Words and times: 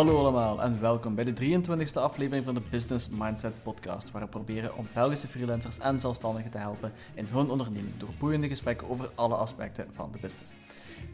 Hallo 0.00 0.18
allemaal 0.18 0.62
en 0.62 0.80
welkom 0.80 1.14
bij 1.14 1.24
de 1.24 1.60
23e 1.60 1.92
aflevering 1.92 2.44
van 2.44 2.54
de 2.54 2.62
Business 2.70 3.08
Mindset 3.08 3.62
Podcast, 3.62 4.10
waar 4.10 4.22
we 4.22 4.28
proberen 4.28 4.76
om 4.76 4.86
Belgische 4.94 5.28
freelancers 5.28 5.78
en 5.78 6.00
zelfstandigen 6.00 6.50
te 6.50 6.58
helpen 6.58 6.92
in 7.14 7.24
hun 7.24 7.50
onderneming 7.50 7.96
door 7.98 8.08
boeiende 8.18 8.48
gesprekken 8.48 8.88
over 8.88 9.10
alle 9.14 9.34
aspecten 9.34 9.86
van 9.92 10.12
de 10.12 10.18
business. 10.18 10.52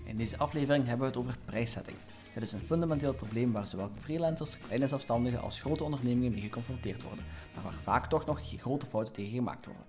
In 0.05 0.17
deze 0.17 0.39
aflevering 0.39 0.87
hebben 0.87 1.07
we 1.07 1.13
het 1.13 1.17
over 1.17 1.39
prijszetting. 1.45 1.97
Dit 2.35 2.43
is 2.43 2.53
een 2.53 2.61
fundamenteel 2.61 3.15
probleem 3.15 3.53
waar 3.53 3.67
zowel 3.67 3.91
freelancers, 3.99 4.59
kleine 4.59 4.89
zelfstandigen 4.89 5.41
als 5.41 5.61
grote 5.61 5.85
ondernemingen 5.85 6.33
mee 6.33 6.41
geconfronteerd 6.41 7.03
worden, 7.03 7.25
maar 7.55 7.65
waar 7.65 7.81
vaak 7.83 8.07
toch 8.07 8.27
nog 8.27 8.41
grote 8.43 8.87
fouten 8.87 9.15
tegen 9.15 9.33
gemaakt 9.33 9.67
worden. 9.67 9.85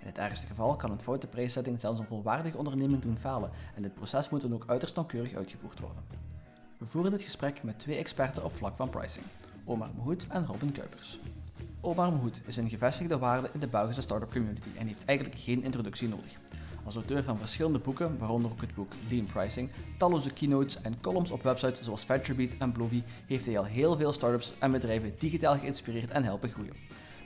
In 0.00 0.06
het 0.06 0.18
ergste 0.18 0.46
geval 0.46 0.76
kan 0.76 0.90
een 0.90 1.00
foute 1.00 1.26
prijszetting 1.26 1.80
zelfs 1.80 2.00
een 2.00 2.06
volwaardige 2.06 2.58
onderneming 2.58 3.02
doen 3.02 3.18
falen 3.18 3.50
en 3.74 3.82
dit 3.82 3.94
proces 3.94 4.28
moet 4.28 4.40
dan 4.40 4.54
ook 4.54 4.64
uiterst 4.66 4.94
nauwkeurig 4.94 5.34
uitgevoerd 5.34 5.80
worden. 5.80 6.21
We 6.82 6.88
voeren 6.88 7.10
dit 7.10 7.22
gesprek 7.22 7.62
met 7.62 7.78
twee 7.78 7.96
experten 7.96 8.44
op 8.44 8.56
vlak 8.56 8.76
van 8.76 8.88
pricing, 8.88 9.24
Omar 9.64 9.90
Mohoed 9.96 10.26
en 10.28 10.46
Robin 10.46 10.72
Kuipers. 10.72 11.18
Omar 11.80 12.12
Mohoed 12.12 12.40
is 12.46 12.56
een 12.56 12.68
gevestigde 12.68 13.18
waarde 13.18 13.50
in 13.52 13.60
de 13.60 13.66
Belgische 13.66 14.02
startup 14.02 14.32
community 14.32 14.68
en 14.78 14.86
heeft 14.86 15.04
eigenlijk 15.04 15.38
geen 15.38 15.62
introductie 15.62 16.08
nodig. 16.08 16.38
Als 16.84 16.94
auteur 16.94 17.24
van 17.24 17.38
verschillende 17.38 17.78
boeken, 17.78 18.18
waaronder 18.18 18.50
ook 18.50 18.60
het 18.60 18.74
boek 18.74 18.92
Lean 19.10 19.26
Pricing, 19.26 19.70
talloze 19.98 20.32
keynotes 20.32 20.80
en 20.80 21.00
columns 21.00 21.30
op 21.30 21.42
websites 21.42 21.80
zoals 21.80 22.04
VentureBeat 22.04 22.56
en 22.58 22.72
Blovie, 22.72 23.04
heeft 23.26 23.46
hij 23.46 23.58
al 23.58 23.64
heel 23.64 23.96
veel 23.96 24.12
startups 24.12 24.52
en 24.58 24.72
bedrijven 24.72 25.14
digitaal 25.18 25.58
geïnspireerd 25.58 26.10
en 26.10 26.24
helpen 26.24 26.48
groeien. 26.48 26.76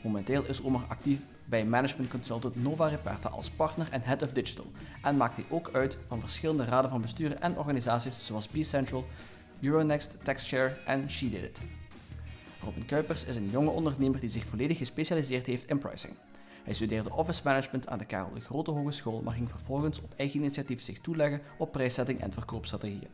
Momenteel 0.03 0.45
is 0.45 0.63
Omar 0.63 0.85
actief 0.89 1.19
bij 1.45 1.65
management 1.65 2.11
consultant 2.11 2.63
Nova 2.63 2.89
Reperta 2.89 3.29
als 3.29 3.51
partner 3.51 3.89
en 3.91 4.03
head 4.03 4.23
of 4.23 4.33
digital 4.33 4.67
en 5.03 5.17
maakt 5.17 5.37
hij 5.37 5.45
ook 5.49 5.71
uit 5.73 5.99
van 6.09 6.21
verschillende 6.21 6.65
raden 6.65 6.91
van 6.91 7.01
bestuur 7.01 7.37
en 7.37 7.59
organisaties 7.59 8.27
zoals 8.27 8.49
B-Central, 8.49 9.05
Euronext, 9.61 10.17
TaxShare 10.23 10.77
en 10.87 11.11
She 11.11 11.31
Did 11.31 11.43
It. 11.43 11.61
Robin 12.63 12.85
Kuipers 12.85 13.25
is 13.25 13.37
een 13.37 13.51
jonge 13.51 13.71
ondernemer 13.71 14.21
die 14.21 14.29
zich 14.29 14.47
volledig 14.47 14.79
gespecialiseerd 14.79 15.47
heeft 15.47 15.69
in 15.69 15.79
pricing. 15.79 16.15
Hij 16.65 16.75
studeerde 16.75 17.15
office 17.15 17.41
management 17.45 17.89
aan 17.89 17.99
de 17.99 18.05
Karel 18.05 18.35
de 18.35 18.41
Grote 18.41 18.71
Hogeschool, 18.71 19.23
maar 19.23 19.35
ging 19.35 19.51
vervolgens 19.51 20.01
op 20.01 20.13
eigen 20.17 20.41
initiatief 20.41 20.83
zich 20.83 21.01
toeleggen 21.01 21.41
op 21.59 21.73
prijszetting 21.73 22.21
en 22.21 22.33
verkoopstrategieën. 22.33 23.09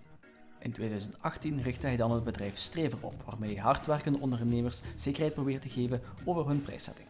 In 0.58 0.72
2018 0.72 1.62
richtte 1.62 1.86
hij 1.86 1.96
dan 1.96 2.10
het 2.12 2.24
bedrijf 2.24 2.58
Strever 2.58 2.98
op, 3.00 3.22
waarmee 3.26 3.54
hij 3.54 3.62
hardwerkende 3.62 4.18
ondernemers 4.18 4.80
zekerheid 4.96 5.34
probeert 5.34 5.62
te 5.62 5.68
geven 5.68 6.00
over 6.24 6.46
hun 6.46 6.62
prijszetting. 6.62 7.08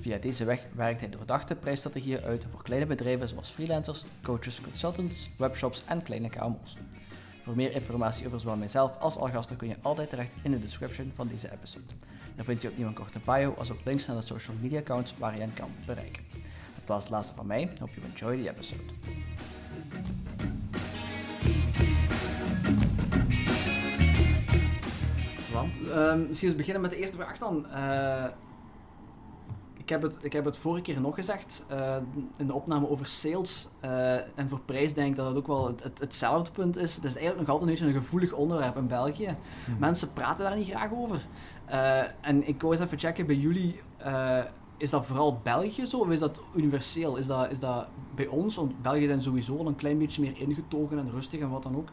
Via 0.00 0.18
deze 0.18 0.44
weg 0.44 0.66
werkt 0.74 1.00
hij 1.00 1.10
doordachte 1.10 1.56
prijsstrategieën 1.56 2.20
uit 2.20 2.44
voor 2.48 2.62
kleine 2.62 2.86
bedrijven 2.86 3.28
zoals 3.28 3.50
freelancers, 3.50 4.04
coaches, 4.22 4.60
consultants, 4.60 5.30
webshops 5.36 5.82
en 5.86 6.02
kleine 6.02 6.28
KMO's. 6.28 6.76
Voor 7.42 7.56
meer 7.56 7.74
informatie 7.74 8.26
over 8.26 8.40
zowel 8.40 8.56
mijzelf 8.56 8.98
als 8.98 9.16
al 9.16 9.28
gasten 9.28 9.56
kun 9.56 9.68
je 9.68 9.76
altijd 9.82 10.10
terecht 10.10 10.34
in 10.42 10.50
de 10.50 10.58
description 10.58 11.12
van 11.14 11.28
deze 11.28 11.52
episode. 11.52 11.84
Daar 12.36 12.44
vind 12.44 12.62
je 12.62 12.68
opnieuw 12.68 12.86
een 12.86 12.94
korte 12.94 13.20
bio 13.24 13.54
als 13.58 13.72
ook 13.72 13.78
links 13.84 14.06
naar 14.06 14.16
de 14.16 14.22
social 14.22 14.56
media 14.60 14.78
accounts 14.78 15.14
waar 15.18 15.34
je 15.34 15.40
hen 15.40 15.52
kan 15.52 15.70
bereiken. 15.86 16.22
Dat 16.74 16.86
was 16.86 17.02
het 17.02 17.12
laatste 17.12 17.34
van 17.34 17.46
mij. 17.46 17.70
Hope 17.80 17.92
you 17.94 18.06
enjoy 18.06 18.42
the 18.42 18.50
episode. 18.50 18.82
Zo, 25.50 25.64
uh, 25.64 26.28
misschien 26.28 26.48
eens 26.48 26.56
beginnen 26.56 26.82
met 26.82 26.90
de 26.90 26.96
eerste 26.96 27.16
vraag 27.16 27.38
dan. 27.38 27.56
Ik 27.56 28.51
heb, 29.92 30.02
het, 30.02 30.16
ik 30.20 30.32
heb 30.32 30.44
het 30.44 30.58
vorige 30.58 30.82
keer 30.82 31.00
nog 31.00 31.14
gezegd, 31.14 31.64
uh, 31.72 31.96
in 32.36 32.46
de 32.46 32.52
opname 32.52 32.88
over 32.88 33.06
sales 33.06 33.68
uh, 33.84 34.14
en 34.14 34.48
voor 34.48 34.60
prijs 34.60 34.94
denk 34.94 35.10
ik 35.10 35.16
dat 35.16 35.26
het 35.26 35.36
ook 35.36 35.46
wel 35.46 35.66
het, 35.66 35.82
het, 35.82 35.98
hetzelfde 35.98 36.50
punt 36.50 36.76
is. 36.76 36.94
Het 36.94 37.04
is 37.04 37.16
eigenlijk 37.16 37.46
nog 37.46 37.48
altijd 37.48 37.68
een 37.68 37.84
beetje 37.84 37.94
een 37.94 38.02
gevoelig 38.02 38.32
onderwerp 38.32 38.76
in 38.76 38.86
België. 38.86 39.36
Hmm. 39.64 39.78
Mensen 39.78 40.12
praten 40.12 40.44
daar 40.44 40.56
niet 40.56 40.68
graag 40.68 40.92
over. 40.92 41.26
Uh, 41.70 42.00
en 42.20 42.48
ik 42.48 42.60
wou 42.60 42.72
eens 42.72 42.82
even 42.82 42.98
checken 42.98 43.26
bij 43.26 43.36
jullie, 43.36 43.80
is 44.76 44.90
dat 44.90 45.06
vooral 45.06 45.40
België 45.42 45.86
zo 45.86 45.98
of 45.98 46.08
is 46.08 46.18
dat 46.18 46.42
universeel? 46.54 47.16
Is 47.16 47.26
dat, 47.26 47.50
is 47.50 47.58
dat 47.58 47.86
bij 48.14 48.26
ons, 48.26 48.56
want 48.56 48.82
België 48.82 49.06
zijn 49.06 49.20
sowieso 49.20 49.58
al 49.58 49.66
een 49.66 49.76
klein 49.76 49.98
beetje 49.98 50.22
meer 50.22 50.34
ingetogen 50.36 50.98
en 50.98 51.10
rustig 51.10 51.40
en 51.40 51.50
wat 51.50 51.62
dan 51.62 51.76
ook. 51.76 51.88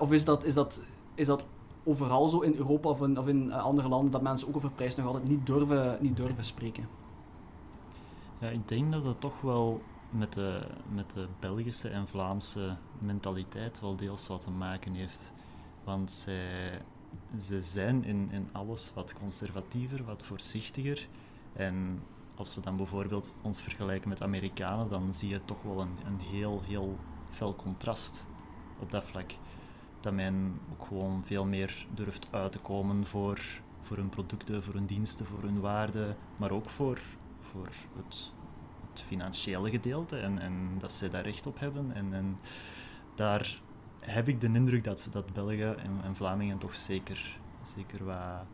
of 0.00 0.12
is 0.12 0.24
dat, 0.24 0.44
is 0.44 0.54
dat, 0.54 0.82
is 1.14 1.26
dat 1.26 1.44
overal 1.84 2.28
zo 2.28 2.40
in 2.40 2.54
Europa 2.54 2.88
of 2.88 3.02
in, 3.02 3.18
of 3.18 3.26
in 3.26 3.52
andere 3.52 3.88
landen 3.88 4.10
dat 4.10 4.22
mensen 4.22 4.48
ook 4.48 4.56
over 4.56 4.70
prijs 4.70 4.96
nog 4.96 5.06
altijd 5.06 5.28
niet 5.28 5.46
durven, 5.46 5.98
niet 6.00 6.16
durven 6.16 6.44
spreken? 6.44 6.99
Ja, 8.40 8.48
ik 8.48 8.68
denk 8.68 8.92
dat 8.92 9.04
dat 9.04 9.20
toch 9.20 9.40
wel 9.40 9.82
met 10.10 10.32
de, 10.32 10.66
met 10.92 11.10
de 11.10 11.28
Belgische 11.40 11.88
en 11.88 12.08
Vlaamse 12.08 12.76
mentaliteit 12.98 13.80
wel 13.80 13.96
deels 13.96 14.28
wat 14.28 14.40
te 14.40 14.50
maken 14.50 14.94
heeft. 14.94 15.32
Want 15.84 16.10
zij, 16.10 16.82
ze 17.38 17.62
zijn 17.62 18.04
in, 18.04 18.30
in 18.30 18.48
alles 18.52 18.92
wat 18.94 19.14
conservatiever, 19.14 20.04
wat 20.04 20.24
voorzichtiger. 20.24 21.08
En 21.52 22.02
als 22.34 22.54
we 22.54 22.60
dan 22.60 22.76
bijvoorbeeld 22.76 23.32
ons 23.42 23.62
vergelijken 23.62 24.08
met 24.08 24.22
Amerikanen, 24.22 24.88
dan 24.88 25.14
zie 25.14 25.28
je 25.28 25.44
toch 25.44 25.62
wel 25.62 25.80
een, 25.80 25.96
een 26.06 26.20
heel, 26.20 26.62
heel 26.64 26.98
fel 27.30 27.54
contrast 27.54 28.26
op 28.78 28.90
dat 28.90 29.04
vlak. 29.04 29.32
Dat 30.00 30.12
men 30.12 30.60
ook 30.72 30.86
gewoon 30.86 31.24
veel 31.24 31.46
meer 31.46 31.86
durft 31.94 32.28
uit 32.30 32.52
te 32.52 32.58
komen 32.58 33.06
voor, 33.06 33.40
voor 33.80 33.96
hun 33.96 34.08
producten, 34.08 34.62
voor 34.62 34.74
hun 34.74 34.86
diensten, 34.86 35.26
voor 35.26 35.42
hun 35.42 35.60
waarden, 35.60 36.16
maar 36.36 36.50
ook 36.50 36.68
voor, 36.68 37.00
voor 37.50 37.64
het, 37.64 38.32
het 38.90 39.00
financiële 39.02 39.70
gedeelte 39.70 40.16
en, 40.18 40.38
en 40.38 40.78
dat 40.78 40.92
ze 40.92 41.08
daar 41.08 41.24
recht 41.24 41.46
op 41.46 41.58
hebben. 41.58 41.94
En, 41.94 42.14
en 42.14 42.38
daar 43.14 43.60
heb 44.00 44.28
ik 44.28 44.40
de 44.40 44.52
indruk 44.52 44.84
dat, 44.84 45.08
dat 45.10 45.32
Belgen 45.32 45.78
en, 45.78 46.00
en 46.02 46.16
Vlamingen 46.16 46.58
toch 46.58 46.74
zeker, 46.74 47.40
zeker 47.62 48.04
wat, 48.04 48.46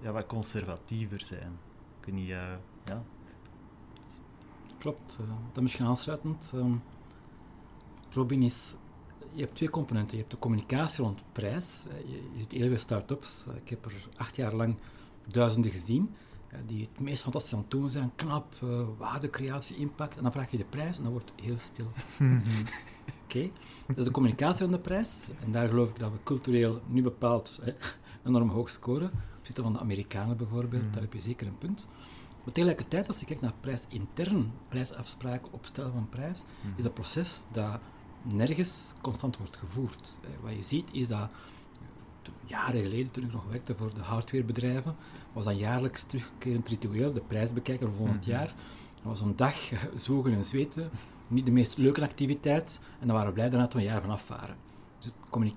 ja, 0.00 0.12
wat 0.12 0.26
conservatiever 0.26 1.24
zijn. 1.24 1.58
Ik 2.00 2.06
weet 2.06 2.14
niet, 2.14 2.28
uh, 2.28 2.54
ja. 2.84 3.02
Klopt, 4.78 5.18
uh, 5.20 5.26
dat 5.52 5.62
misschien 5.62 5.86
aansluitend. 5.86 6.52
Um, 6.54 6.82
Robin 8.10 8.42
is 8.42 8.74
je 9.32 9.42
hebt 9.42 9.54
twee 9.54 9.70
componenten. 9.70 10.12
Je 10.12 10.22
hebt 10.22 10.30
de 10.30 10.38
communicatie 10.38 11.04
rond 11.04 11.22
prijs. 11.32 11.84
Je, 12.06 12.12
je 12.12 12.38
ziet 12.38 12.52
heel 12.52 12.68
veel 12.68 12.78
start-ups. 12.78 13.46
Ik 13.62 13.68
heb 13.68 13.84
er 13.84 14.08
acht 14.16 14.36
jaar 14.36 14.54
lang 14.54 14.76
duizenden 15.28 15.70
gezien 15.70 16.14
die 16.66 16.88
het 16.90 17.00
meest 17.00 17.22
fantastisch 17.22 17.52
aan 17.52 17.58
het 17.58 17.70
doen 17.70 17.90
zijn. 17.90 18.12
Knap, 18.14 18.54
uh, 18.64 18.86
waardecreatie, 18.98 19.76
impact. 19.76 20.16
En 20.16 20.22
dan 20.22 20.32
vraag 20.32 20.50
je 20.50 20.56
de 20.56 20.64
prijs 20.64 20.96
en 20.96 21.02
dan 21.02 21.12
wordt 21.12 21.32
het 21.36 21.44
heel 21.44 21.58
stil. 21.58 21.86
Oké? 22.18 22.40
Okay? 23.24 23.52
Dat 23.86 23.98
is 23.98 24.04
de 24.04 24.10
communicatie 24.10 24.64
van 24.64 24.70
de 24.70 24.78
prijs. 24.78 25.26
En 25.44 25.52
daar 25.52 25.68
geloof 25.68 25.90
ik 25.90 25.98
dat 25.98 26.12
we 26.12 26.18
cultureel 26.24 26.80
nu 26.86 27.02
bepaald 27.02 27.58
hè, 27.62 27.74
enorm 28.24 28.48
hoog 28.48 28.70
scoren. 28.70 29.10
Zitten 29.42 29.62
van 29.62 29.72
de 29.72 29.78
Amerikanen 29.78 30.36
bijvoorbeeld, 30.36 30.84
mm 30.84 30.92
daar 30.92 31.02
heb 31.02 31.12
je 31.12 31.18
zeker 31.18 31.46
een 31.46 31.58
punt. 31.58 31.88
Maar 32.44 32.54
tegelijkertijd, 32.54 33.08
als 33.08 33.20
je 33.20 33.26
kijkt 33.26 33.42
naar 33.42 33.54
prijs 33.60 33.84
intern, 33.88 34.52
prijsafspraken, 34.68 35.52
opstellen 35.52 35.92
van 35.92 36.08
prijs, 36.08 36.44
mm 36.62 36.72
is 36.76 36.82
dat 36.82 36.94
proces 36.94 37.44
dat 37.52 37.80
nergens 38.22 38.92
constant 39.00 39.36
wordt 39.36 39.56
gevoerd. 39.56 40.16
Wat 40.42 40.52
je 40.52 40.62
ziet 40.62 40.88
is 40.92 41.08
dat 41.08 41.34
jaren 42.44 42.82
geleden, 42.82 43.10
toen 43.10 43.24
ik 43.24 43.32
nog 43.32 43.44
werkte 43.50 43.74
voor 43.76 43.94
de 43.94 44.00
hardwarebedrijven, 44.00 44.96
was 45.32 45.44
dat 45.44 45.58
jaarlijks 45.58 46.02
terugkerend 46.02 46.68
ritueel, 46.68 47.12
de 47.12 47.20
prijs 47.20 47.52
bekijken 47.52 47.86
voor 47.86 47.96
volgend 47.96 48.26
mhm. 48.26 48.30
jaar. 48.30 48.54
Dat 48.94 49.04
was 49.04 49.20
een 49.20 49.36
dag 49.36 49.54
zwoegen 49.94 50.32
en 50.32 50.44
zweten, 50.44 50.90
niet 51.28 51.46
de 51.46 51.52
meest 51.52 51.76
leuke 51.76 52.02
activiteit, 52.02 52.80
en 53.00 53.06
dan 53.06 53.16
waren 53.16 53.28
we 53.28 53.34
blij 53.34 53.50
daarna 53.50 53.68
we 53.68 53.78
een 53.78 53.84
jaar 53.84 54.00
vanaf 54.00 54.28
waren. 54.28 54.56
Dus 54.98 55.12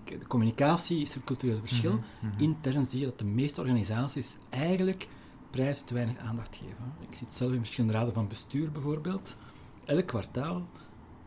de 0.05 0.27
communicatie 0.27 1.01
is 1.01 1.15
een 1.15 1.23
cultureel 1.23 1.59
verschil. 1.59 1.93
Mm 1.93 2.03
-hmm. 2.19 2.31
Intern 2.37 2.85
zie 2.85 2.99
je 2.99 3.05
dat 3.05 3.19
de 3.19 3.25
meeste 3.25 3.61
organisaties 3.61 4.37
eigenlijk 4.49 5.07
prijs 5.49 5.81
te 5.81 5.93
weinig 5.93 6.17
aandacht 6.17 6.55
geven. 6.55 6.93
Ik 7.09 7.15
zit 7.15 7.33
zelf 7.33 7.51
in 7.51 7.59
verschillende 7.59 7.97
raden 7.97 8.13
van 8.13 8.27
bestuur 8.27 8.71
bijvoorbeeld. 8.71 9.37
Elk 9.85 10.05
kwartaal, 10.05 10.67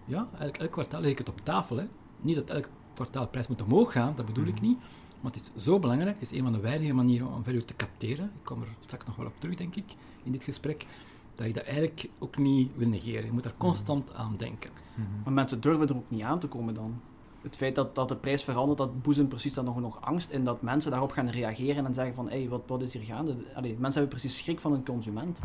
ja, 0.05 0.28
elk, 0.38 0.56
elk 0.56 0.70
kwartaal 0.70 1.00
leg 1.00 1.11
ik 1.11 1.19
het 1.19 1.28
op 1.28 1.40
tafel. 1.43 1.76
Hè. 1.76 1.84
Niet 2.20 2.34
dat 2.34 2.50
elk 2.50 2.69
kwartaal 2.94 3.28
prijs 3.28 3.46
moet 3.46 3.62
omhoog 3.62 3.93
gaan, 3.93 4.12
dat 4.17 4.26
bedoel 4.26 4.46
ik 4.46 4.55
mhm. 4.55 4.64
niet. 4.64 4.78
Maar 5.22 5.32
het 5.32 5.52
is 5.54 5.64
zo 5.64 5.78
belangrijk, 5.78 6.20
het 6.20 6.30
is 6.30 6.38
een 6.38 6.44
van 6.44 6.52
de 6.52 6.60
weinige 6.60 6.92
manieren 6.92 7.34
om 7.34 7.44
value 7.44 7.64
te 7.64 7.76
capteren. 7.76 8.24
Ik 8.24 8.44
kom 8.44 8.62
er 8.62 8.69
straks 8.80 9.06
nog 9.06 9.16
wel 9.16 9.26
op 9.26 9.34
terug, 9.38 9.56
denk 9.56 9.76
ik, 9.76 9.94
in 10.22 10.32
dit 10.32 10.42
gesprek. 10.42 10.86
Dat 11.34 11.46
je 11.46 11.52
dat 11.52 11.64
eigenlijk 11.64 12.08
ook 12.19 12.36
niet 12.36 12.70
wil 12.76 12.88
negeren. 12.88 13.24
Je 13.24 13.32
moet 13.32 13.42
daar 13.42 13.56
constant 13.56 14.08
mhm. 14.08 14.20
aan 14.20 14.34
denken. 14.36 14.70
Mm 14.70 15.04
-hmm. 15.04 15.22
Maar 15.24 15.32
mensen 15.32 15.60
durven 15.60 15.88
er 15.88 15.96
ook 15.96 16.10
niet 16.10 16.22
aan 16.22 16.38
te 16.38 16.46
komen 16.46 16.74
dan. 16.74 17.00
Het 17.42 17.56
feit 17.56 17.74
dat, 17.74 17.94
dat 17.94 18.08
de 18.08 18.16
prijs 18.16 18.42
verandert, 18.42 18.78
dat 18.78 19.02
boezemt 19.02 19.28
precies 19.28 19.54
dan 19.54 19.64
nog, 19.64 19.80
nog 19.80 20.00
angst 20.00 20.30
in 20.30 20.44
dat 20.44 20.62
mensen 20.62 20.90
daarop 20.90 21.12
gaan 21.12 21.28
reageren 21.28 21.86
en 21.86 21.94
zeggen 21.94 22.14
van, 22.14 22.28
hé, 22.28 22.38
hey, 22.38 22.48
wat, 22.48 22.62
wat 22.66 22.82
is 22.82 22.94
hier 22.94 23.02
gaande? 23.02 23.36
Allee, 23.54 23.76
mensen 23.78 24.00
hebben 24.00 24.19
precies 24.19 24.38
schrik 24.38 24.60
van 24.60 24.72
een 24.72 24.84
consument. 24.84 25.40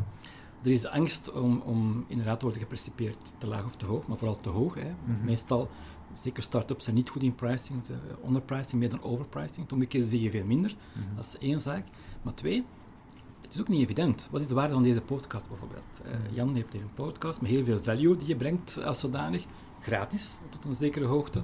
Er 0.63 0.71
is 0.71 0.81
de 0.81 0.91
angst 0.91 1.31
om, 1.31 1.61
om 1.65 2.05
inderdaad 2.07 2.39
te 2.39 2.45
worden 2.45 2.61
gepercipeerd 2.61 3.33
te 3.37 3.47
laag 3.47 3.65
of 3.65 3.75
te 3.75 3.85
hoog, 3.85 4.07
maar 4.07 4.17
vooral 4.17 4.39
te 4.39 4.49
hoog. 4.49 4.73
Hè. 4.73 4.93
Mhm. 5.05 5.25
Meestal 5.25 5.69
Zeker 6.17 6.43
start-ups 6.43 6.83
zijn 6.83 6.95
niet 6.95 7.09
goed 7.09 7.23
in 7.23 7.35
pricing, 7.35 7.85
ze 7.85 7.93
onderpricing 8.21 8.79
meer 8.79 8.89
dan 8.89 9.03
overpricing. 9.03 9.67
Toen 9.67 9.87
keer 9.87 10.03
zie 10.03 10.21
je 10.21 10.31
veel 10.31 10.45
minder. 10.45 10.75
Mhm. 10.93 11.15
Dat 11.15 11.25
is 11.25 11.37
één 11.37 11.61
zaak. 11.61 11.85
Maar 12.21 12.33
twee, 12.33 12.65
het 13.41 13.53
is 13.53 13.59
ook 13.59 13.67
niet 13.67 13.81
evident. 13.81 14.27
Wat 14.31 14.41
is 14.41 14.47
de 14.47 14.53
waarde 14.53 14.73
van 14.73 14.83
deze 14.83 15.01
podcast 15.01 15.47
bijvoorbeeld? 15.47 16.01
Uh, 16.05 16.35
Jan 16.35 16.55
heeft 16.55 16.73
hier 16.73 16.81
een 16.81 16.93
podcast 16.93 17.41
met 17.41 17.51
heel 17.51 17.65
veel 17.65 17.83
value 17.83 18.17
die 18.17 18.27
je 18.27 18.35
brengt 18.35 18.83
als 18.83 18.99
zodanig. 18.99 19.45
Gratis, 19.81 20.39
tot 20.49 20.65
een 20.65 20.75
zekere 20.75 21.05
hoogte. 21.05 21.43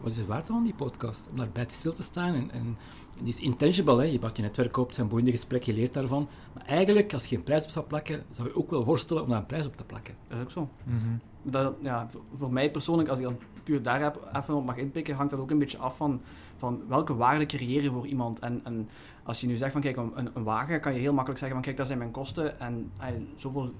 wat 0.00 0.10
is 0.10 0.16
het 0.16 0.26
waard 0.26 0.46
van 0.46 0.64
die 0.64 0.74
podcast? 0.74 1.28
Om 1.30 1.36
daarbij 1.36 1.64
stil 1.68 1.92
te 1.92 2.02
staan. 2.02 2.34
En, 2.34 2.50
en, 2.50 2.76
die 3.18 3.28
is 3.28 3.40
intangible, 3.40 3.96
hè. 3.96 4.04
je 4.04 4.18
bouwt 4.18 4.36
je 4.36 4.42
netwerk 4.42 4.76
op, 4.76 4.86
het 4.86 4.94
zijn 4.94 5.08
boeiende 5.08 5.30
gesprekken, 5.30 5.72
je 5.72 5.78
leert 5.78 5.94
daarvan. 5.94 6.28
Maar 6.54 6.64
eigenlijk, 6.64 7.12
als 7.12 7.26
je 7.26 7.36
een 7.36 7.42
prijs 7.42 7.64
op 7.64 7.70
zou 7.70 7.86
plakken, 7.86 8.24
zou 8.30 8.48
je 8.48 8.56
ook 8.56 8.70
wel 8.70 8.84
worstelen 8.84 9.22
om 9.22 9.28
daar 9.28 9.40
een 9.40 9.46
prijs 9.46 9.66
op 9.66 9.76
te 9.76 9.84
plakken. 9.84 10.14
Dat 10.28 10.36
is 10.38 10.42
ook 10.42 10.50
zo. 10.50 10.68
Mhm. 10.84 11.16
Dat, 11.42 11.74
ja, 11.82 12.08
voor, 12.10 12.22
voor 12.34 12.52
mij 12.52 12.70
persoonlijk, 12.70 13.08
als 13.08 13.18
ik 13.18 13.24
dan 13.24 13.38
puur 13.66 13.82
daar 13.82 14.12
even 14.32 14.54
op 14.54 14.64
mag 14.64 14.76
inpikken, 14.76 15.14
hangt 15.14 15.30
dat 15.30 15.40
ook 15.40 15.50
een 15.50 15.58
beetje 15.58 15.78
af 15.78 15.96
van, 15.96 16.20
van 16.56 16.82
welke 16.88 17.16
waarde 17.16 17.46
creëer 17.46 17.82
je 17.82 17.90
voor 17.90 18.06
iemand. 18.06 18.38
En, 18.38 18.60
en 18.64 18.88
als 19.22 19.40
je 19.40 19.46
nu 19.46 19.56
zegt 19.56 19.72
van 19.72 19.80
kijk, 19.80 19.96
een, 19.96 20.30
een 20.34 20.44
wagen 20.44 20.80
kan 20.80 20.94
je 20.94 21.00
heel 21.00 21.12
makkelijk 21.12 21.38
zeggen 21.38 21.56
van 21.56 21.66
kijk, 21.66 21.76
dat 21.76 21.86
zijn 21.86 21.98
mijn 21.98 22.10
kosten 22.10 22.60
en 22.60 22.90
eh, 22.98 23.08
zoveel 23.34 23.72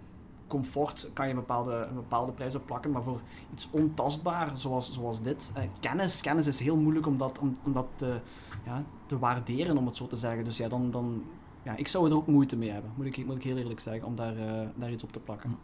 comfort 0.47 1.11
kan 1.12 1.25
je 1.25 1.33
een 1.33 1.38
bepaalde, 1.38 1.87
een 1.88 1.94
bepaalde 1.94 2.33
prijs 2.33 2.55
op 2.55 2.67
plakken, 2.67 2.91
maar 2.91 3.03
voor 3.03 3.21
iets 3.53 3.69
ontastbaar 3.71 4.56
zoals, 4.56 4.93
zoals 4.93 5.23
dit, 5.23 5.50
eh, 5.55 5.62
kennis, 5.81 6.21
kennis 6.21 6.47
is 6.47 6.59
heel 6.59 6.77
moeilijk 6.77 7.06
om 7.06 7.17
dat, 7.17 7.38
om, 7.38 7.73
dat 7.73 7.87
te, 7.94 8.21
ja, 8.65 8.85
te 9.06 9.19
waarderen, 9.19 9.77
om 9.77 9.87
het 9.87 9.97
zo 9.97 10.06
te 10.06 10.17
zeggen. 10.17 10.44
Dus 10.44 10.56
ja, 10.56 10.69
dan, 10.69 10.91
dan, 10.91 11.23
ja, 11.62 11.77
ik 11.77 11.88
zou 11.88 12.11
er 12.11 12.17
ook 12.17 12.27
moeite 12.27 12.56
mee 12.56 12.71
hebben, 12.71 12.91
moet 12.97 13.06
ik, 13.06 13.27
moet 13.27 13.37
ik 13.37 13.43
heel 13.43 13.56
eerlijk 13.56 13.81
zeggen, 13.81 14.06
om 14.06 14.17
daar, 14.17 14.37
eh, 14.37 14.69
daar 14.75 14.91
iets 14.91 15.03
op 15.03 15.12
te 15.12 15.21
plakken. 15.21 15.56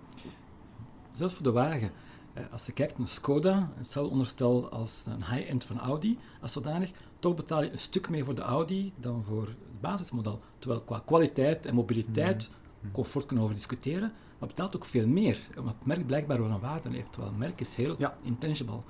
Zelfs 1.10 1.34
voor 1.34 1.44
de 1.44 1.52
wagen. 1.52 1.90
Eh, 2.34 2.42
Als 2.52 2.66
je 2.66 2.72
kijkt 2.72 2.98
naar 2.98 3.08
Skoda, 3.08 3.72
hetzelfde 3.76 4.10
onderstel 4.12 4.68
als 4.70 5.06
een 5.06 5.24
high-end 5.24 5.64
van 5.64 5.78
Audi, 5.78 6.18
als 6.40 6.52
zodanig, 6.52 6.90
toch 7.18 7.34
betaal 7.34 7.62
je 7.62 7.72
een 7.72 7.78
stuk 7.78 8.08
meer 8.10 8.24
voor 8.24 8.34
de 8.34 8.40
Audi 8.42 8.92
dan 8.96 9.24
voor 9.28 9.42
het 9.46 9.80
basismodel. 9.80 10.40
Terwijl 10.58 10.80
qua 10.82 11.02
kwaliteit 11.04 11.66
en 11.66 11.74
mobiliteit, 11.74 12.50
comfort 12.92 13.26
kunnen 13.26 13.44
we 13.46 13.50
over 13.52 13.66
discussiëren, 13.66 14.12
maar 14.38 14.48
betaalt 14.48 14.76
ook 14.76 14.84
veel 14.84 15.06
meer, 15.06 15.40
omdat 15.58 15.74
het 15.78 15.86
merk 15.86 16.06
blijkbaar 16.06 16.40
wel 16.42 16.50
een 16.50 16.60
waarde 16.60 16.88
heeft. 16.90 17.12
Terwijl 17.12 17.32
het 17.32 17.40
merk 17.42 17.60
is 17.60 17.74
heel 17.74 17.94
Ja. 17.98 18.16
intangible, 18.22 18.80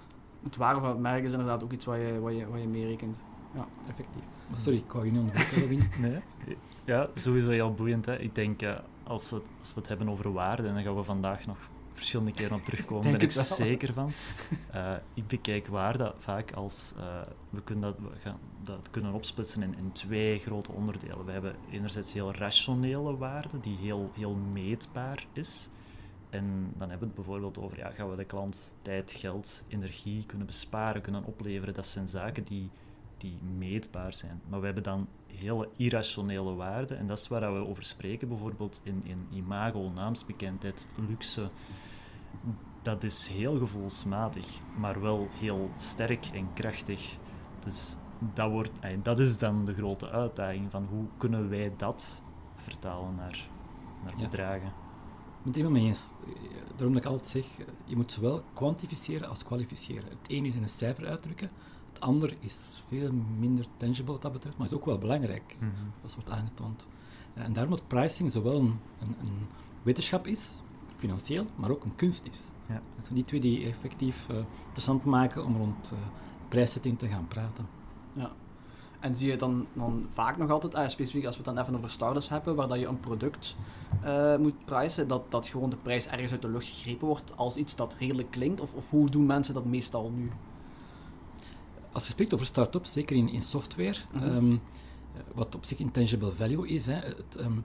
Het 0.42 0.56
waarde 0.56 0.80
van 0.80 0.88
het 0.88 0.98
merk 0.98 1.24
is 1.24 1.32
inderdaad 1.32 1.62
ook 1.64 1.72
iets 1.72 1.84
wat 1.84 1.96
je, 1.96 2.18
wat 2.20 2.36
je, 2.36 2.46
wat 2.46 2.60
je 2.60 2.66
meerekent. 2.68 3.16
Ja. 3.54 3.66
effectief. 3.88 4.22
Sorry, 4.52 4.78
ik 4.78 4.92
wou 4.92 5.04
je 5.04 5.10
niet 5.10 5.20
onderbreken, 5.20 5.60
Robin. 5.60 5.88
Nee? 6.00 6.20
Ja, 6.84 7.08
sowieso 7.14 7.50
heel 7.50 7.74
boeiend. 7.74 8.06
Hè. 8.06 8.18
Ik 8.18 8.34
denk, 8.34 8.62
eh, 8.62 8.74
als, 9.04 9.30
we, 9.30 9.42
als 9.58 9.74
we 9.74 9.80
het 9.80 9.88
hebben 9.88 10.08
over 10.08 10.32
waarde, 10.32 10.68
en 10.68 10.74
daar 10.74 10.82
gaan 10.82 10.94
we 10.94 11.04
vandaag 11.04 11.46
nog 11.46 11.56
verschillende 11.92 12.32
keren 12.32 12.56
op 12.56 12.64
terugkomen, 12.64 13.02
Denk 13.02 13.18
ben 13.18 13.28
ik 13.28 13.34
wel. 13.34 13.44
zeker 13.44 13.92
van. 13.92 14.12
Eh, 14.70 14.94
ik 15.14 15.26
bekijk 15.26 15.66
waarde 15.66 16.14
vaak 16.18 16.52
als, 16.52 16.92
eh, 16.98 17.20
we 17.50 17.62
kunnen 17.62 17.82
dat, 17.82 18.12
we 18.12 18.18
gaan 18.18 18.38
dat 18.64 18.90
kunnen 18.90 19.12
opsplitsen 19.12 19.62
in, 19.62 19.74
in 19.78 19.92
twee 19.92 20.38
grote 20.38 20.72
onderdelen. 20.72 21.24
We 21.24 21.32
hebben 21.32 21.54
enerzijds 21.70 22.12
heel 22.12 22.34
rationele 22.34 23.16
waarde, 23.16 23.60
die 23.60 23.76
heel, 23.76 24.10
heel 24.14 24.34
meetbaar 24.34 25.26
is. 25.32 25.68
En 26.30 26.72
dan 26.76 26.90
hebben 26.90 26.98
we 26.98 27.04
het 27.04 27.14
bijvoorbeeld 27.14 27.58
over, 27.58 27.78
ja, 27.78 27.90
gaan 27.90 28.10
we 28.10 28.16
de 28.16 28.24
klant 28.24 28.74
tijd, 28.82 29.12
geld, 29.12 29.64
energie 29.68 30.26
kunnen 30.26 30.46
besparen, 30.46 31.02
kunnen 31.02 31.24
opleveren. 31.24 31.74
Dat 31.74 31.86
zijn 31.86 32.08
zaken 32.08 32.44
die, 32.44 32.70
die 33.22 33.38
meetbaar 33.58 34.12
zijn. 34.12 34.40
Maar 34.48 34.58
we 34.58 34.64
hebben 34.64 34.82
dan 34.82 35.08
hele 35.26 35.68
irrationele 35.76 36.54
waarden. 36.54 36.98
En 36.98 37.06
dat 37.06 37.18
is 37.18 37.28
waar 37.28 37.54
we 37.54 37.66
over 37.66 37.84
spreken, 37.84 38.28
bijvoorbeeld 38.28 38.80
in, 38.82 39.02
in 39.04 39.26
imago, 39.32 39.90
naamsbekendheid, 39.94 40.88
luxe. 41.08 41.50
Dat 42.82 43.02
is 43.02 43.26
heel 43.26 43.58
gevoelsmatig, 43.58 44.46
maar 44.78 45.00
wel 45.00 45.28
heel 45.34 45.70
sterk 45.76 46.26
en 46.32 46.52
krachtig. 46.54 47.16
Dus 47.58 47.96
dat, 48.34 48.50
wordt, 48.50 48.70
dat 49.02 49.18
is 49.18 49.38
dan 49.38 49.64
de 49.64 49.74
grote 49.74 50.10
uitdaging 50.10 50.70
van 50.70 50.86
hoe 50.90 51.04
kunnen 51.16 51.48
wij 51.48 51.72
dat 51.76 52.22
vertalen 52.54 53.14
naar, 53.14 53.48
naar 54.04 54.14
Ja. 54.16 54.24
bedragen. 54.24 54.66
Ik 54.66 55.48
ben 55.48 55.52
het 55.52 55.54
helemaal 55.54 55.80
mee 55.80 55.88
eens. 55.88 56.12
Daarom 56.76 56.94
dat 56.94 57.04
ik 57.04 57.10
altijd 57.10 57.28
zeg, 57.28 57.44
eh, 57.58 57.66
je 57.84 57.96
moet 57.96 58.12
zowel 58.12 58.42
kwantificeren 58.54 59.28
als 59.28 59.44
kwalificeren. 59.44 60.04
Het 60.08 60.28
ene 60.28 60.48
is 60.48 60.54
in 60.54 60.62
een 60.62 60.68
cijfer 60.68 61.06
uitdrukken, 61.08 61.50
het 61.92 62.00
andere 62.00 62.34
is 62.40 62.82
veel 62.88 63.10
minder 63.38 63.66
tangible 63.76 64.12
wat 64.12 64.22
dat 64.22 64.32
betreft, 64.32 64.56
maar 64.58 64.66
is 64.66 64.72
ook 64.74 64.84
wel 64.84 64.98
belangrijk. 64.98 65.56
Dat 66.02 66.14
wordt 66.14 66.30
aangetoond. 66.30 66.88
Eh, 67.34 67.44
En 67.44 67.52
daarom 67.52 67.72
dat 67.72 67.86
pricing 67.88 68.30
zowel 68.30 68.60
een, 68.60 68.78
een, 69.00 69.16
een 69.20 69.46
wetenschap 69.82 70.26
is, 70.26 70.56
financieel, 70.96 71.46
maar 71.54 71.70
ook 71.70 71.84
een 71.84 71.94
kunst 71.94 72.26
is. 72.30 72.50
Ja. 72.68 72.80
Dat 72.96 73.04
zijn 73.04 73.14
die 73.14 73.24
twee 73.24 73.40
die 73.40 73.66
effectief 73.66 74.26
eh, 74.28 74.36
interessant 74.64 75.04
maken 75.04 75.44
om 75.44 75.56
rond 75.56 75.90
eh, 75.92 75.98
prijszetting 76.48 76.98
te 76.98 77.06
gaan 77.08 77.28
praten. 77.28 77.66
Ja. 78.12 78.30
En 79.00 79.14
zie 79.14 79.30
je 79.30 79.36
dan, 79.36 79.66
dan 79.72 80.06
vaak 80.12 80.36
nog 80.36 80.50
altijd, 80.50 80.74
eh, 80.74 80.88
specifiek 80.88 81.24
als 81.26 81.36
we 81.36 81.42
het 81.44 81.54
dan 81.54 81.62
even 81.62 81.76
over 81.76 81.90
startups 81.90 82.28
hebben, 82.28 82.54
waar 82.54 82.68
dat 82.68 82.78
je 82.78 82.86
een 82.86 83.00
product 83.00 83.56
eh, 84.02 84.36
moet 84.36 84.64
prijzen, 84.64 85.08
dat, 85.08 85.30
dat 85.30 85.46
gewoon 85.46 85.70
de 85.70 85.76
prijs 85.76 86.06
ergens 86.06 86.32
uit 86.32 86.42
de 86.42 86.48
lucht 86.48 86.66
gegrepen 86.66 87.06
wordt 87.06 87.36
als 87.36 87.56
iets 87.56 87.76
dat 87.76 87.94
redelijk 87.98 88.30
klinkt? 88.30 88.60
Of, 88.60 88.74
of 88.74 88.90
hoe 88.90 89.10
doen 89.10 89.26
mensen 89.26 89.54
dat 89.54 89.64
meestal 89.64 90.10
nu? 90.10 90.30
Als 91.92 92.04
je 92.04 92.10
spreekt 92.10 92.34
over 92.34 92.46
start-ups, 92.46 92.92
zeker 92.92 93.16
in, 93.16 93.28
in 93.28 93.42
software, 93.42 93.98
Mhm. 94.12 94.24
ehm, 94.24 94.52
eh, 94.52 94.58
wat 95.34 95.54
op 95.54 95.64
zich 95.64 95.78
intangible 95.78 96.32
value 96.32 96.68
is, 96.68 96.86
hè, 96.86 96.92
het, 96.94 97.36
ehm, 97.36 97.58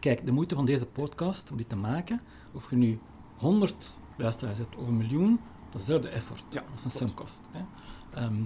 kijk, 0.00 0.26
de 0.26 0.32
moeite 0.32 0.54
van 0.54 0.64
deze 0.66 0.86
podcast 0.86 1.50
om 1.50 1.56
dit 1.56 1.68
te 1.68 1.76
maken, 1.76 2.20
of 2.52 2.70
je 2.70 2.76
nu 2.76 2.98
100 3.36 4.00
luisteraars 4.16 4.58
hebt 4.58 4.76
of 4.76 4.86
een 4.86 4.96
miljoen, 4.96 5.40
dat 5.70 5.80
is 5.80 5.86
dezelfde 5.86 6.08
effort. 6.08 6.44
Ja, 6.50 6.60
dat 6.60 6.84
is 6.84 6.84
een 6.84 6.90
klopt. 6.90 6.96
sum 6.96 7.14
cost. 7.14 7.42
Hè. 7.50 7.64
Ehm, 8.20 8.42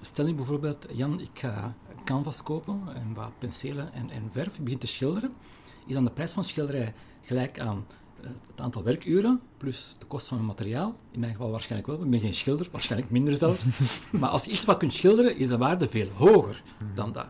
stel 0.00 0.24
nu 0.24 0.34
bijvoorbeeld, 0.34 0.86
Jan, 0.92 1.20
ik 1.20 1.30
ga 1.38 1.74
een 1.88 2.04
canvas 2.04 2.42
kopen 2.42 2.80
en 2.94 3.14
wat 3.14 3.38
penselen 3.38 3.92
en, 3.92 4.10
en 4.10 4.28
verf, 4.32 4.54
ik 4.58 4.64
begin 4.64 4.78
te 4.78 4.86
schilderen, 4.86 5.32
is 5.86 5.94
dan 5.94 6.04
de 6.04 6.10
prijs 6.10 6.32
van 6.32 6.44
schilderij 6.44 6.94
gelijk 7.22 7.60
aan 7.60 7.86
het 8.26 8.60
aantal 8.60 8.82
werkuren 8.82 9.40
plus 9.56 9.96
de 9.98 10.06
kost 10.06 10.26
van 10.26 10.36
het 10.36 10.46
materiaal. 10.46 10.96
In 11.10 11.20
mijn 11.20 11.32
geval 11.32 11.50
waarschijnlijk 11.50 11.90
wel, 11.90 12.02
ik 12.02 12.10
ben 12.10 12.20
geen 12.20 12.34
schilder, 12.34 12.68
waarschijnlijk 12.70 13.10
minder 13.10 13.36
zelfs. 13.36 13.66
maar 14.20 14.30
als 14.30 14.44
je 14.44 14.50
iets 14.50 14.64
wat 14.64 14.76
kunt 14.76 14.92
schilderen, 14.92 15.36
is 15.36 15.48
de 15.48 15.58
waarde 15.58 15.88
veel 15.88 16.08
hoger 16.14 16.62
dan 16.94 17.12
dat. 17.12 17.26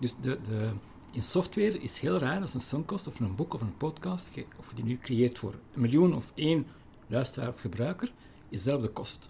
Dus 0.00 0.14
de, 0.20 0.38
de, 0.42 0.68
in 1.12 1.22
software 1.22 1.80
is 1.80 1.98
heel 1.98 2.18
raar, 2.18 2.38
dat 2.38 2.48
is 2.48 2.54
een 2.54 2.60
sunk-cost 2.60 3.06
of 3.06 3.20
een 3.20 3.36
boek 3.36 3.54
of 3.54 3.60
een 3.60 3.76
podcast, 3.76 4.30
of 4.58 4.68
je 4.68 4.74
die 4.74 4.84
nu 4.84 4.98
creëert 4.98 5.38
voor 5.38 5.54
een 5.74 5.80
miljoen 5.80 6.14
of 6.14 6.32
één 6.34 6.66
luisteraar 7.06 7.48
of 7.48 7.60
gebruiker, 7.60 8.12
is 8.48 8.62
dezelfde 8.62 8.88
kost. 8.88 9.28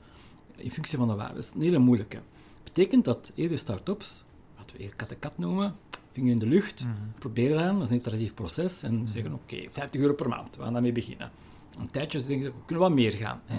In 0.56 0.70
functie 0.70 0.98
van 0.98 1.08
de 1.08 1.14
waarde. 1.14 1.34
Dat 1.34 1.44
is 1.44 1.52
een 1.54 1.60
hele 1.60 1.78
moeilijke. 1.78 2.20
betekent 2.64 3.04
dat 3.04 3.32
eerder 3.34 3.58
start-ups, 3.58 4.25
wat 4.56 4.72
we 4.72 4.78
eerder 4.78 4.96
kat-kat 4.96 5.38
noemen, 5.38 5.76
vinger 6.18 6.32
in 6.32 6.38
de 6.38 6.46
lucht, 6.46 6.87
proberen 7.18 7.62
aan, 7.62 7.75
dat 7.75 7.84
is 7.84 7.90
een 7.90 7.96
iteratief 7.96 8.34
proces, 8.34 8.82
en 8.82 9.08
zeggen 9.08 9.32
oké, 9.32 9.70
50 9.70 10.00
euro 10.00 10.14
per 10.14 10.28
maand, 10.28 10.56
we 10.56 10.62
gaan 10.62 10.72
daarmee 10.72 10.92
beginnen. 10.92 11.30
Een 11.78 11.90
tijdje 11.90 12.25
denken 12.25 12.46
ze, 12.52 12.58
we 12.58 12.64
kunnen 12.64 12.84
wat 12.84 12.94
meer 12.94 13.12
gaan. 13.12 13.40
Hè. 13.44 13.56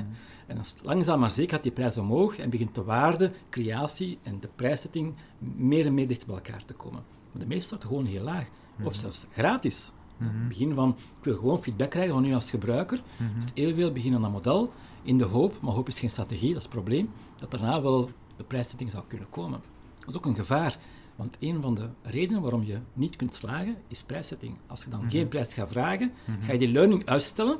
En 0.47 0.55
dan 0.55 0.65
langzaam 0.83 1.19
maar 1.19 1.31
zeker 1.31 1.53
gaat 1.53 1.63
die 1.63 1.71
prijs 1.71 1.97
omhoog 1.97 2.37
en 2.37 2.49
begint 2.49 2.75
de 2.75 2.83
waarde, 2.83 3.31
creatie 3.49 4.19
en 4.23 4.39
de 4.39 4.49
prijszetting 4.55 5.15
meer 5.55 5.85
en 5.85 5.93
meer 5.93 6.07
dicht 6.07 6.25
bij 6.25 6.35
elkaar 6.35 6.65
te 6.65 6.73
komen. 6.73 7.03
Maar 7.31 7.41
de 7.41 7.47
meeste 7.47 7.65
staat 7.65 7.83
gewoon 7.83 8.05
heel 8.05 8.23
laag. 8.23 8.47
Of 8.83 8.95
zelfs 8.95 9.25
gratis. 9.31 9.91
Het 10.17 10.47
begin 10.47 10.73
van, 10.73 10.89
ik 10.89 11.23
wil 11.23 11.35
gewoon 11.35 11.61
feedback 11.61 11.89
krijgen 11.89 12.13
van 12.13 12.25
u 12.25 12.33
als 12.33 12.49
gebruiker. 12.49 13.01
Dus 13.35 13.51
heel 13.53 13.75
veel 13.75 13.91
beginnen 13.91 14.25
aan 14.25 14.31
dat 14.31 14.43
model, 14.43 14.71
in 15.03 15.17
de 15.17 15.23
hoop, 15.23 15.61
maar 15.61 15.73
hoop 15.73 15.87
is 15.87 15.99
geen 15.99 16.09
strategie, 16.09 16.47
dat 16.47 16.57
is 16.57 16.63
het 16.63 16.73
probleem, 16.73 17.09
dat 17.37 17.51
daarna 17.51 17.81
wel 17.81 18.09
de 18.37 18.43
prijszetting 18.43 18.91
zou 18.91 19.03
kunnen 19.07 19.29
komen. 19.29 19.61
Dat 19.99 20.09
is 20.09 20.15
ook 20.15 20.25
een 20.25 20.35
gevaar, 20.35 20.77
want 21.19 21.38
een 21.39 21.61
van 21.61 21.75
de 21.75 21.89
redenen 22.01 22.41
waarom 22.41 22.63
je 22.63 22.79
niet 22.93 23.15
kunt 23.15 23.33
slagen, 23.33 23.75
is 23.88 24.03
prijszetting. 24.03 24.57
Als 24.67 24.83
je 24.83 24.89
dan 24.89 25.09
geen 25.09 25.27
prijs 25.27 25.53
gaat 25.53 25.69
vragen, 25.69 26.11
ga 26.39 26.51
je 26.51 26.57
die 26.57 26.71
learning 26.71 27.05
uitstellen, 27.05 27.57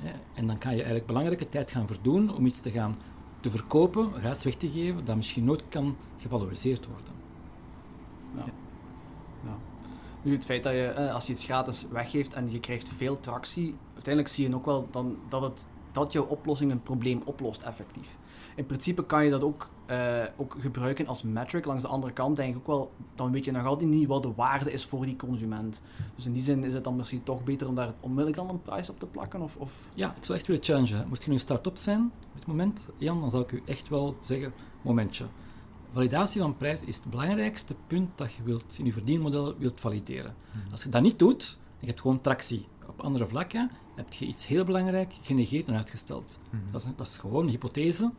hè, 0.00 0.12
en 0.34 0.46
dan 0.46 0.58
kan 0.58 0.70
je 0.70 0.76
eigenlijk 0.76 1.06
belangrijke 1.06 1.48
tijd 1.48 1.70
gaan 1.70 1.86
verdoen 1.86 2.34
om 2.34 2.46
iets 2.46 2.60
te 2.60 2.70
gaan 2.70 2.96
te 3.40 3.50
verkopen, 3.50 4.12
raads 4.20 4.44
weg 4.44 4.54
te 4.54 4.70
geven, 4.70 5.04
dat 5.04 5.16
misschien 5.16 5.44
nooit 5.44 5.62
kan 5.68 5.96
gevaloriseerd 6.18 6.86
worden. 6.86 7.14
Ja. 8.36 8.44
Ja. 9.44 9.56
Nu, 10.22 10.32
het 10.32 10.44
feit 10.44 10.62
dat 10.62 10.72
je, 10.72 10.86
eh, 10.86 11.14
als 11.14 11.26
je 11.26 11.32
iets 11.32 11.44
gratis 11.44 11.86
weggeeft 11.90 12.34
en 12.34 12.50
je 12.50 12.60
krijgt 12.60 12.88
veel 12.88 13.20
tractie, 13.20 13.74
uiteindelijk 13.94 14.34
zie 14.34 14.48
je 14.48 14.54
ook 14.54 14.64
wel 14.64 14.88
dan 14.90 15.18
dat, 15.28 15.42
het, 15.42 15.66
dat 15.92 16.12
jouw 16.12 16.24
oplossing 16.24 16.70
een 16.70 16.82
probleem 16.82 17.22
oplost 17.24 17.62
effectief. 17.62 18.16
In 18.54 18.66
principe 18.66 19.04
kan 19.04 19.24
je 19.24 19.30
dat 19.30 19.42
ook, 19.42 19.68
eh, 19.86 20.22
ook 20.36 20.56
gebruiken 20.58 21.06
als 21.06 21.22
metric. 21.22 21.64
Langs 21.64 21.82
de 21.82 21.88
andere 21.88 22.12
kant 22.12 22.36
denk 22.36 22.50
ik 22.50 22.56
ook 22.56 22.66
wel, 22.66 22.92
dan 23.14 23.32
weet 23.32 23.44
je 23.44 23.50
nog 23.50 23.64
altijd 23.64 23.90
niet 23.90 24.06
wat 24.06 24.22
de 24.22 24.32
waarde 24.34 24.72
is 24.72 24.84
voor 24.84 25.06
die 25.06 25.16
consument. 25.16 25.80
Dus 26.14 26.26
in 26.26 26.32
die 26.32 26.42
zin 26.42 26.64
is 26.64 26.74
het 26.74 26.84
dan 26.84 26.96
misschien 26.96 27.22
toch 27.22 27.44
beter 27.44 27.68
om 27.68 27.74
daar 27.74 27.94
onmiddellijk 28.00 28.36
dan 28.36 28.48
een 28.48 28.62
prijs 28.62 28.90
op 28.90 28.98
te 28.98 29.06
plakken? 29.06 29.40
Of, 29.40 29.56
of... 29.56 29.72
Ja, 29.94 30.14
ik 30.16 30.24
zou 30.24 30.38
echt 30.38 30.46
willen 30.46 30.64
challengen. 30.64 31.08
Moest 31.08 31.22
je 31.22 31.28
nu 31.28 31.34
een 31.34 31.40
start-up 31.40 31.76
zijn 31.76 32.00
op 32.00 32.36
dit 32.36 32.46
moment, 32.46 32.90
Jan, 32.96 33.20
dan 33.20 33.30
zou 33.30 33.42
ik 33.42 33.52
u 33.52 33.62
echt 33.66 33.88
wel 33.88 34.16
zeggen, 34.20 34.52
momentje. 34.82 35.24
Validatie 35.92 36.40
van 36.40 36.56
prijs 36.56 36.80
is 36.80 36.96
het 36.96 37.04
belangrijkste 37.04 37.74
punt 37.86 38.10
dat 38.14 38.32
je 38.32 38.42
wilt, 38.42 38.76
in 38.78 38.84
je 38.84 38.92
verdienmodel 38.92 39.54
wilt 39.58 39.80
valideren. 39.80 40.34
Als 40.70 40.82
je 40.82 40.88
dat 40.88 41.02
niet 41.02 41.18
doet, 41.18 41.58
en 41.60 41.78
je 41.80 41.86
hebt 41.86 42.00
gewoon 42.00 42.20
tractie 42.20 42.66
op 42.88 43.00
andere 43.00 43.26
vlakken, 43.26 43.70
heb 43.94 44.12
je 44.12 44.26
iets 44.26 44.46
heel 44.46 44.64
belangrijk 44.64 45.14
genegeerd 45.22 45.66
en 45.66 45.74
uitgesteld. 45.74 46.38
dat, 46.70 46.80
is, 46.80 46.88
dat 46.96 47.06
is 47.06 47.16
gewoon 47.16 47.44
een 47.44 47.50
hypothese. 47.50 48.12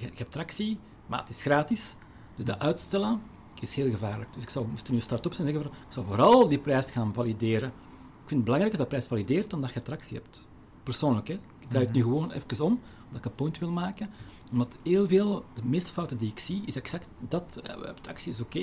Je, 0.00 0.10
hebt 0.14 0.32
tractie, 0.32 0.78
maar 1.06 1.18
het 1.20 1.28
is 1.28 1.42
gratis. 1.42 1.96
Dus 2.36 2.44
dat 2.44 2.58
uitstellen 2.58 3.20
is 3.60 3.74
heel 3.74 3.90
gevaarlijk. 3.90 4.34
Dus 4.34 4.42
ik 4.42 4.48
zou, 4.48 4.66
moest 4.68 4.86
er 4.86 4.92
nu 4.92 5.00
start-up 5.00 5.32
zijn, 5.32 5.46
zeggen, 5.52 5.66
ik 5.66 5.72
zou 5.88 6.06
vooral 6.06 6.48
die 6.48 6.58
prijs 6.58 6.90
gaan 6.90 7.14
valideren. 7.14 7.68
Ik 7.68 8.30
vind 8.30 8.30
het 8.30 8.44
belangrijker 8.44 8.78
dat 8.78 8.86
de 8.90 8.94
prijs 8.96 9.06
valideert 9.08 9.50
dan 9.50 9.60
dat 9.60 9.72
je 9.72 9.82
tractie 9.82 10.16
hebt. 10.16 10.48
persoonlijk, 10.82 11.28
hè. 11.28 11.34
ik 11.34 11.68
draai 11.68 11.84
het 11.84 11.94
nu 11.94 12.02
gewoon 12.02 12.30
even 12.32 12.64
om, 12.64 12.80
omdat 13.06 13.18
ik 13.18 13.24
een 13.24 13.34
point 13.34 13.58
wil 13.58 13.70
maken. 13.70 14.10
Omdat 14.50 14.78
heel 14.82 15.08
veel, 15.08 15.44
de 15.54 15.66
meeste 15.66 15.90
fouten 15.90 16.18
die 16.18 16.30
ik 16.30 16.38
zie, 16.38 16.62
is 16.66 16.76
exact 16.76 17.06
dat, 17.28 17.60
uh, 17.66 17.86
het 17.86 18.08
actie 18.08 18.32
is 18.32 18.40
oké, 18.40 18.58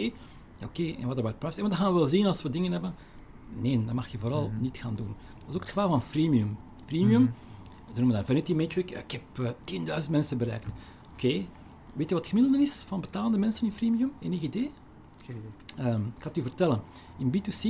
ja, 0.57 0.65
oké, 0.65 0.83
en 0.99 1.07
wat 1.07 1.17
about 1.17 1.39
price? 1.39 1.61
En 1.61 1.69
dat 1.69 1.77
gaan 1.77 1.93
we 1.93 1.99
wel 1.99 2.07
zien 2.07 2.25
als 2.25 2.41
we 2.41 2.49
dingen 2.49 2.71
hebben. 2.71 2.95
Nee, 3.53 3.85
dat 3.85 3.93
mag 3.93 4.07
je 4.07 4.17
vooral 4.17 4.47
Mhm. 4.49 4.61
niet 4.61 4.77
gaan 4.77 4.95
doen. 4.95 5.15
Dat 5.39 5.49
is 5.49 5.55
ook 5.55 5.61
het 5.61 5.69
geval 5.69 5.89
van 5.89 6.01
freemium. 6.01 6.57
Freemium, 6.85 7.21
Mhm. 7.21 7.31
ze 7.93 7.99
noemen 7.99 8.17
dat 8.17 8.25
Vanity 8.25 8.53
Metric, 8.53 8.91
ik 8.91 9.11
heb 9.11 9.21
eh, 9.39 9.49
10.000 9.63 10.11
mensen 10.11 10.37
bereikt. 10.37 10.65
Oké, 11.23 11.45
weet 11.93 12.09
je 12.09 12.15
wat 12.15 12.23
het 12.23 12.27
gemiddelde 12.27 12.57
is 12.59 12.83
van 12.87 13.01
betalende 13.01 13.37
mensen 13.37 13.65
in 13.65 13.71
freemium? 13.71 14.11
Enig 14.19 14.41
idee? 14.41 14.71
Geen 15.25 15.35
idee. 15.35 15.85
Ehm, 15.85 16.01
ik 16.01 16.21
ga 16.21 16.27
het 16.27 16.37
u 16.37 16.41
vertellen. 16.41 16.81
In 17.17 17.31
B2C 17.31 17.69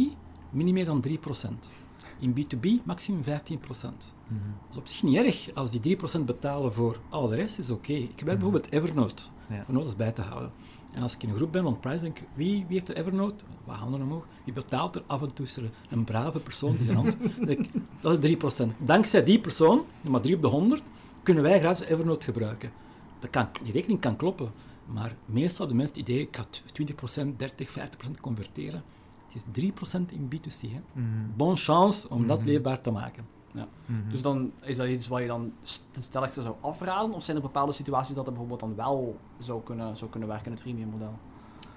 niet 0.50 0.74
meer 0.74 0.86
dan 0.86 1.01
3%. 1.01 1.74
In 2.20 2.34
B2B 2.34 2.86
maximum 2.86 3.24
15%. 3.24 4.13
Mhm. 4.27 4.39
Dat 4.67 4.72
is 4.72 4.77
op 4.77 4.88
zich 4.88 5.03
niet 5.03 5.15
erg 5.15 5.50
als 5.53 5.72
die 5.72 5.79
3% 5.79 6.25
betalen 6.25 6.74
voor 6.74 7.00
al 7.10 7.27
de 7.27 7.36
rest, 7.36 7.58
is 7.58 7.70
oké. 7.70 7.93
Ik 7.93 8.12
gebruik 8.15 8.39
bijvoorbeeld 8.39 8.72
Evernote, 8.72 9.24
Ja. 9.50 9.63
voor 9.65 9.74
notas 9.74 9.96
bij 9.96 10.12
te 10.12 10.22
houden. 10.22 10.51
En 10.93 11.01
als 11.01 11.15
ik 11.15 11.24
in 11.24 11.29
een 11.29 11.36
groep 11.36 11.51
ben 11.51 11.65
on 11.65 11.79
price, 11.79 12.03
denk 12.03 12.20
ik, 12.20 12.27
wie, 12.34 12.65
wie 12.67 12.75
heeft 12.75 12.88
de 12.88 12.96
Evernote? 12.96 13.43
Wat 13.65 13.75
handen 13.75 14.01
omhoog. 14.01 14.25
Wie 14.43 14.53
betaalt 14.53 14.96
er 14.96 15.03
af 15.08 15.22
en 15.22 15.34
toe? 15.34 15.46
Is 15.46 15.55
er 15.55 15.70
een 15.89 16.03
brave 16.03 16.39
persoon 16.39 16.75
die 16.75 16.86
zijn 16.86 16.98
hand... 16.98 17.17
Dat 18.01 18.24
is 18.24 18.36
3%. 18.63 18.67
Dankzij 18.77 19.24
die 19.24 19.39
persoon, 19.39 19.86
maar 20.01 20.22
3 20.22 20.36
op 20.36 20.41
de 20.41 20.48
100, 20.48 20.84
kunnen 21.24 21.43
wij 21.43 21.60
gratis 21.60 21.86
Evernote 21.86 22.25
gebruiken. 22.25 22.72
Dat 23.21 23.29
kan, 23.29 23.47
die 23.63 23.71
rekening 23.71 23.99
kan 24.01 24.15
kloppen, 24.15 24.51
maar 24.85 25.15
meestal 25.25 25.67
de 25.67 25.73
mensen 25.73 25.97
het 25.99 26.09
idee, 26.09 26.21
ik 26.21 26.35
ga 26.35 26.43
20%, 27.33 27.37
30, 27.37 27.69
50% 27.69 28.19
converteren. 28.21 28.83
Het 29.31 29.35
is 29.35 29.43
3% 29.51 30.11
in 30.11 30.29
B2C. 30.35 30.61
Hè. 30.71 30.81
Mhm. 30.93 31.07
Bon 31.35 31.57
chance 31.57 32.09
om 32.09 32.27
dat 32.27 32.37
Mhm. 32.39 32.47
leefbaar 32.47 32.81
te 32.81 32.91
maken. 32.91 33.25
Ja. 33.53 33.67
Mhm. 33.85 34.09
Dus 34.09 34.21
dan 34.21 34.51
is 34.63 34.75
dat 34.77 34.87
iets 34.87 35.07
wat 35.07 35.21
je 35.21 35.27
dan 35.27 35.53
stelligste 35.99 36.41
zou 36.41 36.55
afraden? 36.61 37.13
Of 37.13 37.23
zijn 37.23 37.37
er 37.37 37.43
bepaalde 37.43 37.71
situaties 37.71 38.15
dat 38.15 38.25
het 38.25 38.33
bijvoorbeeld 38.33 38.59
dan 38.59 38.75
wel 38.85 39.17
zou 39.39 39.61
kunnen, 39.63 39.97
zou 39.97 40.09
kunnen 40.11 40.29
werken 40.29 40.45
in 40.45 40.51
het 40.51 40.61
freemium 40.61 40.89
model? 40.89 41.13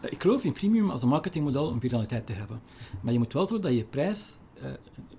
Eh, 0.00 0.12
Ik 0.12 0.22
geloof 0.22 0.44
in 0.44 0.54
freemium 0.54 0.90
als 0.90 1.02
een 1.02 1.08
marketingmodel 1.08 1.66
om 1.68 1.80
viraliteit 1.80 2.26
te 2.26 2.32
hebben. 2.32 2.60
Maar 3.00 3.12
je 3.12 3.18
moet 3.18 3.32
wel 3.32 3.46
zorgen 3.46 3.66
dat 3.68 3.76
je 3.78 3.84
prijs 3.84 4.36
eh, 4.54 4.70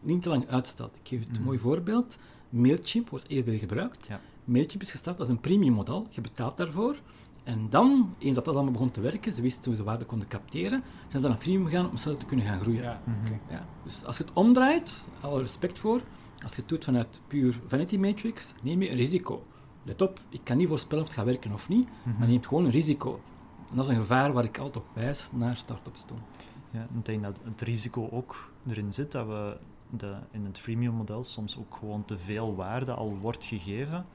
niet 0.01 0.22
te 0.22 0.29
lang 0.29 0.48
uitstelt. 0.48 0.96
Ik 0.96 1.08
geef 1.08 1.27
het 1.27 1.38
een 1.38 1.44
mooi 1.44 1.60
voorbeeld. 1.60 2.17
Mailchimp 2.50 3.10
wordt 3.10 3.27
heel 3.27 3.44
veel 3.44 3.58
gebruikt. 3.58 4.08
Ja. 4.08 4.20
Mailchimp 4.46 4.82
is 4.82 4.92
gestart 4.92 5.20
als 5.20 5.30
een 5.30 5.40
premium 5.40 5.74
model. 5.74 6.08
Je 6.10 6.22
betaalt 6.22 6.58
daarvoor. 6.58 6.96
En 7.44 7.70
dan, 7.70 8.16
eens 8.20 8.36
dat 8.36 8.46
dat 8.46 8.54
allemaal 8.54 8.72
begon 8.74 8.92
te 8.92 9.02
werken, 9.02 9.34
ze 9.34 9.42
wisten 9.42 9.64
hoe 9.66 9.75
ze 9.75 9.84
waarde 9.84 10.06
konden 10.06 10.28
capteren, 10.28 10.84
zijn 11.08 11.22
ze 11.22 11.28
naar 11.28 11.38
freemium 11.38 11.66
gegaan 11.66 11.90
om 11.90 11.98
sneller 11.98 12.20
te 12.20 12.25
kunnen 12.25 12.46
gaan 12.46 12.60
groeien. 12.60 12.82
Ja, 12.84 13.02
Mhm. 13.06 13.34
Ja, 13.50 13.66
dus 13.84 14.06
als 14.06 14.18
je 14.18 14.24
het 14.24 14.34
omdraait, 14.34 15.08
alle 15.22 15.42
respect 15.42 15.80
voor, 15.80 16.02
als 16.44 16.56
je 16.56 16.60
het 16.60 16.70
doet 16.70 16.84
vanuit 16.84 17.22
puur 17.28 17.60
vanity 17.68 17.98
matrix, 17.98 18.54
neem 18.62 18.82
je 18.82 18.90
een 18.90 18.96
risico. 18.96 19.46
Let 19.84 20.02
op, 20.02 20.20
ik 20.30 20.42
kan 20.44 20.58
niet 20.58 20.68
voorspellen 20.68 21.04
of 21.04 21.10
het 21.10 21.18
gaat 21.18 21.25
werken 21.28 21.54
of 21.54 21.70
niet, 21.70 21.88
Mhm. 22.04 22.10
maar 22.18 22.25
je 22.28 22.32
neemt 22.32 22.48
gewoon 22.48 22.66
een 22.66 22.72
risico. 22.72 23.22
En 23.70 23.75
dat 23.75 23.86
is 23.86 23.92
een 23.92 24.00
gevaar 24.02 24.34
waar 24.34 24.44
ik 24.44 24.58
altijd 24.58 24.78
op 24.78 24.86
wijs 24.94 25.30
naar 25.34 25.58
start-ups 25.58 26.04
toe. 26.04 26.18
Ja, 26.72 26.88
ik 26.98 27.06
denk 27.06 27.24
dat 27.24 27.40
het 27.44 27.62
risico 27.62 28.10
ook 28.12 28.52
erin 28.68 28.94
zit 28.94 29.12
dat 29.12 29.28
we 29.28 29.58
de, 29.90 30.16
in 30.32 30.46
het 30.46 30.60
freemium 30.60 30.94
model 30.94 31.24
soms 31.24 31.58
ook 31.58 31.75
gewoon 31.80 32.06
te 32.06 32.18
veel 32.18 32.56
waarde 32.56 32.94
al 32.94 33.18
wordt 33.22 33.46
gegeven. 33.46 34.06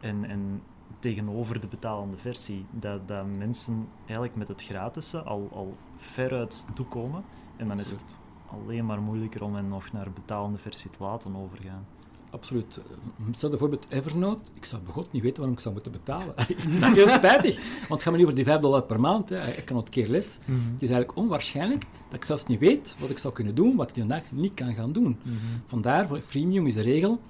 En, 0.00 0.24
en 0.24 0.62
tegenover 0.98 1.60
de 1.60 1.66
betalende 1.66 2.16
versie, 2.16 2.64
dat, 2.70 3.08
dat 3.08 3.26
mensen 3.38 3.88
eigenlijk 4.04 4.36
met 4.36 4.48
het 4.48 4.62
gratische 4.62 5.22
al, 5.22 5.48
al 5.52 5.76
veruit 5.96 6.66
toekomen. 6.74 7.24
En 7.56 7.68
dan 7.68 7.80
is 7.80 7.90
het 7.90 8.04
alleen 8.46 8.86
maar 8.86 9.00
moeilijker 9.00 9.42
om 9.42 9.54
hen 9.54 9.68
nog 9.68 9.92
naar 9.92 10.04
de 10.04 10.10
betalende 10.10 10.58
versie 10.58 10.90
te 10.90 11.02
laten 11.02 11.36
overgaan. 11.36 11.86
Absoluut. 12.30 12.80
Stel 13.30 13.48
bijvoorbeeld 13.48 13.86
Evernote. 13.88 14.50
Ik 14.54 14.64
zou 14.64 14.82
begot 14.82 15.12
niet 15.12 15.22
weten 15.22 15.36
waarom 15.36 15.54
ik 15.54 15.62
zou 15.62 15.74
moeten 15.74 15.92
betalen. 15.92 16.34
dat 16.80 16.92
heel 16.92 17.08
spijtig, 17.22 17.56
want 17.56 17.88
het 17.88 18.02
gaat 18.02 18.12
me 18.12 18.16
niet 18.16 18.26
over 18.26 18.34
die 18.34 18.44
5 18.44 18.60
dollar 18.60 18.82
per 18.82 19.00
maand. 19.00 19.28
Hè. 19.28 19.46
Ik 19.50 19.64
kan 19.64 19.76
het 19.76 19.88
keer 19.88 20.08
les. 20.08 20.38
Het 20.44 20.82
is 20.82 20.88
eigenlijk 20.88 21.16
onwaarschijnlijk 21.16 21.84
dat 22.08 22.18
ik 22.18 22.24
zelfs 22.24 22.44
niet 22.44 22.58
weet 22.58 22.96
wat 22.98 23.10
ik 23.10 23.18
zou 23.18 23.34
kunnen 23.34 23.54
doen, 23.54 23.76
wat 23.76 23.88
ik 23.88 23.96
vandaag 23.96 24.22
niet 24.30 24.54
kan 24.54 24.74
gaan 24.74 24.92
doen. 24.92 25.18
Mhm. 25.22 25.36
Vandaar, 25.66 26.06
voor 26.06 26.20
freemium 26.20 26.66
is 26.66 26.74
de 26.74 26.80
regel, 26.80 27.20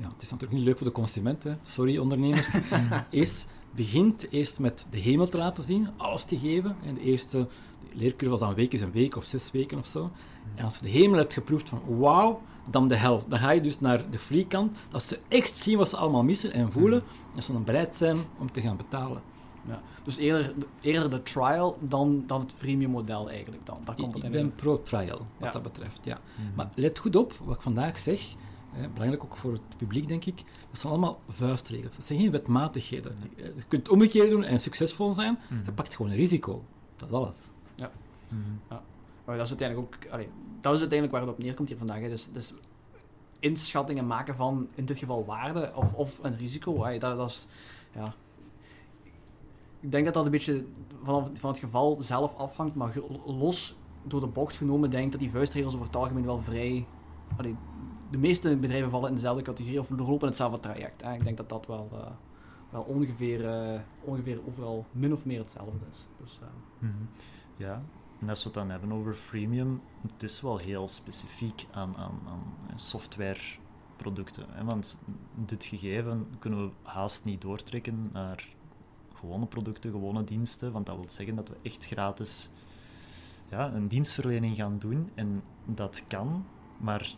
ja, 0.00 0.08
het 0.12 0.22
is 0.22 0.30
natuurlijk 0.30 0.58
niet 0.58 0.68
leuk 0.68 0.78
voor 0.78 0.86
de 0.86 0.92
consument, 0.92 1.42
hè. 1.42 1.54
sorry 1.62 1.98
ondernemers, 1.98 2.54
is, 3.10 3.46
begint 3.74 4.30
eerst 4.30 4.58
met 4.58 4.86
de 4.90 4.98
hemel 4.98 5.28
te 5.28 5.36
laten 5.36 5.64
zien, 5.64 5.88
alles 5.96 6.24
te 6.24 6.38
geven. 6.38 6.76
En 6.84 6.94
de 6.94 7.00
eerste 7.00 7.48
de 7.90 7.96
leercurve 7.96 8.38
was 8.38 8.40
dan 8.40 8.56
is 8.56 8.80
een 8.80 8.92
week 8.92 9.16
of 9.16 9.24
zes 9.24 9.50
weken 9.50 9.78
of 9.78 9.86
zo. 9.86 10.10
En 10.54 10.64
als 10.64 10.76
je 10.76 10.82
de 10.82 10.90
hemel 10.90 11.18
hebt 11.18 11.32
geproefd 11.32 11.68
van 11.68 11.82
wauw, 11.98 12.42
dan 12.70 12.88
de 12.88 12.96
hel. 12.96 13.24
Dan 13.28 13.38
ga 13.38 13.50
je 13.50 13.60
dus 13.60 13.80
naar 13.80 14.10
de 14.10 14.18
free 14.18 14.46
kant, 14.46 14.76
dat 14.90 15.02
ze 15.02 15.18
echt 15.28 15.58
zien 15.58 15.78
wat 15.78 15.88
ze 15.88 15.96
allemaal 15.96 16.22
missen 16.22 16.52
en 16.52 16.72
voelen, 16.72 17.02
en 17.36 17.42
ze 17.42 17.52
dan 17.52 17.64
bereid 17.64 17.96
zijn 17.96 18.16
om 18.38 18.52
te 18.52 18.60
gaan 18.60 18.76
betalen. 18.76 19.22
Ja. 19.66 19.82
Dus 20.04 20.16
eerder, 20.16 20.54
eerder 20.80 21.10
de 21.10 21.22
trial 21.22 21.78
dan, 21.80 22.24
dan 22.26 22.40
het 22.40 22.52
freemium 22.52 22.90
model 22.90 23.30
eigenlijk 23.30 23.66
dan. 23.66 23.78
Daar 23.84 23.94
komt 23.94 24.08
Ik, 24.08 24.14
het 24.14 24.24
ik 24.24 24.30
ben 24.30 24.54
pro-trial, 24.54 25.18
wat 25.18 25.26
Ja. 25.38 25.50
dat 25.50 25.62
betreft, 25.62 25.98
ja. 26.02 26.18
Mhm. 26.34 26.54
Maar 26.56 26.70
let 26.74 26.98
goed 26.98 27.16
op, 27.16 27.32
wat 27.44 27.54
ik 27.54 27.62
vandaag 27.62 27.98
zeg, 27.98 28.20
hè, 28.72 28.88
belangrijk 28.88 29.24
ook 29.24 29.36
voor 29.36 29.52
het 29.52 29.76
publiek, 29.76 30.06
denk 30.06 30.24
ik, 30.24 30.36
dat 30.70 30.78
zijn 30.80 30.92
allemaal 30.92 31.20
vuistregels. 31.28 31.96
Dat 31.96 32.04
zijn 32.04 32.18
geen 32.18 32.30
wetmatigheden. 32.30 33.16
Je 33.36 33.42
je 33.44 33.52
kunt 33.68 33.82
het 33.82 33.88
omgekeerd 33.88 34.30
doen 34.30 34.44
en 34.44 34.58
succesvol 34.60 35.12
zijn, 35.12 35.38
Mhm. 35.50 35.64
je 35.64 35.72
pakt 35.72 35.94
gewoon 35.94 36.10
een 36.10 36.16
risico. 36.16 36.64
Dat 36.96 37.08
is 37.08 37.14
alles. 37.14 37.38
Mhm. 38.28 38.78
Maar 39.24 39.36
dat 39.36 39.44
is 39.44 39.50
uiteindelijk 39.60 39.94
ook... 39.96 40.12
allee, 40.12 40.28
dat 40.60 40.72
is 40.74 40.80
uiteindelijk 40.80 41.18
waar 41.18 41.20
het 41.28 41.38
op 41.38 41.44
neerkomt 41.44 41.68
hier 41.68 41.78
vandaag. 41.78 42.00
Hè. 42.00 42.08
Dus, 42.08 42.28
dus 42.32 42.54
inschattingen 43.38 44.06
maken 44.06 44.34
van, 44.36 44.68
in 44.74 44.84
dit 44.84 44.98
geval, 44.98 45.24
waarde 45.24 45.72
of, 45.74 45.94
of 45.94 46.24
een 46.24 46.36
risico. 46.38 46.82
allee, 46.82 46.98
dat, 46.98 47.16
dat 47.16 47.28
is... 47.28 47.46
Ja. 47.94 48.14
Ik 49.80 49.90
denk 49.92 50.04
dat 50.04 50.14
dat 50.14 50.24
een 50.24 50.30
beetje 50.30 50.64
van, 51.02 51.30
van 51.36 51.50
het 51.50 51.58
geval 51.58 51.96
zelf 52.00 52.34
afhangt, 52.34 52.74
maar 52.74 52.94
los 53.24 53.76
door 54.04 54.20
de 54.20 54.26
bocht 54.26 54.56
genomen 54.56 54.90
denk 54.90 55.04
ik 55.04 55.10
dat 55.10 55.20
die 55.20 55.30
vuistregels 55.30 55.74
over 55.74 55.86
het 55.86 55.96
algemeen 55.96 56.24
wel 56.24 56.40
vrij... 56.40 56.86
allee, 57.36 57.56
de 58.10 58.18
meeste 58.18 58.56
bedrijven 58.56 58.90
vallen 58.90 59.08
in 59.08 59.14
dezelfde 59.14 59.42
categorie 59.42 59.80
of 59.80 59.88
doorlopen 59.88 60.26
hetzelfde 60.28 60.60
traject. 60.60 61.02
Ik 61.02 61.24
denk 61.24 61.36
dat 61.36 61.48
dat 61.48 61.66
wel, 61.66 61.88
eh, 61.92 62.10
wel 62.70 62.82
ongeveer, 62.82 63.48
eh, 63.48 63.80
ongeveer 64.00 64.40
overal 64.46 64.86
min 64.92 65.12
of 65.12 65.24
meer 65.24 65.38
hetzelfde 65.38 65.86
is. 65.90 66.06
Dus, 66.22 66.38
eh, 66.42 66.48
Mhm. 66.78 66.94
Ja, 67.56 67.82
en 68.20 68.28
als 68.28 68.38
we 68.42 68.44
het 68.44 68.58
dan 68.58 68.70
hebben 68.70 68.92
over 68.92 69.14
freemium, 69.14 69.80
het 70.12 70.22
is 70.22 70.40
wel 70.40 70.58
heel 70.58 70.88
specifiek 70.88 71.66
aan, 71.70 71.96
aan, 71.96 72.20
aan 72.28 72.78
softwareproducten. 72.78 74.46
Hè? 74.48 74.64
Want 74.64 74.98
dit 75.34 75.64
gegeven 75.64 76.26
kunnen 76.38 76.66
we 76.66 76.72
haast 76.82 77.24
niet 77.24 77.40
doortrekken 77.40 78.10
naar 78.12 78.48
gewone 79.14 79.46
producten, 79.46 79.90
gewone 79.90 80.24
diensten. 80.24 80.72
Want 80.72 80.86
dat 80.86 80.96
wil 80.96 81.08
zeggen 81.08 81.36
dat 81.36 81.48
we 81.48 81.56
echt 81.62 81.86
gratis 81.86 82.50
ja, 83.50 83.72
een 83.72 83.88
dienstverlening 83.88 84.56
gaan 84.56 84.78
doen. 84.78 85.10
En 85.14 85.42
dat 85.64 86.02
kan, 86.08 86.44
maar 86.76 87.14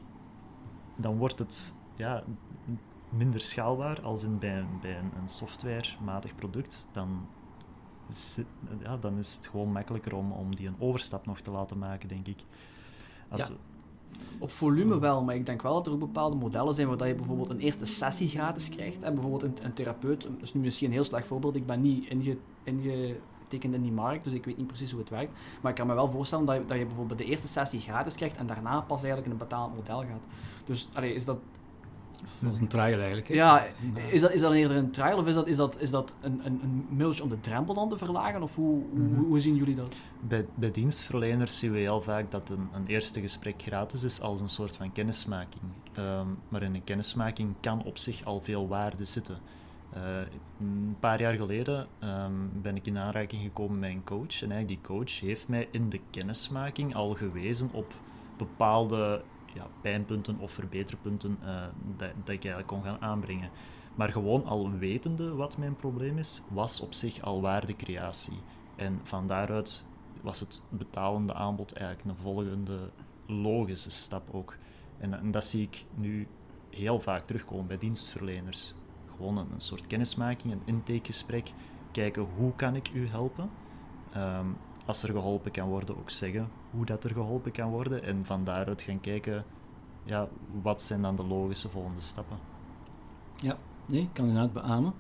dan 0.97 1.17
wordt 1.19 1.39
het 1.39 1.75
ja, 1.97 2.23
minder 3.09 3.41
schaalbaar 3.41 4.03
als 4.03 4.23
in 4.23 4.39
bij, 4.39 4.59
een- 4.59 4.81
bij 4.81 4.99
een, 4.99 5.11
een 5.23 5.29
softwarematig 5.29 6.35
product. 6.35 6.89
Dan 6.93 7.27
zit- 8.09 8.47
ja, 8.83 8.97
dan 8.97 9.19
is 9.19 9.35
het 9.35 9.47
gewoon 9.47 9.73
makkelijker 9.73 10.15
om, 10.17 10.33
om 10.33 10.57
die 10.57 10.69
een 10.69 10.77
overstap 10.79 11.27
nog 11.27 11.41
te 11.41 11.51
laten 11.51 11.79
maken, 11.79 12.09
denk 12.09 12.27
ik. 12.27 12.45
Als 13.29 13.47
Ja. 13.47 13.55
Op 14.39 14.51
volume 14.51 14.99
wel, 14.99 15.23
maar 15.23 15.35
ik 15.35 15.47
denk 15.47 15.63
wel 15.63 15.75
dat 15.75 15.87
er 15.87 15.93
ook 15.93 15.99
bepaalde 15.99 16.37
modellen 16.37 16.75
zijn 16.75 16.97
waar 16.97 17.09
je 17.09 17.15
bijvoorbeeld 17.15 17.51
een 17.51 17.59
eerste 17.61 17.85
sessie 17.85 18.29
gratis 18.29 18.69
krijgt. 18.69 19.03
En 19.03 19.15
bijvoorbeeld 19.15 19.43
een, 19.43 19.65
een 19.65 19.73
therapeut, 19.73 20.23
dat 20.23 20.33
is 20.41 20.55
nu 20.55 20.61
misschien 20.61 20.87
een 20.87 20.93
heel 20.93 21.05
slecht 21.05 21.27
voorbeeld, 21.27 21.57
ik 21.57 21.67
ben 21.67 21.81
niet 21.81 22.09
inge, 22.65 23.17
in 23.61 23.83
die 23.83 23.93
markt, 23.93 24.25
dus 24.25 24.33
ik 24.33 24.45
weet 24.45 24.57
niet 24.57 24.67
precies 24.67 24.91
hoe 24.91 25.01
het 25.01 25.11
werkt. 25.11 25.33
Maar 25.61 25.71
ik 25.71 25.77
kan 25.77 25.87
me 25.87 25.95
wel 25.95 26.11
voorstellen 26.11 26.45
dat 26.45 26.57
je, 26.57 26.65
dat 26.67 26.79
je 26.79 26.87
bijvoorbeeld 26.87 27.19
de 27.19 27.25
eerste 27.25 27.49
sessie 27.49 27.81
gratis 27.81 28.15
krijgt 28.15 28.37
en 28.37 28.47
daarna 28.47 28.81
pas 28.81 28.97
eigenlijk 29.03 29.27
in 29.27 29.33
een 29.33 29.39
betaald 29.49 29.75
model 29.75 29.99
gaat. 30.01 30.23
Dus 30.67 30.89
allee, 30.93 31.15
is 31.15 31.25
dat, 31.25 31.39
Dat 32.41 32.53
is 32.53 32.59
een 32.59 32.67
trial 32.69 32.99
eigenlijk. 32.99 33.29
hè. 33.29 33.35
ja, 33.35 33.63
is 34.11 34.21
dat, 34.21 34.33
is 34.33 34.41
dat 34.41 34.53
eerder 34.53 34.77
een 34.77 34.91
trial 34.91 35.19
of 35.19 35.27
is 35.27 35.35
dat, 35.35 35.47
is 35.49 35.57
dat, 35.57 35.81
is 35.81 35.91
dat 35.91 36.15
een, 36.21 36.41
een, 36.45 36.61
een 36.63 36.87
mailtje 36.97 37.23
om 37.23 37.29
de 37.29 37.41
drempel 37.41 37.75
dan 37.75 37.89
te 37.89 37.99
verlagen? 37.99 38.43
Of 38.43 38.55
hoe, 38.55 38.83
Mhm. 38.93 39.15
hoe, 39.17 39.27
hoe 39.27 39.41
zien 39.41 39.57
jullie 39.57 39.75
dat? 39.75 39.97
bij, 40.21 40.47
bij 40.55 40.71
dienstverleners 40.71 41.59
zien 41.59 41.73
we 41.73 41.79
heel 41.79 42.03
vaak 42.03 42.31
dat 42.31 42.49
een, 42.49 42.69
een 42.73 42.87
eerste 42.87 43.21
gesprek 43.21 43.63
gratis 43.63 44.03
is 44.03 44.21
als 44.21 44.41
een 44.41 44.49
soort 44.49 44.77
van 44.77 44.93
kennismaking. 44.93 45.63
Ehm, 45.93 46.27
maar 46.49 46.63
in 46.63 46.75
een 46.75 46.85
kennismaking 46.85 47.55
kan 47.61 47.83
op 47.85 47.99
zich 47.99 48.25
al 48.25 48.41
veel 48.41 48.69
waarde 48.69 49.05
zitten. 49.05 49.39
Eh, 49.93 50.21
een 50.61 50.97
paar 51.01 51.21
jaar 51.21 51.35
geleden 51.35 51.87
ehm, 51.99 52.33
ben 52.63 52.77
ik 52.77 52.87
in 52.87 52.99
aanraking 52.99 53.43
gekomen 53.43 53.79
met 53.79 53.91
een 53.91 54.05
coach. 54.05 54.43
En 54.43 54.51
eigenlijk 54.51 54.69
die 54.69 54.81
coach 54.81 55.21
heeft 55.21 55.49
mij 55.49 55.69
in 55.71 55.89
de 55.89 56.01
kennismaking 56.11 56.95
al 56.95 57.15
gewezen 57.15 57.71
op 57.73 57.93
bepaalde 58.37 59.23
ja, 59.55 59.67
pijnpunten 59.81 60.39
of 60.39 60.53
verbeterpunten 60.53 61.39
eh, 61.43 61.63
dat, 61.97 62.11
dat 62.25 62.35
ik 62.35 62.45
eigenlijk 62.45 62.67
kon 62.67 62.83
gaan 62.83 63.01
aanbrengen. 63.01 63.51
Maar 63.95 64.09
gewoon 64.09 64.45
al 64.45 64.71
wetende 64.71 65.35
wat 65.35 65.57
mijn 65.57 65.77
probleem 65.77 66.19
is, 66.19 66.43
was 66.49 66.81
op 66.81 66.95
zich 66.95 67.23
al 67.23 67.41
waardecreatie. 67.41 68.39
En 68.77 69.01
van 69.03 69.27
daaruit 69.27 69.85
was 70.21 70.41
het 70.41 70.63
betalende 70.69 71.35
aanbod 71.35 71.73
eigenlijk 71.73 72.09
een 72.09 72.23
volgende 72.23 72.91
logische 73.27 73.91
stap 73.91 74.35
ook. 74.35 74.57
En, 74.99 75.15
en 75.15 75.31
dat 75.31 75.45
zie 75.45 75.63
ik 75.63 75.85
nu 75.95 76.27
heel 76.71 77.01
vaak 77.01 77.27
terugkomen 77.27 77.67
bij 77.67 77.79
dienstverleners. 77.79 78.75
Gewoon 79.23 79.39
een, 79.39 79.53
een 79.55 79.61
soort 79.61 79.87
kennismaking, 79.87 80.53
een 80.53 80.63
intakegesprek. 80.65 81.53
Kijken 81.91 82.27
hoe 82.37 82.53
kan 82.57 82.75
ik 82.75 82.91
u 82.95 83.09
helpen. 83.09 83.51
Ehm, 84.13 84.47
als 84.87 85.03
er 85.03 85.09
geholpen 85.11 85.51
kan 85.51 85.69
worden, 85.69 85.99
ook 85.99 86.11
zeggen 86.11 86.49
hoe 86.71 86.85
dat 86.85 87.05
er 87.05 87.11
geholpen 87.11 87.53
kan 87.53 87.71
worden. 87.71 88.03
En 88.03 88.25
van 88.25 88.45
daaruit 88.45 88.83
gaan 88.83 89.01
kijken, 89.01 89.45
ja, 90.05 90.29
wat 90.63 90.83
zijn 90.83 91.03
dan 91.03 91.17
de 91.17 91.25
logische 91.25 91.69
volgende 91.69 92.01
stappen. 92.01 92.39
Ja, 93.37 93.59
nee, 93.87 94.01
ik 94.03 94.09
kan 94.13 94.27
inderdaad 94.27 94.53
beamen. 94.53 94.93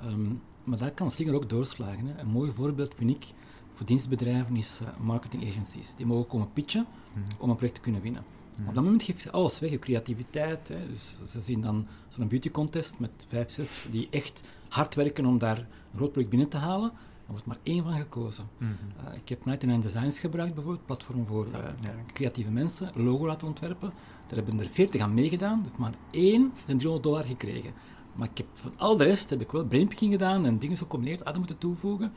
Ehm, 0.00 0.34
maar 0.64 0.78
daar 0.78 0.90
kan 0.90 1.10
Slinger 1.10 1.34
ook 1.34 1.48
doorslagen. 1.48 2.06
Hè. 2.06 2.18
Een 2.20 2.28
mooi 2.30 2.50
voorbeeld 2.52 2.94
vind 2.94 3.10
ik 3.10 3.26
voor 3.72 3.86
dienstbedrijven 3.86 4.56
is 4.56 4.80
uh, 4.82 4.88
marketing 5.00 5.48
agencies. 5.48 5.94
Die 5.94 6.06
mogen 6.06 6.26
komen 6.26 6.52
pitchen 6.52 6.86
Mhm. 7.12 7.24
om 7.38 7.50
een 7.50 7.56
project 7.56 7.74
te 7.76 7.80
kunnen 7.80 8.00
winnen. 8.00 8.24
Op 8.66 8.74
dat 8.74 8.84
moment 8.84 9.02
geeft 9.02 9.22
je 9.22 9.30
alles 9.30 9.58
weg, 9.58 9.70
je 9.70 9.78
creativiteit. 9.78 10.68
Hè. 10.68 10.88
Dus 10.88 11.18
ze 11.26 11.40
zien 11.40 11.60
dan 11.60 11.86
zo'n 12.08 12.28
beauty 12.28 12.50
contest 12.50 12.98
met 12.98 13.10
vijf, 13.28 13.50
zes 13.50 13.86
die 13.90 14.08
echt 14.10 14.42
hard 14.68 14.94
werken 14.94 15.26
om 15.26 15.38
daar 15.38 15.58
een 15.58 15.66
groot 15.96 16.10
project 16.12 16.30
binnen 16.30 16.48
te 16.48 16.56
halen. 16.56 16.90
Er 17.26 17.34
wordt 17.34 17.46
maar 17.46 17.58
één 17.62 17.82
van 17.82 17.92
gekozen. 17.92 18.44
Mhm. 18.58 18.70
Uh, 19.08 19.14
ik 19.14 19.28
heb 19.28 19.44
99 19.44 19.92
Designs 19.92 20.18
gebruikt 20.18 20.54
bijvoorbeeld, 20.54 20.86
platform 20.86 21.26
voor 21.26 21.46
uh, 21.46 21.52
Ja. 21.80 21.94
creatieve 22.12 22.50
mensen, 22.50 22.90
logo 22.94 23.26
laten 23.26 23.46
ontwerpen. 23.48 23.92
Daar 24.26 24.38
hebben 24.38 24.60
er 24.60 24.68
40 24.68 25.00
aan 25.00 25.14
meegedaan, 25.14 25.58
ik 25.58 25.64
heb 25.64 25.76
maar 25.78 25.94
één 26.10 26.52
de 26.66 26.76
300 26.76 27.02
dollar 27.02 27.24
gekregen. 27.24 27.72
Maar 28.14 28.28
ik 28.30 28.38
heb 28.38 28.46
van 28.52 28.72
al 28.76 28.96
de 28.96 29.04
rest 29.04 29.30
heb 29.30 29.40
ik 29.40 29.50
wel 29.50 29.64
brainpicking 29.64 30.12
gedaan 30.12 30.46
en 30.46 30.58
dingen 30.58 30.76
gecombineerd, 30.76 31.18
hadden 31.18 31.38
moeten 31.38 31.58
toevoegen. 31.58 32.12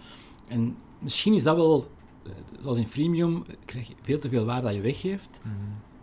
En 0.47 0.75
misschien 0.99 1.33
is 1.33 1.43
dat 1.43 1.55
wel, 1.55 1.91
eh, 2.25 2.31
zoals 2.61 2.77
in 2.77 2.87
freemium, 2.87 3.43
krijg 3.65 3.87
je 3.87 3.93
veel 4.01 4.19
te 4.19 4.29
veel 4.29 4.45
waarde 4.45 4.61
dat 4.67 4.75
je 4.75 4.81
weggeeft. 4.81 5.41
Mhm. 5.43 5.53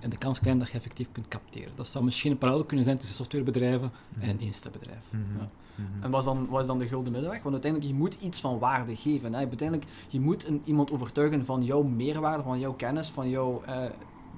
En 0.01 0.11
de 0.11 0.17
kans 0.17 0.41
klein 0.41 0.59
dat 0.59 0.69
je 0.69 0.75
effectief 0.75 1.09
kunt 1.13 1.29
capteren. 1.29 1.73
Dat 1.75 1.87
zou 1.89 2.05
misschien 2.05 2.31
een 2.31 2.39
parallel 2.39 2.65
kunnen 2.65 2.85
zijn 2.85 2.99
tussen 2.99 3.17
softwarebedrijven 3.17 3.91
en 4.19 4.29
een 4.29 4.37
dienstenbedrijf. 4.37 5.05
Mhm. 5.11 5.39
Ja. 5.39 5.49
Mhm. 5.75 6.03
En 6.05 6.11
wat 6.11 6.21
is, 6.21 6.25
dan, 6.27 6.47
wat 6.49 6.61
is 6.61 6.67
dan 6.67 6.79
de 6.79 6.89
gulden 6.89 7.13
middenweg? 7.13 7.43
Want 7.43 7.53
uiteindelijk, 7.55 7.93
je 7.93 7.99
moet 7.99 8.15
iets 8.21 8.41
van 8.41 8.59
waarde 8.59 8.97
geven. 8.97 9.33
Hè? 9.33 9.39
Uiteindelijk, 9.39 9.91
je 10.09 10.21
moet 10.21 10.47
een, 10.47 10.63
iemand 10.65 10.91
overtuigen 10.91 11.45
van 11.45 11.65
jouw 11.65 11.83
meerwaarde, 11.83 12.43
van 12.43 12.59
jouw 12.59 12.73
kennis, 12.75 13.09
van 13.09 13.29
jouw, 13.29 13.63
eh, 13.67 13.77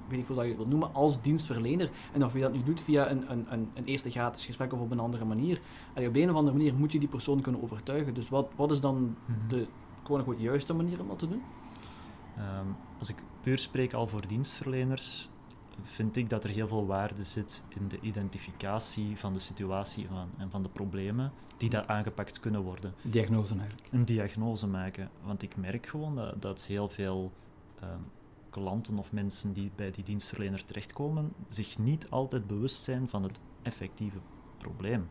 weet 0.07 0.19
ik 0.19 0.25
veel 0.25 0.35
dat 0.35 0.43
je 0.43 0.49
het 0.49 0.57
wilt 0.59 0.69
noemen, 0.69 0.93
als 0.93 1.21
dienstverlener. 1.21 1.89
En 2.13 2.25
of 2.25 2.33
je 2.33 2.39
dat 2.39 2.53
nu 2.53 2.63
doet 2.63 2.81
via 2.81 3.09
een, 3.09 3.31
een, 3.31 3.45
een, 3.49 3.69
een 3.73 3.85
eerste 3.85 4.09
gratis 4.09 4.45
gesprek 4.45 4.73
of 4.73 4.79
op 4.79 4.91
een 4.91 4.99
andere 4.99 5.25
manier. 5.25 5.61
En 5.93 6.07
op 6.07 6.15
een 6.15 6.29
of 6.29 6.35
andere 6.35 6.57
manier 6.57 6.73
moet 6.75 6.91
je 6.91 6.99
die 6.99 7.07
persoon 7.07 7.41
kunnen 7.41 7.61
overtuigen. 7.63 8.13
Dus 8.13 8.29
wat, 8.29 8.47
wat 8.55 8.71
is 8.71 8.79
dan 8.79 9.15
Mhm. 9.25 9.47
de 9.47 9.65
quote 10.03 10.35
juiste 10.37 10.73
manier 10.73 10.99
om 11.01 11.07
dat 11.07 11.19
te 11.19 11.27
doen? 11.27 11.41
Ehm, 12.37 12.65
als 12.99 13.09
ik 13.09 13.15
puur 13.41 13.57
spreek 13.57 13.93
al 13.93 14.07
voor 14.07 14.27
dienstverleners, 14.27 15.29
vind 15.83 16.15
ik 16.15 16.29
dat 16.29 16.43
er 16.43 16.49
heel 16.49 16.67
veel 16.67 16.85
waarde 16.85 17.23
zit 17.23 17.63
in 17.69 17.87
de 17.87 17.99
identificatie 18.01 19.17
van 19.17 19.33
de 19.33 19.39
situatie 19.39 20.07
van, 20.07 20.29
en 20.37 20.51
van 20.51 20.63
de 20.63 20.69
problemen 20.69 21.31
die 21.57 21.69
daar 21.69 21.87
aangepakt 21.87 22.39
kunnen 22.39 22.61
worden. 22.61 22.93
Diagnose 23.01 23.53
eigenlijk. 23.53 23.87
Een 23.91 24.05
diagnose 24.05 24.67
maken. 24.67 25.09
Want 25.23 25.41
ik 25.41 25.55
merk 25.55 25.85
gewoon 25.87 26.15
dat, 26.15 26.41
dat 26.41 26.65
heel 26.65 26.89
veel 26.89 27.31
ehm, 27.79 27.99
klanten 28.49 28.97
of 28.97 29.11
mensen 29.11 29.53
die 29.53 29.71
bij 29.75 29.91
die 29.91 30.03
dienstverlener 30.03 30.65
terechtkomen, 30.65 31.33
zich 31.47 31.77
niet 31.77 32.09
altijd 32.09 32.47
bewust 32.47 32.83
zijn 32.83 33.09
van 33.09 33.23
het 33.23 33.41
effectieve 33.61 34.17
probleem. 34.57 35.09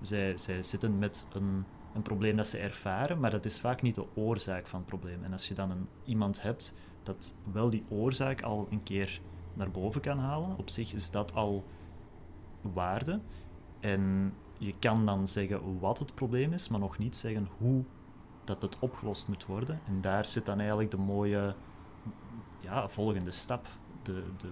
Zij, 0.00 0.36
zij 0.36 0.62
zitten 0.62 0.98
met 0.98 1.26
een, 1.32 1.64
een 1.94 2.02
probleem 2.02 2.36
dat 2.36 2.48
ze 2.48 2.58
ervaren, 2.58 3.20
maar 3.20 3.30
dat 3.30 3.44
is 3.44 3.60
vaak 3.60 3.82
niet 3.82 3.94
de 3.94 4.06
oorzaak 4.14 4.66
van 4.66 4.78
het 4.78 4.88
probleem. 4.88 5.24
En 5.24 5.32
als 5.32 5.48
je 5.48 5.54
dan 5.54 5.70
een, 5.70 5.88
iemand 6.04 6.42
hebt 6.42 6.74
dat 7.02 7.34
wel 7.52 7.70
die 7.70 7.84
oorzaak 7.88 8.42
al 8.42 8.66
een 8.70 8.82
keer 8.82 9.20
naar 9.54 9.70
boven 9.70 10.00
kan 10.00 10.18
halen, 10.18 10.58
op 10.58 10.68
zich 10.68 10.92
is 10.92 11.10
dat 11.10 11.34
al 11.34 11.64
waarde. 12.60 13.20
En 13.80 14.34
je 14.58 14.74
kan 14.78 15.06
dan 15.06 15.28
zeggen 15.28 15.78
wat 15.78 15.98
het 15.98 16.14
probleem 16.14 16.52
is, 16.52 16.68
maar 16.68 16.80
nog 16.80 16.98
niet 16.98 17.16
zeggen 17.16 17.48
hoe 17.58 17.84
dat 18.44 18.62
het 18.62 18.78
opgelost 18.78 19.28
moet 19.28 19.46
worden. 19.46 19.80
En 19.86 20.00
daar 20.00 20.26
zit 20.26 20.46
dan 20.46 20.58
eigenlijk 20.58 20.90
de 20.90 20.96
mooie 20.96 21.54
ja, 22.60 22.88
volgende 22.88 23.30
stap. 23.30 23.66
De, 24.02 24.24
de, 24.36 24.50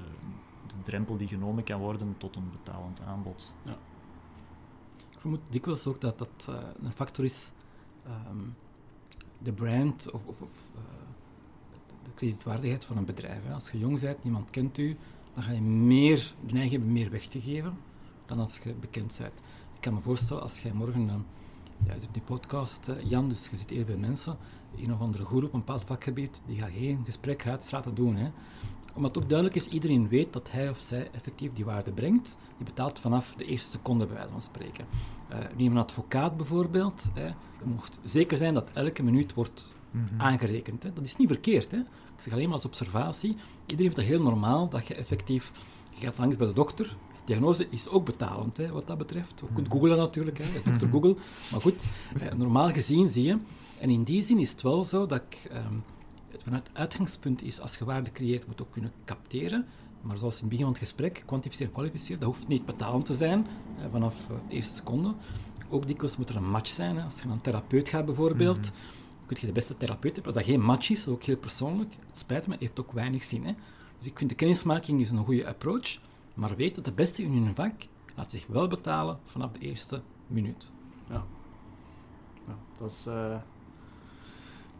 de 0.66 0.82
drempel 0.82 1.16
die 1.16 1.28
genomen 1.28 1.64
kan 1.64 1.80
worden 1.80 2.14
tot 2.16 2.36
een 2.36 2.50
betalend 2.50 3.00
aanbod. 3.00 3.52
Ik 5.10 5.20
vermoed 5.20 5.40
dikwijls 5.48 5.86
ook 5.86 6.00
dat 6.00 6.18
dat 6.18 6.46
uh, 6.50 6.56
een 6.82 6.92
factor 6.92 7.24
is, 7.24 7.52
um, 8.28 8.56
de 9.38 9.52
brand 9.52 10.10
of, 10.10 10.26
of, 10.26 10.42
of 10.42 10.66
uh, 10.74 10.80
de 12.04 12.10
kredietwaardigheid 12.14 12.84
van 12.84 12.96
een 12.96 13.04
bedrijf. 13.04 13.52
Als 13.52 13.70
je 13.70 13.78
jong 13.78 14.00
bent, 14.00 14.24
niemand 14.24 14.50
kent 14.50 14.78
u, 14.78 14.96
dan 15.34 15.42
ga 15.42 15.52
je 15.52 15.60
meer 15.60 16.34
neiging 16.40 16.70
hebben 16.70 16.92
meer 16.92 17.10
weg 17.10 17.26
te 17.26 17.40
geven 17.40 17.76
dan 18.26 18.38
als 18.38 18.58
je 18.58 18.74
bekend 18.74 19.16
bent. 19.18 19.40
Ik 19.74 19.80
kan 19.80 19.94
me 19.94 20.00
voorstellen, 20.00 20.42
als 20.42 20.60
jij 20.60 20.72
morgen, 20.72 21.02
uh, 21.02 21.14
ja, 21.86 21.92
doet 21.94 22.08
die 22.12 22.22
podcast, 22.22 22.90
Jan, 23.02 23.28
dus 23.28 23.48
je 23.50 23.56
ziet 23.56 23.70
heel 23.70 23.84
veel 23.84 23.98
mensen, 23.98 24.36
een 24.76 24.92
of 24.92 25.00
andere 25.00 25.24
goeroe 25.24 25.46
op 25.46 25.52
een 25.52 25.58
bepaald 25.58 25.84
vakgebied, 25.84 26.42
die 26.46 26.58
gaat 26.58 26.70
geen 26.70 27.04
gesprek 27.04 27.42
gratis 27.42 27.70
laten 27.70 27.94
doen. 27.94 28.16
Hè. 28.16 28.30
Omdat 28.94 29.18
ook 29.18 29.28
duidelijk 29.28 29.56
is, 29.56 29.66
iedereen 29.66 30.08
weet 30.08 30.32
dat 30.32 30.50
hij 30.50 30.70
of 30.70 30.78
zij 30.80 31.10
effectief 31.12 31.52
die 31.52 31.64
waarde 31.64 31.92
brengt. 31.92 32.38
Die 32.56 32.66
betaalt 32.66 32.98
vanaf 32.98 33.34
de 33.36 33.44
eerste 33.44 33.70
seconde, 33.70 34.06
bij 34.06 34.14
wijze 34.14 34.30
van 34.30 34.40
spreken. 34.40 34.86
Uh, 35.32 35.38
neem 35.56 35.70
een 35.70 35.82
advocaat 35.82 36.36
bijvoorbeeld. 36.36 37.10
Hè. 37.14 37.26
Je 37.26 37.64
mocht 37.64 37.98
zeker 38.04 38.36
zijn 38.36 38.54
dat 38.54 38.70
elke 38.72 39.02
minuut 39.02 39.34
wordt 39.34 39.74
mm 39.90 40.06
-hmm. 40.08 40.20
aangerekend. 40.20 40.82
Hè. 40.82 40.92
Dat 40.92 41.04
is 41.04 41.16
niet 41.16 41.28
verkeerd. 41.28 41.70
Hè. 41.70 41.78
Ik 41.78 42.26
zeg 42.26 42.32
alleen 42.32 42.44
maar 42.44 42.54
als 42.54 42.64
observatie. 42.64 43.36
Iedereen 43.66 43.92
vindt 43.92 43.96
het 43.96 44.06
heel 44.06 44.22
normaal 44.22 44.68
dat 44.68 44.86
je 44.86 44.94
effectief... 44.94 45.52
Je 45.94 46.06
gaat 46.06 46.18
langs 46.18 46.36
bij 46.36 46.46
de 46.46 46.52
dokter. 46.52 46.96
Diagnose 47.24 47.66
is 47.70 47.88
ook 47.88 48.04
betalend, 48.04 48.56
hè, 48.56 48.72
wat 48.72 48.86
dat 48.86 48.98
betreft. 48.98 49.40
Je 49.40 49.54
kunt 49.54 49.72
googlen 49.72 49.96
natuurlijk, 49.96 50.38
hè, 50.38 50.44
dokter 50.70 50.88
Google. 50.88 51.16
Maar 51.50 51.60
goed, 51.60 51.84
eh, 52.20 52.32
normaal 52.32 52.72
gezien 52.72 53.08
zie 53.08 53.24
je... 53.24 53.38
En 53.80 53.90
in 53.90 54.02
die 54.02 54.24
zin 54.24 54.38
is 54.38 54.50
het 54.50 54.62
wel 54.62 54.84
zo 54.84 55.06
dat 55.06 55.22
ik... 55.28 55.50
Um, 55.52 55.84
het 56.30 56.42
vanuit 56.42 56.70
uitgangspunt 56.72 57.42
is, 57.42 57.60
als 57.60 57.76
je 57.76 57.84
waarde 57.84 58.12
creëert, 58.12 58.46
moet 58.46 58.62
ook 58.62 58.72
kunnen 58.72 58.92
capteren. 59.04 59.66
Maar 60.02 60.18
zoals 60.18 60.34
in 60.34 60.40
het 60.40 60.48
begin 60.48 60.64
van 60.64 60.74
het 60.74 60.82
gesprek, 60.82 61.22
kwantificeren, 61.26 61.72
kwalificeren, 61.72 62.20
dat 62.20 62.28
hoeft 62.28 62.48
niet 62.48 62.66
betalend 62.66 63.06
te 63.06 63.14
zijn 63.14 63.46
hè, 63.76 63.90
vanaf 63.90 64.26
de 64.48 64.54
eerste 64.54 64.74
seconde. 64.74 65.14
Ook 65.68 65.86
dikwijls 65.86 66.16
moet 66.16 66.28
er 66.28 66.36
een 66.36 66.50
match 66.50 66.70
zijn. 66.70 66.96
Hè. 66.96 67.02
Als 67.04 67.18
je 67.18 67.24
naar 67.24 67.34
een 67.34 67.40
therapeut 67.40 67.88
gaat 67.88 68.04
bijvoorbeeld, 68.04 68.58
mm 68.58 68.62
-hmm. 68.62 68.99
Kun 69.34 69.40
je 69.40 69.46
de 69.46 69.52
beste 69.52 69.76
therapeut 69.76 70.14
hebben. 70.14 70.34
Als 70.34 70.42
dat 70.42 70.52
geen 70.52 70.64
match 70.64 70.90
is, 70.90 71.08
ook 71.08 71.22
heel 71.22 71.36
persoonlijk, 71.36 71.94
het 72.06 72.18
spijt 72.18 72.46
me, 72.46 72.56
heeft 72.58 72.80
ook 72.80 72.92
weinig 72.92 73.24
zin. 73.24 73.44
Hè. 73.44 73.52
Dus 73.98 74.06
ik 74.06 74.18
vind 74.18 74.30
de 74.30 74.36
kennismaking 74.36 75.00
is 75.00 75.10
een 75.10 75.24
goede 75.24 75.46
approach, 75.46 75.98
maar 76.34 76.56
weet 76.56 76.74
dat 76.74 76.84
de 76.84 76.92
beste 76.92 77.22
in 77.22 77.32
hun 77.32 77.54
vak 77.54 77.72
laat 78.14 78.30
zich 78.30 78.46
wel 78.46 78.68
betalen 78.68 79.18
vanaf 79.24 79.52
de 79.52 79.60
eerste 79.60 80.02
minuut. 80.26 80.72
Ja, 81.08 81.24
dat 82.78 82.90
is... 82.90 83.06
Uh... 83.08 83.34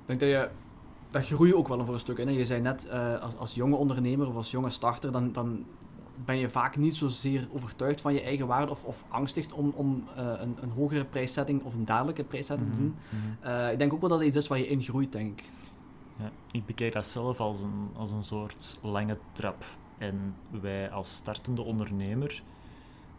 Ik 0.01 0.07
denk 0.07 0.21
dat 0.21 0.29
je 0.29 0.51
dat 1.11 1.27
groeit 1.27 1.55
ook 1.55 1.69
wel 1.69 1.85
voor 1.85 1.95
een 1.95 2.01
stuk. 2.01 2.19
Hè. 2.19 2.31
Je 2.31 2.47
zei 2.47 2.61
net, 2.61 2.87
uh, 2.87 3.21
als, 3.23 3.37
als 3.37 3.55
jonge 3.55 3.77
ondernemer 3.77 4.29
of 4.29 4.35
als 4.35 4.51
jonge 4.51 4.71
starter, 4.71 5.13
dan, 5.13 5.33
dan 5.33 5.65
ben 6.25 6.37
je 6.37 6.49
vaak 6.49 6.77
niet 6.77 6.95
zozeer 6.95 7.49
overtuigd 7.53 8.01
van 8.01 8.15
je 8.15 8.23
eigen 8.23 8.47
waarde 8.47 8.71
of, 8.71 8.85
of 8.85 9.05
angstig 9.09 9.53
om, 9.53 9.73
om 9.77 10.05
uh, 10.17 10.33
een, 10.39 10.57
een, 10.61 10.71
hogere 10.71 11.05
prijszetting 11.05 11.63
of 11.63 11.75
een 11.75 11.85
dadelijke 11.85 12.25
prijszetting 12.25 12.71
mm 12.71 12.77
-hmm. 12.77 12.95
te 13.11 13.47
doen. 13.47 13.53
Uh, 13.53 13.73
ik 13.73 13.79
denk 13.79 13.93
ook 13.93 14.01
wel 14.01 14.09
dat 14.09 14.19
het 14.19 14.29
iets 14.29 14.37
is 14.37 14.49
waar 14.49 14.59
je 14.59 14.69
in 14.69 14.83
groeit, 14.83 15.13
denk 15.13 15.41
ik. 15.41 15.49
Ja, 16.17 16.31
ik 16.51 16.67
bekijk 16.67 16.93
dat 16.93 17.07
zelf 17.07 17.41
als 17.41 17.61
een, 17.61 17.89
als 17.97 18.11
een 18.11 18.25
soort 18.25 18.79
lange 18.83 19.19
trap. 19.33 19.65
En 19.99 20.35
wij 20.61 20.91
als 20.91 21.15
startende 21.15 21.63
ondernemer, 21.63 22.43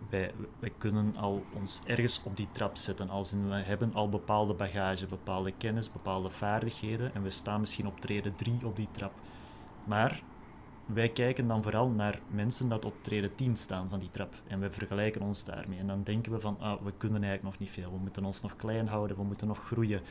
wij, 0.09 0.33
wij 0.59 0.71
kunnen 0.77 1.15
al 1.17 1.43
ons 1.59 1.81
ergens 1.85 2.23
op 2.23 2.37
die 2.37 2.47
trap 2.51 2.77
zetten. 2.77 3.09
Als 3.09 3.33
in, 3.33 3.49
we 3.49 3.55
hebben 3.55 3.93
al 3.93 4.09
bepaalde 4.09 4.53
bagage, 4.53 5.05
bepaalde 5.05 5.53
kennis, 5.57 5.91
bepaalde 5.91 6.29
vaardigheden 6.29 7.15
en 7.15 7.23
we 7.23 7.29
staan 7.29 7.59
misschien 7.59 7.87
op 7.87 7.99
treden 7.99 8.35
3 8.35 8.59
op 8.63 8.75
die 8.75 8.87
trap. 8.91 9.13
Maar 9.83 10.21
wij 10.93 11.09
kijken 11.09 11.47
dan 11.47 11.63
vooral 11.63 11.89
naar 11.89 12.19
mensen 12.27 12.69
dat 12.69 12.85
op 12.85 12.93
treden 13.01 13.35
10 13.35 13.55
staan 13.55 13.89
van 13.89 13.99
die 13.99 14.09
trap 14.09 14.33
en 14.47 14.59
we 14.59 14.71
vergelijken 14.71 15.21
ons 15.21 15.45
daarmee. 15.45 15.79
En 15.79 15.87
dan 15.87 16.03
denken 16.03 16.31
we 16.31 16.39
van, 16.39 16.59
ah, 16.59 16.81
we 16.83 16.93
kunnen 16.97 17.23
eigenlijk 17.23 17.53
nog 17.53 17.59
niet 17.59 17.69
veel, 17.69 17.91
we 17.91 17.97
moeten 17.97 18.25
ons 18.25 18.41
nog 18.41 18.55
klein 18.55 18.87
houden, 18.87 19.17
we 19.17 19.23
moeten 19.23 19.47
nog 19.47 19.65
groeien. 19.65 20.01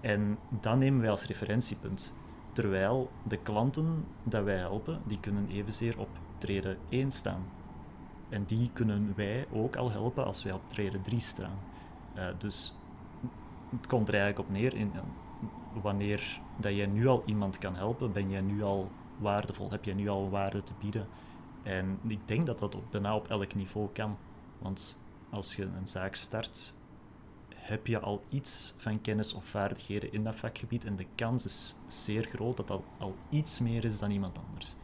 En 0.00 0.38
dat 0.60 0.76
nemen 0.76 1.00
wij 1.00 1.10
als 1.10 1.26
referentiepunt. 1.26 2.14
Terwijl 2.52 3.10
de 3.22 3.36
klanten 3.36 4.04
dat 4.22 4.44
wij 4.44 4.56
helpen, 4.56 5.00
die 5.06 5.20
kunnen 5.20 5.48
evenzeer 5.48 5.98
op 5.98 6.08
treden 6.38 6.76
1 6.88 7.10
staan. 7.10 7.42
En 8.28 8.44
die 8.44 8.70
kunnen 8.72 9.12
wij 9.16 9.46
ook 9.52 9.76
al 9.76 9.90
helpen 9.90 10.24
als 10.24 10.42
wij 10.42 10.52
op 10.52 10.68
treden 10.68 11.02
3 11.02 11.20
staan. 11.20 11.58
Uh, 12.16 12.24
dus 12.38 12.76
het 13.70 13.86
komt 13.86 14.08
er 14.08 14.14
eigenlijk 14.14 14.48
op 14.48 14.54
neer, 14.54 14.74
in, 14.74 14.92
wanneer 15.82 16.40
dat 16.56 16.74
jij 16.74 16.86
nu 16.86 17.06
al 17.06 17.22
iemand 17.26 17.58
kan 17.58 17.76
helpen, 17.76 18.12
ben 18.12 18.30
jij 18.30 18.40
nu 18.40 18.62
al 18.62 18.90
waardevol, 19.20 19.70
heb 19.70 19.84
jij 19.84 19.94
nu 19.94 20.08
al 20.08 20.30
waarde 20.30 20.62
te 20.62 20.72
bieden. 20.80 21.06
En 21.62 21.98
ik 22.06 22.28
denk 22.28 22.46
dat 22.46 22.58
dat 22.58 22.74
op, 22.74 22.84
bijna 22.90 23.16
op 23.16 23.28
elk 23.28 23.54
niveau 23.54 23.88
kan. 23.92 24.18
Want 24.58 24.98
als 25.30 25.56
je 25.56 25.62
een 25.62 25.88
zaak 25.88 26.14
start, 26.14 26.74
heb 27.54 27.86
je 27.86 28.00
al 28.00 28.22
iets 28.28 28.74
van 28.76 29.00
kennis 29.00 29.34
of 29.34 29.44
vaardigheden 29.44 30.12
in 30.12 30.24
dat 30.24 30.36
vakgebied 30.36 30.84
en 30.84 30.96
de 30.96 31.06
kans 31.14 31.44
is 31.44 31.76
zeer 31.86 32.24
groot 32.24 32.56
dat 32.56 32.68
dat 32.68 32.82
al 32.98 33.16
iets 33.28 33.60
meer 33.60 33.84
is 33.84 33.98
dan 33.98 34.10
iemand 34.10 34.38
anders. 34.48 34.74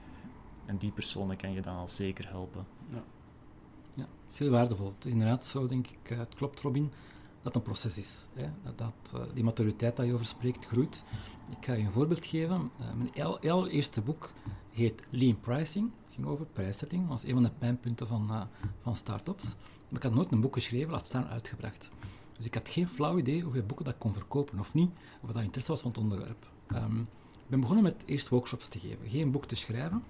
En 0.66 0.77
die 0.77 0.90
personen 0.90 1.37
kan 1.37 1.53
je 1.53 1.61
dan 1.61 1.77
al 1.77 1.88
zeker 1.88 2.29
helpen. 2.29 2.66
Ja. 2.90 3.03
Ja, 3.92 4.05
is 4.29 4.38
heel 4.38 4.51
waardevol. 4.51 4.92
Het 4.94 5.05
is 5.05 5.12
inderdaad 5.12 5.44
zo, 5.44 5.66
denk 5.66 5.87
ik, 5.87 6.11
uh, 6.11 6.18
het 6.18 6.35
klopt 6.35 6.61
Robin, 6.61 6.92
dat 7.46 7.54
een 7.54 7.62
proces 7.62 7.98
is. 7.98 8.26
Hè? 8.35 8.46
Dat 8.74 9.12
uh, 9.14 9.20
die 9.35 9.44
maturiteit 9.44 9.96
dat 9.96 10.06
je 10.06 10.12
over 10.14 10.26
spreekt 10.26 10.64
groeit. 10.64 11.04
Ik 11.59 11.64
ga 11.64 11.72
je 11.72 11.85
een 11.85 11.92
voorbeeld 11.92 12.24
geven. 12.24 12.70
Uh, 12.80 12.87
mijn 12.92 13.50
allereerste 13.52 14.00
boek 14.00 14.32
heet 14.70 15.02
Lean 15.11 15.40
Pricing. 15.40 15.90
Ging 16.11 16.26
over 16.26 16.46
prijszetting. 16.46 17.00
Dat 17.00 17.11
was 17.11 17.24
een 17.24 17.32
van 17.32 17.42
de 17.42 17.50
pijnpunten 17.59 18.06
van, 18.06 18.48
van 18.82 18.96
start-ups. 18.96 19.54
Maar 19.88 19.98
ik 19.98 20.02
had 20.02 20.14
nooit 20.14 20.32
een 20.32 20.40
boek 20.40 20.54
geschreven, 20.54 20.90
laat 20.90 21.06
staan 21.06 21.26
uitgebracht. 21.26 21.90
Dus 22.37 22.46
ik 22.46 22.54
had 22.54 22.68
geen 22.68 22.88
flauw 22.88 23.18
idee 23.18 23.42
hoeveel 23.42 23.66
boeken 23.66 23.85
dat 23.85 23.94
ik 23.94 24.00
kon 24.00 24.12
verkopen 24.12 24.59
of 24.59 24.74
niet, 24.74 24.90
of 25.20 25.32
dat 25.32 25.42
interesse 25.42 25.70
was 25.70 25.80
van 25.80 25.90
het 25.90 26.00
onderwerp. 26.00 26.46
Um, 26.72 27.00
ik 27.32 27.48
ben 27.48 27.61
begonnen 27.61 27.85
met 27.85 28.02
eerst 28.04 28.28
workshops 28.28 28.68
te 28.68 28.78
geven, 28.78 29.09
geen 29.09 29.30
boek 29.30 29.46
te 29.46 29.56
schrijven. 29.56 30.02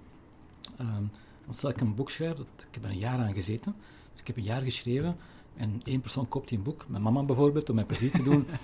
Um, 0.80 1.10
want 1.44 1.56
stel 1.56 1.70
ik 1.70 1.80
een 1.80 1.94
boek 1.94 2.10
schrijf, 2.10 2.34
dat, 2.36 2.46
ik 2.68 2.74
heb 2.74 2.84
er 2.84 2.90
een 2.90 2.98
jaar 2.98 3.18
aan 3.18 3.32
gezeten, 3.32 3.74
dus 4.12 4.20
ik 4.20 4.26
heb 4.26 4.36
een 4.36 4.42
jaar 4.42 4.62
geschreven 4.62 5.16
en 5.56 5.80
één 5.84 6.00
persoon 6.00 6.28
koopt 6.28 6.50
een 6.50 6.62
boek, 6.62 6.84
mijn 6.88 7.02
mama 7.02 7.22
bijvoorbeeld, 7.22 7.68
om 7.68 7.74
mijn 7.74 7.86
plezier 7.86 8.10
te 8.10 8.22
doen. 8.22 8.46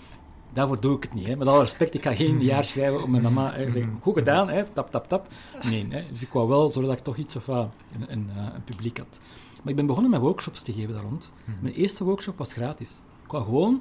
Daarvoor 0.53 0.81
doe 0.81 0.97
ik 0.97 1.03
het 1.03 1.15
niet. 1.15 1.27
Hè. 1.27 1.37
Met 1.37 1.49
alle 1.49 1.61
respect, 1.61 1.95
ik 1.95 2.03
ga 2.03 2.15
geen 2.15 2.41
jaar 2.41 2.65
schrijven 2.65 3.03
om 3.03 3.11
mijn 3.11 3.23
mama 3.23 3.53
te 3.53 3.71
zeggen, 3.71 3.99
goed 4.01 4.15
gedaan, 4.15 4.49
hè, 4.49 4.65
tap, 4.65 4.91
tap, 4.91 5.09
tap. 5.09 5.27
Nee, 5.63 5.87
hè. 5.89 6.05
dus 6.11 6.23
ik 6.23 6.33
wou 6.33 6.49
wel 6.49 6.73
zorgen 6.73 6.87
dat 6.87 6.99
ik 6.99 7.05
toch 7.05 7.17
iets 7.17 7.37
of 7.37 7.49
uh, 7.49 7.65
een, 7.95 8.13
een, 8.13 8.31
uh, 8.37 8.43
een 8.55 8.65
publiek 8.65 8.99
had. 8.99 9.21
Maar 9.63 9.71
ik 9.71 9.77
ben 9.77 9.87
begonnen 9.87 10.11
met 10.11 10.21
workshops 10.21 10.63
te 10.63 10.73
geven 10.73 10.95
daar 10.95 11.03
rond. 11.03 11.33
Mhm. 11.45 11.63
Mijn 11.63 11.75
eerste 11.75 12.05
workshop 12.05 12.39
was 12.39 12.53
gratis. 12.53 13.01
Ik 13.25 13.31
wou 13.31 13.45
gewoon 13.45 13.81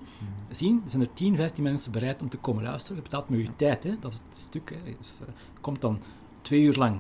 zien, 0.50 0.84
zijn 0.86 1.02
er 1.02 1.14
10, 1.14 1.36
15 1.36 1.64
mensen 1.64 1.92
bereid 1.92 2.22
om 2.22 2.30
te 2.30 2.38
komen 2.38 2.64
luisteren. 2.64 2.96
Je 2.96 3.02
betaalt 3.02 3.30
met 3.30 3.40
je 3.40 3.56
tijd, 3.56 3.84
hè. 3.84 3.96
dat 4.00 4.12
is 4.12 4.20
het 4.30 4.38
stuk. 4.38 4.70
Hè. 4.70 4.96
Dus, 4.98 5.20
uh, 5.22 5.28
komt 5.62 5.82
dan 5.82 6.00
twee 6.42 6.62
uur 6.62 6.76
lang 6.76 7.00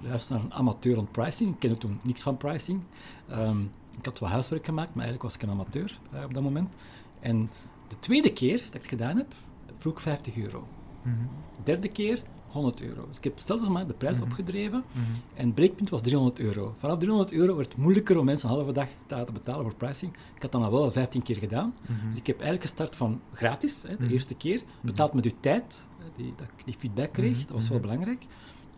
luisteren 0.00 0.42
naar 0.42 0.50
een 0.50 0.56
amateur 0.58 0.98
on 0.98 1.08
pricing. 1.10 1.52
Ik 1.52 1.58
kende 1.58 1.78
toen 1.78 2.00
niks 2.02 2.20
van 2.20 2.36
pricing. 2.36 2.80
Um, 3.30 3.70
ik 3.98 4.04
had 4.04 4.18
wel 4.18 4.28
huiswerk 4.28 4.64
gemaakt, 4.64 4.94
maar 4.94 5.04
eigenlijk 5.04 5.22
was 5.22 5.34
ik 5.34 5.42
een 5.42 5.50
amateur 5.50 5.98
uh, 6.14 6.24
op 6.24 6.34
dat 6.34 6.42
moment. 6.42 6.74
En 7.20 7.50
de 7.88 7.98
tweede 7.98 8.32
keer 8.32 8.56
dat 8.56 8.66
ik 8.66 8.72
het 8.72 8.84
gedaan 8.84 9.16
heb, 9.16 9.34
vroeg 9.76 9.92
ik 9.92 10.00
50 10.00 10.36
euro. 10.36 10.66
Mm 11.02 11.12
-hmm. 11.12 11.28
De 11.56 11.62
derde 11.62 11.88
keer 11.88 12.22
100 12.46 12.82
euro. 12.82 13.06
Dus 13.08 13.16
ik 13.16 13.24
heb 13.24 13.38
stelselmatig 13.38 13.88
de 13.88 13.94
prijs 13.94 14.14
mm 14.14 14.20
-hmm. 14.20 14.30
opgedreven 14.30 14.84
mm 14.92 15.02
-hmm. 15.02 15.22
en 15.34 15.46
het 15.46 15.54
breekpunt 15.54 15.90
was 15.90 16.02
300 16.02 16.38
euro. 16.38 16.74
Vanaf 16.76 16.98
300 16.98 17.32
euro 17.32 17.56
werd 17.56 17.68
het 17.68 17.76
moeilijker 17.76 18.18
om 18.18 18.24
mensen 18.24 18.48
een 18.48 18.54
halve 18.54 18.72
dag 18.72 18.88
te 19.06 19.14
laten 19.14 19.34
betalen 19.34 19.62
voor 19.62 19.74
pricing. 19.74 20.12
Ik 20.12 20.42
had 20.42 20.52
dat 20.52 20.60
dan 20.60 20.70
wel 20.70 20.90
15 20.90 21.22
keer 21.22 21.36
gedaan. 21.36 21.74
Dus 22.08 22.16
ik 22.16 22.26
heb 22.26 22.36
eigenlijk 22.36 22.68
gestart 22.68 22.96
van 22.96 23.20
gratis, 23.32 23.82
hè, 23.82 23.96
de 23.96 24.12
eerste 24.12 24.34
keer, 24.34 24.62
betaald 24.80 25.14
met 25.14 25.24
uw 25.24 25.32
tijd, 25.40 25.86
die, 26.16 26.34
dat 26.36 26.46
ik 26.56 26.64
die 26.64 26.74
feedback 26.78 27.12
kreeg, 27.12 27.38
dat 27.38 27.48
was 27.48 27.68
wel 27.68 27.80
belangrijk. 27.80 28.26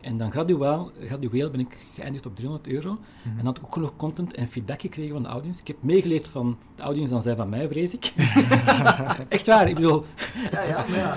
En 0.07 0.17
dan 0.17 0.31
gradueel, 0.31 0.91
gradueel 1.07 1.51
ben 1.51 1.61
ik 1.61 1.77
geëindigd 1.95 2.27
op 2.27 2.37
300 2.37 2.69
euro. 2.69 2.91
Mm 2.91 2.99
-hmm. 3.23 3.39
En 3.39 3.45
had 3.45 3.59
ik 3.59 3.65
ook 3.65 3.73
genoeg 3.73 3.97
content 3.97 4.35
en 4.35 4.49
feedback 4.49 4.81
gekregen 4.81 5.13
van 5.13 5.23
de 5.23 5.29
audience. 5.29 5.61
Ik 5.61 5.67
heb 5.67 5.83
meegeleerd 5.83 6.29
van 6.29 6.59
de 6.77 6.83
audience 6.83 7.13
dan 7.13 7.23
zij 7.23 7.37
van 7.37 7.49
mij, 7.49 7.69
vrees 7.69 7.95
ik. 7.95 8.13
Echt 9.29 9.47
waar, 9.47 9.69
ik 9.69 9.75
bedoel... 9.75 10.05
Ja, 10.51 10.63
ja, 10.63 10.85
maar 10.89 10.99
ja. 10.99 11.17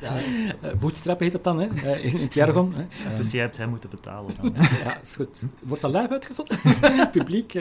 ja. 0.00 0.16
Uh, 0.64 0.74
bootstrappen 0.80 1.24
heet 1.24 1.34
dat 1.34 1.44
dan, 1.44 1.60
hè, 1.60 1.68
uh, 1.68 2.04
in, 2.04 2.12
in, 2.12 2.22
het 2.22 2.34
jargon. 2.34 2.74
Hè. 2.74 3.16
Dus 3.16 3.30
jij 3.30 3.40
hebt 3.40 3.56
hem 3.56 3.68
moeten 3.68 3.90
betalen 3.90 4.32
dan, 4.40 4.52
Ja, 4.84 5.00
is 5.02 5.16
goed. 5.16 5.42
Wordt 5.60 5.82
dat 5.82 5.92
live 5.94 6.08
uitgezonden? 6.08 6.58
Publiek, 7.12 7.56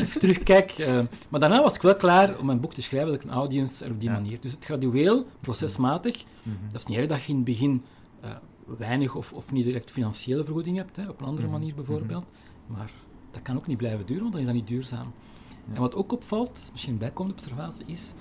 als 0.00 0.14
ik 0.14 0.20
terugkijk. 0.20 0.86
maar 1.28 1.40
daarna 1.40 1.62
was 1.62 1.74
ik 1.74 1.82
wel 1.82 1.96
klaar 1.96 2.38
om 2.38 2.46
mijn 2.46 2.60
boek 2.60 2.74
te 2.74 2.82
schrijven, 2.82 3.10
dat 3.10 3.20
ik 3.20 3.28
een 3.28 3.34
audience 3.34 3.84
er 3.84 3.90
op 3.90 4.00
die 4.00 4.08
ja. 4.08 4.14
manier. 4.14 4.38
Dus 4.40 4.52
het 4.52 4.64
gradueel, 4.64 5.26
procesmatig. 5.40 6.24
Mm 6.42 6.52
-hmm. 6.52 6.72
Dat 6.72 6.80
is 6.80 6.86
niet 6.86 6.98
erg 6.98 7.08
dat 7.08 7.22
je 7.22 7.28
in 7.28 7.36
het 7.36 7.44
begin 7.44 7.82
weinig 8.66 9.14
of, 9.14 9.32
of 9.32 9.52
niet 9.52 9.64
direct 9.64 9.90
financiële 9.90 10.44
vergoeding 10.44 10.76
hebt, 10.76 10.96
hè, 10.96 11.08
op 11.08 11.20
een 11.20 11.26
andere 11.26 11.48
manier 11.48 11.74
bijvoorbeeld. 11.74 12.26
Maar 12.66 12.92
dat 13.30 13.42
kan 13.42 13.56
ook 13.56 13.66
niet 13.66 13.76
blijven 13.76 14.06
duren, 14.06 14.22
want 14.22 14.32
dan 14.32 14.40
is 14.40 14.46
dat 14.46 14.56
niet 14.56 14.68
duurzaam. 14.68 15.12
Ja. 15.66 15.74
En 15.74 15.80
wat 15.80 15.94
ook 15.94 16.12
opvalt, 16.12 16.68
misschien 16.72 16.92
een 16.92 16.98
bijkomende 16.98 17.38
observatie, 17.38 17.84
is 17.86 18.12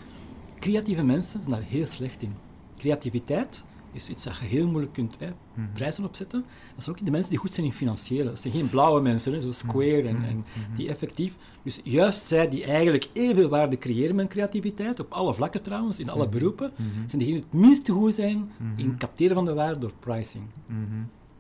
creatieve 0.60 1.04
mensen 1.04 1.40
zijn 1.40 1.52
daar 1.52 1.70
heel 1.70 1.86
slecht 1.86 2.22
in. 2.22 2.34
Creativiteit 2.78 3.64
is 3.92 4.10
iets 4.10 4.24
dat 4.24 4.38
je 4.38 4.46
heel 4.46 4.68
moeilijk 4.68 4.94
kunt 4.94 5.18
hè, 5.20 5.30
prijzen 5.74 6.04
opzetten. 6.04 6.46
Dat 6.76 6.84
zijn 6.84 6.96
ook 6.96 7.06
de 7.06 7.12
mensen 7.12 7.30
die 7.30 7.40
goed 7.40 7.54
zijn 7.54 7.66
in 7.66 7.72
financiële. 7.72 8.24
Dat 8.24 8.40
zijn 8.40 8.54
geen 8.54 8.70
blauwe 8.70 9.02
mensen, 9.02 9.34
hè, 9.34 9.42
zoals 9.42 9.58
Square 9.58 10.08
en, 10.08 10.24
en 10.24 10.46
die 10.76 10.90
effectief. 10.90 11.36
Dus 11.64 11.80
juist 11.84 12.28
zij 12.28 12.50
die 12.50 12.64
eigenlijk 12.64 13.10
evenveel 13.14 13.50
waarde 13.50 13.78
creëren 13.78 14.16
met 14.16 14.28
creativiteit, 14.28 15.00
op 15.00 15.12
alle 15.12 15.34
vlakken 15.34 15.62
trouwens, 15.62 16.00
in 16.00 16.10
alle 16.10 16.30
beroepen, 16.30 16.72
zijn 17.08 17.20
degenen 17.20 17.42
die 17.42 17.50
het 17.52 17.54
minste 17.54 17.92
goed 17.92 18.14
zijn 18.14 18.52
in 18.76 18.90
het 18.90 18.98
capteren 18.98 19.36
van 19.36 19.46
de 19.46 19.54
waarde 19.54 19.80
door 19.80 19.94
pricing. 20.00 20.44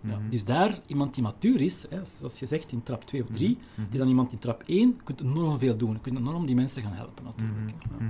Ja, 0.03 0.17
dus 0.29 0.43
daar 0.43 0.79
iemand 0.87 1.13
die 1.13 1.23
matuur 1.23 1.61
is, 1.61 1.85
hè, 1.89 1.99
zoals 2.05 2.39
je 2.39 2.45
zegt 2.45 2.71
in 2.71 2.83
trap 2.83 3.03
2 3.03 3.21
of 3.23 3.27
3, 3.29 3.57
die 3.89 3.99
dan 3.99 4.07
iemand 4.07 4.31
in 4.31 4.39
trap 4.39 4.63
1, 4.65 4.99
kunt 5.03 5.21
enorm 5.21 5.57
veel 5.59 5.77
doen. 5.77 5.91
Je 5.91 5.99
kunt 5.99 6.17
enorm 6.17 6.45
die 6.45 6.55
mensen 6.55 6.81
gaan 6.81 6.93
helpen 6.93 7.23
natuurlijk. 7.23 7.69
Ja. 7.99 8.05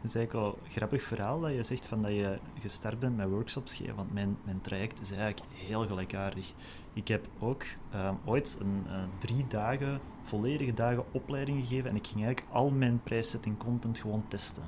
Het 0.00 0.10
is 0.10 0.14
eigenlijk 0.14 0.46
wel 0.46 0.58
een 0.64 0.70
grappig 0.70 1.02
verhaal 1.02 1.40
dat 1.40 1.52
je 1.52 1.62
zegt 1.62 1.86
van 1.86 2.02
dat 2.02 2.10
je 2.10 2.38
gestart 2.60 2.98
bent 2.98 3.16
met 3.16 3.28
workshops 3.28 3.74
geven, 3.74 3.94
want 3.94 4.12
mijn, 4.12 4.36
mijn 4.44 4.60
traject 4.60 5.00
is 5.00 5.10
eigenlijk 5.10 5.52
heel 5.52 5.86
gelijkaardig. 5.86 6.52
Ik 6.92 7.08
heb 7.08 7.28
ook 7.38 7.62
um, 7.94 8.18
ooit 8.24 8.58
een 8.60 8.84
uh, 8.86 9.02
drie 9.18 9.46
dagen, 9.46 10.00
volledige 10.22 10.74
dagen 10.74 11.04
opleiding 11.12 11.60
gegeven 11.60 11.90
en 11.90 11.96
ik 11.96 12.06
ging 12.06 12.24
eigenlijk 12.24 12.54
al 12.54 12.70
mijn 12.70 13.02
prijssetting 13.02 13.58
content 13.58 13.98
gewoon 13.98 14.24
testen. 14.28 14.62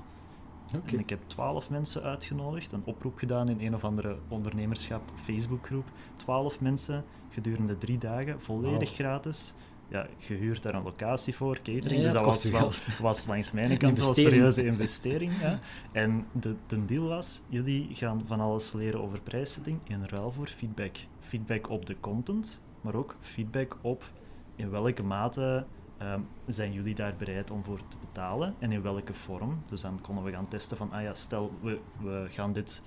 Okay. 0.76 0.92
En 0.92 0.98
ik 0.98 1.10
heb 1.10 1.20
twaalf 1.26 1.70
mensen 1.70 2.02
uitgenodigd, 2.02 2.72
een 2.72 2.82
oproep 2.84 3.18
gedaan 3.18 3.48
in 3.48 3.60
een 3.60 3.74
of 3.74 3.84
andere 3.84 4.18
ondernemerschap 4.28 5.02
Facebookgroep. 5.14 5.84
Twaalf 6.16 6.60
mensen 6.60 7.04
gedurende 7.28 7.78
drie 7.78 7.98
dagen, 7.98 8.40
volledig 8.40 8.88
wow. 8.88 8.98
gratis 8.98 9.54
ja, 9.90 10.06
je 10.16 10.34
huurt 10.34 10.62
daar 10.62 10.74
een 10.74 10.82
locatie 10.82 11.34
voor, 11.34 11.56
catering. 11.56 12.00
Ja, 12.00 12.02
dus 12.02 12.12
dat 12.12 12.24
was, 12.24 12.50
wel, 12.50 12.70
was 13.08 13.26
langs 13.26 13.52
mijn 13.52 13.78
kant 13.78 13.98
wel 13.98 14.08
een 14.08 14.14
serieuze 14.14 14.64
investering. 14.64 15.32
Ja. 15.40 15.58
En 15.92 16.26
de, 16.32 16.54
de 16.66 16.84
deal 16.84 17.08
was, 17.08 17.42
jullie 17.48 17.88
gaan 17.92 18.22
van 18.26 18.40
alles 18.40 18.72
leren 18.72 19.02
over 19.02 19.20
prijszetting 19.20 19.80
in 19.84 20.04
ruil 20.04 20.32
voor 20.32 20.46
feedback. 20.46 20.96
Feedback 21.20 21.68
op 21.68 21.86
de 21.86 21.96
content, 22.00 22.62
maar 22.80 22.94
ook 22.94 23.16
feedback 23.20 23.76
op 23.80 24.12
in 24.56 24.70
welke 24.70 25.02
mate 25.02 25.66
um, 26.02 26.28
zijn 26.46 26.72
jullie 26.72 26.94
daar 26.94 27.14
bereid 27.18 27.50
om 27.50 27.64
voor 27.64 27.80
te 27.88 27.96
betalen 28.00 28.54
en 28.58 28.72
in 28.72 28.82
welke 28.82 29.14
vorm. 29.14 29.62
Dus 29.66 29.80
dan 29.80 30.00
konden 30.00 30.24
we 30.24 30.30
gaan 30.30 30.48
testen 30.48 30.76
van, 30.76 30.92
ah 30.92 31.02
ja, 31.02 31.14
stel 31.14 31.52
we, 31.62 31.78
we 31.98 32.26
gaan 32.28 32.52
dit 32.52 32.82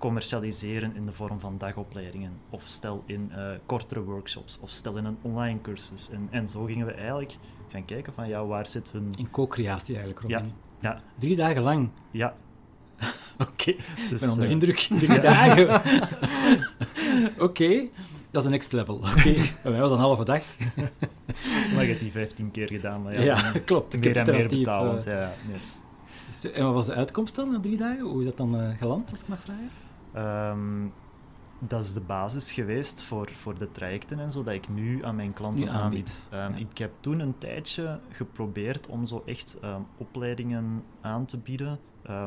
commercialiseren 0.00 0.96
in 0.96 1.06
de 1.06 1.12
vorm 1.12 1.40
van 1.40 1.58
dagopleidingen. 1.58 2.32
Of 2.50 2.62
stel 2.64 3.02
in 3.06 3.32
uh, 3.36 3.50
kortere 3.66 4.02
workshops. 4.02 4.58
Of 4.60 4.70
stel 4.70 4.96
in 4.96 5.04
een 5.04 5.18
online 5.22 5.60
cursus. 5.60 6.10
En, 6.10 6.28
en 6.30 6.48
zo 6.48 6.64
gingen 6.64 6.86
we 6.86 6.92
eigenlijk 6.92 7.36
gaan 7.68 7.84
kijken 7.84 8.12
van 8.12 8.28
ja, 8.28 8.44
waar 8.44 8.66
zit 8.66 8.90
hun... 8.92 9.12
In 9.18 9.30
co-creatie 9.30 9.94
eigenlijk, 9.94 10.20
Robin. 10.20 10.52
Ja, 10.80 10.90
ja. 10.90 11.00
Drie 11.18 11.36
dagen 11.36 11.62
lang? 11.62 11.90
Ja. 12.10 12.34
Oké, 13.38 13.50
okay. 13.50 13.76
dus, 13.96 14.10
ik 14.10 14.20
ben 14.20 14.30
onder 14.30 14.44
uh, 14.44 14.50
indruk. 14.50 14.76
Drie 15.00 15.20
dagen. 15.20 15.68
Oké, 17.32 17.42
okay. 17.42 17.90
dat 18.30 18.40
is 18.40 18.44
een 18.44 18.50
next 18.50 18.72
level. 18.72 18.94
Oké, 18.94 19.08
okay. 19.08 19.52
bij 19.62 19.72
mij 19.72 19.80
was 19.80 19.90
een 19.90 19.98
halve 19.98 20.24
dag. 20.24 20.42
maar 21.74 21.82
je 21.82 21.88
hebt 21.88 22.00
die 22.00 22.10
vijftien 22.10 22.50
keer 22.50 22.68
gedaan. 22.68 23.02
Maar 23.02 23.12
ja, 23.12 23.20
ja 23.20 23.52
klopt. 23.64 24.00
Meer 24.00 24.16
en 24.16 24.30
meer 24.32 24.48
betalend. 24.48 25.06
Uh, 25.06 25.14
ja. 25.14 25.32
En 26.52 26.64
wat 26.64 26.74
was 26.74 26.86
de 26.86 26.94
uitkomst 26.94 27.34
dan 27.34 27.50
na 27.50 27.60
drie 27.60 27.76
dagen? 27.76 28.00
Hoe 28.00 28.20
is 28.20 28.26
dat 28.26 28.36
dan 28.36 28.60
uh, 28.60 28.68
geland, 28.78 29.10
als 29.10 29.20
ik 29.20 29.28
mag 29.28 29.38
vragen? 29.44 29.70
Um, 30.16 30.92
dat 31.58 31.84
is 31.84 31.92
de 31.92 32.00
basis 32.00 32.52
geweest 32.52 33.02
voor, 33.02 33.28
voor 33.30 33.58
de 33.58 33.70
trajecten 33.70 34.18
en 34.18 34.32
zo 34.32 34.42
dat 34.42 34.54
ik 34.54 34.68
nu 34.68 35.04
aan 35.04 35.16
mijn 35.16 35.32
klanten 35.32 35.70
aanbied. 35.70 36.28
Um, 36.32 36.38
ja. 36.38 36.48
Ik 36.56 36.78
heb 36.78 36.92
toen 37.00 37.20
een 37.20 37.38
tijdje 37.38 38.00
geprobeerd 38.08 38.86
om 38.86 39.06
zo 39.06 39.22
echt 39.26 39.58
um, 39.64 39.86
opleidingen 39.96 40.84
aan 41.00 41.26
te 41.26 41.38
bieden 41.38 41.78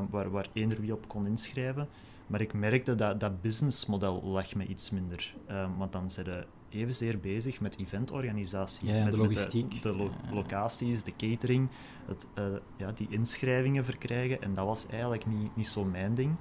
waar, 0.09 0.29
waar 0.29 0.47
eender 0.53 0.81
wie 0.81 0.93
op 0.93 1.07
kon 1.07 1.27
inschrijven. 1.27 1.87
Maar 2.27 2.41
ik 2.41 2.53
merkte 2.53 2.95
dat 2.95 3.19
dat 3.19 3.41
businessmodel 3.41 4.23
lag 4.23 4.55
me 4.55 4.65
iets 4.65 4.89
minder. 4.89 5.35
want 5.77 5.91
dan 5.91 6.09
zijn 6.09 6.25
ze 6.25 6.45
evenzeer 6.73 7.19
bezig 7.19 7.59
met 7.61 7.77
eventorganisatie. 7.79 8.93
Ja, 8.93 9.03
met, 9.03 9.13
de 9.13 9.17
logistiek. 9.17 9.73
Met 9.73 9.83
de, 9.83 9.91
de 9.91 9.97
lo 9.97 10.11
locaties, 10.31 11.03
de 11.03 11.15
catering, 11.17 11.69
het, 12.05 12.27
uh, 12.39 12.45
ja, 12.77 12.91
die 12.91 13.07
inschrijvingen 13.09 13.85
verkrijgen. 13.85 14.41
En 14.41 14.53
dat 14.53 14.65
was 14.65 14.87
eigenlijk 14.87 15.25
niet, 15.25 15.55
niet 15.55 15.67
zo 15.67 15.85
mijn 15.85 16.15
ding. 16.15 16.35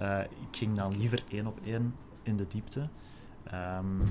Uh, 0.00 0.20
ik 0.20 0.56
ging 0.56 0.76
dan 0.76 0.96
liever 0.96 1.22
één 1.30 1.46
op 1.46 1.58
één 1.64 1.94
in 2.22 2.36
de 2.36 2.46
diepte. 2.46 2.88
Um, 3.54 4.02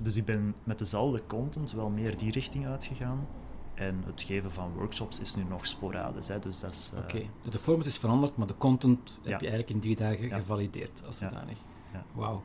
dus 0.00 0.16
ik 0.16 0.24
ben 0.24 0.54
met 0.64 0.78
dezelfde 0.78 1.22
content 1.26 1.72
wel 1.72 1.88
meer 1.88 2.18
die 2.18 2.30
richting 2.32 2.66
uitgegaan. 2.66 3.26
En 3.74 4.02
het 4.06 4.22
geven 4.22 4.52
van 4.52 4.72
workshops 4.72 5.20
is 5.20 5.34
nu 5.34 5.44
nog 5.44 5.66
sporadisch. 5.66 6.28
Hè, 6.28 6.38
dus 6.38 6.60
dat 6.60 6.92
uh, 6.94 7.00
Oké, 7.00 7.16
okay. 7.16 7.30
dus 7.42 7.52
de 7.52 7.58
format 7.58 7.86
is 7.86 7.98
veranderd, 7.98 8.36
maar 8.36 8.46
de 8.46 8.56
content 8.56 9.20
ja. 9.22 9.30
heb 9.30 9.40
je 9.40 9.46
eigenlijk 9.46 9.70
in 9.70 9.80
drie 9.80 9.96
dagen 9.96 10.28
ja. 10.28 10.36
gevalideerd 10.36 11.02
als 11.06 11.18
zodanig. 11.18 11.58
Ja. 11.92 12.04
Wauw. 12.12 12.42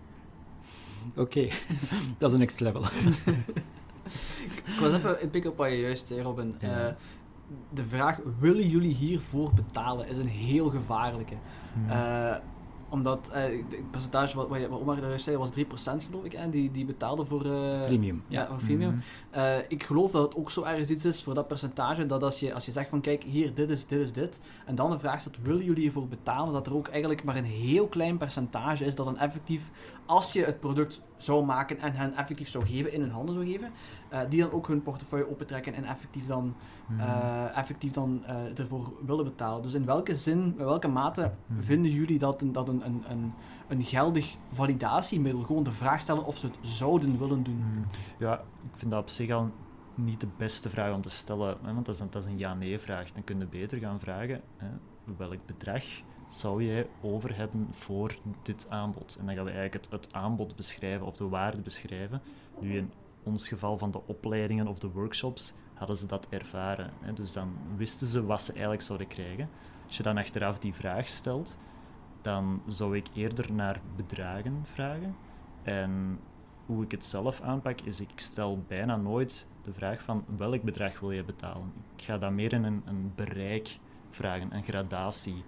Oké, 1.09 1.21
okay. 1.21 1.51
dat 2.17 2.29
is 2.29 2.33
een 2.33 2.39
next 2.39 2.59
level. 2.59 2.83
ik 4.65 4.77
was 4.79 4.93
even 4.93 5.21
inpikken 5.21 5.51
op 5.51 5.57
wat 5.57 5.69
je 5.69 5.79
juist 5.79 6.07
zei, 6.07 6.21
Robin. 6.21 6.55
Uh, 6.63 6.87
de 7.69 7.85
vraag, 7.85 8.19
willen 8.39 8.69
jullie 8.69 8.93
hiervoor 8.93 9.53
betalen, 9.53 10.07
is 10.07 10.17
een 10.17 10.27
heel 10.27 10.69
gevaarlijke. 10.69 11.35
Hmm. 11.73 11.89
Uh, 11.89 12.35
omdat 12.91 13.29
het 13.31 13.91
percentage 13.91 14.35
wat, 14.35 14.47
wat 14.47 14.79
Omar 14.79 15.01
daar 15.01 15.19
zei 15.19 15.37
was 15.37 15.49
3% 15.57 15.63
geloof 15.73 16.23
ik, 16.23 16.33
en 16.33 16.49
die, 16.49 16.71
die 16.71 16.85
betaalde 16.85 17.25
voor... 17.25 17.45
Uh, 17.45 17.83
premium. 17.85 18.23
Ja, 18.27 18.47
voor 18.47 18.57
premium. 18.57 18.91
Mm 18.91 18.99
ik 19.67 19.83
geloof 19.83 20.11
dat 20.11 20.23
het 20.23 20.35
ook 20.35 20.51
zo 20.51 20.63
ergens 20.63 20.89
iets 20.89 21.05
is 21.05 21.23
voor 21.23 21.33
dat 21.33 21.47
percentage, 21.47 22.05
dat 22.05 22.23
als 22.23 22.39
je, 22.39 22.53
als 22.53 22.65
je 22.65 22.71
zegt 22.71 22.89
van 22.89 23.01
kijk, 23.01 23.23
hier, 23.23 23.53
dit 23.53 23.69
is 23.69 23.85
dit, 23.85 23.99
is 23.99 24.13
dit, 24.13 24.39
en 24.65 24.75
dan 24.75 24.91
de 24.91 24.99
vraag 24.99 25.19
stelt, 25.19 25.37
willen 25.41 25.65
jullie 25.65 25.81
hiervoor 25.81 26.07
betalen, 26.07 26.53
dat 26.53 26.67
er 26.67 26.75
ook 26.75 26.87
eigenlijk 26.87 27.23
maar 27.23 27.35
een 27.35 27.43
heel 27.43 27.87
klein 27.87 28.17
percentage 28.17 28.85
is 28.85 28.95
dat 28.95 29.05
dan 29.05 29.17
effectief, 29.17 29.69
als 30.11 30.33
je 30.33 30.43
het 30.43 30.59
product 30.59 31.01
zou 31.17 31.45
maken 31.45 31.79
en 31.79 31.93
hen 31.93 32.13
effectief 32.13 32.49
zou 32.49 32.65
geven, 32.65 32.93
in 32.93 33.01
hun 33.01 33.11
handen 33.11 33.35
zou 33.35 33.47
geven, 33.47 33.71
uh, 34.13 34.19
die 34.29 34.41
dan 34.41 34.51
ook 34.51 34.67
hun 34.67 34.83
portefeuille 34.83 35.29
opentrekken 35.29 35.73
en 35.73 35.83
effectief 35.83 36.27
dan, 36.27 36.55
uh, 36.97 37.57
effectief 37.57 37.91
dan 37.91 38.23
uh, 38.27 38.59
ervoor 38.59 38.93
willen 39.05 39.25
betalen. 39.25 39.61
Dus 39.61 39.73
in 39.73 39.85
welke 39.85 40.15
zin, 40.15 40.55
in 40.57 40.65
welke 40.65 40.87
mate 40.87 41.31
mm. 41.45 41.63
vinden 41.63 41.91
jullie 41.91 42.19
dat, 42.19 42.41
een, 42.41 42.51
dat 42.51 42.67
een, 42.67 42.85
een, 42.85 43.03
een, 43.07 43.33
een, 43.67 43.83
geldig 43.83 44.35
validatiemiddel, 44.51 45.43
gewoon 45.43 45.63
de 45.63 45.71
vraag 45.71 46.01
stellen 46.01 46.25
of 46.25 46.37
ze 46.37 46.45
het 46.45 46.57
zouden 46.61 47.19
willen 47.19 47.43
doen? 47.43 47.63
Mm. 47.73 47.85
Ja, 48.17 48.39
ik 48.39 48.77
vind 48.77 48.91
dat 48.91 49.01
op 49.01 49.09
zich 49.09 49.31
al 49.31 49.49
niet 49.95 50.21
de 50.21 50.29
beste 50.37 50.69
vraag 50.69 50.93
om 50.93 51.01
te 51.01 51.09
stellen, 51.09 51.57
hè, 51.61 51.73
want 51.73 51.85
dat 51.85 51.95
is 51.95 52.01
een, 52.01 52.31
een 52.31 52.37
ja-nee-vraag. 52.37 53.11
Dan 53.11 53.23
kun 53.23 53.39
je 53.39 53.45
beter 53.45 53.79
gaan 53.79 53.99
vragen, 53.99 54.41
hè, 54.57 54.67
welk 55.17 55.45
bedrag 55.45 55.83
zou 56.33 56.63
jij 56.65 56.87
over 57.01 57.35
hebben 57.35 57.67
voor 57.71 58.15
dit 58.41 58.67
aanbod? 58.69 59.17
En 59.19 59.25
dan 59.25 59.35
gaan 59.35 59.45
we 59.45 59.51
eigenlijk 59.51 59.85
het, 59.85 60.01
het 60.01 60.13
aanbod 60.13 60.55
beschrijven 60.55 61.05
of 61.05 61.15
de 61.15 61.27
waarde 61.27 61.61
beschrijven. 61.61 62.21
Nu 62.59 62.77
in 62.77 62.91
ons 63.23 63.47
geval 63.47 63.77
van 63.77 63.91
de 63.91 64.01
opleidingen 64.05 64.67
of 64.67 64.79
de 64.79 64.91
workshops 64.91 65.53
hadden 65.73 65.97
ze 65.97 66.05
dat 66.05 66.27
ervaren. 66.29 66.91
Hè? 66.99 67.13
Dus 67.13 67.33
dan 67.33 67.53
wisten 67.75 68.07
ze 68.07 68.25
wat 68.25 68.41
ze 68.41 68.51
eigenlijk 68.51 68.81
zouden 68.81 69.07
krijgen. 69.07 69.49
Als 69.87 69.97
je 69.97 70.03
dan 70.03 70.17
achteraf 70.17 70.59
die 70.59 70.73
vraag 70.73 71.07
stelt, 71.07 71.57
dan 72.21 72.61
zou 72.67 72.95
ik 72.97 73.07
eerder 73.13 73.53
naar 73.53 73.81
bedragen 73.95 74.61
vragen. 74.63 75.15
En 75.63 76.19
hoe 76.65 76.83
ik 76.83 76.91
het 76.91 77.05
zelf 77.05 77.41
aanpak, 77.41 77.81
is 77.81 77.99
ik 77.99 78.11
stel 78.15 78.63
bijna 78.67 78.95
nooit 78.95 79.47
de 79.61 79.73
vraag 79.73 80.01
van 80.01 80.25
welk 80.37 80.61
bedrag 80.61 80.99
wil 80.99 81.11
je 81.11 81.23
betalen. 81.23 81.73
Ik 81.95 82.03
ga 82.03 82.17
dat 82.17 82.31
meer 82.31 82.53
in 82.53 82.63
een, 82.63 82.81
een 82.85 83.11
bereik 83.15 83.77
vragen, 84.09 84.55
een 84.55 84.63
gradatie. 84.63 85.43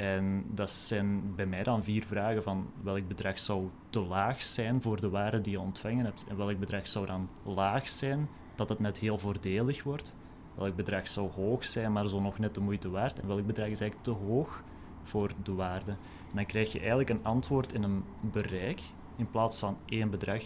En 0.00 0.44
dat 0.54 0.70
zijn 0.70 1.34
bij 1.34 1.46
mij 1.46 1.62
dan 1.62 1.84
vier 1.84 2.04
vragen 2.04 2.42
van 2.42 2.70
welk 2.82 3.08
bedrag 3.08 3.38
zou 3.38 3.68
te 3.90 4.00
laag 4.00 4.42
zijn 4.42 4.82
voor 4.82 5.00
de 5.00 5.08
waarde 5.08 5.40
die 5.40 5.52
je 5.52 5.60
ontvangen 5.60 6.04
hebt. 6.04 6.24
En 6.28 6.36
welk 6.36 6.58
bedrag 6.58 6.88
zou 6.88 7.06
dan 7.06 7.28
laag 7.44 7.88
zijn, 7.88 8.28
dat 8.54 8.68
het 8.68 8.78
net 8.78 8.98
heel 8.98 9.18
voordelig 9.18 9.82
wordt. 9.82 10.16
Welk 10.54 10.76
bedrag 10.76 11.08
zou 11.08 11.30
hoog 11.30 11.64
zijn, 11.64 11.92
maar 11.92 12.08
zo 12.08 12.20
nog 12.20 12.38
net 12.38 12.54
de 12.54 12.60
moeite 12.60 12.90
waard. 12.90 13.20
En 13.20 13.26
welk 13.26 13.46
bedrag 13.46 13.68
is 13.68 13.80
eigenlijk 13.80 14.02
te 14.02 14.24
hoog 14.24 14.62
voor 15.02 15.30
de 15.42 15.54
waarde. 15.54 15.90
En 16.30 16.34
dan 16.34 16.46
krijg 16.46 16.72
je 16.72 16.78
eigenlijk 16.78 17.10
een 17.10 17.24
antwoord 17.24 17.72
in 17.72 17.82
een 17.82 18.04
bereik 18.20 18.80
in 19.16 19.30
plaats 19.30 19.58
van 19.58 19.76
één 19.86 20.10
bedrag. 20.10 20.42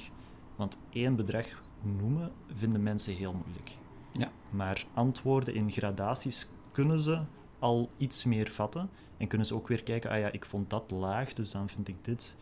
Want 0.57 0.81
één 0.91 1.17
bedrag 1.17 1.63
noemen 1.83 2.33
vinden 2.55 2.83
mensen 2.83 3.15
heel 3.15 3.33
moeilijk. 3.33 3.77
Ja. 4.13 4.31
Maar 4.51 4.87
antwoorden 4.95 5.55
in 5.55 5.71
gradaties 5.71 6.49
kunnen 6.73 7.01
ze 7.01 7.21
al 7.59 7.91
iets 7.97 8.25
meer 8.25 8.51
vatten. 8.51 8.91
En 9.25 9.31
kunnen 9.31 9.47
ze 9.47 9.55
ook 9.55 9.69
weer 9.69 9.83
kijken, 9.83 10.11
ah 10.11 10.19
ja, 10.19 10.33
ik 10.33 10.45
vond 10.45 10.71
dat 10.71 10.91
laag, 10.91 11.33
dus 11.33 11.51
dan 11.51 11.69
vind 11.69 11.89
ik 11.89 11.97
dit. 12.05 12.35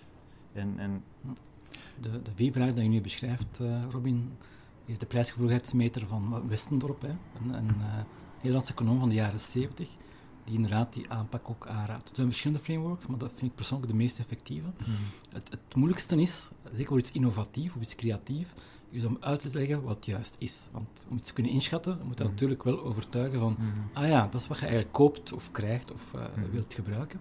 En, 0.53 0.79
en... 0.79 1.05
De, 2.01 2.23
de 2.23 2.31
V-vraag 2.35 2.75
die 2.75 2.83
je 2.83 2.89
nu 2.89 3.01
beschrijft, 3.01 3.61
uh, 3.61 3.85
Robin, 3.91 4.33
is 4.85 4.99
de 4.99 5.07
prijsgevoeligheidsmeter 5.07 6.07
van 6.07 6.49
Westendorp, 6.49 7.03
hè? 7.03 7.09
een, 7.09 7.55
een 7.55 7.75
uh, 7.79 8.01
Nederlandse 8.37 8.73
econoom 8.73 8.99
van 8.99 9.09
de 9.09 9.15
jaren 9.15 9.41
70, 9.41 9.89
die 10.45 10.55
inderdaad 10.55 10.93
die 10.93 11.11
aanpak 11.11 11.51
ook 11.51 11.67
aanraadt. 11.67 12.09
Er 12.09 12.17
zijn 12.17 12.29
verschillende 12.29 12.63
frameworks, 12.63 13.07
maar 13.07 13.19
dat 13.19 13.31
vind 13.35 13.51
ik 13.51 13.57
persoonlijk 13.57 13.91
de 13.91 13.99
meest 13.99 14.19
effectieve. 14.19 14.69
Mhm. 14.79 14.91
Het, 15.33 15.51
het, 15.51 15.75
moeilijkste 15.75 16.21
is, 16.21 16.51
zeker 16.73 16.87
voor 16.87 16.99
iets 16.99 17.13
innovatief 17.13 17.75
of 17.75 17.83
iets 17.83 17.95
creatief, 17.95 18.55
is 18.93 19.05
om 19.05 19.17
uit 19.21 19.41
te 19.41 19.51
leggen 19.53 19.83
wat 19.83 20.07
juist 20.07 20.37
is. 20.39 20.69
Want 20.73 21.07
om 21.11 21.17
iets 21.17 21.27
te 21.27 21.33
kunnen 21.33 21.53
inschatten, 21.53 21.99
moet 22.05 22.19
je 22.19 22.25
mm. 22.25 22.31
natuurlijk 22.31 22.63
wel 22.63 22.81
overtuigen 22.81 23.39
van, 23.39 23.57
mm. 23.59 23.73
ah 23.93 24.09
ja, 24.09 24.27
dat 24.31 24.41
is 24.41 24.47
wat 24.47 24.57
je 24.59 24.65
eigenlijk 24.65 24.95
koopt 24.95 25.33
of 25.33 25.51
krijgt 25.51 25.93
of 25.93 26.13
uh, 26.15 26.25
wilt 26.51 26.75
gebruiken. 26.75 27.21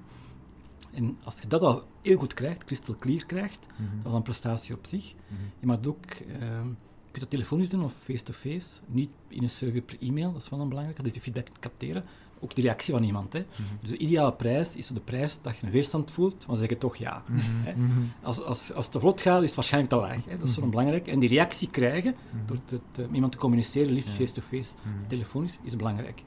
En 0.92 1.18
als 1.24 1.40
je 1.42 1.48
dat 1.48 1.62
al 1.62 1.84
heel 2.02 2.18
goed 2.18 2.34
krijgt, 2.34 2.64
crystal 2.64 2.96
clear 2.96 3.26
krijgt, 3.26 3.68
dan 4.04 4.12
is 4.12 4.18
een 4.18 4.24
prestatie 4.24 4.76
op 4.76 4.86
zich. 4.86 5.14
Mm-hmm. 5.14 5.52
Je 5.60 5.66
mag 5.66 5.86
ook, 5.86 6.06
uh, 6.28 6.40
je 6.40 7.12
kunt 7.12 7.20
dat 7.20 7.30
telefonisch 7.30 7.70
doen 7.70 7.84
of 7.84 7.94
face-to-face, 7.94 8.80
niet 8.86 9.10
in 9.28 9.44
een 9.44 9.50
survey 9.50 9.82
per 9.82 9.98
e-mail, 10.00 10.34
dat 10.34 10.42
is 10.42 10.50
wel 10.50 10.60
een 10.60 10.70
belangrijk, 10.70 11.04
dat 11.04 11.16
je 11.16 11.22
feedback 11.22 11.48
capteren 11.60 12.04
ook 12.42 12.56
de 12.56 12.62
reactie 12.62 12.94
van 12.94 13.04
iemand. 13.04 13.34
Hè. 13.34 13.40
Mhm. 13.40 13.62
Dus 13.82 13.90
de 13.90 13.98
ideale 13.98 14.34
prijs 14.34 14.76
is 14.76 14.88
de 14.88 15.00
prijs 15.00 15.40
dat 15.42 15.58
je 15.58 15.66
een 15.66 15.72
weerstand 15.72 16.12
voelt, 16.12 16.48
dan 16.48 16.58
zeg 16.58 16.70
je 16.70 16.78
toch 16.78 16.96
ja. 16.96 17.24
Mhm. 17.28 17.40
Hè. 17.42 17.76
Mhm. 17.76 18.02
Als, 18.22 18.44
als, 18.44 18.74
als 18.74 18.86
het 18.86 18.94
te 18.94 19.00
vlot 19.00 19.22
gaat, 19.22 19.40
is 19.40 19.46
het 19.46 19.56
waarschijnlijk 19.56 19.94
te 19.94 20.00
laag. 20.00 20.26
Hè. 20.26 20.38
Dat 20.38 20.48
is 20.48 20.54
zo 20.54 20.68
belangrijk. 20.68 21.08
En 21.08 21.20
die 21.20 21.30
reactie 21.30 21.70
krijgen, 21.70 22.16
door 22.46 22.58
te, 22.66 23.08
iemand 23.12 23.32
te 23.32 23.38
communiceren, 23.38 23.94
liefst 23.94 24.12
face-to-face, 24.12 24.74
telefonisch, 25.08 25.58
is 25.64 25.76
belangrijk. 25.76 26.24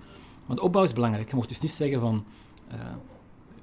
Maar 0.47 0.57
de 0.57 0.63
opbouw 0.63 0.85
is 0.85 0.93
belangrijk. 0.93 1.31
Je 1.31 1.37
mocht 1.37 1.49
dus 1.49 1.61
niet 1.61 1.71
zeggen 1.71 2.01
van, 2.01 2.25
uh, 2.73 2.75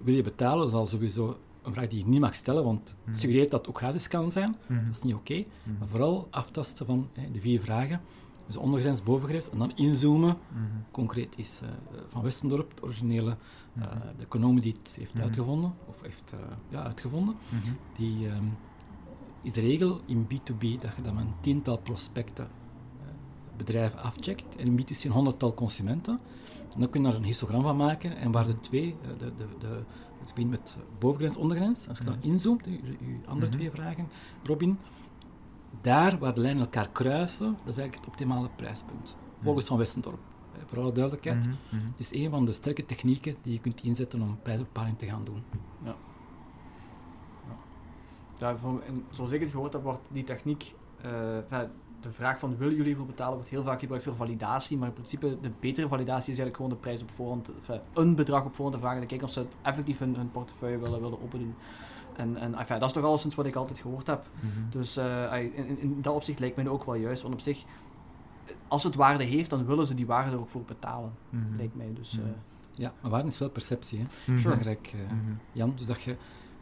wil 0.02 0.16
je 0.16 0.24
betalen? 0.24 0.58
Dat 0.58 0.68
is 0.68 0.74
al 0.74 0.86
sowieso 0.86 1.38
een 1.64 1.74
vraag 1.74 1.88
die 1.88 2.00
je 2.00 2.08
niet 2.08 2.20
mag 2.20 2.36
stellen, 2.36 2.64
want 2.64 2.96
het 3.06 3.20
suggereert 3.20 3.52
dat 3.52 3.60
het 3.60 3.70
ook 3.70 3.78
gratis 3.78 4.08
kan 4.08 4.32
zijn. 4.32 4.56
Dat 4.68 4.96
is 4.98 5.02
niet 5.02 5.14
oké. 5.14 5.44
Maar 5.80 5.88
vooral 5.88 6.28
aftasten 6.32 6.86
van 6.86 7.10
hè, 7.14 7.32
de 7.32 7.40
vier 7.40 7.62
vragen. 7.62 8.02
Dus 8.52 8.60
ondergrens, 8.60 9.04
bovengrens, 9.04 9.50
en 9.50 9.58
dan 9.58 9.72
inzoomen. 9.76 10.38
Mhm. 10.48 10.64
Concreet 10.92 11.38
is 11.38 11.62
uh, 11.64 11.70
Van 12.10 12.22
Westendorp, 12.22 12.76
de 12.76 12.84
originele 12.84 13.38
uh, 13.78 13.84
de 14.18 14.24
econoom 14.24 14.60
die 14.60 14.76
het 14.78 14.96
heeft 14.98 15.14
mhm. 15.14 15.24
uitgevonden, 15.24 15.74
of 15.88 16.02
heeft 16.02 16.34
uh, 16.34 16.40
ja, 16.70 16.84
uitgevonden, 16.84 17.36
die 17.98 18.28
um, 18.28 18.58
is 19.42 19.54
de 19.54 19.62
regel 19.62 20.02
in 20.06 20.26
B2B 20.26 20.82
dat 20.82 20.96
je 20.96 21.02
dan 21.04 21.18
een 21.18 21.34
tiental 21.42 21.78
prospecten 21.78 22.48
bedrijven 23.58 24.00
afcheckt 24.00 24.56
en 24.56 24.66
in 24.66 24.82
B2C 24.82 25.04
een 25.04 25.12
honderdtal 25.12 25.54
consumenten. 25.54 26.20
En 26.74 26.80
dan 26.80 26.90
kun 26.90 27.02
je 27.02 27.08
daar 27.08 27.18
een 27.18 27.24
histogram 27.24 27.62
van 27.62 27.78
maken 27.78 28.18
en 28.18 28.32
waar 28.32 28.46
de 28.46 28.60
twee, 28.60 28.96
de, 29.18 29.32
de, 29.36 29.46
de, 29.60 29.84
het 30.20 30.34
begint 30.34 30.50
met 30.50 30.78
bovengrens, 31.00 31.38
ondergrens, 31.38 31.88
als 31.88 31.98
je 31.98 32.04
dan 32.04 32.18
inzoomt, 32.22 32.66
uw, 32.66 32.76
andere 33.26 33.52
twee 33.52 33.72
vragen, 33.72 34.08
Robin, 34.44 34.78
daar 35.82 36.18
waar 36.18 36.34
de 36.34 36.42
lijnen 36.42 36.62
elkaar 36.62 36.90
kruisen, 36.90 37.46
dat 37.46 37.74
is 37.74 37.78
eigenlijk 37.78 37.96
het 37.96 38.08
optimale 38.08 38.50
prijspunt. 38.56 39.18
Volgens 39.40 39.66
Van 39.66 39.78
Westendorp. 39.78 40.20
Voor 40.66 40.80
alle 40.80 40.92
duidelijkheid. 40.92 41.46
Mhm, 41.46 41.56
mhm. 41.72 41.88
Het 41.88 42.00
is 42.00 42.14
een 42.14 42.30
van 42.30 42.46
de 42.46 42.54
sterke 42.54 42.86
technieken 42.86 43.36
die 43.42 43.54
je 43.54 43.60
kunt 43.60 43.84
inzetten 43.84 44.22
om 44.22 44.40
prijsbepaling 44.42 44.98
te 44.98 45.06
gaan 45.06 45.24
doen. 45.24 45.44
Ja. 45.84 45.96
ja. 48.40 48.56
en 48.86 49.06
zoals 49.12 49.32
ik 49.32 49.40
het 49.40 49.50
gehoord 49.50 49.74
heb, 49.74 49.84
wordt 49.84 50.10
die 50.12 50.24
techniek, 50.24 50.76
uh, 51.06 51.60
de 52.02 52.12
vraag 52.12 52.40
van 52.40 52.58
willen 52.58 52.76
jullie 52.76 52.96
voor 52.96 53.06
betalen, 53.06 53.34
wordt 53.34 53.50
heel 53.50 53.64
vaak 53.64 53.80
gebruikt 53.80 54.06
voor 54.06 54.16
validatie, 54.16 54.78
maar 54.78 54.88
in 54.88 54.94
principe 54.94 55.38
de 55.42 55.52
betere 55.60 55.88
validatie 55.88 56.34
is 56.34 56.40
eigenlijk 56.40 56.56
gewoon 56.56 56.72
de 56.72 56.78
prijs 56.78 57.02
op 57.02 57.12
voorhand, 57.12 57.52
een 57.94 58.16
bedrag 58.16 58.46
op 58.46 58.56
voorhand 58.56 58.76
te 58.76 58.82
vragen 58.82 59.02
en 59.02 59.08
kijken 59.08 59.28
of 59.28 59.34
ze 59.34 59.40
het 59.40 59.56
effectief 59.62 60.00
hun, 60.00 60.16
hun 60.16 60.32
portefeuille 60.32 60.80
willen, 60.80 61.02
willen 61.02 61.22
opdoen. 61.22 61.56
En, 62.22 62.38
en 62.38 62.56
enfin, 62.56 62.80
dat 62.80 62.88
is 62.88 62.94
toch 62.94 63.04
alles 63.04 63.36
wat 63.36 63.46
ik 63.46 63.56
altijd 63.56 63.80
gehoord 63.80 64.08
heb. 64.08 64.30
Mhm. 64.40 64.70
Dus 64.70 64.98
uh, 64.98 65.34
in, 65.42 65.80
in, 65.80 66.02
dat 66.02 66.16
opzicht 66.16 66.40
lijkt 66.40 66.56
mij 66.56 66.68
ook 66.68 66.84
wel 66.84 66.96
juist. 66.96 67.22
Want 67.22 67.34
op 67.34 67.40
zich, 67.40 67.64
als 68.68 68.84
het 68.84 68.96
waarde 68.96 69.24
heeft, 69.24 69.50
dan 69.50 69.66
willen 69.66 69.88
ze 69.88 69.94
die 69.94 70.06
waarde 70.06 70.32
er 70.32 70.40
ook 70.40 70.50
voor 70.50 70.64
betalen. 70.64 71.12
Mm 71.30 71.56
Lijkt 71.58 71.76
mij. 71.76 71.94
Dus, 71.94 72.18
uh, 72.18 72.24
ja, 72.72 72.94
maar 73.02 73.12
waarde 73.12 73.28
is 73.28 73.38
wel 73.38 73.50
perceptie. 73.50 74.00
Hè? 74.00 74.06
Mm 74.34 74.42
Belangrijk, 74.44 74.94
uh, 74.96 75.02
Jan. 75.52 75.74
Dus 75.76 75.86
dat 75.86 76.02
je, 76.02 76.16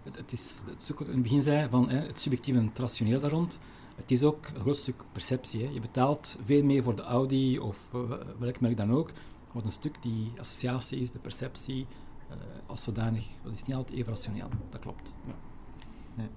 het, 0.04 0.18
het, 0.18 0.32
is, 0.32 0.62
het 0.66 0.82
is 0.82 0.92
ook 0.92 1.00
wat 1.00 1.08
in 1.08 1.14
het 1.14 1.24
begin 1.24 1.44
zei, 1.44 1.70
van, 1.70 1.90
hè, 1.90 2.00
het 2.00 2.20
subjectief 2.20 2.56
en 2.56 2.66
het 2.66 2.80
rationeel 2.80 3.20
daar 3.20 3.32
rond. 3.32 3.60
Het 3.96 4.12
is 4.12 4.24
ook 4.24 4.48
een 4.54 4.62
groot 4.62 4.78
stuk 4.78 5.04
perceptie. 5.12 5.64
Hè. 5.66 5.72
Je 5.72 5.80
betaalt 5.80 6.38
veel 6.46 6.64
meer 6.64 6.84
voor 6.84 6.96
de 6.96 7.02
Audi 7.02 7.60
of 7.60 7.90
welk 8.38 8.60
merk 8.60 8.78
dan 8.78 8.92
ook. 8.92 9.12
Wat 9.52 9.66
een 9.66 9.72
stuk 9.72 10.02
die 10.02 10.32
associatie 10.40 11.00
is, 11.00 11.12
de 11.12 11.20
perceptie, 11.20 11.88
als 12.66 12.84
zodanig. 12.84 13.26
Dat 13.44 13.54
is 13.54 13.66
niet 13.66 13.76
altijd 13.76 13.98
even 13.98 14.10
rationeel. 14.10 14.48
Dat 14.70 14.82
klopt. 14.82 15.16
Ja 15.28 15.34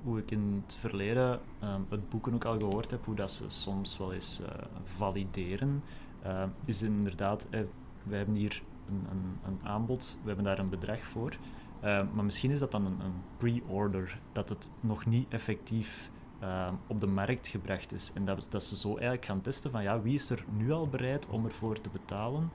hoe 0.02 0.18
ik 0.18 0.30
in 0.30 0.62
het 0.64 0.74
verleden 0.74 1.40
um, 1.64 1.86
het 1.88 2.08
boeken 2.08 2.34
ook 2.34 2.44
al 2.44 2.58
gehoord 2.58 2.90
heb, 2.90 3.04
hoe 3.04 3.14
dat 3.14 3.30
ze 3.30 3.44
soms 3.48 3.98
wel 3.98 4.12
eens 4.12 4.40
uh, 4.40 4.46
valideren, 4.82 5.82
uh, 6.26 6.44
is 6.64 6.82
inderdaad, 6.82 7.46
eh, 7.50 7.60
wij 8.02 8.18
hebben 8.18 8.34
hier 8.34 8.62
een, 8.88 9.06
een, 9.10 9.38
een, 9.46 9.66
aanbod, 9.66 10.18
we 10.22 10.26
hebben 10.26 10.44
daar 10.44 10.58
een 10.58 10.68
bedrag 10.68 11.04
voor, 11.04 11.30
uh, 11.84 12.02
maar 12.12 12.24
misschien 12.24 12.50
is 12.50 12.58
dat 12.58 12.70
dan 12.70 12.86
een, 12.86 13.00
een 13.00 13.14
pre-order, 13.36 14.18
dat 14.32 14.48
het 14.48 14.70
nog 14.80 15.06
niet 15.06 15.28
effectief 15.28 16.10
op 16.86 17.00
de 17.00 17.06
markt 17.06 17.46
gebracht 17.46 17.92
is. 17.92 18.12
En 18.14 18.24
dat, 18.24 18.46
dat 18.50 18.62
ze 18.62 18.76
zo 18.76 18.88
eigenlijk 18.88 19.24
gaan 19.24 19.40
testen 19.40 19.70
van 19.70 19.82
ja, 19.82 20.00
wie 20.00 20.14
is 20.14 20.30
er 20.30 20.44
nu 20.56 20.72
al 20.72 20.88
bereid 20.88 21.28
om 21.28 21.44
ervoor 21.44 21.80
te 21.80 21.90
betalen, 21.90 22.50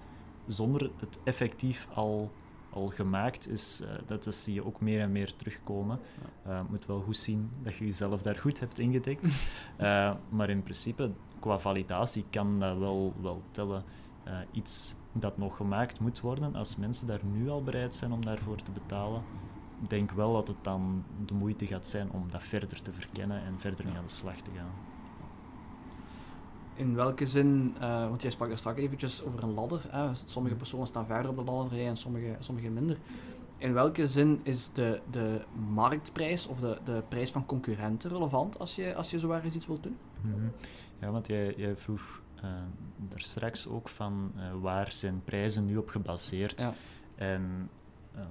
zonder 0.48 0.92
het 1.00 1.20
effectief 1.24 1.88
al 1.94 2.32
al 2.70 2.88
gemaakt 2.88 3.50
is, 3.50 3.82
uh, 3.82 3.90
dat 4.06 4.36
zie 4.36 4.54
je 4.54 4.66
ook 4.66 4.82
meer 4.82 5.02
en 5.02 5.12
meer 5.12 5.36
terugkomen. 5.36 6.00
Je 6.44 6.50
uh, 6.50 6.60
moet 6.70 6.86
wel 6.86 7.02
goed 7.02 7.18
zien 7.18 7.52
dat 7.64 7.76
je 7.76 7.86
jezelf 7.86 8.22
daar 8.22 8.38
goed 8.38 8.60
hebt 8.60 8.80
ingedekt. 8.80 9.26
uh, 9.26 10.14
maar 10.38 10.50
in 10.50 10.64
principe, 10.64 11.12
qua 11.40 11.60
validatie 11.60 12.26
kan 12.30 12.60
dat 12.60 12.78
wel, 12.78 13.14
wel 13.22 13.42
tellen. 13.52 13.84
Eh, 14.28 14.38
iets 14.52 14.96
dat 15.12 15.38
nog 15.38 15.56
gemaakt 15.56 16.00
moet 16.00 16.20
worden, 16.20 16.56
als 16.56 16.76
mensen 16.76 17.08
daar 17.08 17.26
nu 17.26 17.50
al 17.50 17.64
bereid 17.64 17.96
zijn 17.96 18.12
om 18.12 18.26
daarvoor 18.26 18.56
te 18.56 18.72
betalen, 18.72 19.24
denk 19.88 20.12
wel 20.12 20.34
dat 20.34 20.48
het 20.48 20.58
dan 20.62 21.04
de 21.26 21.34
moeite 21.34 21.68
gaat 21.68 21.88
zijn 21.88 22.12
om 22.12 22.32
dat 22.32 22.44
verder 22.44 22.82
te 22.82 22.94
verkennen 22.94 23.44
en 23.44 23.60
verder 23.60 23.86
mee 23.86 23.98
aan 23.98 24.06
de 24.06 24.12
slag 24.12 24.36
te 24.36 24.52
gaan. 24.56 24.87
In 26.78 26.96
welke 26.96 27.26
zin, 27.28 27.76
uh, 27.82 28.08
want 28.10 28.22
jij 28.22 28.32
sprak 28.32 28.52
er 28.52 28.58
straks 28.58 28.80
eventjes 28.80 29.24
over 29.24 29.44
een 29.44 29.54
ladder. 29.54 29.82
Hè? 29.88 30.16
Sommige 30.16 30.54
Mhm. 30.54 30.58
personen 30.58 30.88
staan 30.88 31.06
verder 31.06 31.30
op 31.30 31.36
de 31.36 31.44
ladder 31.44 31.86
en 31.86 31.98
sommige, 31.98 32.36
sommige 32.40 32.70
minder. 32.70 32.98
In 33.58 33.74
welke 33.74 34.08
zin 34.08 34.40
is 34.44 34.72
de, 34.74 35.02
de 35.12 35.42
marktprijs 35.70 36.48
of 36.48 36.60
de, 36.60 36.78
de 36.84 37.04
prijs 37.10 37.32
van 37.32 37.46
concurrenten 37.46 38.10
relevant 38.10 38.60
als 38.60 38.76
je, 38.76 38.96
als 38.96 39.10
je 39.12 39.20
zowaar 39.20 39.44
eens 39.44 39.56
iets 39.56 39.68
wilt 39.68 39.84
doen? 39.84 39.98
Mhm. 40.22 40.48
Ja, 41.00 41.12
want 41.12 41.28
jij, 41.28 41.54
jij 41.58 41.78
vroeg 41.78 42.22
uh, 42.38 42.44
daar 43.10 43.20
straks 43.20 43.68
ook 43.68 43.90
van 43.90 44.32
uh, 44.36 44.44
waar 44.62 44.92
zijn 44.92 45.22
prijzen 45.24 45.66
nu 45.66 45.78
op 45.78 45.90
gebaseerd. 45.90 46.62
Ja. 46.62 46.74
En 47.16 47.70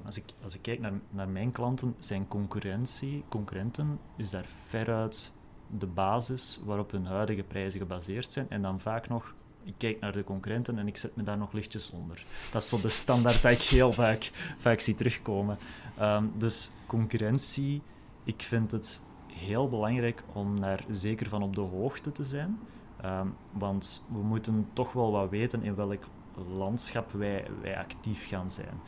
als, 0.04 0.16
ik, 0.16 0.24
als 0.42 0.54
ik 0.54 0.62
kijk 0.62 0.80
naar, 0.80 0.92
naar 1.10 1.28
mijn 1.28 1.52
klanten, 1.52 1.94
zijn 1.98 2.28
concurrentie, 2.28 3.24
concurrenten, 3.28 3.98
is 4.16 4.30
daar 4.30 4.46
veruit 4.66 5.32
de 5.78 5.86
basis 5.86 6.60
waarop 6.64 6.90
hun 6.90 7.06
huidige 7.06 7.42
prijzen 7.42 7.80
gebaseerd 7.80 8.32
zijn. 8.32 8.46
En 8.50 8.62
dan 8.62 8.80
vaak 8.80 9.08
nog, 9.08 9.34
ik 9.64 9.74
kijk 9.76 10.00
naar 10.00 10.12
de 10.12 10.24
concurrenten 10.24 10.78
en 10.78 10.86
ik 10.86 10.96
zet 10.96 11.16
me 11.16 11.22
daar 11.22 11.38
nog 11.38 11.52
lichtjes 11.52 11.90
onder. 11.90 12.24
Dat 12.52 12.62
is 12.62 12.68
zo 12.68 12.80
de 12.80 12.88
standaard 12.88 13.42
dat 13.42 13.52
ik 13.52 13.62
heel 13.62 13.92
vaak, 13.92 14.30
vaak 14.58 14.80
zie 14.80 14.94
terugkomen. 14.94 15.58
Um, 16.00 16.32
dus 16.36 16.70
concurrentie, 16.86 17.82
ik 18.24 18.42
vind 18.42 18.70
het 18.70 19.02
heel 19.26 19.68
belangrijk 19.68 20.22
om 20.32 20.60
daar 20.60 20.84
zeker 20.90 21.28
van 21.28 21.42
op 21.42 21.54
de 21.54 21.60
hoogte 21.60 22.12
te 22.12 22.24
zijn. 22.24 22.58
Um, 23.04 23.34
want 23.52 24.02
we 24.12 24.18
moeten 24.18 24.68
toch 24.72 24.92
wel 24.92 25.10
wat 25.10 25.30
weten 25.30 25.62
in 25.62 25.74
welk 25.74 26.04
landschap 26.48 27.12
wij, 27.12 27.46
wij 27.62 27.78
actief 27.78 28.28
gaan 28.28 28.50
zijn. 28.50 28.80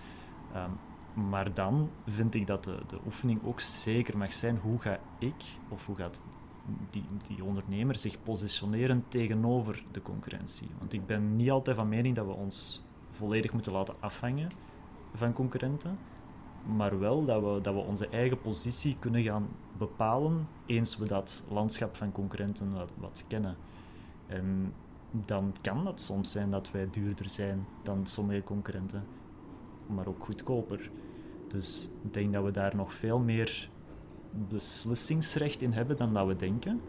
Um, 0.56 0.78
maar 1.30 1.54
dan 1.54 1.90
vind 2.06 2.34
ik 2.34 2.46
dat 2.46 2.64
de, 2.64 2.78
de 2.86 2.98
oefening 3.06 3.40
ook 3.44 3.60
zeker 3.60 4.16
mag 4.16 4.32
zijn 4.32 4.58
hoe 4.62 4.80
ga 4.80 4.98
ik 5.18 5.44
of 5.68 5.86
hoe 5.86 5.96
gaat 5.96 6.22
die, 6.90 7.04
die 7.26 7.44
ondernemer 7.44 7.98
zich 7.98 8.22
positioneren 8.22 9.04
tegenover 9.08 9.82
de 9.90 10.02
concurrentie. 10.02 10.68
Want 10.78 10.92
ik 10.92 11.06
ben 11.06 11.36
niet 11.36 11.50
altijd 11.50 11.76
van 11.76 11.88
mening 11.88 12.14
dat 12.14 12.26
we 12.26 12.32
ons 12.32 12.82
volledig 13.10 13.52
moeten 13.52 13.72
laten 13.72 13.94
afhangen 14.00 14.48
van 15.14 15.32
concurrenten, 15.32 15.98
maar 16.76 16.98
wel 16.98 17.24
dat 17.24 17.42
we, 17.42 17.60
dat 17.60 17.74
we 17.74 17.80
onze 17.80 18.08
eigen 18.08 18.40
positie 18.40 18.96
kunnen 18.98 19.22
gaan 19.22 19.48
bepalen 19.78 20.48
eens 20.66 20.96
we 20.96 21.06
dat 21.06 21.44
landschap 21.48 21.96
van 21.96 22.12
concurrenten 22.12 22.72
wat, 22.72 22.92
wat 22.96 23.24
kennen. 23.28 23.56
En 24.26 24.72
dan 25.10 25.54
kan 25.60 25.86
het 25.86 26.00
soms 26.00 26.32
zijn 26.32 26.50
dat 26.50 26.70
wij 26.70 26.88
duurder 26.90 27.28
zijn 27.28 27.66
dan 27.82 28.06
sommige 28.06 28.42
concurrenten, 28.42 29.04
maar 29.86 30.06
ook 30.06 30.24
goedkoper. 30.24 30.90
Dus 31.48 31.90
ik 32.04 32.12
denk 32.12 32.32
dat 32.32 32.44
we 32.44 32.50
daar 32.50 32.76
nog 32.76 32.94
veel 32.94 33.18
meer 33.18 33.70
beslissingsrecht 34.30 35.62
in 35.62 35.72
hebben 35.72 35.96
dan 35.96 36.14
dat 36.14 36.26
we 36.26 36.36
denken. 36.36 36.80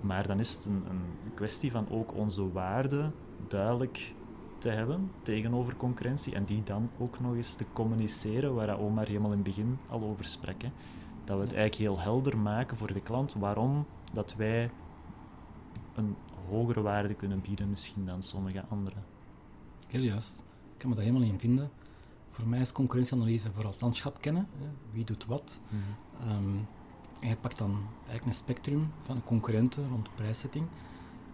Maar 0.00 0.26
dan 0.26 0.38
is 0.38 0.54
het 0.54 0.64
een, 0.64 0.84
een 0.88 1.34
kwestie 1.34 1.70
van 1.70 1.90
ook 1.90 2.14
onze 2.14 2.52
waarden 2.52 3.12
duidelijk 3.48 4.14
te 4.58 4.68
hebben 4.68 5.10
tegenover 5.22 5.76
concurrentie 5.76 6.34
en 6.34 6.44
die 6.44 6.62
dan 6.62 6.90
ook 6.98 7.20
nog 7.20 7.34
eens 7.34 7.54
te 7.54 7.64
communiceren, 7.72 8.54
waar 8.54 8.78
Omar 8.78 9.06
helemaal 9.06 9.30
in 9.30 9.38
het 9.38 9.46
begin 9.46 9.78
al 9.88 10.02
over 10.02 10.24
sprak. 10.24 10.62
Hè. 10.62 10.70
Dat 11.24 11.36
we 11.36 11.42
het 11.42 11.54
eigenlijk 11.54 11.74
heel 11.74 12.00
helder 12.00 12.38
maken 12.38 12.76
voor 12.76 12.92
de 12.92 13.00
klant 13.00 13.34
waarom 13.34 13.86
dat 14.12 14.34
wij 14.34 14.70
een 15.94 16.16
hogere 16.48 16.80
waarde 16.80 17.14
kunnen 17.14 17.40
bieden 17.40 17.68
misschien 17.68 18.06
dan 18.06 18.22
sommige 18.22 18.64
anderen. 18.68 19.04
Heel 19.86 20.02
juist. 20.02 20.44
Ik 20.72 20.78
kan 20.78 20.88
me 20.88 20.94
daar 20.94 21.04
helemaal 21.04 21.28
in 21.28 21.38
vinden. 21.38 21.70
Voor 22.30 22.48
mij 22.48 22.60
is 22.60 22.72
concurrentieanalyse 22.72 23.52
vooral 23.52 23.70
het 23.70 23.80
landschap 23.80 24.20
kennen. 24.20 24.48
Hè. 24.58 24.66
Wie 24.92 25.04
doet 25.04 25.26
wat. 25.26 25.60
Mm 25.68 25.80
-hmm. 26.20 26.36
um, 26.36 26.66
en 27.20 27.28
je 27.28 27.36
pakt 27.36 27.58
dan 27.58 27.86
eigenlijk 27.96 28.26
een 28.26 28.32
spectrum 28.32 28.92
van 29.02 29.24
concurrenten 29.24 29.88
rond 29.88 30.14
prijszetting. 30.14 30.66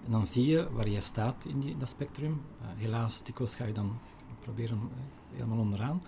En 0.05 0.11
dan 0.11 0.27
zie 0.27 0.47
je 0.47 0.73
waar 0.73 0.89
je 0.89 1.01
staat 1.01 1.45
in, 1.45 1.61
die, 1.61 1.71
in 1.71 1.79
dat 1.79 1.89
spectrum. 1.89 2.33
Uh, 2.33 2.67
helaas, 2.77 3.23
dikwijls 3.23 3.55
ga 3.55 3.65
je 3.65 3.73
dan 3.73 3.99
proberen 4.43 4.79
uh, 4.79 5.37
helemaal 5.37 5.59
onderaan. 5.59 6.03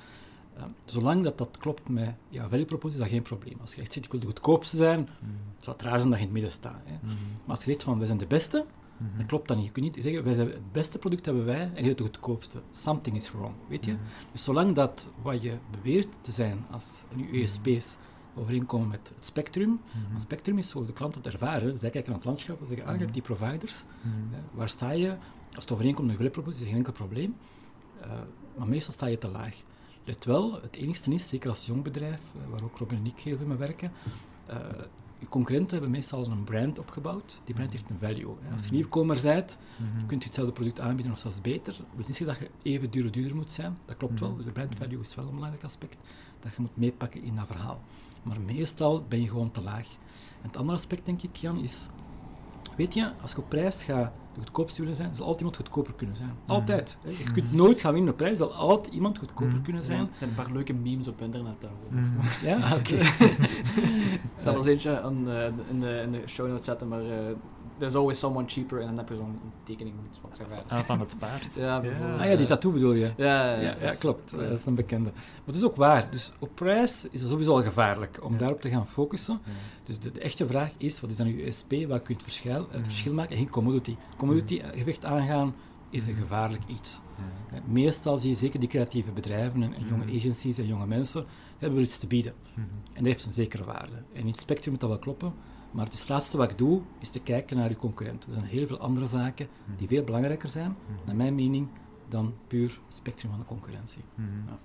Uh, 0.57 0.64
zolang 0.85 1.22
dat, 1.22 1.38
dat 1.38 1.57
klopt 1.59 1.88
met 1.88 2.14
jouw 2.29 2.48
value 2.48 2.64
propositie, 2.64 3.05
is 3.05 3.09
dat 3.09 3.14
geen 3.14 3.22
probleem. 3.22 3.57
Als 3.61 3.74
je 3.74 3.81
echt 3.81 3.92
zegt, 3.92 4.05
ik 4.05 4.11
wil 4.11 4.20
de 4.20 4.27
goedkoopste 4.27 4.77
zijn, 4.77 4.98
mm. 4.98 5.29
zou 5.59 5.77
het 5.77 5.87
raar 5.87 5.98
zijn 5.98 6.11
dat 6.11 6.18
je 6.18 6.27
in 6.27 6.33
het 6.33 6.40
midden 6.40 6.51
staat. 6.51 6.83
Hè. 6.85 6.92
Mm. 6.92 7.09
Maar 7.44 7.57
als 7.57 7.64
je 7.64 7.70
zegt 7.70 7.83
van, 7.83 7.98
wij 7.98 8.07
zijn 8.07 8.18
de 8.18 8.27
beste, 8.27 8.64
Mm 8.98 9.08
-hmm. 9.08 9.18
Dat 9.18 9.26
klopt 9.26 9.48
dan 9.48 9.56
niet. 9.56 9.66
Je 9.66 9.72
kunt 9.72 9.84
niet 9.84 10.04
zeggen, 10.04 10.24
wij 10.24 10.34
zijn 10.34 10.46
het 10.46 10.72
beste 10.72 10.98
product 10.98 11.24
hebben 11.24 11.44
wij 11.44 11.61
en 11.61 11.68
je 11.74 11.82
bent 11.82 11.98
het 11.98 12.00
goedkoopste. 12.00 12.61
Something 12.70 13.16
is 13.16 13.32
wrong, 13.32 13.54
weet 13.68 13.84
je? 13.84 13.92
Mm 13.92 13.98
-hmm. 13.98 14.06
Dus 14.32 14.44
zolang 14.44 14.74
dat 14.74 15.11
wat 15.22 15.42
je 15.42 15.56
beweert 15.70 16.08
te 16.20 16.32
zijn 16.32 16.66
als 16.70 17.04
je 17.16 17.40
USP's 17.42 17.96
overeenkomen 18.34 18.88
met 18.88 19.12
het 19.14 19.26
spectrum, 19.26 19.68
mm 19.68 19.80
-hmm. 19.90 20.12
het 20.12 20.22
spectrum 20.22 20.58
is 20.58 20.68
zo 20.68 20.87
de 20.87 20.92
klant 20.92 21.14
het 21.14 21.26
ervaren. 21.26 21.78
Zij 21.78 21.90
kijken 21.90 22.11
naar 22.11 22.18
het 22.18 22.28
landschap 22.28 22.61
en 22.61 22.66
zeggen, 22.66 22.87
ah, 22.87 22.92
je 22.92 23.00
hebt 23.00 23.12
die 23.12 23.22
providers, 23.22 23.84
uh, 24.04 24.12
waar 24.52 24.68
sta 24.68 24.90
je? 24.90 25.16
Als 25.54 25.64
het 25.64 25.72
overeenkomt 25.72 26.06
met 26.06 26.18
je 26.18 26.30
propositie 26.30 26.62
is 26.62 26.68
geen 26.68 26.78
enkel 26.78 26.92
probleem. 26.92 27.37
Uh, 28.00 28.12
maar 28.56 28.68
meestal 28.68 28.92
sta 28.92 29.06
je 29.06 29.18
te 29.18 29.28
laag. 29.28 29.62
Let 30.04 30.24
wel, 30.24 30.62
het 30.62 30.76
enigste 30.76 31.14
is, 31.14 31.28
zeker 31.28 31.50
als 31.50 31.66
jong 31.66 31.82
bedrijf, 31.82 32.20
uh, 32.37 32.50
waar 32.50 32.62
ook 32.62 32.78
Robin 32.78 32.98
en 32.98 33.06
ik 33.06 33.20
heel 33.20 33.37
veel 33.37 33.46
mee 33.46 33.56
werken, 33.56 33.92
je 35.18 35.26
concurrenten 35.28 35.72
hebben 35.72 35.90
meestal 35.90 36.26
een 36.26 36.44
brand 36.44 36.78
opgebouwd. 36.78 37.40
Die 37.44 37.54
brand 37.54 37.72
heeft 37.72 37.90
een 37.90 37.98
value. 37.98 38.35
Hè. 38.42 38.52
Als 38.52 38.64
je 38.64 38.70
nieuwkomer 38.70 39.20
bent, 39.22 39.59
kunt 40.07 40.20
je 40.20 40.26
hetzelfde 40.26 40.52
product 40.52 40.81
aanbieden 40.81 41.12
of 41.12 41.18
zelfs 41.18 41.40
beter. 41.40 41.72
Dat 41.72 41.87
wil 41.94 42.04
niet 42.07 42.16
zeggen 42.16 42.26
dat 42.26 42.38
je 42.38 42.70
even 42.70 42.90
duur 42.90 43.04
of 43.04 43.11
duurder 43.11 43.37
moet 43.37 43.50
zijn. 43.50 43.78
Dat 43.85 43.96
klopt 43.96 44.12
mm-hmm. 44.12 44.28
wel. 44.28 44.37
Dus 44.37 44.46
de 44.46 44.52
brand 44.52 44.74
value 44.76 45.00
is 45.00 45.14
wel 45.14 45.26
een 45.26 45.35
belangrijk 45.35 45.64
aspect 45.64 45.96
dat 46.40 46.54
je 46.54 46.61
moet 46.61 46.76
meepakken 46.76 47.22
in 47.22 47.35
dat 47.35 47.46
verhaal. 47.46 47.81
Maar 48.22 48.40
meestal 48.40 49.04
ben 49.09 49.20
je 49.20 49.28
gewoon 49.28 49.50
te 49.50 49.61
laag. 49.61 49.87
En 50.42 50.48
het 50.48 50.57
andere 50.57 50.78
aspect, 50.78 51.07
denk 51.07 51.22
ik, 51.22 51.37
Jan, 51.37 51.59
is... 51.59 51.87
Weet 52.78 52.94
je, 52.94 53.10
als 53.20 53.30
je 53.30 53.38
op 53.38 53.48
prijs 53.48 53.82
gaat 53.82 54.12
de 54.32 54.40
goedkoopste 54.40 54.80
willen 54.80 54.96
zijn, 54.96 55.14
zal 55.14 55.24
altijd 55.24 55.40
iemand 55.40 55.56
goedkoper 55.56 55.94
kunnen 55.94 56.16
zijn. 56.16 56.28
Mm-hmm. 56.28 56.54
Altijd. 56.54 56.98
Hè. 57.02 57.08
Je 57.08 57.30
kunt 57.32 57.52
nooit 57.52 57.80
gaan 57.80 57.92
winnen 57.92 58.12
op 58.12 58.16
prijs, 58.16 58.38
zal 58.38 58.54
altijd 58.54 58.94
iemand 58.94 59.18
goedkoper 59.18 59.60
kunnen 59.60 59.82
zijn. 59.82 59.98
Ja, 59.98 60.04
er 60.04 60.18
zijn 60.18 60.30
een 60.30 60.36
paar 60.36 60.52
leuke 60.52 60.72
memes 60.72 61.08
op 61.08 61.20
internet 61.20 61.60
daarover. 61.60 61.90
Mm. 61.90 62.16
Ja, 62.42 62.56
oké. 62.56 62.94
Okay. 62.94 62.98
Ik 64.36 64.44
zal 64.44 64.52
er 64.52 64.58
eens 64.58 64.66
eentje 64.66 64.90
uh, 64.90 65.44
in, 65.70 65.80
de, 65.80 66.00
in 66.02 66.12
de 66.12 66.22
show 66.26 66.48
notes 66.48 66.64
zetten, 66.64 66.88
maar 66.88 67.02
uh, 67.02 67.10
there's 67.78 67.94
always 67.94 68.18
someone 68.18 68.48
cheaper 68.48 68.80
en 68.80 68.86
dan 68.86 68.96
heb 68.96 69.08
je 69.08 69.14
zo'n 69.14 69.40
tekening 69.64 69.94
wat 70.22 70.36
zeg 70.36 70.48
maar. 70.48 70.62
Ah, 70.68 70.84
van 70.84 71.00
het 71.00 71.16
paard. 71.20 71.54
ja. 71.54 71.76
Ah 72.18 72.24
ja, 72.24 72.36
die 72.36 72.46
tattoo 72.46 72.72
bedoel 72.72 72.92
je? 72.92 73.12
Ja, 73.16 73.54
ja, 73.54 73.60
ja, 73.60 73.76
ja 73.80 73.94
klopt. 73.94 74.30
Dat 74.30 74.58
is 74.58 74.66
een 74.66 74.74
bekende. 74.74 75.10
Maar 75.14 75.42
het 75.44 75.56
is 75.56 75.64
ook 75.64 75.76
waar. 75.76 76.10
Dus 76.10 76.32
op 76.38 76.50
prijs 76.54 77.06
is 77.10 77.20
het 77.20 77.30
sowieso 77.30 77.56
al 77.56 77.62
gevaarlijk 77.62 78.24
om 78.24 78.38
daarop 78.38 78.60
te 78.60 78.70
gaan 78.70 78.86
focussen. 78.86 79.40
Dus 79.84 79.98
de, 79.98 80.10
de, 80.10 80.20
echte 80.20 80.46
vraag 80.46 80.70
is, 80.76 81.00
wat 81.00 81.10
is 81.10 81.16
dan 81.16 81.26
uw 81.26 81.44
USP? 81.44 81.70
Waar 81.70 82.00
kun 82.00 82.06
je 82.06 82.14
het 82.14 82.22
verschil, 82.22 82.66
het 82.70 82.86
verschil 82.86 83.12
maken? 83.12 83.36
Geen 83.36 83.50
commodity. 83.50 83.96
Commodity 84.16 84.62
gevecht 84.74 85.04
aangaan 85.04 85.54
is 85.90 86.06
een 86.06 86.14
gevaarlijk 86.14 86.62
iets. 86.66 87.02
Ja. 87.52 87.60
Meestal 87.66 88.16
zie 88.16 88.30
je 88.30 88.36
zeker 88.36 88.60
die 88.60 88.68
creatieve 88.68 89.10
bedrijven 89.10 89.62
en, 89.62 89.74
en 89.74 89.86
jonge 89.88 90.04
agencies 90.16 90.58
en 90.58 90.66
jonge 90.66 90.86
mensen 90.86 91.24
hebben 91.58 91.78
wel 91.78 91.86
iets 91.86 91.98
te 91.98 92.06
bieden. 92.06 92.32
En 92.54 92.94
dat 92.94 93.04
heeft 93.04 93.24
een 93.26 93.32
zekere 93.32 93.64
waarde. 93.64 93.96
En 94.12 94.20
in 94.20 94.26
het 94.26 94.40
spectrum 94.40 94.72
moet 94.72 94.80
dat 94.80 94.90
wel 94.90 94.98
kloppen, 94.98 95.32
maar 95.70 95.85
het, 95.85 95.94
is 95.94 96.00
het 96.00 96.09
laatste 96.09 96.37
wat 96.37 96.50
ik 96.50 96.59
doe, 96.59 96.83
is 96.98 97.11
te 97.11 97.20
kijken 97.20 97.57
naar 97.57 97.68
je 97.68 97.76
concurrenten. 97.76 98.31
Er 98.31 98.38
zijn 98.38 98.50
heel 98.50 98.66
veel 98.66 98.78
andere 98.78 99.07
zaken 99.07 99.48
die 99.76 99.88
veel 99.88 100.04
belangrijker 100.04 100.48
zijn, 100.48 100.76
naar 101.04 101.16
mijn 101.16 101.35
mening, 101.35 101.68
dan 102.09 102.35
puur 102.46 102.81
het 102.87 102.96
spectrum 102.96 103.31
van 103.31 103.40
de 103.40 103.46
concurrentie. 103.46 104.02
Ja. 104.16 104.59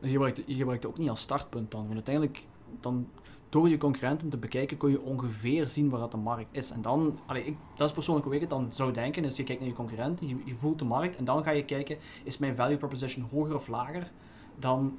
Dus 0.00 0.10
je 0.10 0.16
gebruikt, 0.16 0.42
je 0.46 0.54
gebruikt 0.54 0.82
het 0.82 0.92
ook 0.92 0.98
niet 0.98 1.08
als 1.08 1.20
startpunt 1.20 1.70
dan, 1.70 1.80
want 1.80 1.94
uiteindelijk 1.94 2.46
dan 2.80 3.06
door 3.48 3.68
je 3.68 3.78
concurrenten 3.78 4.28
te 4.28 4.36
bekijken, 4.36 4.76
kun 4.76 4.90
je 4.90 5.02
ongeveer 5.02 5.68
zien 5.68 5.90
waar 5.90 6.00
dat 6.00 6.10
de 6.10 6.16
markt 6.16 6.48
is. 6.50 6.70
En 6.70 6.82
dan, 6.82 7.18
allee, 7.26 7.44
ik, 7.44 7.56
dat 7.76 7.88
is 7.88 7.94
persoonlijk 7.94 8.26
hoe 8.26 8.34
ik 8.34 8.40
het 8.40 8.50
dan 8.50 8.72
zou 8.72 8.92
denken, 8.92 9.24
is 9.24 9.36
je 9.36 9.42
kijkt 9.42 9.60
naar 9.60 9.70
je 9.70 9.76
concurrenten, 9.76 10.28
je, 10.28 10.36
je, 10.44 10.54
voelt 10.54 10.78
de 10.78 10.84
markt 10.84 11.16
en 11.16 11.24
dan 11.24 11.42
ga 11.42 11.50
je 11.50 11.64
kijken, 11.64 11.98
is 12.24 12.38
mijn 12.38 12.54
value 12.54 12.76
proposition 12.76 13.28
hoger 13.30 13.54
of 13.54 13.68
lager 13.68 14.10
dan 14.58 14.98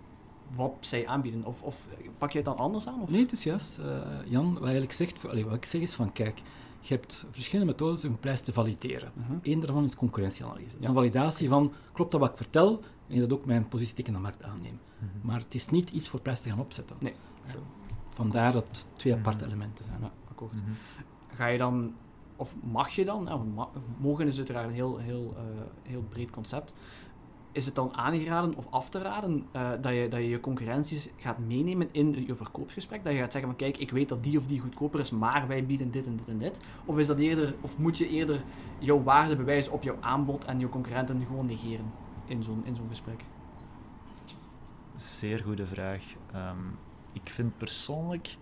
wat 0.55 0.73
zij 0.79 1.07
aanbieden? 1.07 1.45
Of, 1.45 1.63
of 1.63 1.87
pak 2.17 2.31
je 2.31 2.37
het 2.37 2.45
dan 2.45 2.57
anders 2.57 2.87
aan? 2.87 3.01
Of? 3.01 3.09
Nee, 3.09 3.21
het 3.21 3.31
is 3.31 3.43
juist. 3.43 3.79
Uh, 3.79 3.85
Jan, 4.25 4.53
wat, 4.53 4.63
eigenlijk 4.63 4.91
zegt, 4.91 5.27
allee, 5.27 5.45
wat 5.45 5.55
ik 5.55 5.65
zeg 5.65 5.81
is 5.81 5.93
van, 5.93 6.11
kijk, 6.11 6.41
je 6.79 6.93
hebt 6.93 7.27
verschillende 7.31 7.71
methodes 7.71 8.03
om 8.05 8.11
een 8.11 8.19
prijs 8.19 8.41
te 8.41 8.53
valideren. 8.53 9.11
Uh 9.17 9.27
-huh. 9.27 9.37
Eén 9.41 9.59
daarvan 9.59 9.85
is 9.85 9.95
concurrentieanalyse. 9.95 10.71
Dat 10.71 10.81
is 10.81 10.87
een 10.87 10.93
validatie 10.93 11.47
van, 11.47 11.73
klopt 11.91 12.11
dat 12.11 12.19
wat 12.19 12.29
ik 12.29 12.37
vertel, 12.37 12.83
en 13.07 13.19
dat 13.19 13.33
ook 13.33 13.45
mijn 13.45 13.67
positie 13.67 13.95
tegen 13.95 14.13
de 14.13 14.19
markt 14.19 14.43
aanneem. 14.43 14.79
Uh 14.95 14.99
-huh. 14.99 15.09
Maar 15.21 15.39
het 15.39 15.55
is 15.55 15.67
niet 15.67 15.89
iets 15.89 16.07
voor 16.07 16.21
prijs 16.21 16.41
te 16.41 16.49
gaan 16.49 16.59
opzetten. 16.59 16.97
Nee. 16.99 17.13
Sure. 17.47 17.63
Vandaar 18.09 18.51
dat 18.51 18.65
het 18.67 18.87
twee 18.95 19.13
aparte 19.13 19.45
elementen 19.45 19.85
zijn. 19.85 19.97
Ja, 20.01 20.11
akkoord. 20.29 20.53
Ga 21.35 21.47
je 21.47 21.57
dan, 21.57 21.93
of 22.35 22.55
mag 22.63 22.89
je 22.89 23.05
dan, 23.05 23.23
nou, 23.23 23.67
mogen 23.97 24.27
is 24.27 24.37
uiteraard 24.37 24.67
een 24.67 24.73
heel, 24.73 24.97
heel, 24.97 25.35
uh, 25.37 25.61
heel 25.83 26.03
breed 26.09 26.31
concept. 26.31 26.73
Is 27.51 27.65
het 27.65 27.75
dan 27.75 27.93
aangeraden 27.93 28.55
of 28.55 28.67
af 28.69 28.89
te 28.89 28.99
raden 28.99 29.47
uh, 29.55 29.69
dat, 29.81 29.93
je, 29.93 30.07
dat 30.09 30.19
je 30.19 30.29
je 30.29 30.39
concurrenties 30.39 31.09
gaat 31.17 31.37
meenemen 31.37 31.89
in 31.91 32.25
je 32.27 32.35
verkoopsgesprek? 32.35 33.03
Dat 33.03 33.13
je 33.13 33.19
gaat 33.19 33.31
zeggen 33.31 33.49
van 33.49 33.59
kijk, 33.59 33.77
ik 33.77 33.91
weet 33.91 34.09
dat 34.09 34.23
die 34.23 34.37
of 34.37 34.47
die 34.47 34.59
goedkoper 34.59 34.99
is, 34.99 35.09
maar 35.09 35.47
wij 35.47 35.65
bieden 35.65 35.91
dit 35.91 36.05
en 36.05 36.17
dit 36.17 36.27
en 36.27 36.37
dit. 36.37 36.59
Of, 36.85 36.97
is 36.97 37.07
dat 37.07 37.17
eerder, 37.17 37.55
of 37.61 37.77
moet 37.77 37.97
je 37.97 38.09
eerder 38.09 38.43
jouw 38.79 39.03
waarde 39.03 39.35
bewijzen 39.35 39.71
op 39.71 39.83
jouw 39.83 39.97
aanbod 39.99 40.45
en 40.45 40.59
je 40.59 40.69
concurrenten 40.69 41.25
gewoon 41.25 41.45
negeren 41.45 41.91
in 42.25 42.43
zo'n 42.43 42.61
in 42.65 42.75
zo'n 42.75 42.87
gesprek? 42.89 43.23
Zeer 44.95 45.39
goede 45.39 45.65
vraag. 45.65 46.03
Um, 46.35 46.77
ik 47.13 47.29
vind 47.29 47.57
persoonlijk 47.57 48.37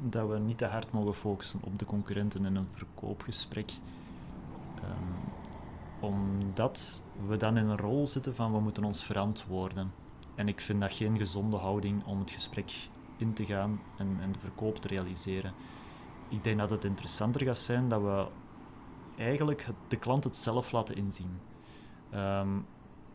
dat 0.00 0.28
we 0.28 0.38
niet 0.38 0.58
te 0.58 0.64
hard 0.64 0.92
mogen 0.92 1.14
focussen 1.14 1.60
op 1.62 1.78
de 1.78 1.84
concurrenten 1.84 2.44
in 2.44 2.56
een 2.56 2.68
verkoopgesprek. 2.72 3.70
Ehm, 4.76 5.41
omdat 6.02 7.04
we 7.26 7.36
dan 7.36 7.56
in 7.56 7.68
een 7.68 7.76
rol 7.76 8.06
zitten 8.06 8.34
van 8.34 8.52
we 8.52 8.60
moeten 8.60 8.84
ons 8.84 9.04
verantwoorden. 9.04 9.92
En 10.34 10.48
ik 10.48 10.60
vind 10.60 10.80
dat 10.80 10.92
geen 10.92 11.16
gezonde 11.16 11.56
houding 11.56 12.04
om 12.04 12.18
het 12.18 12.30
gesprek 12.30 12.72
in 13.16 13.32
te 13.32 13.44
gaan 13.44 13.80
en, 13.96 14.16
en 14.20 14.32
de 14.32 14.38
verkoop 14.38 14.78
te 14.78 14.88
realiseren. 14.88 15.52
Ik 16.28 16.44
denk 16.44 16.58
dat 16.58 16.70
het 16.70 16.84
interessanter 16.84 17.44
gaat 17.44 17.58
zijn 17.58 17.88
dat 17.88 18.02
we 18.02 18.26
eigenlijk 19.16 19.66
de 19.88 19.96
klant 19.96 20.24
het 20.24 20.36
zelf 20.36 20.72
laten 20.72 20.96
inzien. 20.96 21.38
Ehm, 22.10 22.48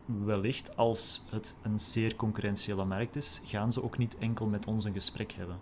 wellicht 0.04 0.76
als 0.76 1.24
het 1.30 1.54
een 1.62 1.78
zeer 1.78 2.16
concurrentiële 2.16 2.84
markt 2.84 3.16
is, 3.16 3.40
gaan 3.44 3.72
ze 3.72 3.82
ook 3.82 3.98
niet 3.98 4.18
enkel 4.18 4.46
met 4.46 4.66
ons 4.66 4.84
een 4.84 4.92
gesprek 4.92 5.32
hebben. 5.32 5.58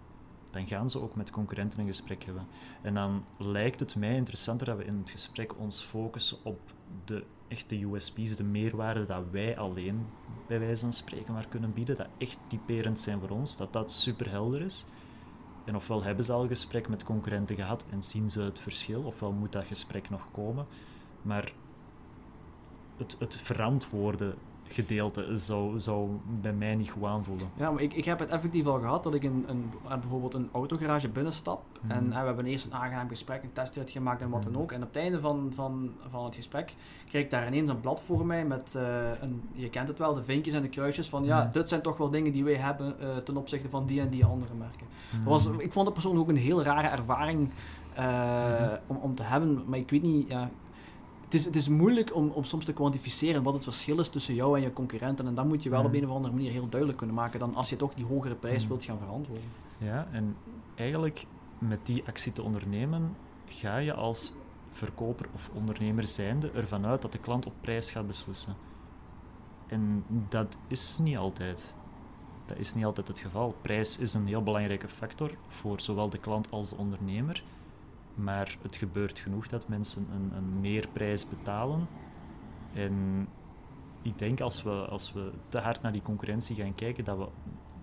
Dan 0.51 0.66
gaan 0.66 0.91
ze 0.91 1.01
ook 1.01 1.16
met 1.16 1.31
concurrenten 1.31 1.79
een 1.79 1.87
gesprek 1.87 2.24
hebben. 2.24 2.47
En 2.83 2.95
dan 2.95 3.24
lijkt 3.39 3.81
het 3.81 3.97
mij 3.97 4.14
interessanter 4.14 4.66
dat 4.66 4.77
we 4.77 4.85
in 4.85 4.99
het 4.99 5.11
gesprek 5.11 5.59
ons 5.59 5.83
focussen 5.83 6.39
op 6.43 6.61
de 7.05 7.25
echte 7.49 7.81
USP's, 7.81 8.37
de 8.37 8.45
meerwaarde 8.45 9.05
dat 9.05 9.25
wij 9.31 9.59
alleen 9.59 10.07
bij 10.47 10.59
wijze 10.59 10.83
van 10.83 10.93
spreken 10.93 11.33
maar 11.33 11.49
kunnen 11.49 11.73
bieden, 11.73 11.97
dat 11.97 12.09
echt 12.19 12.39
typerend 12.47 13.01
zijn 13.01 13.21
voor 13.21 13.31
ons, 13.31 13.57
dat 13.57 13.73
dat 13.73 13.93
super 13.93 14.31
helder 14.31 14.61
is. 14.61 14.87
En 15.65 15.77
ofwel 15.77 16.05
hebben 16.05 16.25
ze 16.25 16.33
al 16.33 16.47
gesprek 16.47 16.89
met 16.89 17.05
concurrenten 17.05 17.57
gehad 17.57 17.87
en 17.91 18.03
zien 18.03 18.31
ze 18.31 18.43
het 18.43 18.59
verschil, 18.59 19.03
ofwel 19.03 19.33
moet 19.33 19.53
dat 19.53 19.65
gesprek 19.65 20.11
nog 20.11 20.31
komen. 20.31 20.67
Maar 21.23 21.53
het, 22.97 23.17
het 23.19 23.37
verantwoorden 23.37 24.35
gedeelte 24.69 25.39
zou, 25.39 25.81
zou 25.81 26.09
bij 26.41 26.53
mij 26.53 26.75
niet 26.75 26.91
goed 26.91 27.05
aanvoelen. 27.05 27.49
Ja, 27.57 27.71
maar 27.71 27.83
ik, 27.83 27.93
ik 27.93 28.05
heb 28.05 28.19
het 28.19 28.29
effectief 28.29 28.67
al 28.67 28.79
gehad 28.79 29.03
dat 29.03 29.14
ik 29.14 29.23
in, 29.23 29.45
een, 29.49 29.71
bijvoorbeeld 29.89 30.35
een 30.35 30.49
autogarage 30.53 31.09
binnenstap 31.09 31.62
mm. 31.81 31.91
en, 31.91 32.12
en, 32.12 32.21
we 32.21 32.27
hebben 32.27 32.47
eerst 32.47 32.67
een 32.67 32.75
aangenaam 32.75 33.09
gesprek, 33.09 33.43
een 33.43 33.53
testrit 33.53 33.91
gemaakt 33.91 34.23
en 34.23 34.31
wat 34.31 34.43
dan 34.43 34.53
mhm. 34.53 34.61
ook. 34.61 34.73
En 34.73 34.83
op 34.83 34.89
het 34.89 34.97
einde 34.97 35.21
van, 35.21 35.53
van, 35.55 35.91
van 36.11 36.25
het 36.25 36.35
gesprek 36.35 36.75
kreeg 37.05 37.23
ik 37.25 37.31
daar 37.31 37.47
ineens 37.47 37.71
een 37.71 37.81
blad 37.81 38.01
voor 38.01 38.27
mij 38.27 38.47
met, 38.47 38.75
uh, 38.77 38.83
een, 39.21 39.43
je 39.53 39.71
kent 39.71 39.89
het 39.89 39.99
wel, 39.99 40.14
de 40.14 40.23
vinkjes 40.23 40.55
en 40.55 40.62
de 40.62 40.69
kruisjes 40.69 41.09
van 41.09 41.25
ja, 41.25 41.43
mhm. 41.43 41.53
dit 41.53 41.69
zijn 41.69 41.83
toch 41.83 41.97
wel 41.97 42.11
dingen 42.11 42.33
die 42.33 42.45
wij 42.45 42.55
hebben 42.55 42.97
uh, 43.01 43.17
ten 43.17 43.37
opzichte 43.37 43.69
van 43.69 43.87
die 43.87 44.01
en 44.01 44.11
die 44.11 44.25
andere 44.25 44.55
merken. 44.55 44.87
Dat 45.11 45.33
was, 45.33 45.49
mhm. 45.49 45.61
ik 45.61 45.73
vond 45.73 45.85
het 45.85 45.95
persoonlijk 45.95 46.23
ook 46.23 46.37
een 46.37 46.43
heel 46.43 46.62
rare 46.62 46.89
ervaring 46.89 47.51
uh, 47.99 48.73
om, 48.87 48.97
om 48.97 49.14
te 49.14 49.23
hebben, 49.23 49.64
maar 49.67 49.79
ik 49.79 49.91
weet 49.91 50.03
niet, 50.03 50.31
ja, 50.31 50.51
het 51.27 51.35
is, 51.35 51.45
het 51.45 51.57
is 51.57 51.68
moeilijk 51.68 52.14
om, 52.14 52.31
om 52.31 52.45
soms 52.45 52.64
te 52.64 52.72
kwantificeren 52.72 53.43
wat 53.43 53.55
het 53.55 53.64
verschil 53.64 54.01
is 54.01 54.09
tussen 54.09 54.35
jou 54.35 54.57
en 54.57 54.62
je 54.62 54.72
concurrenten. 54.72 55.27
En 55.27 55.35
dat 55.35 55.45
moet 55.45 55.62
je 55.62 55.70
wel 55.70 55.85
op 55.85 55.89
mm. 55.89 55.95
een 55.95 56.09
of 56.09 56.14
andere 56.14 56.35
manier 56.35 56.51
heel 56.51 56.68
duidelijk 56.68 56.99
kunnen 56.99 57.16
maken 57.16 57.39
dan 57.39 57.55
als 57.55 57.70
je 57.70 57.77
toch 57.77 57.95
die 57.95 58.05
hogere 58.05 58.35
prijs 58.35 58.62
mm. 58.62 58.68
wilt 58.68 58.85
gaan 58.85 58.99
verantwoorden. 58.99 59.45
Ja, 59.79 60.09
en 60.11 60.37
eigenlijk 60.74 61.27
met 61.59 61.87
die 61.87 62.03
actie 62.07 62.33
te 62.33 62.43
ondernemen, 62.43 63.16
ga 63.47 63.77
je 63.77 63.95
als 63.95 64.33
verkoper 64.70 65.27
of 65.35 65.51
ondernemer 65.55 66.07
zijnde 66.07 66.51
ervan 66.51 66.87
uit 66.87 67.03
dat 67.03 67.12
de 67.12 67.18
klant 67.18 67.47
op 67.47 67.53
prijs 67.61 67.91
gaat 67.91 68.07
beslissen. 68.07 68.55
En 69.66 70.05
dat 70.29 70.57
is 70.68 70.99
niet 70.99 71.16
altijd. 71.16 71.74
Dat 72.47 72.59
is 72.59 72.74
niet 72.74 72.85
altijd 72.85 73.09
het 73.09 73.18
geval. 73.18 73.55
Prijs 73.62 73.99
is 73.99 74.14
een 74.14 74.27
heel 74.27 74.43
belangrijke 74.43 74.89
factor 74.89 75.31
voor 75.49 75.81
zowel 75.81 76.09
de 76.09 76.18
klant 76.18 76.51
als 76.51 76.68
de 76.68 76.77
ondernemer. 76.77 77.43
Maar 78.17 78.57
het 78.62 78.77
gebeurt 78.77 79.19
genoeg 79.19 79.47
dat 79.47 79.69
mensen 79.69 80.07
een, 80.12 80.37
een 80.37 80.61
meerprijs 80.61 81.29
betalen. 81.29 81.89
En 82.75 83.29
ik 84.03 84.19
denk 84.19 84.41
als 84.41 84.62
we, 84.62 84.71
als 84.71 85.12
we 85.12 85.33
te 85.49 85.59
hard 85.59 85.83
naar 85.83 85.93
die 85.93 86.03
concurrentie 86.03 86.57
gaan 86.57 86.75
kijken, 86.75 87.05
dat 87.05 87.19
we 87.19 87.29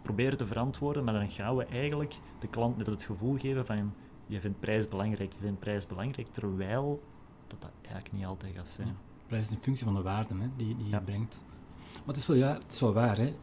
proberen 0.02 0.38
te 0.38 0.48
verantwoorden, 0.48 1.04
maar 1.04 1.14
dan 1.14 1.32
gaan 1.32 1.56
we 1.56 1.66
eigenlijk 1.66 2.14
de 2.40 2.48
klant 2.48 2.78
net 2.78 2.88
het 2.88 3.04
gevoel 3.04 3.38
geven 3.38 3.66
van 3.66 3.94
je 4.28 4.42
vindt 4.42 4.60
prijs 4.60 4.88
belangrijk, 4.88 5.34
je 5.34 5.40
vindt 5.40 5.60
prijs 5.60 5.88
belangrijk, 5.88 6.28
terwijl 6.28 7.04
dat, 7.48 7.62
dat 7.62 7.74
eigenlijk 7.82 8.14
niet 8.14 8.26
altijd 8.26 8.56
gaat 8.56 8.68
zijn. 8.68 8.96
prijs 9.28 9.46
is 9.46 9.52
een 9.52 9.62
functie 9.62 9.86
van 9.86 9.96
de 9.96 10.02
waarde 10.02 10.34
hè, 10.34 10.50
die, 10.56 10.76
die 10.78 10.90
je 10.90 11.02
brengt. 11.02 11.46
Maar 11.94 12.16
het 12.16 12.18
is 12.18 12.28
wel, 12.28 12.38
ja, 12.38 12.54
het 12.54 12.72
is 12.72 12.80
wel 12.80 12.94
waar. 12.94 13.18
Hè. 13.18 13.26
Uh, 13.26 13.34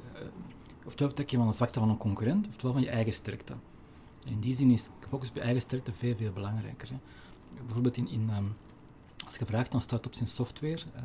oftewel 0.85 1.13
trek 1.13 1.31
je 1.31 1.37
van 1.37 1.47
de 1.47 1.53
zwakte 1.53 1.79
van 1.79 1.89
een 1.89 1.99
concurrent, 1.99 2.49
oftewel 2.49 2.73
van 2.73 2.83
je 2.83 2.91
eigen 2.91 3.13
sterkte. 3.13 3.55
In 4.25 4.41
die 4.41 4.57
zin 4.57 4.71
is 4.71 4.89
focus 5.09 5.33
bij 5.33 5.43
eigen 5.43 5.63
sterkte 5.63 5.93
veel, 5.93 6.17
veel 6.17 6.33
belangrijker. 6.33 6.89
Hè. 6.89 6.99
Bijvoorbeeld 7.65 7.97
in, 7.97 8.09
in, 8.09 8.31
um, 8.37 8.57
als 9.25 9.37
je 9.37 9.47
vraagt 9.47 9.75
aan 9.75 9.81
start-ups 9.81 10.21
in 10.21 10.29
software, 10.29 10.83
uh, 10.97 11.03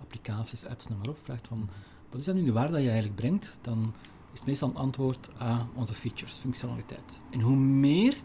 applicaties, 0.00 0.66
apps, 0.66 0.88
noem 0.88 0.98
maar 0.98 1.08
op, 1.08 1.18
vraagt 1.22 1.46
van 1.46 1.68
wat 2.10 2.20
is 2.20 2.26
dat 2.26 2.34
nu 2.34 2.44
de 2.44 2.52
waarde 2.52 2.72
dat 2.72 2.80
je 2.80 2.86
eigenlijk 2.86 3.16
brengt, 3.20 3.58
dan 3.60 3.94
is 4.32 4.44
meestal 4.44 4.68
het 4.68 4.76
antwoord 4.76 5.28
aan 5.38 5.68
onze 5.74 5.94
features, 5.94 6.34
functionaliteit. 6.34 7.20
En 7.30 7.40
hoe 7.40 7.56
meer 7.56 8.16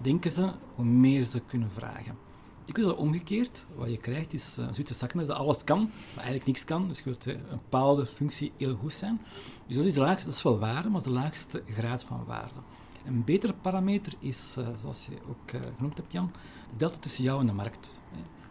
denken 0.00 0.30
ze, 0.30 0.52
hoe 0.74 0.84
meer 0.84 1.24
ze 1.24 1.40
kunnen 1.40 1.70
vragen. 1.70 2.16
Ik 2.64 2.76
wil 2.76 2.86
dat 2.86 2.96
omgekeerd. 2.96 3.66
Wat 3.74 3.90
je 3.90 3.96
krijgt 3.96 4.32
is 4.32 4.56
uh, 4.58 4.66
een 4.66 4.74
Zwitserse 4.74 5.04
zakmes 5.04 5.26
dat 5.26 5.36
alles 5.36 5.64
kan, 5.64 5.78
maar 5.80 6.24
eigenlijk 6.24 6.46
niks 6.46 6.64
kan. 6.64 6.88
Dus 6.88 6.98
je 6.98 7.04
wilt 7.04 7.26
uh, 7.26 7.34
een 7.34 7.56
bepaalde 7.56 8.06
functie 8.06 8.52
heel 8.56 8.74
goed 8.74 8.92
zijn. 8.92 9.20
Dus 9.66 9.76
dat 9.76 9.84
is, 9.84 9.96
laag, 9.96 10.24
dat 10.24 10.34
is 10.34 10.42
wel 10.42 10.58
waarde, 10.58 10.88
maar 10.88 11.02
dat 11.02 11.06
is 11.06 11.12
de 11.12 11.18
laagste 11.18 11.62
graad 11.66 12.04
van 12.04 12.24
waarde. 12.24 12.60
Een 13.04 13.24
betere 13.24 13.54
parameter 13.54 14.12
is, 14.18 14.54
uh, 14.58 14.68
zoals 14.80 15.06
je 15.06 15.16
ook 15.28 15.52
uh, 15.52 15.60
genoemd 15.76 15.96
hebt, 15.96 16.12
Jan, 16.12 16.30
de 16.70 16.76
delta 16.76 16.96
tussen 16.96 17.24
jou 17.24 17.40
en 17.40 17.46
de 17.46 17.52
markt. 17.52 18.00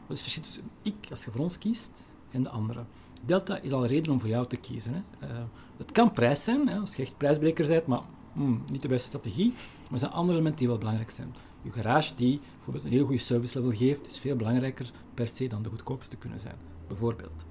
Wat 0.07 0.17
is 0.17 0.21
het 0.25 0.31
verschil 0.31 0.43
tussen 0.43 0.69
ik, 0.81 1.07
als 1.09 1.25
je 1.25 1.31
voor 1.31 1.41
ons 1.41 1.57
kiest, 1.57 1.91
en 2.31 2.43
de 2.43 2.49
andere? 2.49 2.83
Delta 3.25 3.59
is 3.59 3.71
al 3.71 3.85
reden 3.85 4.11
om 4.11 4.19
voor 4.19 4.29
jou 4.29 4.47
te 4.47 4.55
kiezen. 4.55 4.93
Hè. 4.93 5.27
Uh, 5.27 5.43
het 5.77 5.91
kan 5.91 6.11
prijs 6.11 6.43
zijn, 6.43 6.67
hè, 6.67 6.79
als 6.79 6.95
je 6.95 7.01
echt 7.01 7.17
prijsbreker 7.17 7.67
bent, 7.67 7.85
maar 7.85 8.01
hmm, 8.33 8.63
niet 8.71 8.81
de 8.81 8.87
beste 8.87 9.07
strategie. 9.07 9.53
Maar 9.83 9.91
er 9.91 9.99
zijn 9.99 10.11
andere 10.11 10.33
elementen 10.33 10.59
die 10.59 10.67
wel 10.67 10.77
belangrijk 10.77 11.11
zijn. 11.11 11.35
Je 11.61 11.71
garage 11.71 12.15
die 12.15 12.39
bijvoorbeeld 12.55 12.85
een 12.85 12.91
heel 12.91 13.05
goede 13.05 13.21
service 13.21 13.59
level 13.59 13.77
geeft, 13.77 14.07
is 14.07 14.19
veel 14.19 14.35
belangrijker 14.35 14.91
per 15.13 15.27
se 15.27 15.47
dan 15.47 15.63
de 15.63 15.69
goedkoopste 15.69 16.17
kunnen 16.17 16.39
zijn. 16.39 16.55
Bijvoorbeeld 16.87 17.45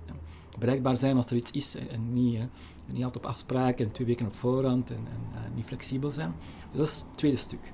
bereikbaar 0.61 0.97
zijn 0.97 1.17
als 1.17 1.27
er 1.27 1.37
iets 1.37 1.51
is 1.51 1.75
en, 1.75 2.13
niet, 2.13 2.39
hè, 2.39 2.47
niet 2.87 3.05
altijd 3.05 3.25
op 3.25 3.31
afspraak 3.31 3.79
en 3.79 3.93
twee 3.93 4.07
weken 4.07 4.27
op 4.27 4.35
voorhand 4.35 4.91
en, 4.91 4.97
en 4.97 5.21
uh, 5.33 5.57
niet 5.57 5.65
flexibel 5.65 6.11
zijn. 6.11 6.35
Dus 6.71 6.79
dat 6.79 6.89
is 6.89 6.97
het 6.97 7.07
tweede 7.15 7.37
stuk. 7.37 7.73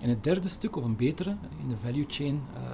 En 0.00 0.08
het 0.08 0.24
derde 0.24 0.48
stuk, 0.48 0.76
of 0.76 0.84
een 0.84 0.96
betere, 0.96 1.36
in 1.60 1.68
de 1.68 1.76
value 1.76 2.04
chain, 2.08 2.34
uh, 2.54 2.70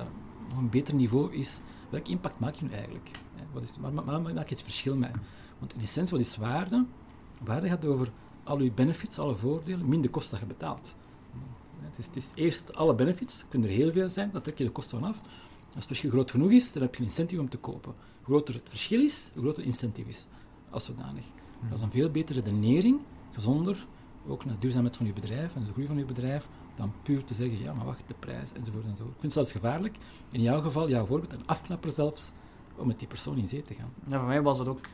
nog 0.48 0.58
een 0.58 0.70
beter 0.70 0.94
niveau, 0.94 1.34
is 1.34 1.60
welke 1.90 2.10
impact 2.10 2.40
maak 2.40 2.54
je 2.54 2.64
nu 2.64 2.72
eigenlijk? 2.72 3.10
Wat 3.52 3.62
is, 3.62 3.76
waar, 3.80 3.92
maak 3.92 4.48
je 4.48 4.54
het 4.54 4.62
verschil 4.62 4.96
mee? 4.96 5.10
Want 5.58 5.74
in 5.74 5.80
essentie, 5.80 6.16
wat 6.16 6.26
is 6.26 6.36
waarde? 6.36 6.84
Waarde 7.44 7.68
gaat 7.68 7.84
over 7.84 8.10
al 8.44 8.60
je 8.60 8.72
benefits, 8.72 9.18
alle 9.18 9.36
voordelen, 9.36 9.88
minder 9.88 10.10
kosten 10.10 10.30
dat 10.30 10.48
je 10.48 10.54
betaalt. 10.54 10.96
Het 11.80 11.98
is, 11.98 12.06
het 12.06 12.16
is 12.16 12.28
eerst 12.34 12.76
alle 12.76 12.94
benefits, 12.94 13.44
kunnen 13.48 13.68
er 13.68 13.74
heel 13.74 13.92
veel 13.92 14.08
zijn, 14.08 14.30
dan 14.32 14.42
trek 14.42 14.58
je 14.58 14.64
de 14.64 14.70
kosten 14.70 14.98
vanaf. 14.98 15.20
Als 15.68 15.74
het 15.74 15.86
verschil 15.86 16.10
groot 16.10 16.30
genoeg 16.30 16.50
is, 16.50 16.72
dan 16.72 16.82
heb 16.82 16.94
je 16.94 17.00
een 17.00 17.06
incentive 17.06 17.40
om 17.40 17.48
te 17.48 17.58
kopen 17.58 17.94
groter 18.28 18.54
het 18.54 18.68
verschil 18.68 19.00
is, 19.00 19.30
hoe 19.32 19.42
groter 19.42 19.62
het 19.62 19.72
incentive 19.72 20.08
is. 20.08 20.26
Als 20.70 20.84
zodanig. 20.84 21.24
Dat 21.68 21.78
is 21.78 21.84
een 21.84 21.90
veel 21.90 22.10
betere 22.10 22.40
redenering, 22.40 23.00
gezonder, 23.32 23.86
ook 24.26 24.44
naar 24.44 24.54
de 24.54 24.60
duurzaamheid 24.60 24.96
van 24.96 25.06
je 25.06 25.12
bedrijf 25.12 25.54
en 25.54 25.64
de 25.64 25.72
groei 25.72 25.86
van 25.86 25.98
je 25.98 26.04
bedrijf, 26.04 26.48
dan 26.76 26.92
puur 27.02 27.24
te 27.24 27.34
zeggen, 27.34 27.58
ja, 27.58 27.72
maar 27.72 27.84
wacht, 27.84 28.02
de 28.06 28.14
prijs, 28.18 28.52
enzovoort 28.52 28.84
en 28.84 28.96
zo. 28.96 29.02
Ik 29.02 29.10
vind 29.10 29.22
het 29.22 29.32
zelfs 29.32 29.52
gevaarlijk, 29.52 29.98
in 30.30 30.42
jouw 30.42 30.60
geval, 30.60 30.88
jouw 30.88 31.06
voorbeeld, 31.06 31.32
een 31.32 31.46
afknapper 31.46 31.90
zelfs, 31.90 32.32
om 32.76 32.86
met 32.86 32.98
die 32.98 33.08
persoon 33.08 33.38
in 33.38 33.48
zee 33.48 33.62
te 33.62 33.74
gaan. 33.74 33.92
Ja, 34.06 34.18
voor 34.18 34.28
mij 34.28 34.42
was 34.42 34.58
het 34.58 34.68
ook 34.68 34.86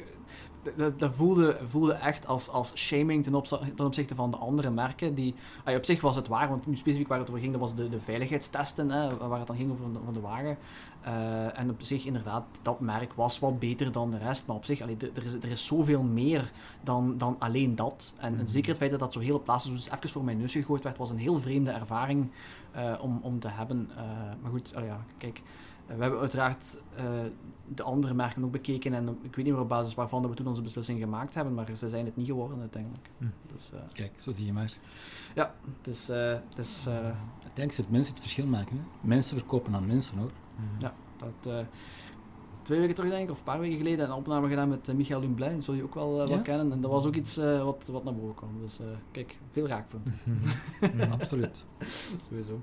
dat, 0.76 0.98
dat 0.98 1.14
voelde, 1.14 1.58
voelde 1.66 1.92
echt 1.92 2.26
als, 2.26 2.48
als 2.48 2.72
shaming 2.74 3.22
ten, 3.22 3.42
ten 3.74 3.86
opzichte 3.86 4.14
van 4.14 4.30
de 4.30 4.36
andere 4.36 4.70
merken. 4.70 5.14
Die, 5.14 5.34
op 5.64 5.84
zich 5.84 6.00
was 6.00 6.16
het 6.16 6.28
waar, 6.28 6.48
want 6.48 6.66
nu 6.66 6.76
specifiek 6.76 7.08
waar 7.08 7.18
het 7.18 7.28
over 7.28 7.40
ging, 7.40 7.52
dat 7.52 7.60
was 7.60 7.74
de, 7.74 7.88
de 7.88 8.00
veiligheidstesten, 8.00 8.90
hè, 8.90 9.16
waar 9.16 9.38
het 9.38 9.46
dan 9.46 9.56
ging 9.56 9.72
over 9.72 9.92
de, 9.92 9.98
over 9.98 10.12
de 10.12 10.20
wagen. 10.20 10.58
Uh, 11.06 11.58
en 11.58 11.70
op 11.70 11.82
zich 11.82 12.04
inderdaad, 12.04 12.44
dat 12.62 12.80
merk 12.80 13.12
was 13.12 13.38
wat 13.38 13.58
beter 13.58 13.92
dan 13.92 14.10
de 14.10 14.18
rest. 14.18 14.46
Maar 14.46 14.56
op 14.56 14.64
zich, 14.64 14.80
allee, 14.80 14.96
er, 15.14 15.24
is, 15.24 15.34
er 15.34 15.50
is 15.50 15.66
zoveel 15.66 16.02
meer 16.02 16.50
dan, 16.82 17.18
dan 17.18 17.36
alleen 17.38 17.74
dat. 17.74 18.12
En, 18.16 18.38
en 18.38 18.48
zeker 18.48 18.68
het 18.68 18.78
feit 18.78 18.90
dat 18.90 19.00
dat 19.00 19.12
zo 19.12 19.20
hele 19.20 19.40
plaatsen 19.40 19.72
dus 19.72 19.90
even 19.90 20.08
voor 20.08 20.24
mijn 20.24 20.38
neus 20.38 20.52
gegooid 20.52 20.82
werd, 20.82 20.96
was 20.96 21.10
een 21.10 21.18
heel 21.18 21.40
vreemde 21.40 21.70
ervaring 21.70 22.30
uh, 22.76 22.92
om, 23.00 23.18
om 23.22 23.38
te 23.38 23.48
hebben. 23.48 23.90
Uh, 23.90 23.96
maar 24.42 24.50
goed, 24.50 24.74
allee, 24.74 24.88
ja, 24.88 25.04
kijk... 25.18 25.42
We 25.86 26.02
hebben 26.02 26.20
uiteraard 26.20 26.82
uh, 26.98 27.02
de 27.74 27.82
andere 27.82 28.14
merken 28.14 28.44
ook 28.44 28.50
bekeken 28.50 28.94
en 28.94 29.08
ik 29.08 29.36
weet 29.36 29.44
niet 29.44 29.54
meer 29.54 29.62
op 29.62 29.68
basis 29.68 29.94
waarvan 29.94 30.28
we 30.28 30.34
toen 30.34 30.46
onze 30.46 30.62
beslissing 30.62 31.00
gemaakt 31.00 31.34
hebben, 31.34 31.54
maar 31.54 31.76
ze 31.76 31.88
zijn 31.88 32.04
het 32.04 32.16
niet 32.16 32.26
geworden 32.26 32.60
uiteindelijk. 32.60 33.10
Hm. 33.18 33.24
Dus, 33.52 33.70
uh, 33.74 33.80
Kijk, 33.92 34.12
zo 34.16 34.30
zie 34.30 34.46
je 34.46 34.52
maar. 34.52 34.72
Ja, 35.34 35.54
het 35.76 35.86
is... 35.86 36.10
Uh, 36.10 36.32
het 36.48 36.58
is 36.58 36.86
Uiteindelijk 36.86 37.76
het 37.76 37.90
mensen 37.90 38.12
het 38.12 38.22
verschil 38.22 38.46
maken. 38.46 38.76
Hè? 38.76 39.08
Mensen 39.08 39.36
verkopen 39.36 39.74
aan 39.74 39.86
mensen 39.86 40.18
hoor. 40.18 40.30
Hm. 40.56 40.62
Ja, 40.84 40.94
dat... 41.16 41.66
Twee 42.62 42.78
weken 42.78 42.94
terug, 42.94 43.10
denk 43.10 43.22
ik, 43.22 43.30
of 43.30 43.38
een 43.38 43.44
paar 43.44 43.60
weken 43.60 43.76
geleden, 43.76 44.04
een 44.04 44.12
opname 44.12 44.48
gedaan 44.48 44.68
met 44.68 44.94
Michael 44.94 45.20
Lumblay. 45.20 45.54
Dat 45.54 45.64
zul 45.64 45.74
je 45.74 45.82
ook 45.82 45.94
wel, 45.94 46.16
wel 46.16 46.42
kennen. 46.42 46.72
En 46.72 46.80
dat 46.80 46.90
was 46.90 47.04
ook 47.04 47.14
iets 47.14 47.36
wat, 47.36 47.88
wat 47.92 48.04
naar 48.04 48.14
boven 48.14 48.34
kwam. 48.34 48.60
Dus 48.60 48.78
kijk, 49.10 49.38
veel 49.52 49.66
raakpunten. 49.66 50.14
ja, 50.98 51.06
absoluut. 51.06 51.64
Sowieso. 52.28 52.62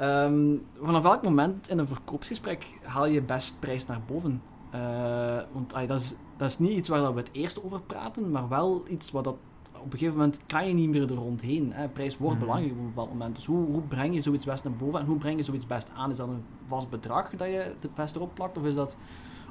Um, 0.00 0.62
vanaf 0.80 1.02
welk 1.02 1.22
moment 1.22 1.68
in 1.68 1.78
een 1.78 1.86
verkoopsgesprek 1.86 2.66
haal 2.82 3.06
je 3.06 3.22
best 3.22 3.60
prijs 3.60 3.86
naar 3.86 4.00
boven? 4.06 4.42
Uh, 4.74 5.40
want 5.52 5.70
dat, 5.88 6.00
is, 6.00 6.14
dat 6.36 6.48
is 6.48 6.58
niet 6.58 6.70
iets 6.70 6.88
waar 6.88 7.14
we 7.14 7.20
het 7.20 7.30
eerst 7.32 7.64
over 7.64 7.80
praten, 7.82 8.30
maar 8.30 8.48
wel 8.48 8.82
iets 8.88 9.10
wat 9.10 9.24
dat 9.24 9.36
op 9.78 9.92
een 9.92 9.98
gegeven 9.98 10.18
moment 10.18 10.40
kan 10.46 10.68
je 10.68 10.74
niet 10.74 10.88
meer 10.88 11.02
er 11.10 11.16
rondheen. 11.16 11.72
Hè. 11.72 11.88
Prijs 11.88 12.18
wordt 12.18 12.36
Mhm. 12.36 12.44
belangrijk 12.44 12.72
op 12.74 12.80
een 12.80 12.86
bepaald 12.86 13.08
moment. 13.08 13.34
Dus 13.36 13.46
hoe, 13.46 13.66
hoe 13.66 13.82
breng 13.82 14.14
je 14.14 14.22
zoiets 14.22 14.44
best 14.44 14.64
naar 14.64 14.72
boven 14.72 15.00
en 15.00 15.06
hoe 15.06 15.18
breng 15.18 15.36
je 15.38 15.44
zoiets 15.44 15.66
best 15.66 15.90
aan? 15.94 16.10
Is 16.10 16.16
dat 16.16 16.28
een 16.28 16.44
vast 16.66 16.90
bedrag 16.90 17.30
dat 17.30 17.48
je 17.48 17.74
het 17.80 17.94
best 17.94 18.16
erop 18.16 18.34
plakt? 18.34 18.58
Of 18.58 18.64
is 18.64 18.74
dat 18.74 18.96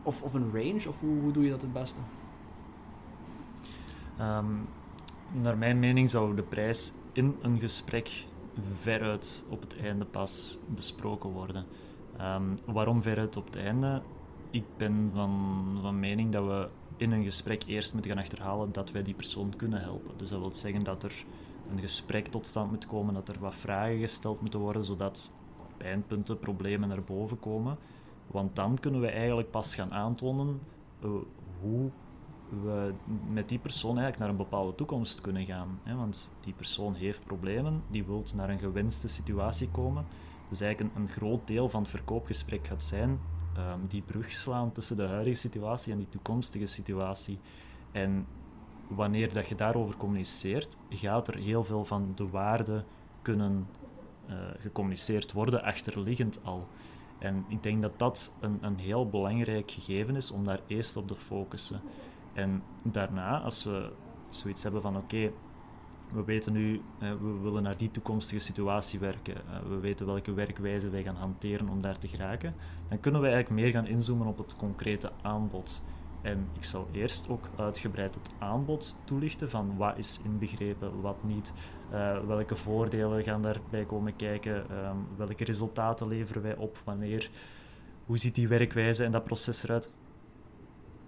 of, 0.04 0.24
of 0.24 0.34
een 0.34 0.52
range? 0.54 0.88
Of 0.88 1.00
hoe, 1.00 1.20
hoe 1.22 1.32
doe 1.32 1.44
je 1.44 1.50
dat 1.50 1.62
het 1.62 1.74
beste? 1.74 2.00
Ehm, 4.18 4.46
naar 5.32 5.58
mijn 5.58 5.80
mening 5.80 6.10
zou 6.10 6.36
de 6.36 6.44
prijs 6.44 6.94
in 7.12 7.36
een 7.42 7.60
gesprek 7.60 8.26
veruit 8.80 9.43
op 9.49 9.62
het 9.62 9.78
einde 9.78 10.06
pas 10.06 10.58
besproken 10.68 11.30
worden. 11.30 11.66
Ehm, 12.18 12.43
waarom 12.66 13.02
veruit 13.02 13.38
op 13.38 13.45
het 13.45 13.56
einde? 13.56 14.02
Ik 14.52 14.64
ben 14.78 15.12
van, 15.14 15.78
van 15.82 15.99
mening 15.99 16.32
dat 16.32 16.45
we 16.45 16.70
in 16.97 17.12
een 17.12 17.24
gesprek 17.24 17.64
eerst 17.66 17.93
moeten 17.93 18.12
gaan 18.12 18.20
achterhalen 18.20 18.72
dat 18.72 18.91
wij 18.91 19.04
die 19.04 19.14
persoon 19.14 19.56
kunnen 19.56 19.82
helpen. 19.82 20.18
Dus 20.18 20.30
dat 20.30 20.39
wil 20.39 20.52
zeggen 20.52 20.84
dat 20.84 21.04
er 21.04 21.26
een 21.72 21.80
gesprek 21.80 22.28
tot 22.28 22.47
stand 22.47 22.72
moet 22.72 22.88
komen, 22.88 23.14
dat 23.14 23.30
er 23.30 23.39
wat 23.39 23.56
vragen 23.56 23.99
gesteld 23.99 24.41
moeten 24.41 24.60
worden, 24.60 24.84
zodat 24.84 25.32
pijnpunten, 25.78 26.39
problemen 26.39 26.89
naar 26.89 27.04
boven 27.04 27.39
komen. 27.39 27.78
Want 28.28 28.56
dan 28.56 28.80
kunnen 28.80 29.02
we 29.02 29.08
eigenlijk 29.08 29.52
pas 29.52 29.76
gaan 29.76 29.93
aantonen 29.93 30.60
eh, 31.02 31.10
hoe 31.62 31.89
we 32.64 32.93
met 33.30 33.49
die 33.49 33.60
persoon 33.60 33.97
eigenlijk 33.97 34.20
naar 34.20 34.30
een 34.30 34.49
bepaalde 34.49 34.76
toekomst 34.76 35.22
kunnen 35.22 35.45
gaan. 35.45 35.80
Hè? 35.84 35.95
Want 35.95 36.32
die 36.39 36.54
persoon 36.54 36.93
heeft 36.93 37.26
problemen, 37.26 37.84
die 37.88 38.04
wil 38.04 38.24
naar 38.36 38.49
een 38.49 38.60
gewenste 38.60 39.08
situatie 39.08 39.70
komen. 39.70 40.06
Dus 40.49 40.62
eigenlijk 40.62 40.95
een, 40.95 41.02
een 41.02 41.10
groot 41.10 41.47
deel 41.47 41.70
van 41.70 41.82
het 41.82 41.89
verkoopgesprek 41.89 42.68
gaat 42.68 42.84
zijn 42.84 43.20
ehm, 43.56 43.80
die 43.88 44.02
brug 44.02 44.32
slaan 44.32 44.72
tussen 44.72 44.97
de 44.97 45.08
huidige 45.08 45.36
situatie 45.36 45.91
en 45.91 45.97
die 45.97 46.10
toekomstige 46.10 46.66
situatie. 46.66 47.39
En 47.91 48.28
wanneer 48.88 49.34
dat 49.34 49.47
je 49.47 49.56
daarover 49.56 49.97
communiceert, 49.97 50.78
gaat 50.89 51.28
er 51.28 51.38
heel 51.38 51.64
veel 51.64 51.86
van 51.86 52.12
de 52.16 52.30
waarde 52.30 52.84
kunnen 53.22 53.68
eh, 54.26 54.36
gecommuniceerd 54.60 55.32
worden, 55.32 55.64
achterliggend 55.64 56.39
al. 56.43 56.68
En 57.20 57.45
ik 57.47 57.64
denk 57.64 57.82
dat 57.82 57.99
dat 57.99 58.34
een, 58.39 58.58
een 58.62 58.78
heel 58.78 59.10
belangrijk 59.10 59.72
gegeven 59.72 60.16
is 60.16 60.32
om 60.32 60.45
daar 60.45 60.60
eerst 60.68 60.97
op 60.97 61.08
te 61.08 61.16
focussen. 61.16 61.82
En 62.34 62.64
daarna, 62.84 63.40
als 63.40 63.64
we 63.64 63.92
zoiets 64.30 64.64
hebben 64.64 64.82
van 64.82 64.98
oké, 64.98 65.32
we 66.12 66.24
weten 66.24 66.54
nu, 66.54 66.82
eh, 67.00 67.10
we 67.10 67.40
willen 67.42 67.64
naar 67.64 67.78
die 67.78 67.92
toekomstige 67.92 68.42
situatie 68.42 69.00
werken, 69.00 69.36
eh, 69.36 69.60
we 69.70 69.80
weten 69.80 70.06
welke 70.06 70.34
werkwijze 70.34 70.90
wij 70.90 71.04
gaan 71.04 71.16
hanteren 71.16 71.70
om 71.70 71.82
daar 71.82 71.98
te 71.98 72.08
geraken, 72.08 72.56
dan 72.90 73.00
kunnen 73.00 73.22
we 73.22 73.28
eigenlijk 73.28 73.62
meer 73.62 73.72
gaan 73.72 73.88
inzoomen 73.88 74.28
op 74.28 74.38
het 74.38 74.56
concrete 74.56 75.12
aanbod. 75.22 75.82
En 76.22 76.48
ik 76.54 76.64
zal 76.64 76.88
eerst 76.92 77.30
ook 77.30 77.50
uitgebreid 77.58 78.16
het 78.16 78.32
aanbod 78.40 78.98
toelichten 79.04 79.50
van 79.50 79.78
wat 79.78 79.98
is 79.98 80.22
inbegrepen, 80.24 81.02
wat 81.02 81.24
niet, 81.24 81.54
eh, 81.90 82.20
welke 82.28 82.56
voordelen 82.56 83.24
gaan 83.24 83.42
daarbij 83.42 83.86
komen 83.86 84.16
kijken, 84.16 84.70
ehm, 84.70 84.96
welke 85.18 85.44
resultaten 85.44 86.08
leveren 86.08 86.42
wij 86.42 86.56
op, 86.56 86.82
wanneer, 86.84 87.30
hoe 88.06 88.18
ziet 88.18 88.36
die 88.36 88.48
werkwijze 88.48 89.04
en 89.04 89.12
dat 89.12 89.24
proces 89.24 89.64
eruit. 89.64 89.92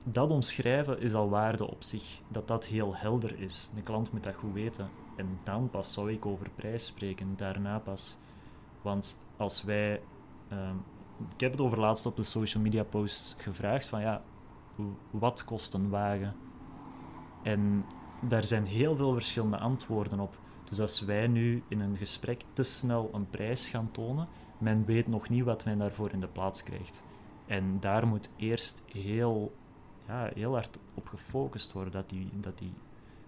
Dat 0.03 0.31
omschrijven 0.31 0.99
is 0.99 1.13
al 1.13 1.29
waarde 1.29 1.69
op 1.69 1.83
zich, 1.83 2.21
dat 2.27 2.47
dat 2.47 2.65
heel 2.65 2.95
helder 2.95 3.39
is. 3.39 3.71
De 3.75 3.81
klant 3.81 4.11
moet 4.11 4.23
dat 4.23 4.35
goed 4.35 4.53
weten. 4.53 4.89
En 5.15 5.39
dan 5.43 5.69
pas 5.69 5.93
zou 5.93 6.11
ik 6.11 6.25
over 6.25 6.49
prijs 6.55 6.85
spreken, 6.85 7.33
daarna 7.35 7.79
pas. 7.79 8.17
Want 8.81 9.19
als 9.37 9.63
wij... 9.63 10.01
ehm, 10.49 10.75
ik 11.33 11.39
heb 11.39 11.51
het 11.51 11.61
over 11.61 11.79
laatst 11.79 12.05
op 12.05 12.15
de 12.15 12.23
social 12.23 12.63
media 12.63 12.83
posts 12.83 13.35
gevraagd 13.37 13.85
van 13.85 14.01
ja, 14.01 14.23
wat 15.11 15.45
kost 15.45 15.73
een 15.73 15.89
wagen? 15.89 16.35
En 17.43 17.85
daar 18.21 18.43
zijn 18.43 18.65
heel 18.65 18.95
veel 18.95 19.13
verschillende 19.13 19.57
antwoorden 19.57 20.19
op. 20.19 20.39
Dus 20.63 20.79
als 20.79 21.01
wij 21.01 21.27
nu 21.27 21.63
in 21.67 21.79
een 21.79 21.97
gesprek 21.97 22.43
te 22.53 22.63
snel 22.63 23.09
een 23.13 23.29
prijs 23.29 23.69
gaan 23.69 23.91
tonen, 23.91 24.27
men 24.57 24.85
weet 24.85 25.07
nog 25.07 25.29
niet 25.29 25.43
wat 25.43 25.65
men 25.65 25.77
daarvoor 25.77 26.11
in 26.11 26.19
de 26.19 26.27
plaats 26.27 26.63
krijgt. 26.63 27.03
En 27.45 27.79
daar 27.79 28.07
moet 28.07 28.31
eerst 28.35 28.83
heel, 28.91 29.53
ja, 30.07 30.29
heel 30.33 30.53
hard 30.53 30.77
op 30.93 31.07
gefocust 31.07 31.71
worden, 31.71 31.91
dat, 31.91 32.09
die, 32.09 32.29
dat, 32.33 32.57
die, 32.57 32.73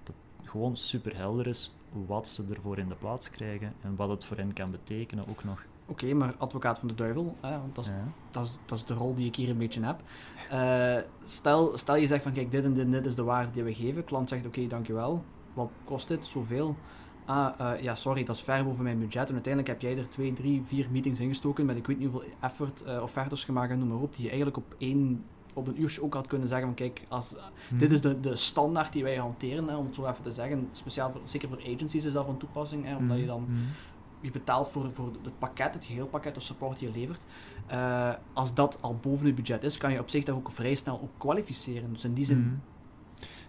dat 0.03 0.15
gewoon 0.43 0.75
super 0.75 1.15
helder 1.15 1.47
is 1.47 1.75
wat 2.05 2.27
ze 2.27 2.43
ervoor 2.49 2.77
in 2.77 2.87
de 2.89 2.95
plaats 2.95 3.29
krijgen 3.29 3.73
en 3.81 3.95
wat 3.95 4.09
het 4.09 4.25
voor 4.25 4.37
hen 4.37 4.53
kan 4.53 4.71
betekenen 4.71 5.27
ook 5.27 5.43
nog. 5.43 5.63
Oké, 5.87 6.13
maar 6.13 6.35
advocaat 6.37 6.79
van 6.79 6.87
de 6.87 6.93
duivel, 6.95 7.35
hè, 7.41 7.59
want 7.59 7.75
dat 7.75 7.85
is, 7.85 7.91
Ja. 7.91 8.03
dat, 8.31 8.45
is, 8.45 8.57
dat 8.65 8.77
is 8.77 8.85
de 8.85 8.93
rol 8.93 9.15
die 9.15 9.27
ik 9.27 9.35
hier 9.35 9.49
een 9.49 9.57
beetje 9.57 9.83
heb. 9.83 10.01
Eh, 10.49 11.09
stel, 11.25 11.77
stel 11.77 11.95
je 11.95 12.07
zegt 12.07 12.23
van 12.23 12.31
kijk, 12.31 12.51
dit 12.51 12.63
en 12.63 12.73
dit, 12.73 12.83
en 12.83 12.91
dit 12.91 13.05
is 13.05 13.15
de 13.15 13.23
waarde 13.23 13.51
die 13.51 13.63
we 13.63 13.73
geven. 13.73 14.03
Klant 14.03 14.29
zegt 14.29 14.45
oké, 14.45 14.67
dankjewel. 14.67 15.23
Wat 15.53 15.69
kost 15.83 16.07
dit? 16.07 16.25
Zoveel. 16.25 16.75
Ah, 17.25 17.59
eh, 17.59 17.81
ja, 17.81 17.95
sorry, 17.95 18.23
dat 18.23 18.35
is 18.35 18.41
ver 18.41 18.63
boven 18.63 18.83
mijn 18.83 18.99
budget. 18.99 19.27
En 19.27 19.33
uiteindelijk 19.33 19.67
heb 19.67 19.81
jij 19.81 19.97
er 19.97 20.09
twee, 20.09 20.33
drie, 20.33 20.61
vier 20.65 20.87
meetings 20.91 21.19
ingestoken 21.19 21.65
met 21.65 21.77
ik 21.77 21.87
weet 21.87 21.97
niet 21.99 22.09
hoeveel 22.11 22.29
effort, 22.41 22.81
eh 22.83 23.01
offertes 23.01 23.43
gemaakt 23.43 23.71
en 23.71 23.79
noem 23.79 23.87
maar 23.87 23.97
op, 23.97 24.13
die 24.13 24.23
je 24.23 24.29
eigenlijk 24.29 24.57
op 24.57 24.75
één 24.77 25.23
op 25.55 25.67
een 25.67 25.81
uurtje 25.81 26.03
ook 26.03 26.13
had 26.13 26.27
kunnen 26.27 26.47
zeggen 26.47 26.67
van 26.67 26.75
kijk, 26.75 27.01
als, 27.07 27.35
dit 27.77 27.91
is 27.91 28.01
de, 28.01 28.19
de 28.19 28.35
standaard 28.35 28.93
die 28.93 29.03
wij 29.03 29.15
hanteren, 29.15 29.67
hè, 29.67 29.75
om 29.75 29.85
het 29.85 29.95
zo 29.95 30.07
even 30.07 30.23
te 30.23 30.31
zeggen. 30.31 30.67
Speciaal 30.71 31.11
voor, 31.11 31.21
zeker 31.23 31.49
voor 31.49 31.59
agencies 31.75 32.05
is 32.05 32.13
dat 32.13 32.25
van 32.25 32.37
toepassing, 32.37 32.85
hè, 32.85 32.95
omdat 32.95 33.17
je 33.17 33.25
dan 33.25 33.41
Mhm. 33.49 33.53
je 34.21 34.31
betaalt 34.31 34.69
voor, 34.69 34.91
voor 34.91 35.11
het 35.23 35.39
pakket, 35.39 35.73
het 35.73 35.85
geheel 35.85 36.07
pakket, 36.07 36.33
de 36.33 36.39
support 36.39 36.79
die 36.79 36.87
je 36.91 36.99
levert. 36.99 37.23
Eh, 37.67 38.13
als 38.33 38.53
dat 38.53 38.77
al 38.81 38.95
boven 39.01 39.25
het 39.25 39.35
budget 39.35 39.63
is, 39.63 39.77
kan 39.77 39.91
je 39.91 39.99
op 39.99 40.09
zich 40.09 40.23
daar 40.23 40.35
ook 40.35 40.51
vrij 40.51 40.75
snel 40.75 40.95
op 40.95 41.09
kwalificeren. 41.17 41.93
Dus 41.93 42.03
in 42.03 42.13
die 42.13 42.25
zin. 42.25 42.61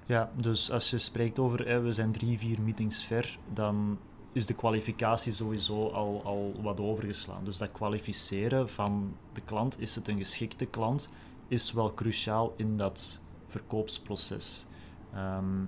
Ja, 0.07 0.31
dus 0.37 0.71
als 0.71 0.91
je 0.91 0.99
spreekt 0.99 1.39
over 1.39 1.67
hè, 1.69 1.81
we 1.81 1.93
zijn 1.93 2.13
drie, 2.13 2.39
vier 2.39 2.61
meetings 2.61 3.05
ver, 3.05 3.39
dan 3.53 3.99
is 4.33 4.47
de 4.47 4.55
kwalificatie 4.55 5.33
sowieso 5.33 5.89
al, 5.89 6.21
al 6.25 6.55
wat 6.63 6.81
overgeslaan. 6.81 7.45
Dus 7.45 7.57
dat 7.57 7.73
kwalificeren 7.73 8.69
van 8.69 9.15
de 9.33 9.41
klant, 9.41 9.81
is 9.81 9.95
het 9.95 10.09
een 10.09 10.19
geschikte 10.19 10.67
klant, 10.67 11.09
is 11.49 11.73
wel 11.73 11.95
cruciaal 11.95 12.55
in 12.57 12.77
dat 12.77 13.21
verkoopsproces. 13.47 14.67
Ehm, 15.13 15.65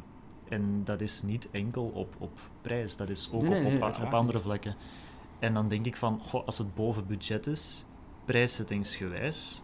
en 0.48 0.84
dat 0.84 1.00
is 1.00 1.22
niet 1.22 1.50
enkel 1.50 1.84
op, 1.84 2.14
op 2.18 2.40
prijs, 2.60 2.96
dat 2.96 3.08
is 3.08 3.28
ook 3.32 3.42
Nee, 3.42 3.64
op, 3.64 3.80
nee, 3.80 4.06
op, 4.06 4.14
andere 4.14 4.38
niet. 4.38 4.46
vlakken. 4.46 4.76
En 5.38 5.54
dan 5.54 5.68
denk 5.68 5.86
ik 5.86 5.96
van, 5.96 6.20
goh, 6.20 6.46
als 6.46 6.58
het 6.58 6.74
boven 6.74 7.06
budget 7.06 7.46
is, 7.46 7.84
prijszettingsgewijs, 8.24 9.62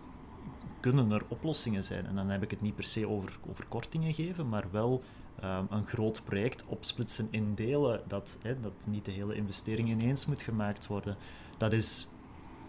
kunnen 0.81 1.11
er 1.11 1.25
oplossingen 1.29 1.85
zijn. 1.85 2.07
En 2.07 2.15
dan 2.15 2.29
heb 2.29 2.43
ik 2.43 2.51
het 2.51 2.61
niet 2.61 2.75
per 2.75 2.85
se 2.85 3.09
over, 3.09 3.39
over 3.51 3.67
kortingen 3.67 4.15
geven, 4.15 4.49
maar 4.49 4.65
wel 4.71 5.03
ehm, 5.41 5.65
een 5.71 5.87
groot 5.87 6.23
project 6.25 6.65
opsplitsen 6.67 7.29
in 7.31 7.55
delen, 7.55 8.03
dat, 8.07 8.39
hè, 8.43 8.61
dat 8.61 8.87
niet 8.89 9.05
de 9.05 9.11
hele 9.11 9.35
investering 9.35 9.89
ineens 9.89 10.27
moet 10.27 10.43
gemaakt 10.43 10.87
worden. 10.87 11.17
Dat 11.59 11.73
is 11.73 12.09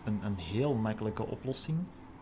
een, 0.06 0.20
een 0.24 0.38
heel 0.38 0.74
makkelijke 0.74 1.26
oplossing, 1.26 1.78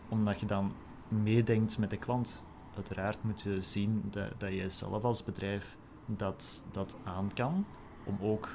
omdat 0.08 0.40
je 0.40 0.46
dan 0.46 0.72
meedenkt 1.08 1.78
met 1.78 1.90
de 1.90 1.96
klant. 1.96 2.42
Uiteraard 2.74 3.24
moet 3.24 3.40
je 3.40 3.62
zien 3.62 4.02
dat, 4.10 4.30
dat 4.38 4.52
je 4.52 4.68
zelf 4.68 5.02
als 5.04 5.24
bedrijf 5.24 5.76
dat, 6.06 6.64
dat 6.70 6.96
aan 7.04 7.30
kan, 7.34 7.66
om 8.04 8.18
ook 8.20 8.48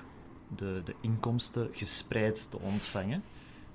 de, 0.56 0.82
de 0.84 0.96
inkomsten 1.02 1.70
gespreid 1.72 2.52
te 2.52 2.60
ontvangen. 2.60 3.24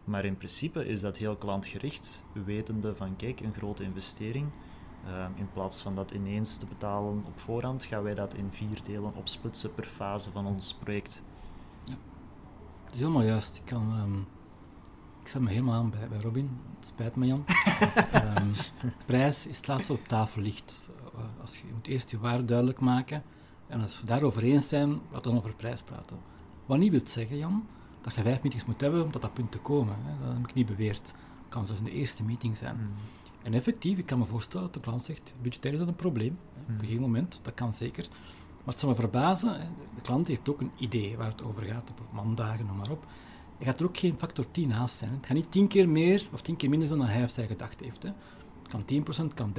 Maar 0.04 0.24
in 0.24 0.36
principe 0.36 0.86
is 0.86 1.00
dat 1.00 1.16
heel 1.16 1.36
klantgericht, 1.36 2.24
wetende 2.44 2.94
van 2.94 3.16
kijk, 3.16 3.40
een 3.40 3.54
grote 3.54 3.82
investering. 3.82 4.46
Ehm, 5.06 5.30
in 5.34 5.48
plaats 5.52 5.82
van 5.82 5.94
dat 5.94 6.10
ineens 6.10 6.56
te 6.56 6.66
betalen 6.66 7.24
op 7.26 7.38
voorhand, 7.38 7.84
gaan 7.84 8.02
wij 8.02 8.14
dat 8.14 8.34
in 8.34 8.48
vier 8.50 8.82
delen 8.82 9.14
opsplitsen 9.14 9.74
per 9.74 9.84
fase 9.84 10.30
van 10.30 10.46
ons 10.46 10.74
project. 10.74 11.22
Het 12.84 12.94
is 12.94 13.00
helemaal 13.00 13.22
juist. 13.22 13.56
Ik, 13.56 13.64
kan, 13.64 13.92
ehm, 13.92 14.18
ik 15.24 15.30
zet 15.30 15.40
me 15.40 15.50
helemaal 15.50 15.74
aan 15.74 15.90
bij, 15.90 16.08
bij 16.08 16.18
Robin. 16.18 16.50
Het 16.76 16.86
spijt 16.86 17.16
me, 17.16 17.26
Jan. 17.26 17.44
Ehm, 18.12 18.48
prijs 19.06 19.46
is 19.46 19.56
het 19.56 19.66
laatste 19.66 19.92
wat 19.92 20.00
op 20.00 20.08
tafel 20.08 20.42
ligt. 20.42 20.90
Eh, 21.14 21.20
als 21.40 21.56
je, 21.56 21.66
je 21.66 21.72
moet 21.72 21.86
eerst 21.86 22.10
je 22.10 22.18
waarde 22.18 22.44
duidelijk 22.44 22.80
maken. 22.80 23.22
En 23.66 23.80
als 23.80 24.00
we 24.00 24.06
daarover 24.06 24.42
eens 24.42 24.68
zijn, 24.68 25.00
we 25.10 25.20
dan 25.20 25.36
over 25.36 25.54
prijs 25.54 25.82
praten. 25.82 26.18
Wat 26.66 26.78
niet 26.78 26.90
wil 26.90 27.00
zeggen, 27.04 27.38
Jan, 27.38 27.66
dat 28.00 28.14
je 28.14 28.22
vijf 28.22 28.42
meetings 28.42 28.64
moet 28.64 28.80
hebben 28.80 29.02
om 29.02 29.10
tot 29.10 29.22
dat 29.22 29.34
punt 29.34 29.52
te 29.52 29.58
komen. 29.58 29.96
Hè. 29.98 30.26
Dat 30.26 30.36
heb 30.36 30.48
ik 30.48 30.54
niet 30.54 30.66
beweerd. 30.66 31.06
Het 31.06 31.16
kan 31.48 31.66
zelfs 31.66 31.80
in 31.80 31.86
de 31.86 31.92
eerste 31.92 32.24
meeting 32.24 32.56
zijn. 32.56 32.76
En 33.42 33.54
effectief, 33.54 33.98
ik 33.98 34.06
kan 34.06 34.18
me 34.18 34.24
voorstellen 34.24 34.66
dat 34.66 34.74
de 34.74 34.80
klant 34.80 35.02
zegt, 35.02 35.34
budgetair 35.42 35.72
is 35.72 35.78
dat 35.78 35.88
een 35.88 35.94
probleem. 35.94 36.38
Hè. 36.54 36.60
Op 36.60 36.68
een 36.68 36.78
gegeven 36.78 37.02
moment, 37.02 37.40
dat 37.42 37.54
kan 37.54 37.72
zeker. 37.72 38.06
Maar 38.64 38.72
het 38.72 38.78
zal 38.78 38.88
me 38.88 38.94
verbazen, 38.94 39.60
hè, 39.60 39.66
de 39.94 40.00
klant 40.02 40.26
heeft 40.26 40.48
ook 40.48 40.60
een 40.60 40.72
idee 40.76 41.16
waar 41.16 41.30
het 41.30 41.42
over 41.42 41.62
gaat, 41.62 41.90
op 41.90 42.12
mandagen, 42.12 42.66
noem 42.66 42.76
maar 42.76 42.90
op. 42.90 43.06
Er 43.58 43.66
gaat 43.66 43.80
er 43.80 43.86
ook 43.86 43.96
geen 43.96 44.18
factor 44.18 44.50
10 44.50 44.68
naast 44.68 44.96
zijn. 44.96 45.10
Het 45.10 45.26
gaat 45.26 45.36
niet 45.36 45.50
10 45.50 45.68
keer 45.68 45.88
meer 45.88 46.28
of 46.32 46.40
10 46.40 46.56
keer 46.56 46.68
minder 46.68 46.88
zijn 46.88 47.00
dan 47.00 47.08
hij 47.08 47.24
of 47.24 47.30
zij 47.30 47.46
gedacht 47.46 47.80
heeft. 47.80 48.02
Hè. 48.02 48.10
Het 48.62 48.68
kan 48.68 49.04
10%, 49.04 49.06
het 49.06 49.34
kan 49.34 49.52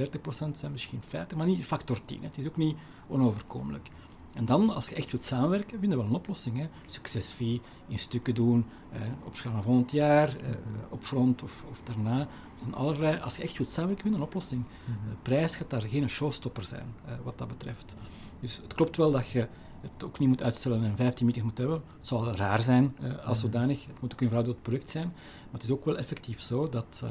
30% 0.52 0.56
zijn, 0.56 0.72
misschien 0.72 1.00
50%, 1.00 1.36
maar 1.36 1.46
niet 1.46 1.64
factor 1.64 2.04
10. 2.04 2.20
Hè. 2.20 2.26
Het 2.26 2.38
is 2.38 2.46
ook 2.46 2.56
niet 2.56 2.76
onoverkomelijk. 3.08 3.88
En 4.36 4.44
dan, 4.44 4.74
als 4.74 4.88
je 4.88 4.94
echt 4.94 5.10
wilt 5.10 5.24
samenwerken, 5.24 5.78
vinden 5.78 5.98
we 5.98 6.04
wel 6.04 6.12
een 6.12 6.18
oplossing. 6.18 6.58
Hè. 6.58 6.68
Succesfee, 6.86 7.60
in 7.88 7.98
stukken 7.98 8.34
doen, 8.34 8.66
eh, 8.92 9.00
opschalen 9.24 9.62
van 9.62 9.62
volgend 9.62 9.90
jaar, 9.90 10.28
eh, 10.28 10.50
op 10.88 11.04
front 11.04 11.42
of, 11.42 11.64
of 11.70 11.80
daarna. 11.84 12.20
Er 12.20 12.60
zijn 12.60 12.74
allerlei, 12.74 13.20
als 13.20 13.36
je 13.36 13.42
echt 13.42 13.56
wilt 13.58 13.70
samenwerken, 13.70 14.02
vinden 14.02 14.20
we 14.20 14.26
een 14.26 14.32
oplossing. 14.32 14.64
Mhm. 14.64 15.08
De 15.08 15.16
prijs 15.22 15.56
gaat 15.56 15.70
daar 15.70 15.80
geen 15.80 16.08
showstopper 16.08 16.64
zijn, 16.64 16.94
eh, 17.04 17.14
wat 17.22 17.38
dat 17.38 17.48
betreft. 17.48 17.96
Dus 18.40 18.56
het 18.56 18.74
klopt 18.74 18.96
wel 18.96 19.10
dat 19.10 19.28
je 19.28 19.48
het 19.92 20.04
ook 20.04 20.18
niet 20.18 20.28
moet 20.28 20.42
uitstellen 20.42 20.84
en 20.84 20.96
15 20.96 21.26
meetings 21.26 21.48
moet 21.48 21.58
hebben. 21.58 21.82
Het 21.98 22.06
zal 22.06 22.34
raar 22.34 22.62
zijn 22.62 22.96
uh, 23.00 23.26
als 23.26 23.40
zodanig. 23.40 23.86
Het 23.86 24.00
moet 24.00 24.12
ook 24.12 24.20
in 24.20 24.26
verhouding 24.26 24.56
tot 24.56 24.64
het 24.64 24.72
product 24.72 24.90
zijn. 24.90 25.06
Maar 25.14 25.52
het 25.52 25.62
is 25.62 25.70
ook 25.70 25.84
wel 25.84 25.96
effectief 25.96 26.40
zo 26.40 26.68
dat, 26.68 27.02
uh, 27.04 27.10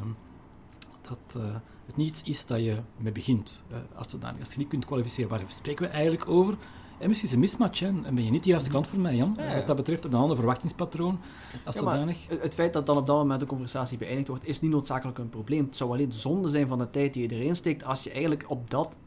dat 1.01 1.35
uh, 1.37 1.55
het 1.85 1.97
niet 1.97 2.09
iets 2.09 2.23
is 2.23 2.45
dat 2.45 2.59
je 2.59 2.77
mee 2.97 3.11
begint 3.11 3.63
als 3.95 4.09
zodanig. 4.09 4.39
Als 4.39 4.51
je 4.51 4.57
niet 4.57 4.67
kunt 4.67 4.85
kwalificeren, 4.85 5.29
waar 5.29 5.41
spreken 5.47 5.85
we 5.85 5.91
eigenlijk 5.91 6.29
over? 6.29 6.57
En 6.97 7.07
misschien 7.07 7.29
is 7.29 7.35
een 7.35 7.41
mismatch, 7.41 7.79
hè. 7.79 7.87
en 7.87 8.15
ben 8.15 8.23
je 8.23 8.31
niet 8.31 8.43
de 8.43 8.49
juiste 8.49 8.69
klant 8.69 8.87
voor 8.87 8.99
mij, 8.99 9.15
Jan. 9.15 9.33
Ja, 9.37 9.49
ja. 9.49 9.55
Wat 9.55 9.67
dat 9.67 9.75
betreft, 9.75 10.05
op 10.05 10.13
een 10.13 10.19
ander 10.19 10.35
verwachtingspatroon 10.35 11.19
als 11.65 11.75
zodanig. 11.75 12.17
Het 12.27 12.53
feit 12.53 12.73
dat 12.73 12.85
dan 12.85 12.97
op 12.97 13.07
dat 13.07 13.17
moment 13.17 13.39
de 13.39 13.45
conversatie 13.45 13.97
beëindigd 13.97 14.27
wordt, 14.27 14.45
is 14.45 14.59
niet 14.59 14.71
noodzakelijk 14.71 15.17
een 15.17 15.29
probleem. 15.29 15.65
Het 15.65 15.75
zou 15.75 15.91
alleen 15.91 16.11
zonde 16.11 16.49
zijn 16.49 16.67
van 16.67 16.77
de 16.77 16.89
tijd 16.89 17.13
die 17.13 17.29
je 17.29 17.35
erin 17.35 17.55
steekt 17.55 17.83
als 17.83 18.03
je 18.03 18.11
eigenlijk 18.11 18.45
op 18.47 18.69
dat 18.69 18.97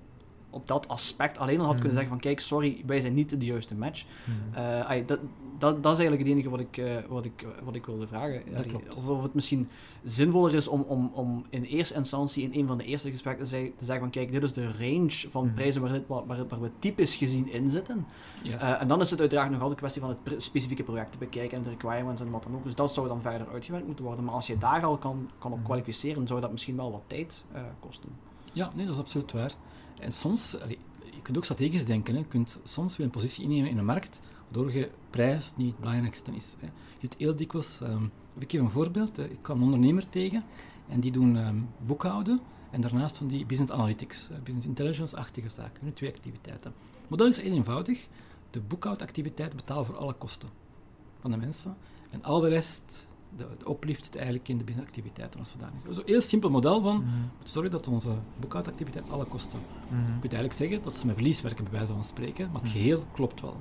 op 0.50 0.68
dat 0.68 0.88
aspect 0.88 1.38
alleen 1.38 1.58
al 1.58 1.64
had 1.64 1.74
kunnen 1.74 1.92
mhm. 1.92 2.00
zeggen 2.00 2.08
van 2.08 2.20
kijk, 2.20 2.40
sorry, 2.40 2.82
wij 2.86 3.00
zijn 3.00 3.14
niet 3.14 3.40
de 3.40 3.46
juiste 3.46 3.74
match. 3.74 4.04
Mhm. 4.24 4.58
Eh, 4.58 5.06
dat, 5.06 5.18
dat, 5.58 5.82
dat 5.82 5.92
is 5.92 5.98
eigenlijk 5.98 6.28
het 6.28 6.36
enige 6.36 6.50
wat 6.50 6.60
ik, 6.60 6.76
uh, 6.76 6.96
wat 7.08 7.24
ik, 7.24 7.46
wat 7.64 7.74
ik 7.74 7.86
wilde 7.86 8.06
vragen. 8.06 8.42
Of, 8.96 9.08
of 9.08 9.22
het 9.22 9.34
misschien 9.34 9.68
zinvoller 10.04 10.54
is 10.54 10.68
om, 10.68 10.80
om, 10.80 11.10
om 11.14 11.44
in 11.50 11.62
eerste 11.62 11.94
instantie 11.94 12.42
in 12.42 12.60
een 12.60 12.66
van 12.66 12.78
de 12.78 12.84
eerste 12.84 13.10
gesprekken 13.10 13.44
te, 13.44 13.50
zeggen, 13.50 13.76
te 13.76 13.84
zeggen 13.84 14.02
van 14.04 14.10
kijk, 14.12 14.32
dit 14.32 14.42
is 14.42 14.52
de 14.52 14.72
range 14.78 15.30
van 15.30 15.44
mhm. 15.44 15.54
prijzen 15.54 15.82
waar, 15.82 16.00
waar, 16.06 16.46
waar, 16.48 16.60
we 16.60 16.70
typisch 16.78 17.16
gezien 17.16 17.52
in 17.52 17.68
zitten. 17.68 18.06
Uh, 18.44 18.82
en 18.82 18.88
dan 18.88 19.00
is 19.00 19.10
het 19.10 19.20
uiteraard 19.20 19.50
nog 19.50 19.60
altijd 19.60 19.80
een 19.80 19.88
kwestie 19.88 20.02
van 20.02 20.16
het 20.24 20.42
specifieke 20.42 20.82
project 20.82 21.12
te 21.12 21.18
bekijken 21.18 21.56
en 21.56 21.62
de 21.62 21.70
requirements 21.70 22.20
en 22.20 22.30
wat 22.30 22.42
dan 22.42 22.54
ook. 22.54 22.64
Dus 22.64 22.74
dat 22.74 22.94
zou 22.94 23.08
dan 23.08 23.20
verder 23.20 23.48
uitgewerkt 23.52 23.86
moeten 23.86 24.04
worden. 24.04 24.24
Maar 24.24 24.34
als 24.34 24.46
je 24.46 24.58
daar 24.58 24.84
al 24.84 24.96
kan, 24.96 25.30
kan 25.38 25.52
op 25.52 25.64
kwalificeren, 25.64 26.26
zou 26.26 26.40
dat 26.40 26.50
misschien 26.50 26.76
wel 26.76 26.90
wat 26.90 27.02
tijd 27.06 27.44
kosten. 27.80 28.08
Ja, 28.52 28.70
nee, 28.74 28.84
dat 28.84 28.94
is 28.94 29.00
absoluut 29.00 29.32
waar. 29.32 29.54
En 30.00 30.12
soms, 30.12 30.56
je 31.14 31.22
kunt 31.22 31.36
ook 31.36 31.44
strategisch 31.44 31.84
denken, 31.84 32.14
hè. 32.14 32.20
je 32.20 32.26
kunt 32.26 32.60
soms 32.62 32.96
weer 32.96 33.06
een 33.06 33.12
positie 33.12 33.42
innemen 33.42 33.70
in 33.70 33.78
een 33.78 33.84
markt, 33.84 34.20
waardoor 34.44 34.72
je 34.72 34.90
prijs 35.10 35.52
niet 35.56 35.70
het 35.70 35.80
belangrijkste 35.80 36.34
is. 36.34 36.56
Hè. 36.60 36.66
Je 36.66 36.72
ziet 37.00 37.14
heel 37.18 37.36
dikwijls, 37.36 37.80
um, 37.80 38.10
ik 38.38 38.50
geef 38.50 38.60
een 38.60 38.70
voorbeeld, 38.70 39.16
hè. 39.16 39.28
ik 39.28 39.42
kwam 39.42 39.56
een 39.56 39.64
ondernemer 39.64 40.08
tegen 40.08 40.44
en 40.88 41.00
die 41.00 41.12
doen 41.12 41.36
um, 41.36 41.68
boekhouden 41.86 42.40
en 42.70 42.80
daarnaast 42.80 43.16
van 43.16 43.26
die 43.26 43.46
business 43.46 43.72
analytics, 43.72 44.30
business 44.44 44.66
intelligence-achtige 44.66 45.48
zaken, 45.48 45.92
twee 45.94 46.10
activiteiten. 46.10 46.74
Het 47.00 47.10
model 47.10 47.26
is 47.26 47.40
heel 47.40 47.52
eenvoudig, 47.52 48.08
de 48.50 48.60
boekhoudactiviteit 48.60 49.56
betaalt 49.56 49.86
voor 49.86 49.96
alle 49.96 50.12
kosten 50.14 50.48
van 51.20 51.30
de 51.30 51.36
mensen 51.36 51.76
en 52.10 52.24
al 52.24 52.40
de 52.40 52.48
rest 52.48 53.06
de 53.36 53.46
uplift 53.68 54.16
eigenlijk 54.16 54.48
in 54.48 54.58
de 54.58 54.64
businessactiviteiten 54.64 55.40
als 55.40 55.50
zodanig. 55.50 55.86
Een 55.86 56.02
heel 56.06 56.20
simpel 56.20 56.50
model 56.50 56.82
van, 56.82 56.96
mm 56.96 57.30
zorgen 57.42 57.72
dat 57.72 57.88
onze 57.88 58.10
boekhoudactiviteit 58.40 59.10
alle 59.10 59.24
kosten. 59.24 59.58
Mm 59.90 59.98
Je 59.98 60.20
kunt 60.20 60.32
eigenlijk 60.32 60.52
zeggen 60.52 60.82
dat 60.82 60.96
ze 60.96 61.06
met 61.06 61.14
verlies 61.14 61.40
werken, 61.40 61.64
bij 61.64 61.72
wijze 61.72 61.92
van 61.92 62.04
spreken, 62.04 62.50
maar 62.52 62.60
het 62.60 62.70
mhm. 62.70 62.78
geheel 62.78 63.04
klopt 63.12 63.40
wel. 63.40 63.56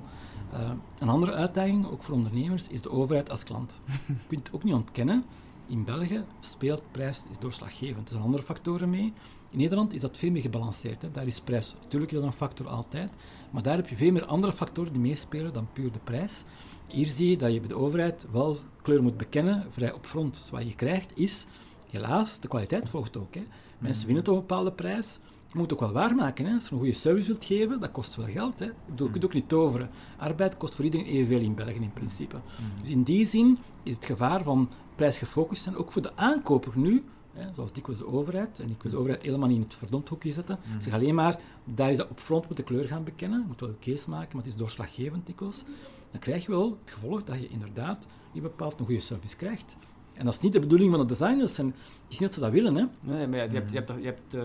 Uh, 0.52 0.70
een 0.98 1.08
andere 1.08 1.32
uitdaging, 1.32 1.86
ook 1.86 2.02
voor 2.02 2.14
ondernemers, 2.14 2.68
is 2.68 2.80
de 2.80 2.90
overheid 2.90 3.30
als 3.30 3.44
klant. 3.44 3.80
Je 4.06 4.26
kunt 4.26 4.46
het 4.46 4.56
ook 4.56 4.64
niet 4.64 4.74
ontkennen. 4.74 5.24
In 5.66 5.84
België 5.84 6.24
speelt 6.40 6.82
prijs 6.90 7.22
is 7.30 7.38
doorslaggevend. 7.38 8.04
Er 8.04 8.12
zijn 8.12 8.22
andere 8.22 8.42
factoren 8.42 8.90
mee. 8.90 9.12
In 9.50 9.58
Nederland 9.58 9.92
is 9.92 10.00
dat 10.00 10.16
veel 10.16 10.30
meer 10.30 10.42
gebalanceerd. 10.42 11.02
Hè. 11.02 11.10
Daar 11.10 11.26
is 11.26 11.40
prijs 11.40 11.74
natuurlijk 11.82 12.12
een 12.12 12.32
factor 12.32 12.68
altijd, 12.68 13.10
maar 13.50 13.62
daar 13.62 13.76
heb 13.76 13.88
je 13.88 13.96
veel 13.96 14.12
meer 14.12 14.24
andere 14.24 14.52
factoren 14.52 14.92
die 14.92 15.00
meespelen 15.00 15.52
dan 15.52 15.68
puur 15.72 15.92
de 15.92 15.98
prijs. 16.04 16.44
Hier 16.92 17.06
zie 17.06 17.30
je 17.30 17.36
dat 17.36 17.52
je 17.52 17.60
bij 17.60 17.68
de 17.68 17.76
overheid 17.76 18.26
wel 18.32 18.58
kleur 18.82 19.02
moet 19.02 19.16
bekennen, 19.16 19.66
vrij 19.70 19.92
opfront. 19.92 20.34
Dus 20.34 20.50
wat 20.50 20.68
je 20.68 20.74
krijgt 20.74 21.18
is, 21.18 21.46
helaas, 21.90 22.40
de 22.40 22.48
kwaliteit 22.48 22.88
volgt 22.88 23.16
ook. 23.16 23.34
Hè. 23.34 23.42
Mensen 23.78 24.06
winnen 24.06 24.24
toch 24.24 24.34
een 24.34 24.40
bepaalde 24.40 24.72
prijs. 24.72 25.18
Je 25.46 25.54
moet 25.54 25.62
het 25.62 25.72
ook 25.72 25.80
wel 25.80 25.92
waarmaken. 25.92 26.46
Hè. 26.46 26.54
Als 26.54 26.64
je 26.64 26.72
een 26.72 26.78
goede 26.78 26.94
service 26.94 27.26
wilt 27.26 27.44
geven, 27.44 27.80
dat 27.80 27.90
kost 27.90 28.16
wel 28.16 28.26
geld. 28.26 28.58
Hè. 28.58 28.64
Ik 28.64 28.74
bedoel, 28.86 29.06
je 29.06 29.12
kunt 29.12 29.24
ook 29.24 29.32
niet 29.32 29.48
toveren. 29.48 29.90
Arbeid 30.18 30.56
kost 30.56 30.74
voor 30.74 30.84
iedereen 30.84 31.06
evenveel 31.06 31.40
in 31.40 31.54
België 31.54 31.74
in 31.74 31.92
principe. 31.92 32.36
Dus 32.80 32.90
in 32.90 33.02
die 33.02 33.26
zin 33.26 33.58
is 33.82 33.94
het 33.94 34.04
gevaar 34.04 34.42
van 34.42 34.70
prijsgefocust 34.94 35.62
zijn, 35.62 35.76
ook 35.76 35.92
voor 35.92 36.02
de 36.02 36.16
aankoper 36.16 36.78
nu, 36.78 37.04
hè, 37.32 37.54
zoals 37.54 37.72
dikwijls 37.72 38.00
de 38.00 38.06
overheid, 38.06 38.60
en 38.60 38.70
ik 38.70 38.82
wil 38.82 38.90
de 38.90 38.98
overheid 38.98 39.22
helemaal 39.22 39.48
niet 39.48 39.56
in 39.56 39.62
het 39.62 39.74
verdomd 39.74 40.08
hoekje 40.08 40.32
zetten, 40.32 40.58
mm. 40.64 40.80
zeg 40.80 40.92
alleen 40.92 41.14
maar, 41.14 41.40
daar 41.64 41.90
is 41.90 41.96
dat 41.96 42.08
op 42.10 42.20
front 42.20 42.48
moet 42.48 42.56
de 42.56 42.62
kleur 42.62 42.84
gaan 42.84 43.04
bekennen, 43.04 43.40
je 43.40 43.46
moet 43.46 43.60
wel 43.60 43.68
een 43.68 43.78
case 43.80 44.10
maken, 44.10 44.36
maar 44.36 44.44
het 44.44 44.52
is 44.52 44.58
doorslaggevend 44.58 45.26
dikwijls 45.26 45.64
dan 46.10 46.20
krijg 46.20 46.44
je 46.44 46.50
wel 46.50 46.78
het 46.82 46.90
gevolg 46.90 47.24
dat 47.24 47.40
je 47.40 47.48
inderdaad 47.48 48.06
niet 48.32 48.42
bepaald 48.42 48.78
een 48.78 48.86
goede 48.86 49.00
service 49.00 49.36
krijgt. 49.36 49.76
En 50.18 50.24
dat 50.24 50.34
is 50.34 50.40
niet 50.40 50.52
de 50.52 50.60
bedoeling 50.60 50.90
van 50.90 51.00
de 51.00 51.06
designers. 51.06 51.58
En 51.58 51.66
het 51.66 51.74
is 52.08 52.18
niet 52.18 52.20
dat 52.20 52.34
ze 52.34 52.40
dat 52.40 52.50
willen. 52.50 52.74
Hè. 52.74 52.84
Nee, 53.00 53.26
maar 53.26 53.38
je 53.38 53.56
hebt, 53.58 53.70
je 53.70 53.76
hebt, 53.76 53.92
je 54.00 54.06
hebt 54.06 54.34
uh, 54.34 54.42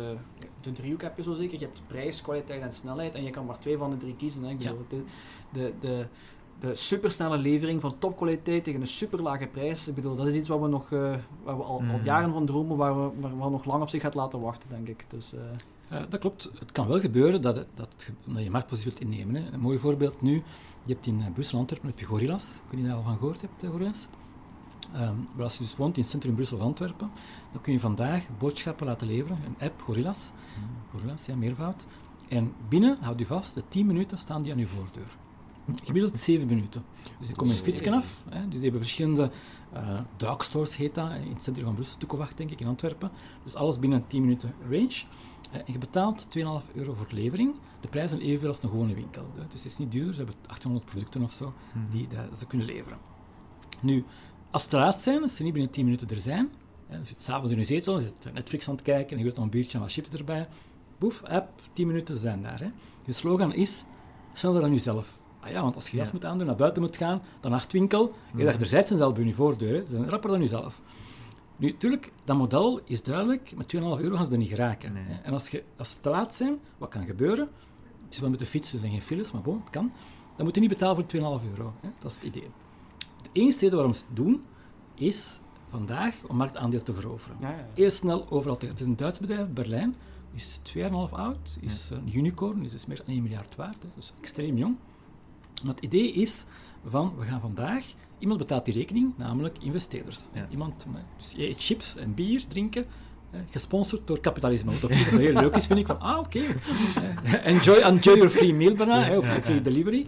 de 0.61 0.71
driehoek 0.71 1.01
heb 1.01 1.17
je 1.17 1.23
zo 1.23 1.33
zeker. 1.33 1.59
Je 1.59 1.65
hebt 1.65 1.81
prijs, 1.87 2.21
kwaliteit 2.21 2.61
en 2.61 2.71
snelheid. 2.71 3.15
En 3.15 3.23
je 3.23 3.29
kan 3.29 3.45
maar 3.45 3.59
twee 3.59 3.77
van 3.77 3.89
de 3.89 3.97
drie 3.97 4.15
kiezen. 4.15 4.43
Hè. 4.43 4.49
Ik 4.49 4.57
bedoel, 4.57 4.85
de, 4.87 5.03
de, 5.51 5.73
de, 5.79 6.05
de 6.59 6.75
supersnelle 6.75 7.37
levering 7.37 7.81
van 7.81 7.97
topkwaliteit 7.97 8.63
tegen 8.63 8.81
een 8.81 8.87
superlage 8.87 9.47
prijs. 9.47 9.87
Ik 9.87 9.95
bedoel, 9.95 10.15
dat 10.15 10.27
is 10.27 10.35
iets 10.35 10.47
wat 10.47 10.59
we 10.59 10.67
nog 10.67 10.89
uh, 10.89 11.15
waar 11.43 11.57
we 11.57 11.63
al, 11.63 11.79
al, 11.79 11.79
mm. 11.79 12.01
jaren 12.03 12.31
van 12.31 12.45
dromen, 12.45 12.77
waar 12.77 12.95
we, 12.95 13.19
waar 13.19 13.37
we 13.37 13.49
nog 13.49 13.65
lang 13.65 13.81
op 13.81 13.89
zich 13.89 14.01
gaat 14.01 14.15
laten 14.15 14.41
wachten, 14.41 14.69
denk 14.69 14.87
ik. 14.87 15.05
Dus, 15.09 15.33
uh, 15.33 15.41
uh, 15.91 15.99
dat 16.09 16.19
klopt. 16.19 16.49
Het 16.59 16.71
kan 16.71 16.87
wel 16.87 16.99
gebeuren 16.99 17.41
dat, 17.41 17.65
dat, 17.75 18.09
je 18.35 18.49
marktpositie 18.49 18.91
wilt 18.91 19.01
innemen. 19.01 19.43
Hè. 19.43 19.51
Een 19.51 19.59
mooi 19.59 19.79
voorbeeld 19.79 20.21
nu, 20.21 20.33
je 20.85 20.93
hebt 20.93 21.05
in 21.05 21.19
uh, 21.19 21.25
Brussel, 21.33 21.59
Antwerpen, 21.59 21.89
heb 21.89 21.99
je 21.99 22.05
Gorillas. 22.05 22.55
Ik 22.55 22.61
weet 22.69 22.71
niet 22.71 22.79
of 22.79 22.85
je 22.85 22.87
daar 22.87 22.97
al 22.97 23.03
van 23.03 23.17
gehoord 23.17 23.41
hebt, 23.41 23.63
uh, 23.63 23.69
Gorillas. 23.69 24.07
Um, 24.95 25.27
maar 25.35 25.43
als 25.43 25.53
je 25.53 25.63
dus 25.63 25.75
woont 25.75 25.95
in 25.95 26.01
het 26.01 26.11
centrum 26.11 26.35
Brussel 26.35 26.57
of 26.57 26.63
Antwerpen, 26.63 27.11
dan 27.51 27.61
kun 27.61 27.73
je 27.73 27.79
vandaag 27.79 28.23
boodschappen 28.37 28.85
laten 28.85 29.07
leveren. 29.07 29.37
Een 29.45 29.65
app, 29.67 29.81
Gorillas. 29.81 30.31
Mm. 30.31 30.69
Gorillas, 30.91 31.25
ja, 31.25 31.35
meervoud. 31.35 31.85
En 32.27 32.53
binnen, 32.69 32.97
houd 33.01 33.21
u 33.21 33.25
vast, 33.25 33.53
de 33.53 33.63
10 33.67 33.85
minuten 33.85 34.17
staan 34.17 34.41
die 34.41 34.51
aan 34.51 34.59
uw 34.59 34.67
voordeur. 34.67 35.17
Gemiddeld 35.83 36.17
7 36.17 36.47
minuten. 36.47 36.83
Dus 37.17 37.27
die 37.27 37.35
komen 37.35 37.55
een 37.55 37.61
fietsje 37.61 37.91
af. 37.91 38.21
Hè. 38.29 38.41
Dus 38.41 38.53
die 38.53 38.61
hebben 38.61 38.81
verschillende 38.81 39.31
uh, 39.73 39.99
darkstores, 40.17 40.75
heet 40.75 40.95
dat, 40.95 41.11
in 41.11 41.33
het 41.33 41.41
centrum 41.41 41.65
van 41.65 41.73
Brussel, 41.73 41.97
Toekowacht, 41.97 42.37
denk 42.37 42.51
ik, 42.51 42.59
in 42.59 42.67
Antwerpen. 42.67 43.11
Dus 43.43 43.55
alles 43.55 43.79
binnen 43.79 44.07
10 44.07 44.21
minuten 44.21 44.53
range. 44.69 45.03
Uh, 45.53 45.59
en 45.59 45.73
je 45.73 45.77
betaalt 45.77 46.25
2,5 46.25 46.33
euro 46.73 46.93
voor 46.93 47.07
levering. 47.09 47.53
De 47.81 47.87
prijs 47.87 48.11
is 48.11 48.19
evenveel 48.19 48.47
als 48.47 48.63
een 48.63 48.69
gewone 48.69 48.93
winkel. 48.93 49.25
Hè. 49.35 49.41
Dus 49.49 49.63
het 49.63 49.71
is 49.71 49.77
niet 49.77 49.91
duurder, 49.91 50.13
ze 50.13 50.21
hebben 50.21 50.39
800 50.47 50.85
producten 50.85 51.21
of 51.21 51.31
zo 51.31 51.53
mhm. 51.73 51.91
die 51.91 52.07
dat 52.07 52.37
ze 52.39 52.45
kunnen 52.45 52.67
leveren. 52.67 52.97
Nu, 53.79 54.05
als 54.51 54.61
het 54.61 54.71
te 54.71 54.77
laat 54.77 55.01
zijn, 55.01 55.23
als 55.23 55.35
ze 55.35 55.43
niet 55.43 55.53
binnen 55.53 55.71
10 55.71 55.83
minuten 55.83 56.09
er 56.09 56.19
zijn, 56.19 56.49
hè, 56.87 56.97
je 56.97 57.05
zit 57.05 57.21
s'avonds 57.21 57.51
in 57.51 57.57
je 57.57 57.65
zetel, 57.65 57.99
je 57.99 58.05
zit 58.05 58.33
Netflix 58.33 58.67
aan 58.67 58.73
het 58.73 58.83
kijken 58.83 59.11
en 59.11 59.17
je 59.17 59.23
wilt 59.23 59.35
nog 59.35 59.45
een 59.45 59.51
biertje 59.51 59.73
en 59.73 59.83
wat 59.83 59.91
chips 59.91 60.09
erbij, 60.09 60.47
boef, 60.97 61.23
app, 61.23 61.61
10 61.73 61.87
minuten 61.87 62.17
zijn 62.17 62.41
daar. 62.41 62.59
Hè. 62.59 62.67
Je 63.05 63.11
slogan 63.11 63.53
is, 63.53 63.83
sneller 64.33 64.61
dan 64.61 64.73
jezelf. 64.73 65.17
Ah 65.39 65.49
ja, 65.49 65.61
want 65.61 65.75
als 65.75 65.89
je 65.89 65.97
jas 65.97 66.11
moet 66.11 66.25
aandoen, 66.25 66.47
naar 66.47 66.55
buiten 66.55 66.81
moet 66.81 66.97
gaan, 66.97 67.21
dan 67.39 67.51
nachtwinkel, 67.51 68.15
je 68.35 68.45
dacht, 68.45 68.61
er 68.61 68.67
zijn 68.67 68.85
zelf 68.85 69.13
bij 69.13 69.23
je 69.23 69.33
voordeur, 69.33 69.73
hè. 69.73 69.81
ze 69.81 69.87
zijn 69.89 70.09
rapper 70.09 70.29
dan 70.29 70.39
jezelf. 70.39 70.81
Nu, 71.63 71.71
natuurlijk, 71.71 72.11
dat 72.23 72.37
model 72.37 72.81
is 72.85 73.03
duidelijk, 73.03 73.55
met 73.55 73.75
2,5 73.75 73.81
euro 73.81 74.15
gaan 74.15 74.25
ze 74.25 74.31
er 74.31 74.37
niet 74.37 74.49
geraken. 74.49 74.95
En 75.23 75.33
als, 75.33 75.49
je, 75.49 75.63
als 75.77 75.89
ze 75.89 75.99
te 75.99 76.09
laat 76.09 76.35
zijn, 76.35 76.59
wat 76.77 76.89
kan 76.89 77.05
gebeuren? 77.05 77.49
Het 78.03 78.13
is 78.13 78.19
wel 78.19 78.29
met 78.29 78.39
de 78.39 78.45
fiets, 78.45 78.71
dus 78.71 78.73
er 78.73 78.79
zijn 78.79 78.91
geen 78.91 79.01
files, 79.01 79.31
maar 79.31 79.41
bon, 79.41 79.59
het 79.59 79.69
kan. 79.69 79.91
Dan 80.35 80.45
moet 80.45 80.55
je 80.55 80.61
niet 80.61 80.69
betalen 80.69 80.95
voor 80.95 81.39
2,5 81.41 81.49
euro. 81.49 81.73
Hè. 81.81 81.89
Dat 81.99 82.11
is 82.11 82.15
het 82.15 82.25
idee. 82.25 82.49
De 83.21 83.29
enige 83.31 83.59
reden 83.59 83.75
waarom 83.75 83.93
ze 83.93 84.03
het 84.07 84.15
doen, 84.15 84.43
is 84.95 85.39
vandaag 85.69 86.15
om 86.27 86.35
marktaandeel 86.35 86.83
te 86.83 86.93
veroveren. 86.93 87.37
Ja, 87.39 87.49
ja, 87.49 87.67
Heel 87.73 87.91
snel 87.91 88.29
overal 88.29 88.57
Het 88.59 88.79
is 88.79 88.85
een 88.85 88.97
Duits 88.97 89.19
bedrijf, 89.19 89.49
Berlijn, 89.49 89.95
is 90.33 90.59
2,5 90.75 90.81
oud, 91.11 91.57
is 91.61 91.89
een 91.89 92.17
unicorn, 92.17 92.63
is 92.63 92.71
dus 92.71 92.85
meer 92.85 92.97
dan 92.97 93.05
1 93.05 93.21
miljard 93.23 93.55
waard, 93.55 93.81
hè. 93.81 93.87
dus 93.95 94.13
extreem 94.21 94.57
jong. 94.57 94.77
Maar 95.63 95.73
het 95.75 95.83
idee 95.83 96.11
is 96.11 96.45
van, 96.85 97.15
we 97.17 97.25
gaan 97.25 97.41
vandaag, 97.41 97.93
iemand 98.23 98.39
betaalt 98.39 98.65
die 98.65 98.73
rekening, 98.73 99.13
namelijk 99.17 99.57
investeerders. 99.59 100.21
Iemand, 100.49 100.85
dus 101.17 101.33
je 101.35 101.47
eet 101.47 101.63
chips 101.63 101.95
en 101.95 102.13
bier 102.13 102.43
drinken, 102.47 102.85
gesponsord 103.51 104.07
door 104.07 104.19
kapitalisme. 104.19 104.71
Wat 104.71 104.83
op 104.83 104.93
zich 104.93 105.09
heel 105.09 105.33
leuk 105.33 105.55
is, 105.55 105.65
vind 105.65 105.79
ik. 105.79 105.85
Van, 105.85 105.99
ah, 105.99 106.19
oké. 106.19 106.39
enjoy, 107.43 107.75
enjoy 107.75 108.15
your 108.15 108.29
free 108.29 108.53
meal 108.53 108.73
bijna, 108.73 109.17
of 109.17 109.27
free 109.27 109.61
delivery. 109.61 110.07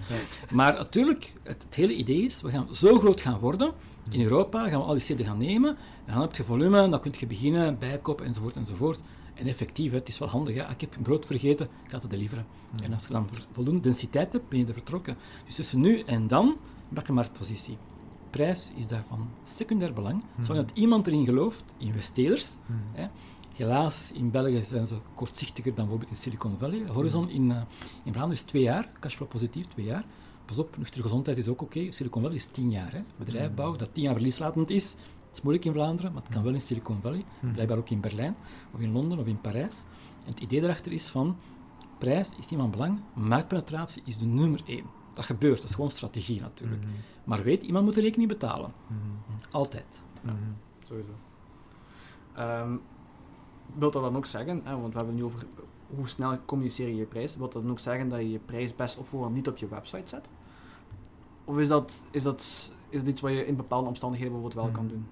Maar 0.51 0.73
natuurlijk, 0.73 1.33
het, 1.43 1.65
hele 1.69 1.95
idee 1.95 2.21
is, 2.21 2.41
we 2.41 2.49
gaan 2.49 2.67
zo 2.75 2.99
groot 2.99 3.21
gaan 3.21 3.39
worden. 3.39 3.71
In 4.09 4.21
Europa 4.21 4.69
gaan 4.69 4.79
we 4.79 4.85
al 4.85 4.93
die 4.93 5.01
steden 5.01 5.25
gaan 5.25 5.37
nemen. 5.37 5.77
En 6.05 6.13
dan 6.13 6.21
heb 6.21 6.35
je 6.35 6.43
volume, 6.43 6.89
dan 6.89 6.99
kun 6.99 7.13
je 7.17 7.27
beginnen, 7.27 7.79
bijkopen, 7.79 8.25
enzovoort, 8.25 8.55
enzovoort. 8.55 8.99
En 9.33 9.47
effectief, 9.47 9.91
het 9.91 10.07
is 10.07 10.19
wel 10.19 10.27
handig. 10.27 10.55
Hè? 10.55 10.61
Ik 10.61 10.81
heb 10.81 10.95
brood 11.01 11.25
vergeten, 11.25 11.65
ik 11.65 11.89
ga 11.89 11.99
het 11.99 12.09
deliveren. 12.09 12.45
En 12.83 12.93
als 12.93 13.07
je 13.07 13.13
dan 13.13 13.29
voldoende 13.51 13.79
densiteit 13.79 14.31
hebt, 14.31 14.49
ben 14.49 14.59
je 14.59 14.65
er 14.65 14.73
vertrokken. 14.73 15.17
Dus 15.45 15.55
tussen 15.55 15.81
nu 15.81 15.99
en 15.99 16.27
dan, 16.27 16.57
pak 16.93 17.07
een 17.07 17.13
marktpositie. 17.13 17.77
Prijs 18.35 18.71
is 18.75 18.87
daarvan 18.87 19.29
secundair 19.43 19.93
belang. 19.93 20.23
Mm. 20.35 20.43
Zodat 20.43 20.71
iemand 20.73 21.07
erin 21.07 21.25
gelooft, 21.25 21.63
investeerders. 21.77 22.57
Mm. 22.65 22.81
Hè? 22.93 23.07
Helaas, 23.55 24.11
in 24.11 24.31
België 24.31 24.63
zijn 24.63 24.87
ze 24.87 24.95
kortzichtiger 25.13 25.75
dan 25.75 25.83
bijvoorbeeld 25.83 26.09
in 26.09 26.15
Silicon 26.15 26.57
Valley. 26.59 26.83
Horizon 26.87 27.29
in, 27.29 27.49
uh, 27.49 27.61
in 28.03 28.13
Vlaanderen 28.13 28.31
is 28.31 28.41
twee 28.41 28.61
jaar, 28.61 28.91
cashflow 28.99 29.29
positief, 29.29 29.65
twee 29.65 29.85
jaar. 29.85 30.05
Pas 30.45 30.57
op, 30.57 30.77
nuchtere 30.77 31.03
gezondheid 31.03 31.37
is 31.37 31.47
ook 31.47 31.61
oké. 31.61 31.91
Silicon 31.91 32.21
Valley 32.21 32.37
is 32.37 32.45
tien 32.45 32.71
jaar. 32.71 32.91
Hè. 32.91 33.01
Bedrijfbouw 33.17 33.75
dat 33.75 33.93
tien 33.93 34.03
jaar 34.03 34.13
verlieslatend 34.13 34.69
is, 34.69 34.95
is 35.33 35.41
moeilijk 35.41 35.65
in 35.65 35.73
Vlaanderen, 35.73 36.13
maar 36.13 36.21
het 36.21 36.31
kan 36.31 36.43
wel 36.43 36.53
in 36.53 36.61
Silicon 36.61 37.01
Valley, 37.01 37.23
blijkbaar 37.53 37.77
ook 37.77 37.89
in 37.89 37.99
Berlijn, 37.99 38.35
of 38.73 38.79
in 38.79 38.91
Londen 38.91 39.19
of 39.19 39.25
in 39.25 39.41
Parijs. 39.41 39.83
En 40.23 40.29
het 40.29 40.39
idee 40.39 40.59
daarachter 40.59 40.91
is 40.91 41.07
van, 41.07 41.37
prijs 41.97 42.29
is 42.29 42.49
niet 42.49 42.59
van 42.59 42.71
belang, 42.71 42.99
marktpenetratie 43.13 44.01
is 44.05 44.17
de 44.17 44.25
nummer 44.25 44.61
één. 44.65 44.85
Dat 45.15 45.25
gebeurt, 45.25 45.57
dat 45.57 45.69
is 45.69 45.75
gewoon 45.75 45.91
strategie 45.91 46.41
natuurlijk. 46.41 46.81
Mhm. 46.81 46.91
Maar 47.23 47.43
weet, 47.43 47.63
iemand 47.63 47.85
moet 47.85 47.93
de 47.93 48.01
rekening 48.01 48.29
betalen. 48.29 48.73
Mhm. 48.87 48.99
Altijd. 49.51 50.01
Mhm. 50.23 50.35
Sowieso. 50.83 51.11
Ehm 52.33 52.75
wil 53.73 53.91
dat 53.91 54.03
dan 54.03 54.15
ook 54.15 54.25
zeggen, 54.25 54.61
hè, 54.63 54.79
want 54.79 54.93
we 54.93 54.97
hebben 54.97 55.15
het 55.15 55.15
nu 55.15 55.23
over 55.23 55.45
hoe 55.95 56.07
snel 56.07 56.37
communiceer 56.45 56.87
je 56.87 56.95
je 56.95 57.05
prijs, 57.05 57.35
wil 57.35 57.49
dat 57.49 57.61
dan 57.61 57.71
ook 57.71 57.79
zeggen 57.79 58.09
dat 58.09 58.19
je 58.19 58.31
je 58.31 58.39
prijs 58.39 58.75
best 58.75 58.97
op 58.97 59.07
voorhand 59.07 59.35
niet 59.35 59.47
op 59.47 59.57
je 59.57 59.67
website 59.67 60.09
zet? 60.09 60.29
Of 61.43 61.57
is 61.57 61.67
dat, 61.67 62.05
is 62.11 62.23
dat, 62.23 62.71
is 62.89 62.99
dat 62.99 63.07
iets 63.07 63.21
wat 63.21 63.31
je 63.31 63.45
in 63.45 63.55
bepaalde 63.55 63.87
omstandigheden 63.87 64.33
bijvoorbeeld 64.33 64.65
wel 64.65 64.73
kan 64.73 64.87
doen? 64.87 65.07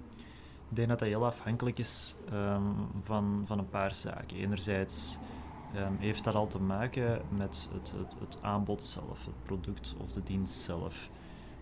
Ik 0.70 0.76
denk 0.76 0.90
dat 0.90 1.00
dat 1.00 1.08
heel 1.08 1.26
afhankelijk 1.26 1.78
is 1.78 2.16
ehm, 2.30 2.62
van, 3.04 3.44
van 3.46 3.60
een 3.60 3.70
paar 3.70 3.96
zaken. 3.96 4.38
Enerzijds 4.38 5.18
ehm, 5.74 5.96
heeft 5.98 6.24
dat 6.24 6.36
al 6.36 6.48
te 6.48 6.62
maken 6.62 7.22
met 7.30 7.70
het, 7.74 7.94
het, 7.98 8.16
het 8.20 8.38
aanbod 8.42 8.84
zelf, 8.84 9.26
het 9.26 9.44
product 9.44 9.96
of 10.00 10.12
de 10.12 10.24
dienst 10.24 10.60
zelf. 10.60 11.10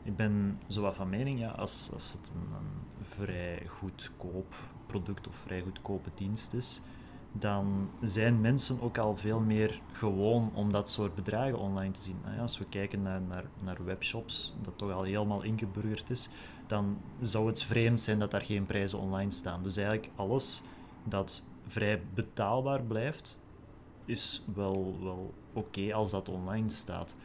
Ik 0.03 0.15
ben 0.15 0.59
zo 0.67 0.91
van 0.91 1.09
mening, 1.09 1.39
ja, 1.39 1.49
als, 1.49 1.89
als 1.93 2.13
het 2.13 2.31
een, 2.35 2.55
een 2.55 3.05
vrij 3.05 3.65
goedkoop 3.67 4.55
product 4.85 5.27
of 5.27 5.35
vrij 5.35 5.61
goedkope 5.61 6.09
dienst 6.15 6.53
is, 6.53 6.81
dan 7.31 7.89
zijn 8.01 8.41
mensen 8.41 8.81
ook 8.81 8.97
al 8.97 9.17
veel 9.17 9.39
meer 9.39 9.81
gewoon 9.91 10.51
om 10.53 10.71
dat 10.71 10.89
soort 10.89 11.15
bedragen 11.15 11.59
online 11.59 11.91
te 11.91 12.01
zien. 12.01 12.17
Ja, 12.35 12.41
als 12.41 12.57
we 12.57 12.65
kijken 12.65 13.01
naar, 13.01 13.21
naar, 13.21 13.43
naar 13.63 13.85
webshops, 13.85 14.55
dat 14.61 14.77
toch 14.77 14.91
al 14.91 15.03
helemaal 15.03 15.41
ingeburgerd 15.41 16.09
is, 16.09 16.29
dan 16.67 16.97
zou 17.21 17.47
het 17.47 17.63
vreemd 17.63 18.01
zijn 18.01 18.19
dat 18.19 18.31
daar 18.31 18.45
geen 18.45 18.65
prijzen 18.65 18.99
online 18.99 19.31
staan. 19.31 19.63
Dus 19.63 19.77
eigenlijk 19.77 20.09
alles 20.15 20.61
dat 21.03 21.43
vrij 21.67 22.01
betaalbaar 22.13 22.83
blijft, 22.83 23.37
is 24.11 24.41
wel, 24.53 24.97
wel 25.01 25.33
oké 25.53 25.93
als 25.93 26.11
dat 26.11 26.29
online 26.29 26.69
staat. 26.69 27.15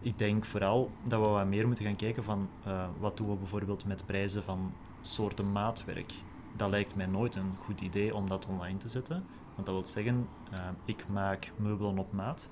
Ik 0.00 0.18
denk 0.18 0.44
vooral 0.44 0.90
dat 1.04 1.20
we 1.20 1.26
wat 1.26 1.46
meer 1.46 1.66
moeten 1.66 1.84
gaan 1.84 1.96
kijken 1.96 2.24
van 2.24 2.48
eh, 2.64 2.88
wat 2.98 3.16
doen 3.16 3.28
we 3.28 3.34
bijvoorbeeld 3.34 3.84
met 3.84 4.06
prijzen 4.06 4.42
van 4.42 4.72
soorten 5.00 5.52
maatwerk. 5.52 6.12
Dat 6.56 6.70
lijkt 6.70 6.96
mij 6.96 7.06
nooit 7.06 7.34
een 7.34 7.52
goed 7.56 7.80
idee 7.80 8.14
om 8.14 8.28
dat 8.28 8.46
online 8.46 8.78
te 8.78 8.88
zetten. 8.88 9.24
Want 9.54 9.66
dat 9.66 9.74
wil 9.74 9.86
zeggen, 9.86 10.28
eh, 10.50 10.60
ik 10.84 11.08
maak 11.08 11.52
meubelen 11.56 11.98
op 11.98 12.12
maat. 12.12 12.48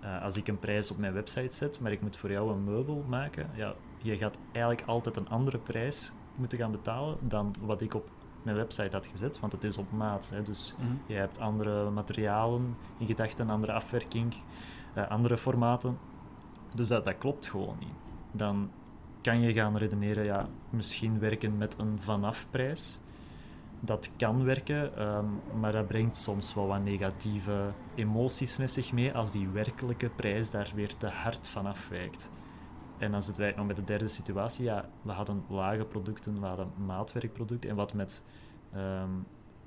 Eh, 0.00 0.22
als 0.22 0.36
ik 0.36 0.48
een 0.48 0.58
prijs 0.58 0.90
op 0.90 0.98
mijn 0.98 1.12
website 1.12 1.56
zet, 1.56 1.80
maar 1.80 1.92
ik 1.92 2.02
moet 2.02 2.16
voor 2.16 2.30
jou 2.30 2.52
een 2.52 2.64
meubel 2.64 3.04
maken, 3.08 3.50
ja, 3.54 3.74
je 4.02 4.16
gaat 4.16 4.38
eigenlijk 4.52 4.88
altijd 4.88 5.16
een 5.16 5.28
andere 5.28 5.58
prijs 5.58 6.12
moeten 6.34 6.58
gaan 6.58 6.70
betalen 6.70 7.18
dan 7.20 7.54
wat 7.60 7.80
ik 7.80 7.94
op 7.94 8.10
mijn 8.44 8.56
website 8.56 8.96
had 8.96 9.06
gezet, 9.06 9.40
want 9.40 9.52
het 9.52 9.64
is 9.64 9.78
op 9.78 9.92
maat. 9.92 10.30
Hè, 10.30 10.42
dus 10.42 10.74
je 11.06 11.14
hebt 11.14 11.38
andere 11.38 11.90
materialen 11.90 12.76
in 12.98 13.06
gedachten, 13.06 13.50
andere 13.50 13.72
afwerking, 13.72 14.34
eh, 14.94 15.08
andere 15.08 15.36
formaten. 15.36 15.98
Dus 16.74 16.88
dat, 16.88 17.04
dat 17.04 17.18
klopt 17.18 17.48
gewoon 17.48 17.76
niet. 17.78 17.94
Dan 18.32 18.70
kan 19.20 19.40
je 19.40 19.52
gaan 19.52 19.76
redeneren, 19.76 20.24
ja, 20.24 20.48
misschien 20.70 21.18
werken 21.18 21.56
met 21.56 21.78
een 21.78 22.00
vanafprijs. 22.00 23.00
Dat 23.80 24.10
kan 24.16 24.44
werken, 24.44 24.96
ehm, 24.96 25.26
maar 25.60 25.72
dat 25.72 25.86
brengt 25.86 26.16
soms 26.16 26.54
wel 26.54 26.66
wat 26.66 26.82
negatieve 26.82 27.72
emoties 27.94 28.56
met 28.56 28.70
zich 28.70 28.92
mee 28.92 29.14
als 29.14 29.32
die 29.32 29.48
werkelijke 29.48 30.08
prijs 30.08 30.50
daar 30.50 30.70
weer 30.74 30.96
te 30.96 31.06
hard 31.06 31.48
van 31.48 31.66
afwijkt. 31.66 32.30
En 32.98 33.10
dan 33.10 33.22
zitten 33.22 33.42
wij 33.42 33.54
nog 33.56 33.66
met 33.66 33.76
de 33.76 33.84
derde 33.84 34.08
situatie. 34.08 34.64
Ja, 34.64 34.88
we 35.02 35.12
hadden 35.12 35.44
lage 35.48 35.84
producten, 35.84 36.40
we 36.40 36.46
hadden 36.46 36.72
maatwerkproducten 36.86 37.70
en 37.70 37.76
wat 37.76 37.92
met 37.92 38.22
ehm, 38.72 39.10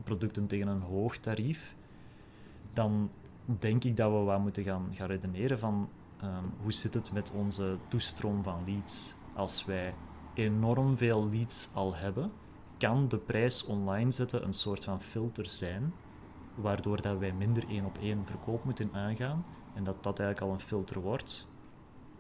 producten 0.04 0.48
tegen 0.48 0.68
een 0.68 0.82
hoog 0.82 1.18
tarief. 1.18 1.76
Dan 2.74 3.10
denk 3.60 3.84
ik 3.84 3.96
dat 3.96 4.12
we 4.12 4.18
wat 4.18 4.40
moeten 4.40 4.64
gaan, 4.64 4.90
gaan 4.92 5.08
redeneren 5.08 5.60
van 5.60 5.90
ehm, 6.22 6.44
hoe 6.62 6.74
zit 6.74 6.94
het 6.94 7.12
met 7.12 7.32
onze 7.32 7.78
toestroom 7.88 8.44
van 8.44 8.64
leads. 8.66 9.16
Als 9.34 9.66
wij 9.66 9.94
enorm 10.34 10.98
veel 10.98 11.30
leads 11.30 11.70
al 11.74 11.96
hebben, 11.96 12.32
kan 12.78 13.08
de 13.08 13.18
prijs 13.18 13.66
online 13.66 14.12
zetten 14.12 14.44
een 14.44 14.54
soort 14.54 14.84
van 14.84 15.02
filter 15.02 15.48
zijn, 15.48 15.94
waardoor 16.56 17.02
dat 17.02 17.18
wij 17.18 17.34
minder 17.34 17.68
één 17.70 17.86
op 17.86 17.98
één 17.98 18.26
verkoop 18.26 18.64
moeten 18.64 18.90
aangaan 18.94 19.46
en 19.74 19.84
dat 19.84 20.04
dat 20.04 20.20
eigenlijk 20.20 20.50
al 20.50 20.54
een 20.60 20.66
filter 20.66 21.02
wordt 21.02 21.48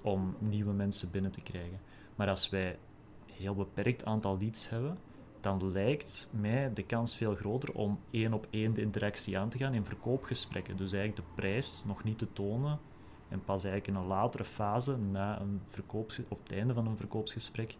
om 0.07 0.35
nieuwe 0.39 0.73
mensen 0.73 1.11
binnen 1.11 1.31
te 1.31 1.41
krijgen. 1.41 1.79
Maar 2.15 2.29
als 2.29 2.49
wij 2.49 2.69
een 2.69 3.33
heel 3.33 3.55
beperkt 3.55 4.05
aantal 4.05 4.37
leads 4.37 4.69
hebben, 4.69 4.97
dan 5.39 5.71
lijkt 5.71 6.29
mij 6.31 6.73
de 6.73 6.83
kans 6.83 7.15
veel 7.15 7.35
groter 7.35 7.73
om 7.73 7.99
één 8.11 8.33
op 8.33 8.47
één 8.49 8.73
de 8.73 8.81
interactie 8.81 9.37
aan 9.37 9.49
te 9.49 9.57
gaan 9.57 9.73
in 9.73 9.85
verkoopgesprekken. 9.85 10.77
Dus 10.77 10.93
eigenlijk 10.93 11.27
de 11.27 11.41
prijs 11.41 11.83
nog 11.85 12.03
niet 12.03 12.17
te 12.17 12.33
tonen 12.33 12.79
en 13.29 13.43
pas 13.43 13.63
eigenlijk 13.63 13.87
in 13.97 14.03
een 14.03 14.07
latere 14.07 14.43
fase, 14.43 14.97
na 14.97 15.41
een 15.41 15.61
verkoops 15.67 16.21
op 16.27 16.39
het 16.43 16.51
einde 16.51 16.73
van 16.73 16.87
een 16.87 16.97
verkoopsgesprek, 16.97 17.77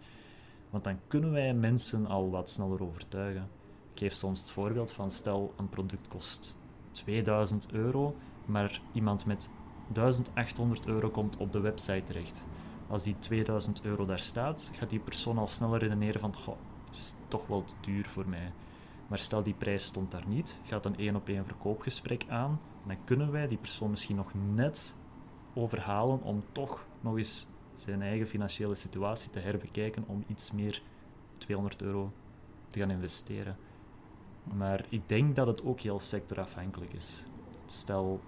want 0.70 0.84
dan 0.84 1.00
kunnen 1.08 1.32
wij 1.32 1.54
mensen 1.54 2.06
al 2.06 2.30
wat 2.30 2.50
sneller 2.50 2.84
overtuigen. 2.84 3.50
Ik 3.94 4.00
geef 4.00 4.14
soms 4.14 4.40
het 4.40 4.50
voorbeeld 4.50 4.92
van 4.92 5.12
stel 5.12 5.54
een 5.58 5.70
product 5.70 6.08
kost 6.08 6.58
2000 6.92 7.72
euro, 7.72 8.16
maar 8.46 8.82
iemand 8.94 9.26
met 9.26 9.50
1800 9.94 10.88
euro 10.88 11.10
komt 11.10 11.38
op 11.38 11.52
de 11.52 11.60
website 11.60 12.04
terecht. 12.04 12.48
Als 12.88 13.04
die 13.04 13.20
2000 13.20 13.84
euro 13.84 14.06
daar 14.06 14.20
staat, 14.20 14.72
gaat 14.74 14.90
die 14.90 15.00
persoon 15.00 15.38
al 15.38 15.48
sneller 15.48 15.80
redeneren 15.80 16.20
van 16.20 16.36
goh, 16.36 16.58
is 16.92 17.14
toch 17.28 17.48
wel 17.48 17.64
te 17.64 17.74
duur 17.82 18.06
voor 18.10 18.30
mij. 18.30 18.52
Maar 19.08 19.18
stel 19.18 19.44
die 19.44 19.54
prijs 19.54 19.84
stond 19.84 20.12
daar 20.12 20.28
niet, 20.28 20.60
gaat 20.64 20.86
een 20.86 20.98
één 20.98 21.16
op 21.16 21.28
één 21.28 21.46
verkoopgesprek 21.46 22.26
aan, 22.30 22.60
dan 22.88 22.98
kunnen 23.04 23.32
wij 23.32 23.48
die 23.48 23.58
persoon 23.58 23.90
misschien 23.90 24.16
nog 24.16 24.32
net 24.54 24.96
overhalen 25.54 26.22
om 26.22 26.44
toch 26.52 26.86
nog 27.02 27.18
eens 27.18 27.48
zijn 27.74 28.02
eigen 28.02 28.28
financiële 28.28 28.76
situatie 28.76 29.30
te 29.30 29.40
herbekijken 29.40 30.04
om 30.08 30.24
iets 30.28 30.52
meer 30.52 30.82
200 31.38 31.82
euro 31.82 32.12
te 32.68 32.80
gaan 32.80 32.92
investeren. 32.92 33.58
Maar 34.44 34.86
ik 34.90 35.10
denk 35.10 35.36
dat 35.36 35.48
het 35.48 35.64
ook 35.64 35.80
heel 35.80 36.00
sectorafhankelijk 36.00 36.94
is. 36.94 37.24
Stel, 37.66 38.22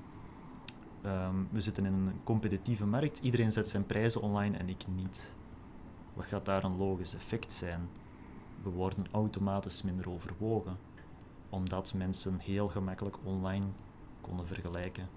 ehm, 1.02 1.36
we 1.50 1.62
zitten 1.62 1.86
in 1.86 1.93
een 1.93 2.24
competitieve 2.24 2.86
markt, 2.86 3.20
iedereen 3.20 3.52
zet 3.52 3.70
zijn 3.70 3.86
prijzen 3.86 4.22
online 4.22 4.58
en 4.58 4.70
ik 4.70 4.86
niet. 4.95 5.36
Wat 6.14 6.26
gaat 6.26 6.45
daar 6.45 6.64
een 6.64 6.78
logisch 6.78 7.16
effect 7.16 7.54
zijn? 7.54 7.89
We 8.64 8.70
worden 8.70 9.08
automatisch 9.12 9.82
minder 9.82 10.10
overwogen, 10.10 10.78
omdat 11.50 11.93
mensen 11.93 12.39
heel 12.39 12.68
gemakkelijk 12.68 13.18
online 13.24 13.66
konden 14.22 14.47
vergelijken. 14.47 15.10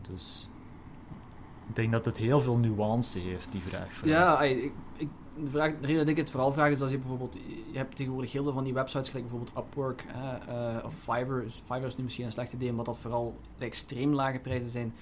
Dus 0.00 0.48
ik 1.68 1.76
denk 1.76 1.92
dat 1.92 2.04
het 2.04 2.16
heel 2.16 2.40
veel 2.40 2.56
nuance 2.56 3.18
heeft, 3.18 3.52
die 3.52 3.60
vraag. 3.60 4.04
Ja, 4.04 4.42
ik, 4.42 4.72
de, 5.36 5.50
vraag, 5.50 5.70
de 5.70 5.86
reden 5.86 5.96
dat 5.96 6.08
ik 6.08 6.16
het 6.16 6.30
vooral 6.30 6.52
vraag 6.52 6.70
is 6.70 6.80
als 6.80 6.90
je 6.90 6.98
bijvoorbeeld, 6.98 7.36
je 7.72 7.78
hebt 7.78 7.96
tegenwoordig 7.96 8.32
heel 8.32 8.42
veel 8.42 8.52
van 8.52 8.64
die 8.64 8.74
websites, 8.74 9.08
gelijk 9.08 9.28
bijvoorbeeld 9.28 9.66
Upwork 9.66 10.04
hè, 10.06 10.36
eh, 10.36 10.84
of 10.84 10.94
Fiverr. 10.94 11.44
Fiverr 11.50 11.86
is 11.86 11.96
nu 11.96 12.04
misschien 12.04 12.24
een 12.24 12.32
slecht 12.32 12.52
idee, 12.52 12.70
omdat 12.70 12.86
dat 12.86 12.98
vooral 12.98 13.36
de 13.58 13.64
extreem 13.64 14.12
lage 14.12 14.38
prijzen 14.38 14.70
zijn. 14.70 14.94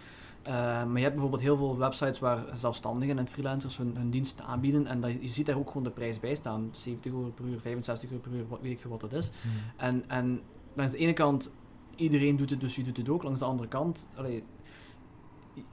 Eh, 0.43 0.53
maar 0.55 0.97
je 0.97 1.03
hebt 1.03 1.13
bijvoorbeeld 1.13 1.43
heel 1.43 1.57
veel 1.57 1.79
websites 1.79 2.19
waar 2.19 2.45
zelfstandigen 2.55 3.19
en 3.19 3.29
freelancers 3.29 3.77
hun, 3.77 3.97
hun 3.97 4.11
diensten 4.11 4.45
aanbieden 4.45 4.87
en 4.87 5.01
dat, 5.01 5.13
je 5.13 5.29
ziet 5.29 5.47
daar 5.47 5.59
ook 5.59 5.67
gewoon 5.67 5.83
de 5.83 5.91
prijs 5.91 6.21
bij 6.21 6.35
staan. 6.35 6.69
70 6.73 7.13
euro 7.13 7.31
per 7.31 7.45
uur, 7.45 7.61
65 7.61 8.11
euro 8.11 8.23
per 8.23 8.33
uur, 8.33 8.49
wat, 8.49 8.61
weet 8.61 8.73
ik 8.73 8.81
veel 8.81 8.91
wat 8.91 9.01
dat 9.01 9.13
is. 9.13 9.31
Hmm. 9.43 9.51
En, 9.77 10.09
en 10.09 10.41
langs 10.75 10.93
de 10.93 10.99
ene 10.99 11.13
kant, 11.13 11.51
iedereen 11.97 12.37
doet 12.37 12.51
het, 12.51 12.61
dus 12.61 12.77
je 12.77 12.83
doet 12.83 12.97
het 12.97 13.09
ook. 13.09 13.23
Langs 13.23 13.39
de 13.39 13.47
andere 13.47 13.69
kant, 13.69 14.09
allee, 14.15 14.45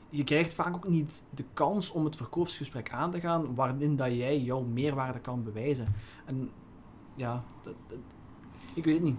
je- 0.10 0.24
krijgt 0.24 0.54
vaak 0.54 0.76
ook 0.76 0.88
niet 0.88 1.24
de 1.30 1.44
kans 1.54 1.92
om 1.92 2.06
het 2.06 2.16
verkoopsgesprek 2.16 2.92
aan 2.92 3.12
te 3.12 3.20
gaan 3.20 3.56
waarin 3.56 3.96
dat 3.96 4.08
jij 4.16 4.40
jouw 4.40 4.62
meerwaarde 4.62 5.20
kan 5.20 5.44
bewijzen. 5.44 5.88
En 6.26 6.50
ja, 7.16 7.44
dat, 7.64 7.74
dat- 7.88 7.98
ik 8.74 8.84
weet 8.86 8.94
het 8.94 9.04
niet. 9.04 9.18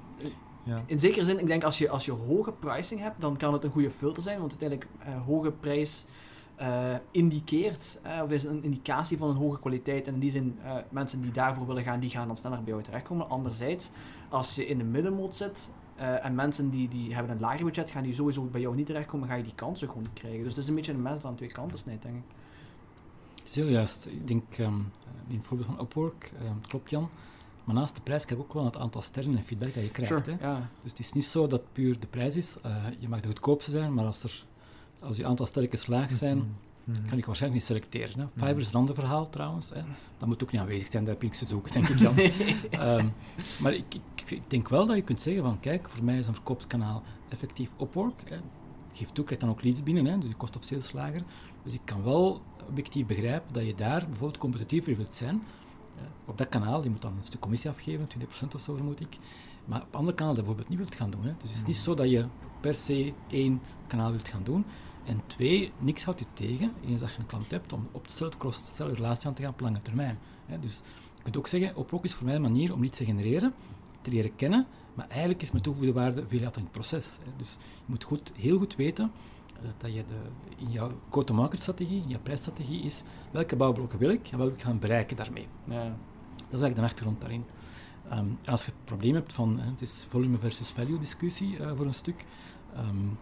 Ja. 0.63 0.83
In 0.87 0.99
zekere 0.99 1.25
zin, 1.25 1.39
ik 1.39 1.47
denk 1.47 1.65
als 1.65 1.79
je, 1.79 1.89
als 1.89 2.05
je 2.05 2.13
hoge 2.13 2.53
pricing 2.53 3.01
hebt, 3.01 3.21
dan 3.21 3.37
kan 3.37 3.53
het 3.53 3.65
een 3.65 3.71
goede 3.71 3.91
filter 3.91 4.23
zijn, 4.23 4.39
want 4.39 4.51
uiteindelijk 4.51 4.91
eh, 4.99 5.23
hoge 5.27 5.53
prijs 5.53 6.05
eh, 6.57 6.95
indikeert, 7.11 7.99
eh, 8.03 8.21
of 8.25 8.31
is 8.31 8.45
een 8.45 8.63
indicatie 8.65 9.19
van 9.19 9.29
een 9.31 9.37
hoge 9.37 9.59
kwaliteit. 9.61 10.07
En 10.07 10.15
in 10.15 10.21
die 10.21 10.31
zin, 10.31 10.59
eh, 10.63 10.75
mensen 10.91 11.21
die 11.21 11.31
daarvoor 11.31 11.67
willen 11.67 11.83
gaan, 11.83 12.01
die 12.01 12.11
gaan 12.11 12.27
dan 12.27 12.37
sneller 12.37 12.59
bij 12.63 12.73
jou 12.73 12.83
terechtkomen. 12.83 13.29
Anderzijds, 13.31 13.91
als 14.29 14.55
je 14.55 14.67
in 14.67 14.79
de 14.79 14.85
middenmoot 14.85 15.35
zit 15.35 15.71
eh, 16.01 16.25
en 16.25 16.35
mensen 16.35 16.71
die, 16.71 16.89
die 16.89 17.15
hebben 17.15 17.33
een 17.33 17.41
lager 17.41 17.65
budget, 17.65 17.91
gaan 17.91 18.03
die 18.03 18.15
sowieso 18.15 18.43
bij 18.43 18.61
jou 18.61 18.77
niet 18.77 18.87
terechtkomen, 18.87 19.29
ga 19.29 19.35
je 19.35 19.43
die 19.43 19.55
kansen 19.55 19.89
gewoon 19.89 20.03
niet 20.03 20.13
krijgen. 20.13 20.43
Dus 20.43 20.49
het 20.53 20.63
is 20.63 20.69
een 20.69 20.75
beetje 20.75 20.93
een 20.93 21.03
mes 21.03 21.15
dat 21.15 21.25
aan 21.25 21.35
twee 21.35 21.53
kanten 21.53 21.79
snijdt, 21.79 22.03
denk 22.03 22.17
ik. 22.17 22.23
Het 23.35 23.49
is 23.49 23.55
heel 23.55 23.69
juist. 23.69 24.07
Ik 24.07 24.27
denk, 24.27 24.45
ehm, 24.59 24.75
in 25.29 25.37
het 25.37 25.47
voorbeeld 25.47 25.69
van 25.69 25.81
Upwork, 25.81 26.33
ehm, 26.39 26.59
klopt 26.69 26.91
Jan, 26.91 27.09
maar 27.65 27.75
naast 27.75 27.95
de 27.95 28.01
prijs 28.01 28.25
krijg 28.25 28.41
je 28.41 28.47
ook 28.47 28.55
wel 28.55 28.65
het 28.65 28.77
aantal 28.77 29.03
sterren 29.03 29.37
en 29.37 29.43
feedback 29.43 29.75
dat 29.75 29.83
je 29.83 29.91
krijgt. 29.91 30.27
Hè? 30.27 30.37
ja. 30.41 30.69
Dus 30.83 30.91
het 30.91 31.01
is 31.01 31.13
niet 31.13 31.25
zo 31.25 31.47
dat 31.47 31.73
puur 31.73 32.01
de 32.01 32.07
prijs 32.07 32.37
is. 32.37 32.57
Eh, 32.63 32.75
je 32.99 33.09
mag 33.09 33.21
de 33.21 33.29
goedkoopste 33.29 33.71
zijn, 33.71 33.95
maar 33.95 34.05
als, 34.05 34.23
er, 34.23 34.45
als 35.01 35.17
je 35.17 35.27
aantal 35.27 35.47
sterretjes 35.47 35.87
laag 35.87 36.13
zijn, 36.13 36.57
Mhm. 36.91 37.09
kan 37.09 37.19
ik 37.19 37.27
waarschijnlijk 37.27 37.61
niet 37.61 37.65
selecteren. 37.71 38.19
Hè. 38.19 38.25
Mhm. 38.25 38.47
Fiverr 38.47 38.61
is 38.61 38.69
een 38.69 38.75
ander 38.75 38.95
verhaal 38.95 39.29
trouwens. 39.29 39.71
Hè. 39.71 39.83
Dat 40.19 40.29
moet 40.29 40.43
ook 40.43 40.53
niet 40.53 40.61
aanwezig 40.61 40.91
zijn, 40.91 41.05
daar 41.05 41.15
heb 41.15 41.23
ik 41.23 41.33
te 41.33 41.47
zoeken, 41.47 41.73
denk 41.81 41.89
ik 41.89 41.99
Jan. 41.99 42.15
Ehm, 42.71 43.09
maar 43.61 43.75
ik, 43.75 43.95
ik, 43.95 44.31
ik 44.31 44.51
denk 44.51 44.69
wel 44.69 44.87
dat 44.87 44.97
je 44.97 45.03
kunt 45.03 45.21
zeggen 45.21 45.43
van, 45.43 45.61
kijk, 45.61 45.89
voor 45.89 46.05
mij 46.05 46.19
is 46.19 46.27
een 46.27 46.35
verkoopskanaal 46.35 47.03
effectief 47.29 47.71
Upwork. 47.81 48.23
Hè. 48.25 48.37
Geef 48.93 49.11
toe, 49.11 49.25
krijg 49.25 49.41
dan 49.41 49.51
ook 49.51 49.63
leads 49.63 49.83
binnen, 49.83 50.05
hè, 50.05 50.19
dus 50.19 50.29
je 50.29 50.35
kost 50.35 50.57
of 50.57 50.65
sales 50.65 50.93
lager. 50.93 51.23
Dus 51.63 51.73
ik 51.73 51.81
kan 51.85 52.05
wel 52.05 52.43
objectief 52.69 53.07
begrijpen 53.07 53.53
dat 53.53 53.67
je 53.67 53.75
daar 53.75 54.07
bijvoorbeeld 54.07 54.39
competitiever 54.39 54.97
wilt 54.97 55.15
zijn. 55.15 55.35
Uh, 55.35 56.03
op 56.27 56.39
dat 56.39 56.49
kanaal, 56.49 56.83
je 56.83 56.91
moet 56.91 57.03
dan 57.03 57.13
een 57.19 57.25
stuk 57.25 57.41
commissie 57.41 57.71
afgeven, 57.71 58.09
20% 58.19 58.55
of 58.55 58.61
zo 58.61 58.75
vermoed 58.75 59.01
ik. 59.01 59.19
Maar 59.65 59.83
op 59.83 59.97
andere 59.97 60.17
kanalen 60.17 60.37
dat 60.37 60.45
bijvoorbeeld 60.45 60.69
niet 60.69 60.79
wilt 60.79 60.95
gaan 60.95 61.11
doen. 61.11 61.25
Hè. 61.25 61.33
Dus 61.43 61.51
het 61.51 61.59
is 61.59 61.65
niet 61.65 61.77
zo 61.77 61.95
dat 61.95 62.11
je 62.11 62.27
per 62.61 62.75
se 62.75 63.13
één 63.31 63.61
kanaal 63.87 64.11
wilt 64.11 64.29
gaan 64.29 64.43
doen. 64.43 64.65
En 65.11 65.21
twee, 65.27 65.73
niks 65.79 66.05
houdt 66.05 66.19
je 66.19 66.27
tegen, 66.33 66.73
eens 66.87 67.01
dat 67.01 67.13
je 67.13 67.19
een 67.19 67.27
klant 67.27 67.51
hebt, 67.51 67.73
om 67.73 67.89
op 67.93 68.07
dezelfde 68.07 68.39
cross-sell 68.39 68.87
relatie 68.87 69.29
aan 69.29 69.35
te 69.35 69.43
gaan 69.43 69.53
op 69.53 69.61
lange 69.61 69.83
termijn. 69.83 70.19
Hè. 70.47 70.59
Dus 70.59 70.81
je 71.17 71.23
kunt 71.23 71.37
ook 71.37 71.47
zeggen, 71.47 71.77
Oprook 71.77 72.05
is 72.05 72.15
voor 72.15 72.27
mij 72.27 72.35
een 72.35 72.43
manier 72.43 72.73
om 72.73 72.83
iets 72.83 72.97
te 72.97 73.05
genereren, 73.05 73.55
te 74.01 74.11
leren 74.11 74.37
kennen, 74.37 74.67
maar 74.95 75.09
eigenlijk 75.09 75.43
is 75.43 75.51
mijn 75.51 75.63
toegevoegde 75.63 75.95
waarde 75.95 76.25
veel 76.29 76.41
later 76.41 76.57
in 76.57 76.63
het 76.63 76.73
proces. 76.73 77.19
Hè. 77.25 77.31
Dus 77.37 77.57
je 77.61 77.85
moet 77.87 78.05
goed, 78.05 78.33
heel 78.37 78.59
goed 78.59 78.77
weten 78.77 79.13
uh, 79.63 79.69
dat 79.79 79.95
je 79.95 80.05
de, 80.05 80.55
in 80.57 80.71
jouw 80.71 80.93
go-to-market 81.09 81.61
strategie, 81.61 82.03
in 82.03 82.09
jouw 82.09 82.21
prijsstrategie 82.23 82.83
is, 82.83 83.03
welke 83.31 83.57
bouwblokken 83.57 83.99
wil 83.99 84.11
ik 84.11 84.29
en 84.29 84.39
wat 84.39 84.47
wil 84.47 84.57
ik 84.57 84.63
gaan 84.63 84.79
bereiken 84.79 85.17
daarmee. 85.17 85.47
Ja. 85.65 85.83
Dat 86.37 86.59
is 86.59 86.61
eigenlijk 86.61 86.77
de 86.77 86.83
achtergrond 86.83 87.21
daarin. 87.21 87.45
Um, 88.13 88.39
als 88.45 88.65
je 88.65 88.67
het 88.67 88.85
probleem 88.85 89.15
hebt 89.15 89.33
van, 89.33 89.59
hè, 89.59 89.71
het 89.71 89.83
is 89.83 90.07
volume 90.09 90.39
versus 90.39 90.69
value 90.69 90.99
discussie 90.99 91.57
uh, 91.57 91.73
voor 91.77 91.87
een 91.87 91.95
stuk, 91.95 92.27
um, 92.77 93.19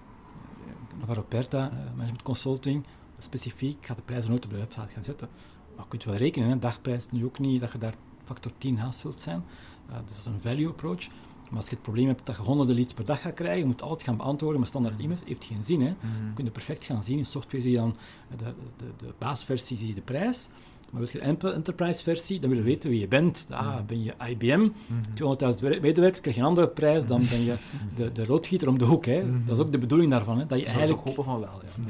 Navarro 0.99 1.23
Perta, 1.23 1.71
uh, 1.73 1.79
management 1.91 2.23
consulting, 2.23 2.85
specifiek, 3.19 3.87
gaat 3.87 3.97
de 3.97 4.03
prijzen 4.03 4.31
nooit 4.31 4.45
op 4.45 4.51
de 4.51 4.57
website 4.57 4.89
gaan 4.95 5.05
zetten. 5.05 5.29
Maar 5.75 5.85
je 5.85 5.91
kunt 5.91 6.05
wel 6.05 6.15
rekenen, 6.15 6.49
hè, 6.49 6.59
dagprijs 6.59 7.07
nu 7.11 7.25
ook 7.25 7.39
niet 7.39 7.61
dat 7.61 7.73
je 7.73 7.79
daar 7.79 7.95
factor 8.25 8.53
10 8.59 8.79
haast 8.79 9.01
zult 9.01 9.21
zijn. 9.21 9.45
Uh, 9.91 9.97
dus 10.07 10.17
dat 10.17 10.17
is 10.17 10.25
een 10.25 10.41
value 10.41 10.69
approach. 10.69 11.09
Maar 11.49 11.57
als 11.57 11.69
je 11.69 11.75
het 11.75 11.83
probleem 11.83 12.07
hebt 12.07 12.27
dat 12.27 12.37
je 12.37 12.43
honderden 12.43 12.75
leads 12.75 12.93
per 12.93 13.05
dag 13.05 13.21
gaat 13.21 13.35
krijgen, 13.35 13.59
je 13.59 13.67
moet 13.67 13.83
altijd 13.83 14.03
gaan 14.03 14.17
beantwoorden 14.17 14.61
met 14.61 14.69
standaard 14.69 15.01
e-mails, 15.01 15.23
heeft 15.25 15.45
geen 15.45 15.65
zin. 15.65 15.81
Hè. 15.81 15.89
Mm 15.89 16.27
Je 16.27 16.33
kunt 16.35 16.47
het 16.47 16.53
perfect 16.53 16.85
gaan 16.85 17.03
zien. 17.03 17.19
In 17.19 17.27
software 17.27 17.63
zie 17.63 17.73
je 17.73 17.77
dan 17.77 17.97
de, 18.37 18.55
de, 18.77 19.07
de 19.07 19.15
basisversie, 19.19 19.77
zie 19.77 19.89
je 19.89 19.95
de 19.95 20.01
prijs. 20.01 20.49
Maar 20.91 21.01
wil 21.01 21.11
je 21.13 21.23
een 21.23 21.41
enterprise 21.55 22.03
versie, 22.03 22.41
dan 22.41 22.49
willen 22.49 22.65
we 22.65 22.71
weten 22.71 22.91
wie 22.91 23.01
je 23.01 23.09
bent. 23.09 23.47
Ah, 23.51 23.77
ben 23.87 24.03
je 24.03 24.15
IBM, 24.29 24.69
200.000 25.15 25.81
medewerkers, 25.81 26.21
krijg 26.21 26.37
je 26.37 26.43
een 26.43 26.49
andere 26.49 26.69
prijs, 26.69 27.07
dan 27.07 27.23
ben 27.31 27.45
je 27.45 27.55
de, 27.97 28.13
de 28.13 28.25
roodgieter 28.25 28.69
om 28.69 28.79
de 28.79 28.85
hoek. 28.85 29.07
Hè. 29.07 29.45
Dat 29.47 29.57
is 29.57 29.63
ook 29.63 29.73
de 29.73 29.79
bedoeling 29.79 30.11
daarvan. 30.11 30.39
Hè, 30.39 30.47
dat 30.47 30.59
je 30.59 30.65
Zou 30.65 30.79
eigenlijk... 30.79 31.09
hopen 31.09 31.25
van 31.25 31.41
wel, 31.41 31.61
ja. 31.63 31.83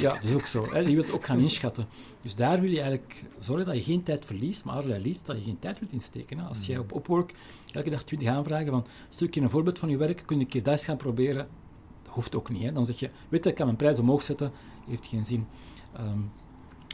ja, 0.08 0.14
dat 0.14 0.24
is 0.24 0.34
ook 0.34 0.46
zo. 0.46 0.66
Hè. 0.70 0.78
Je 0.78 0.94
wilt 0.94 1.12
ook 1.12 1.24
gaan 1.24 1.38
inschatten. 1.38 1.86
Dus 2.22 2.34
daar 2.34 2.60
wil 2.60 2.70
je 2.70 2.80
eigenlijk 2.80 3.24
zorgen 3.38 3.66
dat 3.66 3.76
je 3.76 3.82
geen 3.82 4.02
tijd 4.02 4.24
verliest, 4.24 4.64
maar 4.64 4.74
allerlei 4.74 5.02
leads, 5.02 5.24
dat 5.24 5.36
je 5.36 5.42
geen 5.42 5.58
tijd 5.58 5.78
wilt 5.78 5.92
insteken. 5.92 6.38
Hè. 6.38 6.44
Als 6.44 6.66
jij 6.66 6.78
op 6.78 6.94
Upwork 6.94 7.34
elke 7.72 7.90
dag 7.90 8.04
20 8.04 8.28
aanvragen 8.28 8.70
van 8.70 8.86
stukje 9.08 9.40
een 9.40 9.50
voorbeeld 9.50 9.78
van 9.78 9.88
je 9.88 9.96
werk, 9.96 10.22
kun 10.26 10.36
je 10.36 10.42
een 10.42 10.48
keer 10.48 10.62
dat 10.62 10.72
eens 10.72 10.84
gaan 10.84 10.96
proberen. 10.96 11.48
Dat 12.02 12.12
hoeft 12.14 12.34
ook 12.34 12.50
niet. 12.50 12.62
Hè. 12.62 12.72
Dan 12.72 12.86
zeg 12.86 12.98
je, 12.98 13.10
weet 13.28 13.44
je, 13.44 13.50
ik 13.50 13.56
kan 13.56 13.66
mijn 13.66 13.78
prijs 13.78 13.98
omhoog 13.98 14.22
zetten, 14.22 14.52
heeft 14.88 15.06
geen 15.06 15.24
zin. 15.24 15.46
Um, 16.00 16.30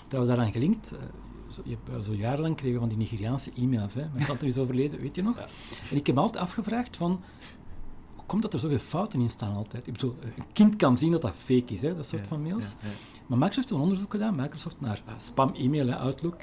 trouwens, 0.09 0.35
daaraan 0.35 0.53
gelinkt, 0.53 0.87
zo, 0.87 0.97
je 1.65 1.77
hebt, 1.85 2.05
zo 2.05 2.13
jarenlang 2.13 2.57
kregen 2.57 2.79
van 2.79 2.89
die 2.89 2.99
Nigeriaanse 2.99 3.51
e-mails. 3.57 3.95
Hè. 3.95 4.05
Mijn 4.13 4.27
tante 4.27 4.47
is 4.47 4.59
overleden, 4.59 5.01
weet 5.01 5.17
je 5.17 5.23
nog? 5.23 5.37
Ja. 5.37 5.47
En 5.91 5.97
ik 5.97 6.07
heb 6.07 6.15
me 6.15 6.21
altijd 6.21 6.43
afgevraagd 6.43 6.97
van, 6.97 7.21
hoe 8.15 8.25
komt 8.27 8.43
dat 8.43 8.53
er 8.53 8.59
zoveel 8.59 8.79
fouten 8.79 9.21
in 9.21 9.31
staan 9.31 9.55
altijd? 9.55 9.87
Ik 9.87 9.93
bedoel, 9.93 10.17
een 10.21 10.53
kind 10.53 10.77
kan 10.77 10.99
zien 10.99 11.13
dat 11.13 11.23
dat 11.23 11.35
fake 11.37 11.75
is, 11.75 11.83
hè, 11.83 11.97
dat 11.97 12.07
soort 12.07 12.23
ja, 12.23 12.29
van 12.29 12.43
mails. 12.43 12.77
Ja, 12.81 12.89
maar 13.27 13.39
Microsoft 13.39 13.57
heeft 13.57 13.71
een 13.71 13.81
onderzoek 13.81 14.11
gedaan, 14.11 14.37
Microsoft 14.37 14.81
naar 14.81 15.03
uh, 15.09 15.15
spam-e-mail, 15.17 15.93
Outlook. 15.93 16.43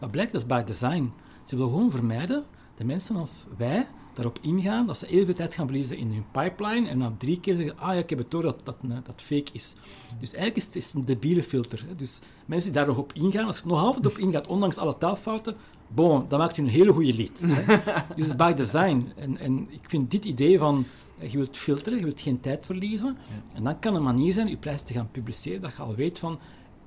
Wat 0.00 0.10
blijkt, 0.10 0.32
dat 0.32 0.40
is 0.40 0.46
by 0.46 0.62
design. 0.64 1.12
Ze 1.44 1.56
willen 1.56 1.70
gewoon 1.72 1.90
vermijden 1.90 2.44
dat 2.74 2.86
mensen 2.86 3.16
als 3.16 3.46
wij 3.56 3.86
daarop 4.22 4.38
ingaan, 4.40 4.86
dat 4.86 4.98
ze 4.98 5.06
heel 5.06 5.24
veel 5.24 5.34
tijd 5.34 5.54
gaan 5.54 5.66
verliezen 5.66 5.96
in 5.96 6.10
hun 6.10 6.24
pipeline 6.32 6.88
en 6.88 6.98
na 6.98 7.12
drie 7.18 7.40
keer 7.40 7.56
zeggen, 7.56 7.78
ah 7.78 7.94
ja, 7.94 7.98
ik 7.98 8.10
heb 8.10 8.18
het 8.18 8.30
door 8.30 8.42
dat 8.42 8.60
dat, 8.64 8.76
dat 8.80 9.22
fake 9.22 9.50
is. 9.52 9.74
Dus 10.18 10.28
eigenlijk 10.28 10.56
is 10.56 10.64
het 10.64 10.76
is 10.76 10.92
een 10.92 11.04
debiele 11.04 11.42
filter. 11.42 11.84
Hè. 11.88 11.94
Dus 11.94 12.18
mensen 12.46 12.72
die 12.72 12.78
daar 12.78 12.88
nog 12.88 12.98
op 12.98 13.12
ingaan, 13.12 13.46
als 13.46 13.58
je 13.58 13.66
nog 13.66 13.80
altijd 13.80 14.06
op 14.06 14.18
ingaat, 14.18 14.46
ondanks 14.46 14.76
alle 14.76 14.98
taalfouten, 14.98 15.56
bon, 15.88 16.24
dan 16.28 16.38
maakt 16.38 16.56
je 16.56 16.62
een 16.62 16.68
hele 16.68 16.92
goede 16.92 17.14
lead. 17.14 17.40
Hè. 17.46 17.76
dus 18.22 18.36
by 18.36 18.52
design. 18.52 19.12
En, 19.16 19.38
en 19.38 19.66
ik 19.70 19.88
vind 19.88 20.10
dit 20.10 20.24
idee 20.24 20.58
van, 20.58 20.86
je 21.18 21.36
wilt 21.36 21.56
filteren, 21.56 21.98
je 21.98 22.04
wilt 22.04 22.20
geen 22.20 22.40
tijd 22.40 22.66
verliezen, 22.66 23.16
en 23.54 23.64
dan 23.64 23.78
kan 23.78 23.94
een 23.94 24.02
manier 24.02 24.32
zijn 24.32 24.48
je 24.48 24.56
prijs 24.56 24.82
te 24.82 24.92
gaan 24.92 25.10
publiceren, 25.10 25.60
dat 25.60 25.72
je 25.76 25.82
al 25.82 25.94
weet 25.94 26.18
van, 26.18 26.38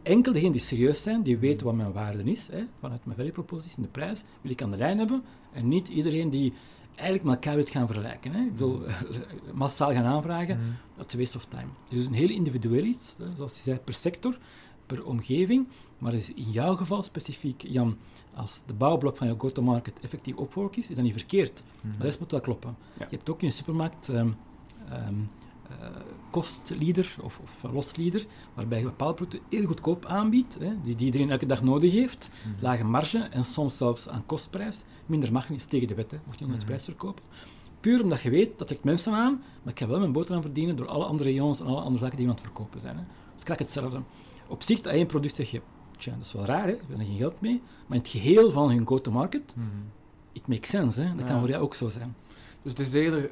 enkel 0.04 0.32
degenen 0.32 0.54
die 0.54 0.62
serieus 0.62 1.04
zijn, 1.04 1.22
die 1.22 1.38
weten 1.38 1.66
wat 1.66 1.76
mijn 1.76 1.94
waarde 1.94 2.24
is, 2.24 2.48
hè, 2.52 2.64
vanuit 2.80 3.06
mijn 3.06 3.18
value 3.18 3.32
propositie, 3.32 3.82
de 3.82 3.88
prijs, 3.88 4.24
wil 4.42 4.52
ik 4.52 4.62
aan 4.62 4.72
de 4.72 4.78
lijn 4.78 4.98
hebben, 4.98 5.24
en 5.54 5.68
niet 5.68 5.88
iedereen 5.88 6.30
die 6.30 6.54
eigenlijk 6.96 7.24
met 7.24 7.34
elkaar 7.34 7.56
wilt 7.56 7.70
gaan 7.70 7.88
vergelijken. 7.88 8.32
Hè. 8.32 8.42
Ik 8.46 8.58
wil 8.58 8.82
massaal 9.54 9.92
gaan 9.92 10.06
aanvragen, 10.06 10.60
mm. 10.60 10.76
dat 10.98 11.14
is 11.14 11.20
waste 11.20 11.38
of 11.38 11.46
time. 11.46 11.68
Dus 11.88 12.06
een 12.06 12.14
heel 12.14 12.30
individueel 12.30 12.84
iets, 12.84 13.16
hè, 13.18 13.36
zoals 13.36 13.56
je 13.56 13.62
zei, 13.62 13.78
per 13.78 13.94
sector, 13.94 14.38
per 14.86 15.06
omgeving, 15.06 15.68
maar 15.98 16.14
is 16.14 16.34
in 16.34 16.52
jouw 16.52 16.76
geval 16.76 17.04
specifiek, 17.04 17.62
Jan, 17.62 17.98
als 18.34 18.64
de 18.66 18.74
bouwblok 18.74 19.18
van 19.18 19.28
jouw 19.28 19.38
go-to-market 19.38 20.00
effectief 20.00 20.36
opwork 20.36 20.76
is, 20.76 20.90
is 20.90 20.96
dat 20.96 21.04
niet 21.04 21.14
verkeerd. 21.14 21.64
Mm. 21.82 21.92
De 21.98 22.04
rest 22.04 22.20
moet 22.20 22.32
wel 22.32 22.42
kloppen. 22.42 22.76
Ja. 22.98 23.06
Je 23.10 23.16
hebt 23.16 23.30
ook 23.30 23.42
in 23.42 23.48
een 23.48 23.54
supermarkt 23.54 24.08
um, 24.08 24.36
um, 24.92 25.30
uh, 25.82 25.88
kostleader 26.34 27.16
of, 27.22 27.40
of 27.44 27.72
losleader, 27.72 28.26
waarbij 28.54 28.80
je 28.80 28.86
bepaalde 28.86 29.14
producten 29.14 29.42
heel 29.50 29.66
goedkoop 29.66 30.06
aanbiedt, 30.06 30.58
hè, 30.60 30.82
die, 30.84 30.96
die 30.96 31.06
iedereen 31.06 31.30
elke 31.30 31.46
dag 31.46 31.64
nodig 31.64 31.92
heeft, 31.92 32.30
mm. 32.46 32.56
lage 32.60 32.84
marge 32.84 33.18
en 33.18 33.46
soms 33.46 33.78
zelfs 33.78 34.10
aan 34.10 34.26
kostprijs. 34.26 34.84
Minder 35.06 35.32
mag 35.32 35.50
niet, 35.50 35.70
tegen 35.70 35.88
de 35.88 35.94
wet, 35.94 36.12
hè, 36.12 36.18
mocht 36.26 36.40
je 36.40 36.46
onder 36.46 36.60
de 36.60 36.66
prijs 36.66 36.84
verkopen. 36.84 37.24
Puur 37.80 38.04
omdat 38.04 38.22
je 38.22 38.30
weet, 38.30 38.58
dat 38.58 38.68
trekt 38.68 38.84
mensen 38.84 39.14
aan, 39.14 39.44
maar 39.64 39.74
ik 39.74 39.80
ga 39.80 39.88
wel 39.88 40.00
mijn 40.00 40.12
boterham 40.12 40.42
verdienen 40.42 40.76
door 40.76 40.88
alle 40.88 41.06
andere 41.06 41.34
jongens 41.34 41.60
en 41.60 41.66
alle 41.66 41.82
andere 41.82 42.04
zaken 42.04 42.18
die 42.18 42.26
we 42.26 42.32
aan 42.32 42.38
het 42.38 42.48
verkopen 42.48 42.80
zijn. 42.80 42.98
Hè. 42.98 43.04
Dat 43.04 43.38
is 43.38 43.44
krijg 43.44 43.60
hetzelfde. 43.60 44.02
Op 44.48 44.64
zich, 44.64 44.82
dat 44.82 44.94
één 44.94 45.08
product 45.08 45.36
zeg 45.36 45.52
je, 45.52 45.62
tja, 45.98 46.12
dat 46.12 46.26
is 46.26 46.34
wel 46.34 46.46
raar, 46.46 46.66
hè, 46.66 46.72
ik 46.72 46.82
heb 46.88 47.00
er 47.00 47.06
geen 47.06 47.18
geld 47.18 47.42
mee, 47.42 47.62
maar 47.88 47.98
in 47.98 48.04
het 48.04 48.12
geheel 48.12 48.52
van 48.52 48.70
hun 48.70 48.88
go-to-market, 48.88 49.56
mm. 49.58 49.64
it 50.32 50.48
makes 50.48 50.70
sense. 50.70 51.02
Hè. 51.02 51.10
Dat 51.10 51.20
ja. 51.20 51.26
kan 51.26 51.40
voor 51.40 51.50
jou 51.50 51.64
ook 51.64 51.76
zo 51.76 51.90
zijn. 51.90 52.16
Dus 52.62 52.72
het 52.72 52.80
is 52.80 52.94
eerder 52.94 53.32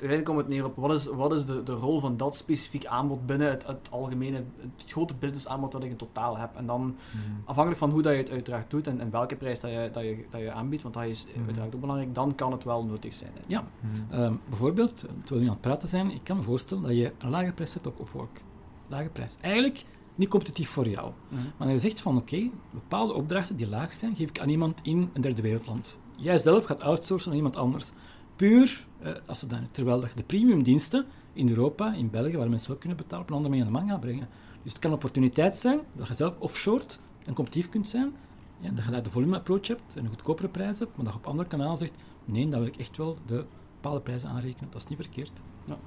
uiteindelijk 0.00 0.28
komt 0.28 0.38
het 0.38 0.48
neer 0.48 0.64
op 0.64 0.76
wat 0.76 0.92
is, 0.92 1.06
wat 1.06 1.34
is 1.34 1.44
de, 1.44 1.62
de 1.62 1.72
rol 1.72 2.00
van 2.00 2.16
dat 2.16 2.36
specifiek 2.36 2.86
aanbod 2.86 3.26
binnen 3.26 3.50
het, 3.50 3.66
het 3.66 3.88
algemene, 3.90 4.44
het 4.76 4.90
grote 4.90 5.14
business 5.14 5.46
aanbod 5.46 5.72
dat 5.72 5.82
ik 5.82 5.90
in 5.90 5.96
totaal 5.96 6.36
heb. 6.36 6.56
En 6.56 6.66
dan 6.66 6.82
mm. 6.82 6.96
afhankelijk 7.44 7.80
van 7.80 7.90
hoe 7.90 8.02
dat 8.02 8.12
je 8.12 8.18
het 8.18 8.30
uiteraard 8.30 8.70
doet 8.70 8.86
en, 8.86 9.00
en 9.00 9.10
welke 9.10 9.36
prijs 9.36 9.60
dat 9.60 9.70
je, 9.70 9.90
dat, 9.92 10.02
je, 10.02 10.24
dat 10.30 10.40
je 10.40 10.52
aanbiedt, 10.52 10.82
want 10.82 10.94
dat 10.94 11.04
is 11.04 11.26
mm. 11.36 11.44
uiteraard 11.44 11.74
ook 11.74 11.80
belangrijk, 11.80 12.14
dan 12.14 12.34
kan 12.34 12.52
het 12.52 12.64
wel 12.64 12.84
nodig 12.84 13.14
zijn. 13.14 13.32
Hè. 13.34 13.40
Ja, 13.46 13.64
mm. 13.80 14.18
um, 14.20 14.40
bijvoorbeeld, 14.48 14.98
terwijl 14.98 15.20
we 15.28 15.38
nu 15.38 15.46
aan 15.46 15.52
het 15.52 15.60
praten 15.60 15.88
zijn, 15.88 16.10
ik 16.10 16.24
kan 16.24 16.36
me 16.36 16.42
voorstellen 16.42 16.82
dat 16.82 16.92
je 16.92 17.12
een 17.18 17.30
lage 17.30 17.52
prijs 17.52 17.70
zet 17.70 17.86
op 17.86 18.00
Upwork. 18.00 18.42
Lage 18.88 19.08
prijs. 19.08 19.36
Eigenlijk 19.40 19.84
niet 20.14 20.28
competitief 20.28 20.70
voor 20.70 20.88
jou. 20.88 21.12
Maar 21.56 21.68
je 21.68 21.78
zegt 21.78 22.00
van 22.00 22.16
oké, 22.16 22.34
okay, 22.34 22.52
bepaalde 22.70 23.12
opdrachten 23.12 23.56
die 23.56 23.68
laag 23.68 23.94
zijn, 23.94 24.16
geef 24.16 24.28
ik 24.28 24.40
aan 24.40 24.48
iemand 24.48 24.80
in 24.82 25.10
een 25.12 25.20
derde 25.20 25.42
wereldland. 25.42 26.00
Jij 26.16 26.38
zelf 26.38 26.64
gaat 26.64 26.80
outsourcen 26.80 27.30
aan 27.30 27.36
iemand 27.36 27.56
anders 27.56 27.92
puur 28.36 28.86
uh, 29.02 29.12
als 29.26 29.38
ze 29.38 29.46
dan, 29.46 29.68
terwijl 29.70 30.00
dat 30.00 30.10
je 30.10 30.16
de 30.16 30.22
premiumdiensten 30.22 31.06
in 31.32 31.48
Europa, 31.48 31.94
in 31.94 32.10
België, 32.10 32.36
waar 32.36 32.50
mensen 32.50 32.68
wel 32.68 32.78
kunnen 32.78 32.98
betalen, 32.98 33.24
op 33.24 33.30
een 33.30 33.36
andere 33.36 33.54
manier 33.54 33.66
aan 33.66 33.72
de 33.72 33.78
man 33.78 33.88
gaan 33.88 34.00
brengen. 34.00 34.28
Dus 34.62 34.72
het 34.72 34.80
kan 34.80 34.90
een 34.90 34.96
opportuniteit 34.96 35.58
zijn 35.58 35.80
dat 35.92 36.08
je 36.08 36.14
zelf 36.14 36.38
offshore 36.38 36.84
en 37.24 37.34
competitief 37.34 37.68
kunt 37.68 37.88
zijn, 37.88 38.12
ja, 38.58 38.70
dat 38.70 38.84
je 38.84 38.90
daar 38.90 39.02
de 39.02 39.10
volume 39.10 39.36
approach 39.36 39.66
hebt 39.66 39.96
en 39.96 40.04
een 40.04 40.10
goedkopere 40.10 40.48
prijs 40.48 40.78
hebt, 40.78 40.96
maar 40.96 41.04
dat 41.04 41.14
je 41.14 41.18
op 41.18 41.26
andere 41.26 41.48
kanalen 41.48 41.78
zegt, 41.78 41.92
nee, 42.24 42.48
dan 42.48 42.58
wil 42.58 42.68
ik 42.68 42.76
echt 42.76 42.96
wel 42.96 43.18
de 43.26 43.44
bepaalde 43.74 44.00
prijzen 44.00 44.28
aanrekenen. 44.28 44.70
Dat 44.70 44.82
is 44.82 44.88
niet 44.88 44.98
verkeerd. 44.98 45.32
Ja. 45.64 45.78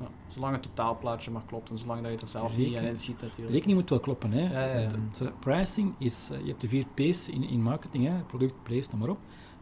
Ja, 0.00 0.08
zolang 0.28 0.54
het 0.54 0.62
totaalplaatje 0.62 1.30
maar 1.30 1.42
klopt 1.46 1.70
en 1.70 1.78
zolang 1.78 1.98
dat 1.98 2.06
je 2.06 2.12
het 2.12 2.22
er 2.22 2.28
zelf 2.28 2.56
niet 2.56 2.72
in 2.72 2.98
ziet. 2.98 3.20
De 3.20 3.46
rekening 3.46 3.78
moet 3.78 3.90
wel 3.90 4.00
kloppen. 4.00 4.32
Hè. 4.32 4.40
Ja, 4.40 4.78
ja, 4.78 4.80
het, 4.80 4.92
het, 4.92 5.20
uh, 5.20 5.28
pricing 5.40 5.94
is, 5.98 6.28
uh, 6.32 6.40
je 6.40 6.46
hebt 6.46 6.60
de 6.60 6.68
vier 6.68 6.86
P's 6.94 7.28
in, 7.28 7.42
in 7.42 7.62
marketing, 7.62 8.06
hè, 8.06 8.22
product, 8.22 8.62
place, 8.62 8.88
noem 8.90 9.00
maar 9.00 9.08
op. 9.08 9.18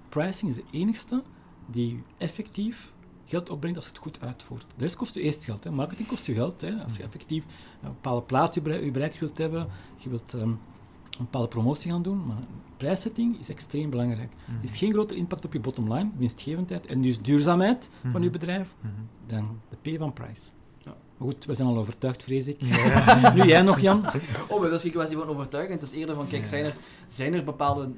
Pricing 0.09 0.51
is 0.51 0.57
de 0.57 0.65
enigste 0.71 1.23
die 1.67 2.03
effectief 2.17 2.93
geld 3.25 3.51
opbrengt 3.51 3.77
als 3.77 3.87
je 3.87 3.93
het 3.93 4.01
goed 4.01 4.21
uitvoert. 4.21 4.67
De 4.77 4.83
rest 4.83 4.97
kost 4.97 5.15
je 5.15 5.21
eerst 5.21 5.45
geld. 5.45 5.65
Hè. 5.65 5.71
Marketing 5.71 6.09
kost 6.09 6.27
je 6.27 6.35
geld. 6.35 6.61
Hè. 6.61 6.83
Als 6.83 6.97
je 6.97 7.03
effectief 7.03 7.45
een 7.83 7.89
bepaalde 7.89 8.23
plaats 8.23 8.55
je 8.55 8.63
bereikt 8.91 9.19
wilt 9.19 9.39
hebben, 9.39 9.69
je 9.97 10.09
wilt 10.09 10.33
um, 10.33 10.59
een 11.19 11.25
bepaalde 11.25 11.49
promotie 11.49 11.91
gaan 11.91 12.03
doen, 12.03 12.27
maar 12.27 12.37
prijszetting 12.77 13.39
is 13.39 13.49
extreem 13.49 13.91
belangrijk. 13.91 14.31
Mm 14.31 14.37
-hmm. 14.45 14.57
Er 14.57 14.65
is 14.65 14.77
geen 14.77 14.93
grotere 14.93 15.19
impact 15.19 15.45
op 15.45 15.53
je 15.53 15.61
bottom 15.61 15.93
line, 15.93 16.11
winstgevendheid 16.17 16.87
en 16.87 17.03
dus 17.03 17.21
duurzaamheid 17.21 17.89
mm 17.91 18.01
-hmm. 18.03 18.11
van 18.11 18.23
je 18.23 18.31
bedrijf, 18.31 18.75
mm 18.81 18.91
-hmm. 18.91 19.09
dan 19.27 19.61
de 19.69 19.91
P 19.91 19.99
van 19.99 20.13
prijs. 20.13 20.53
Ja. 20.79 20.97
Maar 21.17 21.29
goed, 21.29 21.45
we 21.45 21.55
zijn 21.55 21.69
al 21.69 21.79
overtuigd, 21.79 22.23
vrees 22.23 22.47
ik. 22.47 22.57
Ja. 22.61 23.33
nu 23.35 23.43
jij 23.43 23.63
nog, 23.63 23.81
Jan? 23.81 24.05
Oh, 24.49 24.61
maar 24.61 24.69
dat 24.69 24.79
is 24.79 24.83
geen 24.83 24.93
kwestie 24.93 25.17
van 25.17 25.29
overtuigen. 25.29 25.75
Het 25.75 25.83
is 25.83 25.93
eerder 25.93 26.15
van, 26.15 26.27
kijk, 26.27 26.47
zijn 26.47 26.65
er, 26.65 26.77
zijn 27.07 27.35
er 27.35 27.45
bepaalde 27.45 27.91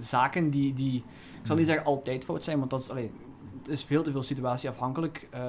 zaken 0.00 0.50
die, 0.50 0.72
die, 0.72 0.96
ik 1.40 1.46
zal 1.46 1.56
niet 1.56 1.66
zeggen 1.66 1.84
altijd 1.84 2.24
fout 2.24 2.44
zijn, 2.44 2.58
want 2.58 2.70
dat 2.70 2.80
is, 2.80 2.90
allee, 2.90 3.10
het 3.58 3.68
is 3.68 3.84
veel 3.84 4.02
te 4.02 4.10
veel 4.10 4.22
situatieafhankelijk. 4.22 5.28
Uh, 5.34 5.40
mm. 5.40 5.44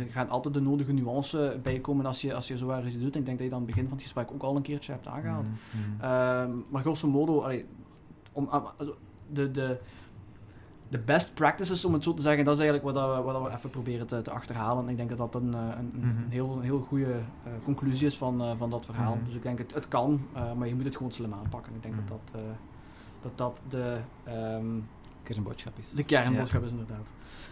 Er 0.00 0.10
gaan 0.10 0.28
altijd 0.28 0.54
de 0.54 0.60
nodige 0.60 0.92
nuance 0.92 1.58
bij 1.62 1.80
komen 1.80 2.06
als 2.06 2.20
je, 2.20 2.34
als 2.34 2.48
je 2.48 2.56
zo 2.56 2.68
ergens 2.68 2.98
doet. 2.98 3.16
Ik 3.16 3.24
denk 3.24 3.38
dat 3.38 3.46
je 3.46 3.52
dan 3.52 3.52
aan 3.60 3.64
het 3.64 3.66
begin 3.66 3.84
van 3.88 3.92
het 3.92 4.02
gesprek 4.02 4.30
ook 4.32 4.42
al 4.42 4.56
een 4.56 4.62
keertje 4.62 4.92
hebt 4.92 5.06
aangehaald. 5.08 5.46
Mm. 5.46 5.94
Uh, 5.94 6.00
maar 6.70 6.82
grosso 6.82 7.08
modo, 7.08 7.40
allee, 7.40 7.64
om, 8.32 8.48
de, 9.32 9.50
de, 9.50 9.78
de 10.88 10.98
best 10.98 11.34
practices, 11.34 11.84
om 11.84 11.92
het 11.92 12.04
zo 12.04 12.14
te 12.14 12.22
zeggen, 12.22 12.44
dat 12.44 12.54
is 12.58 12.60
eigenlijk 12.62 12.96
wat, 12.96 13.16
we, 13.16 13.22
wat 13.22 13.42
we 13.42 13.56
even 13.56 13.70
proberen 13.70 14.06
te, 14.06 14.22
te 14.22 14.30
achterhalen. 14.30 14.84
En 14.84 14.90
ik 14.90 14.96
denk 14.96 15.08
dat 15.08 15.18
dat 15.18 15.34
een, 15.34 15.52
een, 15.52 15.78
een 15.78 15.92
Mhm. 15.94 16.28
heel, 16.30 16.60
heel 16.60 16.80
goede 16.80 17.20
conclusie 17.64 18.06
is 18.06 18.16
van, 18.18 18.56
van 18.56 18.70
dat 18.70 18.84
verhaal. 18.84 19.18
Dus 19.24 19.34
ik 19.34 19.42
denk, 19.42 19.58
het, 19.58 19.74
het 19.74 19.88
kan, 19.88 20.20
maar 20.56 20.68
je 20.68 20.74
moet 20.74 20.84
het 20.84 20.96
gewoon 20.96 21.12
slim 21.12 21.32
aanpakken. 21.34 21.74
Ik 21.74 21.82
denk 21.82 21.94
dat, 22.08 22.18
dat, 22.32 22.40
dat 23.24 23.38
dat 23.38 23.60
de... 23.68 23.96
ehm, 24.24 24.66
Kernboodschap 25.22 25.78
is. 25.78 25.90
de 25.90 26.04
kernboodschap 26.04 26.64
is 26.64 26.70
inderdaad. 26.70 27.08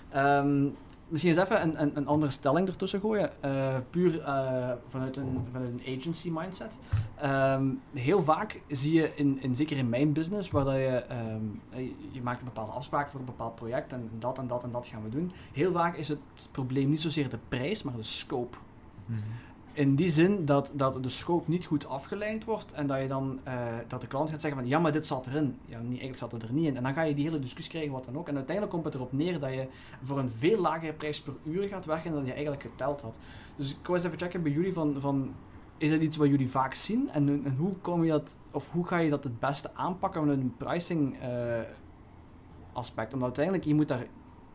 Ehm, 0.09 0.69
misschien 1.09 1.33
eens 1.33 1.43
even 1.43 1.63
een, 1.63 1.83
een, 1.83 1.97
een 1.97 2.07
andere 2.07 2.33
stelling 2.33 2.69
ertussen 2.69 3.01
gooien. 3.01 3.43
eh, 3.43 3.77
puur 3.91 4.21
eh, 4.23 4.71
vanuit, 4.89 5.17
een, 5.17 5.47
vanuit 5.51 5.71
een 5.73 5.97
agency 5.99 6.31
mindset. 6.31 6.77
Ehm, 7.17 7.65
heel 7.95 8.23
vaak 8.23 8.63
zie 8.69 8.93
je, 8.93 9.13
in, 9.15 9.39
in, 9.43 9.57
zeker 9.57 9.77
in 9.77 9.89
mijn 9.89 10.13
business, 10.13 10.51
waar 10.51 10.65
dat 10.65 10.75
je, 10.75 11.05
je, 11.77 11.95
je 12.11 12.23
maakt 12.23 12.39
een 12.41 12.45
bepaalde 12.47 12.73
afspraak 12.73 13.09
voor 13.11 13.21
een 13.21 13.27
bepaald 13.27 13.55
project 13.55 13.93
en 13.93 14.11
dat 14.19 14.39
en 14.39 14.47
dat 14.47 14.63
en 14.63 14.71
dat 14.71 14.87
gaan 14.87 15.03
we 15.03 15.09
doen. 15.09 15.33
Heel 15.53 15.73
vaak 15.73 15.97
is 15.97 16.09
het 16.09 16.19
probleem 16.51 16.89
niet 16.89 17.01
zozeer 17.01 17.29
de 17.29 17.39
prijs, 17.49 17.83
maar 17.83 17.97
de 17.97 18.03
scope. 18.03 18.57
Mhm. 19.07 19.19
In 19.75 19.95
die 19.95 20.11
zin 20.11 20.45
dat, 20.45 20.73
dat 20.75 21.03
de 21.03 21.09
scope 21.09 21.51
niet 21.51 21.65
goed 21.65 21.87
afgeleid 21.87 22.45
wordt 22.45 22.73
en 22.73 22.87
dat, 22.87 23.01
je 23.01 23.09
dan, 23.09 23.41
eh, 23.43 23.55
dat 23.89 24.01
de 24.01 24.07
klant 24.07 24.31
gaat 24.31 24.41
zeggen 24.41 24.61
van 24.61 24.69
ja, 24.69 24.79
maar 24.79 24.93
dit 24.93 25.07
zat 25.07 25.27
erin. 25.27 25.59
Ja, 25.67 25.79
niet, 25.79 25.89
eigenlijk 25.89 26.19
zat 26.19 26.33
het 26.33 26.43
er 26.43 26.53
niet 26.53 26.67
in. 26.67 26.77
En 26.77 26.83
dan 26.83 26.95
ga 26.95 27.03
je 27.03 27.15
die 27.15 27.25
hele 27.25 27.39
discussie 27.39 27.73
krijgen, 27.73 27.93
wat 27.93 28.05
dan 28.05 28.17
ook. 28.17 28.29
En 28.29 28.35
uiteindelijk 28.35 28.75
komt 28.75 28.85
het 28.85 28.95
erop 28.95 29.13
neer 29.13 29.41
dat 29.41 29.51
je 29.51 29.67
voor 30.03 30.19
een 30.19 30.31
veel 30.31 30.61
lagere 30.61 30.93
prijs 30.93 31.21
per 31.21 31.35
uur 31.45 31.69
gaat 31.69 31.85
werken 31.85 32.13
dan 32.13 32.25
je 32.25 32.33
eigenlijk 32.33 32.63
geteld 32.63 33.01
had. 33.01 33.19
Dus 33.57 33.71
ik 33.71 33.87
wou 33.87 33.99
eens 33.99 34.07
even 34.07 34.19
checken 34.19 34.43
bij 34.43 34.53
jullie 34.53 34.73
van, 34.73 34.97
van 35.01 35.35
is 35.79 35.91
dat 35.91 36.01
iets 36.01 36.17
wat 36.17 36.29
jullie 36.29 36.51
vaak 36.51 36.75
zien? 36.75 37.11
En, 37.11 37.29
en 37.45 37.55
hoe 37.57 37.77
kom 37.77 38.05
je 38.05 38.11
dat, 38.11 38.37
of 38.51 38.71
hoe 38.71 38.87
ga 38.87 38.99
je 38.99 39.11
dat 39.11 39.25
het 39.25 39.41
beste 39.41 39.71
aanpakken 39.75 40.21
vanuit 40.21 40.41
een 40.41 40.55
pricing 40.57 41.19
eh, 41.21 41.61
aspect? 42.73 43.13
Omdat 43.13 43.27
uiteindelijk, 43.27 43.65
je 43.65 43.75
moet 43.75 43.89
daar 43.89 44.07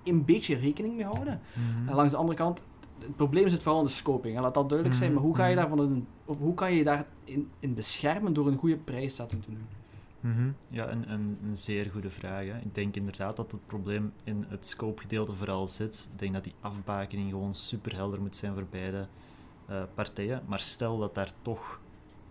een 0.03 0.25
beetje 0.25 0.55
rekening 0.55 0.95
mee 0.95 1.05
houden. 1.05 1.41
Mhm. 1.53 1.89
En 1.89 1.95
langs 1.95 2.11
de 2.11 2.17
andere 2.17 2.37
kant, 2.37 2.63
het 2.99 3.15
probleem 3.15 3.49
zit 3.49 3.63
vooral 3.63 3.81
in 3.81 3.87
de 3.87 3.91
scoping. 3.91 4.39
Laat 4.39 4.53
dat 4.53 4.69
duidelijk 4.69 4.97
zijn. 4.97 5.11
Mhm, 5.11 5.19
Maar 5.19 5.29
hoe 5.29 5.37
ga 5.37 5.45
je 5.45 5.55
mhm. 5.55 5.61
daar 5.61 5.77
van 5.77 5.79
een, 5.79 6.07
of 6.25 6.37
hoe 6.37 6.53
kan 6.53 6.73
je 6.73 6.83
daar 6.83 7.05
in, 7.23 7.49
in 7.59 7.73
beschermen 7.73 8.33
door 8.33 8.47
een 8.47 8.57
goede 8.57 8.77
prijszetting 8.77 9.43
te 9.43 9.51
doen? 9.51 9.67
Mhm. 10.19 10.51
Ja, 10.67 10.89
een, 10.89 11.11
een, 11.11 11.37
een 11.43 11.57
zeer 11.57 11.89
goede 11.91 12.09
vraag. 12.09 12.45
Hè. 12.45 12.57
Ik 12.57 12.75
denk 12.75 12.95
inderdaad 12.95 13.35
dat 13.35 13.51
het 13.51 13.65
probleem 13.65 14.13
in 14.23 14.45
het 14.47 14.67
scope-gedeelte 14.67 15.33
vooral 15.33 15.67
zit. 15.67 16.09
Ik 16.13 16.19
denk 16.19 16.33
dat 16.33 16.43
die 16.43 16.55
afbakening 16.59 17.29
gewoon 17.29 17.55
super 17.55 17.95
helder 17.95 18.21
moet 18.21 18.35
zijn 18.35 18.53
voor 18.53 18.65
beide 18.69 19.07
eh, 19.65 19.81
partijen. 19.93 20.41
Maar 20.45 20.59
stel 20.59 20.97
dat 20.97 21.15
daar 21.15 21.31
toch 21.41 21.79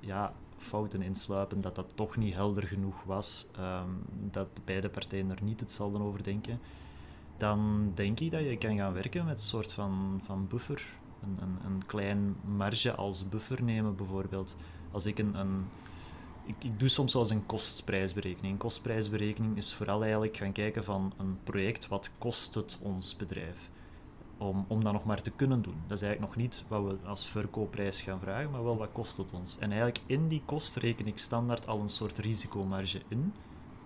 ja, 0.01 0.33
fouten 0.57 1.03
in 1.03 1.15
sluipen, 1.15 1.61
dat 1.61 1.75
dat 1.75 1.93
toch 1.95 2.17
niet 2.17 2.35
helder 2.35 2.63
genoeg 2.63 3.03
was, 3.05 3.47
ehm, 3.57 3.91
dat 4.31 4.49
beide 4.65 4.89
partijen 4.89 5.31
er 5.31 5.43
niet 5.43 5.61
hetzelfde 5.61 5.99
over 5.99 6.23
denken, 6.23 6.61
dan 7.37 7.91
denk 7.95 8.21
ik 8.21 8.31
dat 8.31 8.41
je 8.41 8.57
kan 8.57 8.77
gaan 8.77 8.93
werken 8.93 9.25
met 9.25 9.39
een 9.39 9.47
soort 9.47 9.73
van, 9.73 10.21
van 10.25 10.47
buffer. 10.47 10.87
Een, 11.23 11.39
een, 11.41 11.59
een 11.65 11.87
klein 11.87 12.37
marge 12.57 12.95
als 12.95 13.29
buffer 13.29 13.63
nemen, 13.63 13.97
bijvoorbeeld. 13.97 14.57
Als 14.91 15.07
ik 15.07 15.19
een, 15.19 15.35
een 15.35 15.65
ik, 16.47 16.55
ik 16.65 16.81
doe 16.81 16.89
soms 16.89 17.15
eens 17.15 17.31
een 17.31 17.47
kostprijsberekening. 17.47 18.53
Een 18.53 18.59
kostprijsberekening 18.59 19.57
is 19.57 19.75
vooral 19.75 20.03
eigenlijk 20.03 20.37
gaan 20.37 20.53
kijken 20.53 20.85
van 20.85 21.13
een 21.17 21.39
project, 21.45 21.89
wat 21.89 22.11
kost 22.19 22.55
het 22.55 22.79
ons 22.83 23.17
bedrijf? 23.17 23.71
Om, 24.39 24.65
om 24.69 24.85
dat 24.85 24.93
nog 24.93 25.05
maar 25.05 25.23
te 25.23 25.31
kunnen 25.31 25.63
doen. 25.63 25.77
Dat 25.87 25.97
is 25.97 26.03
eigenlijk 26.03 26.35
nog 26.35 26.43
niet 26.45 26.65
wat 26.69 26.85
we 26.85 27.09
als 27.09 27.29
verkoopprijs 27.29 28.03
gaan 28.03 28.21
vragen, 28.21 28.51
maar 28.51 28.65
wel 28.65 28.77
wat 28.77 28.93
kost 28.93 29.17
het 29.17 29.33
ons. 29.33 29.59
En 29.59 29.69
eigenlijk 29.69 30.01
in 30.07 30.29
die 30.29 30.43
kost 30.45 30.77
reken 30.77 31.07
ik 31.07 31.19
standaard 31.19 31.67
al 31.67 31.81
een 31.81 31.89
soort 31.89 32.19
risicomarge 32.19 33.01
in, 33.09 33.33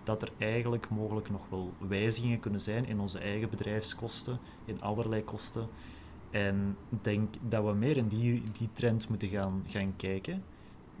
dat 0.03 0.21
er 0.21 0.31
eigenlijk 0.37 0.89
mogelijk 0.89 1.29
nog 1.29 1.41
wel 1.49 1.73
wijzigingen 1.77 2.39
kunnen 2.39 2.61
zijn 2.61 2.85
in 2.85 2.99
onze 2.99 3.19
eigen 3.19 3.49
bedrijfskosten, 3.49 4.39
in 4.65 4.81
allerlei 4.81 5.23
kosten. 5.23 5.67
En 6.29 6.77
ik 6.89 7.03
denk 7.03 7.33
dat 7.41 7.65
we 7.65 7.73
meer 7.73 7.97
in 7.97 8.07
die, 8.07 8.43
die 8.57 8.69
trend 8.73 9.09
moeten 9.09 9.27
gaan, 9.27 9.63
gaan 9.67 9.95
kijken 9.95 10.43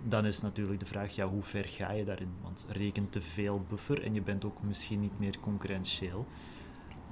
dan 0.03 0.25
is 0.25 0.41
natuurlijk 0.41 0.79
de 0.79 0.85
vraag, 0.85 1.15
ja, 1.15 1.27
hoe 1.27 1.43
ver 1.43 1.65
ga 1.67 1.91
je 1.91 2.05
daarin? 2.05 2.31
Want 2.41 2.65
reken 2.69 3.09
te 3.09 3.21
veel 3.21 3.65
buffer 3.69 4.03
en 4.03 4.13
je 4.13 4.21
bent 4.21 4.45
ook 4.45 4.61
misschien 4.61 4.99
niet 4.99 5.19
meer 5.19 5.39
concurrentieel. 5.39 6.25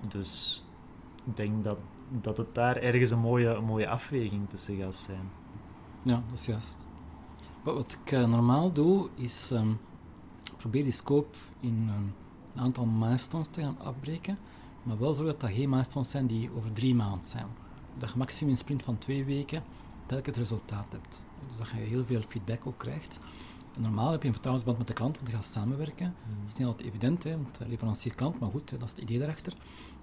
Dus 0.08 0.64
ik 1.26 1.36
denk 1.36 1.64
dat, 1.64 1.78
dat 2.22 2.38
het 2.38 2.56
daar 2.56 2.78
ergens 2.78 3.12
een 3.12 3.20
mooie, 3.20 3.48
een 3.48 3.64
mooie 3.64 3.90
afweging 3.90 4.50
tussen 4.50 4.78
gaat 4.78 4.96
zijn. 4.96 5.30
Ja, 6.02 6.24
dat 6.28 6.38
is 6.38 6.46
juist. 6.46 6.88
Wat, 7.64 7.98
ik 8.06 8.12
uh, 8.12 8.28
normaal 8.28 8.72
doe, 8.74 9.10
is 9.16 9.52
um, 9.52 9.80
probeer 10.58 10.84
die 10.84 10.92
scope 10.92 11.38
in 11.60 11.90
um, 11.98 12.14
een 12.56 12.62
aantal 12.62 12.86
milestones 12.86 13.48
te 13.52 13.62
gaan 13.62 13.80
afbreken, 13.80 14.38
maar 14.84 15.00
wel 15.00 15.14
zorgen 15.14 15.32
dat 15.32 15.42
dat 15.42 15.52
geen 15.52 15.70
milestones 15.70 16.10
zijn 16.10 16.28
die 16.28 16.50
over 16.56 16.72
drie 16.72 16.96
maanden 16.96 17.26
zijn. 17.26 17.46
Dat 17.98 18.10
je 18.10 18.18
maximum 18.18 18.52
een 18.52 18.58
sprint 18.58 18.84
van 18.84 18.98
twee 18.98 19.26
weken 19.26 19.64
telkens 20.06 20.38
resultaat 20.38 20.88
hebt. 20.90 21.24
Dus 21.48 21.58
dat 21.58 21.68
je 21.68 21.76
heel 21.76 22.06
veel 22.06 22.22
feedback 22.22 22.68
ook 22.68 22.78
krijgt. 22.78 23.20
En 23.76 23.82
normaal 23.82 24.12
heb 24.12 24.22
je 24.22 24.28
een 24.28 24.34
vertrouwensband 24.34 24.78
met 24.78 24.88
de 24.88 24.94
klant, 24.94 25.16
want 25.16 25.30
je 25.30 25.36
gaat 25.36 25.46
samenwerken. 25.46 26.06
Mm. 26.06 26.36
Dat 26.42 26.52
is 26.52 26.58
niet 26.58 26.68
altijd 26.68 26.88
evident, 26.88 27.24
hè, 27.24 27.32
want 27.32 27.60
leverancier-klant, 27.68 28.40
maar 28.40 28.50
goed, 28.50 28.70
hè, 28.70 28.78
dat 28.78 28.88
is 28.88 28.94
het 28.94 29.04
idee 29.04 29.20
daarachter. 29.20 29.54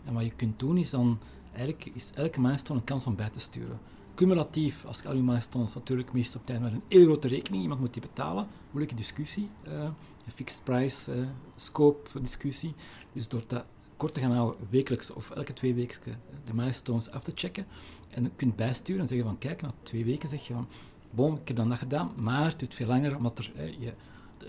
En 0.05 0.15
wat 0.15 0.25
je 0.25 0.31
kunt 0.31 0.59
doen 0.59 0.77
is 0.77 0.91
dan, 0.91 1.19
eigenlijk 1.53 1.91
is 1.93 2.11
elke 2.15 2.41
milestone 2.41 2.79
een 2.79 2.85
kans 2.85 3.07
om 3.07 3.17
bij 3.17 3.31
te 3.31 3.41
sturen. 3.41 3.79
Cumulatief, 4.15 4.85
als 4.85 5.01
je 5.01 5.09
al 5.09 5.15
je 5.15 5.23
milestones 5.23 5.75
natuurlijk 5.75 6.13
meest 6.13 6.37
op 6.37 6.47
tijd 6.47 6.61
met 6.61 6.73
een 6.73 6.83
heel 6.89 7.05
grote 7.05 7.29
rekening, 7.29 7.63
iemand 7.63 7.81
moet 7.81 7.93
die 7.93 8.03
betalen, 8.03 8.47
moeilijke 8.71 8.95
discussie, 8.95 9.49
uh, 9.69 9.89
fixed 10.35 10.65
price, 10.65 11.15
uh, 11.15 11.27
scope 11.57 12.21
discussie. 12.21 12.75
Dus 13.13 13.29
door 13.29 13.43
dat 13.47 13.65
kort 13.97 14.15
te 14.15 14.21
gaan 14.21 14.33
houden, 14.33 14.67
wekelijks 14.71 15.13
of 15.13 15.31
elke 15.31 15.53
twee 15.53 15.75
weken 15.75 16.21
de 16.45 16.55
milestones 16.55 17.11
af 17.11 17.23
te 17.23 17.33
checken. 17.35 17.67
En 18.11 18.23
je 18.23 18.31
kunt 18.37 18.57
bijsturen 18.57 19.01
en 19.03 19.09
zeggen 19.09 19.27
van, 19.27 19.39
kijk, 19.39 19.63
na 19.63 19.73
twee 19.83 20.05
weken 20.05 20.29
zeg 20.29 20.47
je 20.47 20.53
van, 20.53 20.69
bon, 21.11 21.35
ik 21.41 21.49
heb 21.49 21.57
dan 21.57 21.69
dat 21.69 21.79
gedaan, 21.79 22.13
maar 22.17 22.45
het 22.45 22.59
duurt 22.59 22.75
veel 22.75 22.87
langer, 22.87 23.17
omdat 23.17 23.39
er, 23.39 23.53
eh, 23.57 23.69
je, 23.69 23.93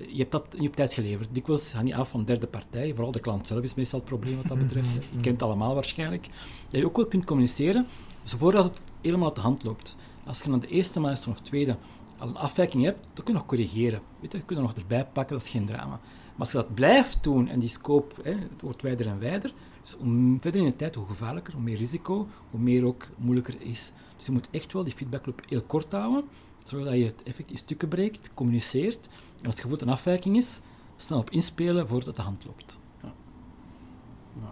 je 0.07 0.17
hebt 0.17 0.31
dat 0.31 0.57
niet 0.57 0.69
op 0.69 0.75
tijd 0.75 0.93
geleverd. 0.93 1.29
Dikwijls 1.31 1.73
hang 1.73 1.87
je 1.87 1.95
af 1.95 2.09
van 2.09 2.25
derde 2.25 2.47
partij, 2.47 2.93
vooral 2.93 3.11
de 3.11 3.19
klant 3.19 3.47
zelf 3.47 3.63
is 3.63 3.75
meestal 3.75 3.99
het 3.99 4.07
probleem 4.07 4.35
wat 4.35 4.47
dat 4.47 4.59
betreft. 4.67 4.93
je 4.93 5.19
kent 5.21 5.25
het 5.25 5.41
allemaal 5.41 5.73
waarschijnlijk. 5.73 6.27
Dat 6.69 6.79
je 6.79 6.85
ook 6.85 6.95
wel 6.95 7.07
kunt 7.07 7.23
communiceren, 7.23 7.87
dus 8.23 8.33
voordat 8.33 8.63
het 8.63 8.81
helemaal 9.01 9.27
uit 9.27 9.35
de 9.35 9.41
hand 9.41 9.63
loopt. 9.63 9.95
Als 10.25 10.41
je 10.41 10.49
dan 10.49 10.59
de 10.59 10.67
eerste 10.67 10.99
milestone 10.99 11.35
of 11.35 11.41
tweede 11.41 11.77
al 12.17 12.27
een 12.27 12.37
afwijking 12.37 12.83
hebt, 12.83 12.99
dan 12.99 13.23
kun 13.23 13.33
je 13.33 13.39
nog 13.39 13.45
corrigeren. 13.45 14.01
Weet 14.19 14.31
je, 14.31 14.37
je 14.37 14.43
kunt 14.43 14.59
er 14.59 14.65
nog 14.65 14.75
erbij 14.75 15.05
pakken, 15.05 15.37
dat 15.37 15.45
is 15.45 15.51
geen 15.51 15.65
drama. 15.65 15.99
Maar 16.37 16.45
als 16.45 16.51
je 16.51 16.57
dat 16.57 16.73
blijft 16.73 17.23
doen 17.23 17.47
en 17.47 17.59
die 17.59 17.69
scope, 17.69 18.15
hè, 18.21 18.31
het 18.31 18.61
wordt 18.61 18.81
wijder 18.81 19.07
en 19.07 19.19
wijder, 19.19 19.53
dus 19.81 19.95
hoe 19.99 20.37
verder 20.39 20.61
in 20.61 20.67
de 20.67 20.75
tijd, 20.75 20.95
hoe 20.95 21.07
gevaarlijker, 21.07 21.53
hoe 21.53 21.61
meer 21.61 21.77
risico, 21.77 22.27
hoe 22.51 22.59
meer 22.59 22.85
ook 22.85 23.07
moeilijker 23.17 23.61
is. 23.61 23.91
Dus 24.15 24.25
je 24.25 24.31
moet 24.31 24.47
echt 24.51 24.73
wel 24.73 24.83
die 24.83 24.93
feedbackloop 24.93 25.41
heel 25.49 25.61
kort 25.61 25.91
houden, 25.91 26.23
zodat 26.63 26.93
je 26.93 27.05
het 27.05 27.23
effect 27.23 27.51
in 27.51 27.57
stukken 27.57 27.87
breekt, 27.87 28.29
communiceert, 28.33 29.09
en 29.39 29.45
als 29.45 29.53
het 29.53 29.59
gevoel 29.59 29.81
een 29.81 29.89
afwijking 29.89 30.37
is, 30.37 30.59
snel 30.97 31.19
op 31.19 31.29
inspelen 31.29 31.87
voordat 31.87 32.07
het 32.07 32.15
de 32.15 32.21
hand 32.21 32.45
loopt. 32.45 32.79
Ja. 33.03 33.13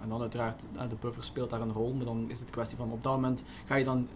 En 0.02 0.10
dan 0.10 0.22
uiteraard, 0.22 0.66
de 0.90 0.96
buffer 1.00 1.24
speelt 1.24 1.50
daar 1.50 1.62
een 1.62 1.72
rol, 1.72 1.94
maar 1.94 2.06
dan 2.06 2.26
is 2.30 2.40
het 2.40 2.50
kwestie 2.50 2.78
van 2.78 2.92
op 2.92 3.04
dat 3.04 3.14
moment 3.14 3.44
ga 3.66 3.76
je 3.76 3.84
dan 3.84 4.08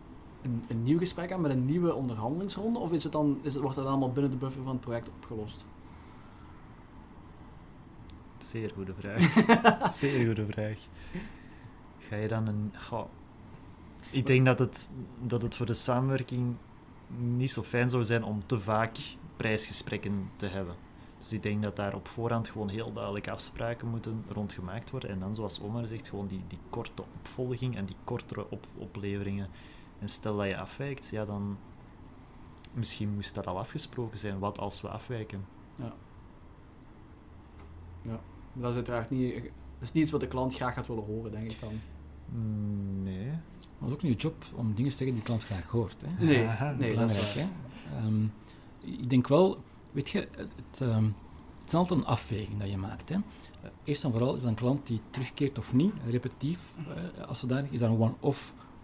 een, 0.42 0.84
nieuw 0.84 0.98
gesprek 0.98 1.32
aan 1.32 1.42
met 1.42 1.52
een 1.52 1.66
nieuwe 1.66 1.94
onderhandelingsronde, 1.94 2.80
of 2.80 2.92
is 2.92 3.04
het 3.04 3.12
dan, 3.12 3.40
is 3.42 3.54
het, 3.54 3.62
wordt 3.62 3.78
dat 3.78 3.86
allemaal 3.86 4.12
binnen 4.12 4.32
de 4.32 4.38
buffer 4.38 4.64
van 4.64 4.72
het 4.72 4.82
project 4.82 5.10
opgelost? 5.10 5.66
Zeer 8.38 8.72
goede 8.76 8.94
vraag. 8.98 9.34
Zeer 10.00 10.26
goede 10.26 10.46
vraag. 10.46 10.78
Ga 11.98 12.16
je 12.16 12.28
dan 12.28 12.48
een. 12.48 12.74
Ik 14.12 14.26
denk 14.26 14.46
dat 14.46 14.60
het, 14.60 14.92
dat 15.22 15.42
het 15.42 15.56
voor 15.56 15.66
de 15.66 15.74
samenwerking 15.74 16.56
niet 17.18 17.52
zo 17.52 17.64
fijn 17.64 17.90
zou 17.90 18.06
zijn 18.06 18.24
om 18.24 18.46
te 18.46 18.60
vaak 18.60 18.98
prijsgesprekken 19.36 20.30
te 20.36 20.46
hebben. 20.46 20.76
Dus 21.20 21.34
ik 21.34 21.44
denk 21.44 21.62
dat 21.62 21.76
daar 21.76 21.96
op 21.96 22.08
voorhand 22.08 22.50
gewoon 22.50 22.70
heel 22.70 22.94
duidelijk 22.94 23.28
afspraken 23.28 23.88
moeten 23.88 24.24
rondgemaakt 24.30 24.90
worden. 24.90 25.10
En 25.10 25.20
dan, 25.20 25.36
zoals 25.36 25.62
Omar 25.62 25.88
zegt, 25.88 26.08
gewoon 26.08 26.28
die, 26.28 26.44
die 26.48 26.60
korte 26.70 27.04
opvolging 27.20 27.76
en 27.76 27.86
die 27.86 27.96
kortere 28.04 28.46
op, 28.50 28.66
opleveringen. 28.78 29.50
En 30.00 30.10
stel 30.10 30.38
dat 30.38 30.48
je 30.48 30.58
afwijkt, 30.58 31.10
ja, 31.10 31.26
dan. 31.26 31.58
Misschien 32.74 33.14
moest 33.14 33.36
dat 33.36 33.48
al 33.48 33.58
afgesproken 33.58 34.20
zijn. 34.20 34.40
Wat 34.40 34.60
als 34.60 34.82
we 34.82 34.90
afwijken? 34.90 35.46
Ja. 35.76 35.94
Ja, 38.02 38.20
dat 38.54 38.70
is 38.70 38.76
uiteraard 38.76 39.10
niet, 39.10 39.34
dat 39.34 39.52
is 39.80 39.92
niet 39.92 40.04
iets 40.04 40.12
wat 40.12 40.22
de 40.22 40.28
klant 40.28 40.56
graag 40.56 40.74
gaat 40.74 40.88
willen 40.88 41.04
horen, 41.04 41.32
denk 41.32 41.52
ik 41.52 41.60
dan. 41.60 41.82
Mm, 42.26 43.04
Nee. 43.04 43.28
Maar 43.28 43.90
het 43.90 43.90
is 43.90 43.94
ook 43.94 44.02
niet 44.02 44.22
je 44.22 44.28
job 44.28 44.46
om 44.56 44.74
dingen 44.74 44.92
te 44.92 44.98
zeggen 44.98 45.06
die 45.06 45.16
de 45.16 45.22
klant 45.22 45.44
graag 45.44 45.70
hoort. 45.70 45.96
Hè? 46.06 46.26
Nee, 46.26 46.48
nee 46.78 46.96
dat 46.96 47.10
is 47.10 47.16
waar. 47.16 47.46
Hè? 47.46 48.06
Um, 48.06 48.34
ik 48.82 49.10
denk 49.10 49.28
wel, 49.28 49.58
weet 49.92 50.10
je, 50.10 50.28
het, 50.36 50.80
um, 50.80 51.06
het 51.60 51.68
is 51.68 51.74
altijd 51.74 52.00
een 52.00 52.06
afweging 52.06 52.60
dat 52.60 52.70
je 52.70 52.78
maakt. 52.78 53.10
Hè? 53.10 53.18
Eerst 53.84 54.04
en 54.04 54.12
vooral 54.12 54.36
is 54.36 54.42
dat 54.42 54.50
een 54.50 54.56
klant 54.56 54.88
die 54.88 55.02
terugkeert 55.10 55.58
of 55.58 55.74
niet, 55.74 55.94
repetitief, 56.10 56.74
uh, 57.18 57.28
als 57.28 57.40
zodanig. 57.40 57.72
Is 57.72 57.80
dat 57.80 57.90
een 57.90 58.16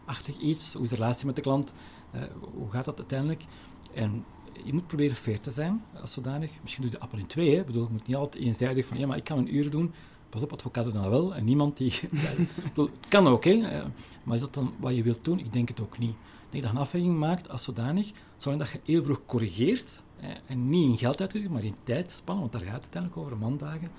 one-off-achtig 0.05 0.37
iets? 0.37 0.73
Hoe 0.73 0.83
is 0.83 0.89
de 0.89 0.95
relatie 0.95 1.25
met 1.25 1.35
de 1.35 1.41
klant? 1.41 1.73
Uh, 2.15 2.21
hoe 2.53 2.71
gaat 2.71 2.85
dat 2.85 2.97
uiteindelijk? 2.97 3.45
En 3.93 4.25
je 4.63 4.73
moet 4.73 4.87
proberen 4.87 5.15
fair 5.15 5.39
te 5.39 5.51
zijn 5.51 5.83
als 6.01 6.13
zodanig. 6.13 6.51
Misschien 6.61 6.83
doe 6.83 6.91
je 6.91 6.97
de 6.97 7.03
appel 7.03 7.17
in 7.17 7.27
twee. 7.27 7.55
Hè? 7.55 7.63
Bedoel, 7.63 7.85
je 7.85 7.91
moet 7.91 8.07
niet 8.07 8.15
altijd 8.15 8.43
eenzijdig 8.43 8.85
van 8.85 8.97
ja, 8.97 9.07
maar 9.07 9.17
ik 9.17 9.23
kan 9.23 9.37
een 9.37 9.55
uur 9.55 9.69
doen. 9.69 9.93
pas 10.29 10.41
op, 10.41 10.51
advocaat 10.51 10.83
doet 10.83 10.93
dat 10.93 11.07
wel 11.07 11.35
en 11.35 11.45
niemand 11.45 11.77
die... 11.77 11.93
het 12.75 12.89
kan 13.09 13.27
ook, 13.27 13.43
hè. 13.43 13.83
Maar 14.23 14.35
is 14.35 14.41
dat 14.41 14.53
dan 14.53 14.73
wat 14.79 14.95
je 14.95 15.03
wilt 15.03 15.25
doen? 15.25 15.39
Ik 15.39 15.53
denk 15.53 15.67
het 15.67 15.81
ook 15.81 15.97
niet. 15.97 16.15
Ik 16.45 16.51
denk 16.51 16.63
dat 16.63 16.71
je 16.71 16.77
een 16.77 16.83
afweging 16.83 17.17
maakt 17.17 17.49
als 17.49 17.63
zodanig, 17.63 18.11
zolang 18.37 18.61
dat 18.61 18.69
je 18.69 18.79
heel 18.83 19.03
vroeg 19.03 19.21
corrigeert, 19.25 20.03
en 20.45 20.69
niet 20.69 20.89
in 20.89 20.97
geld 20.97 21.21
uitgeven, 21.21 21.51
maar 21.51 21.63
in 21.63 21.75
tijdspannen, 21.83 22.49
want 22.49 22.51
daar 22.51 22.71
gaat 22.71 22.83
het 22.85 22.95
uiteindelijk 22.95 23.21
over, 23.21 23.37
maandagen, 23.37 23.91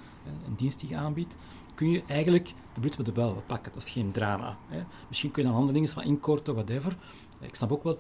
een 0.47 0.55
dienst 0.57 0.81
die 0.81 0.89
je 0.89 0.97
aanbiedt, 0.97 1.37
kun 1.77 1.91
je 1.91 2.03
eigenlijk 2.07 2.47
de 2.75 2.81
bloed 2.81 2.97
met 2.97 3.07
de 3.07 3.13
buil 3.13 3.43
pakken. 3.47 3.73
Dat 3.73 3.83
is 3.83 3.89
geen 3.89 4.13
drama. 4.13 4.59
Hè. 4.69 4.83
Misschien 5.09 5.31
kun 5.31 5.43
je 5.43 5.49
dan 5.49 5.57
andere 5.57 5.75
dingen 5.75 5.89
van 5.89 6.03
inkorten, 6.03 6.55
whatever. 6.55 6.97
Ik 7.41 7.55
snap 7.55 7.73
ook 7.73 7.83
wel, 7.83 7.99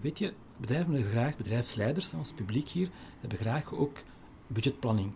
weet 0.00 0.18
je, 0.18 0.32
bedrijven 0.56 0.92
hebben 0.92 1.10
graag, 1.10 1.36
bedrijfsleiders, 1.36 2.12
ons 2.14 2.32
publiek 2.32 2.68
hier, 2.68 2.90
hebben 3.20 3.38
graag 3.38 3.74
ook 3.74 4.02
budgetplanning. 4.46 5.12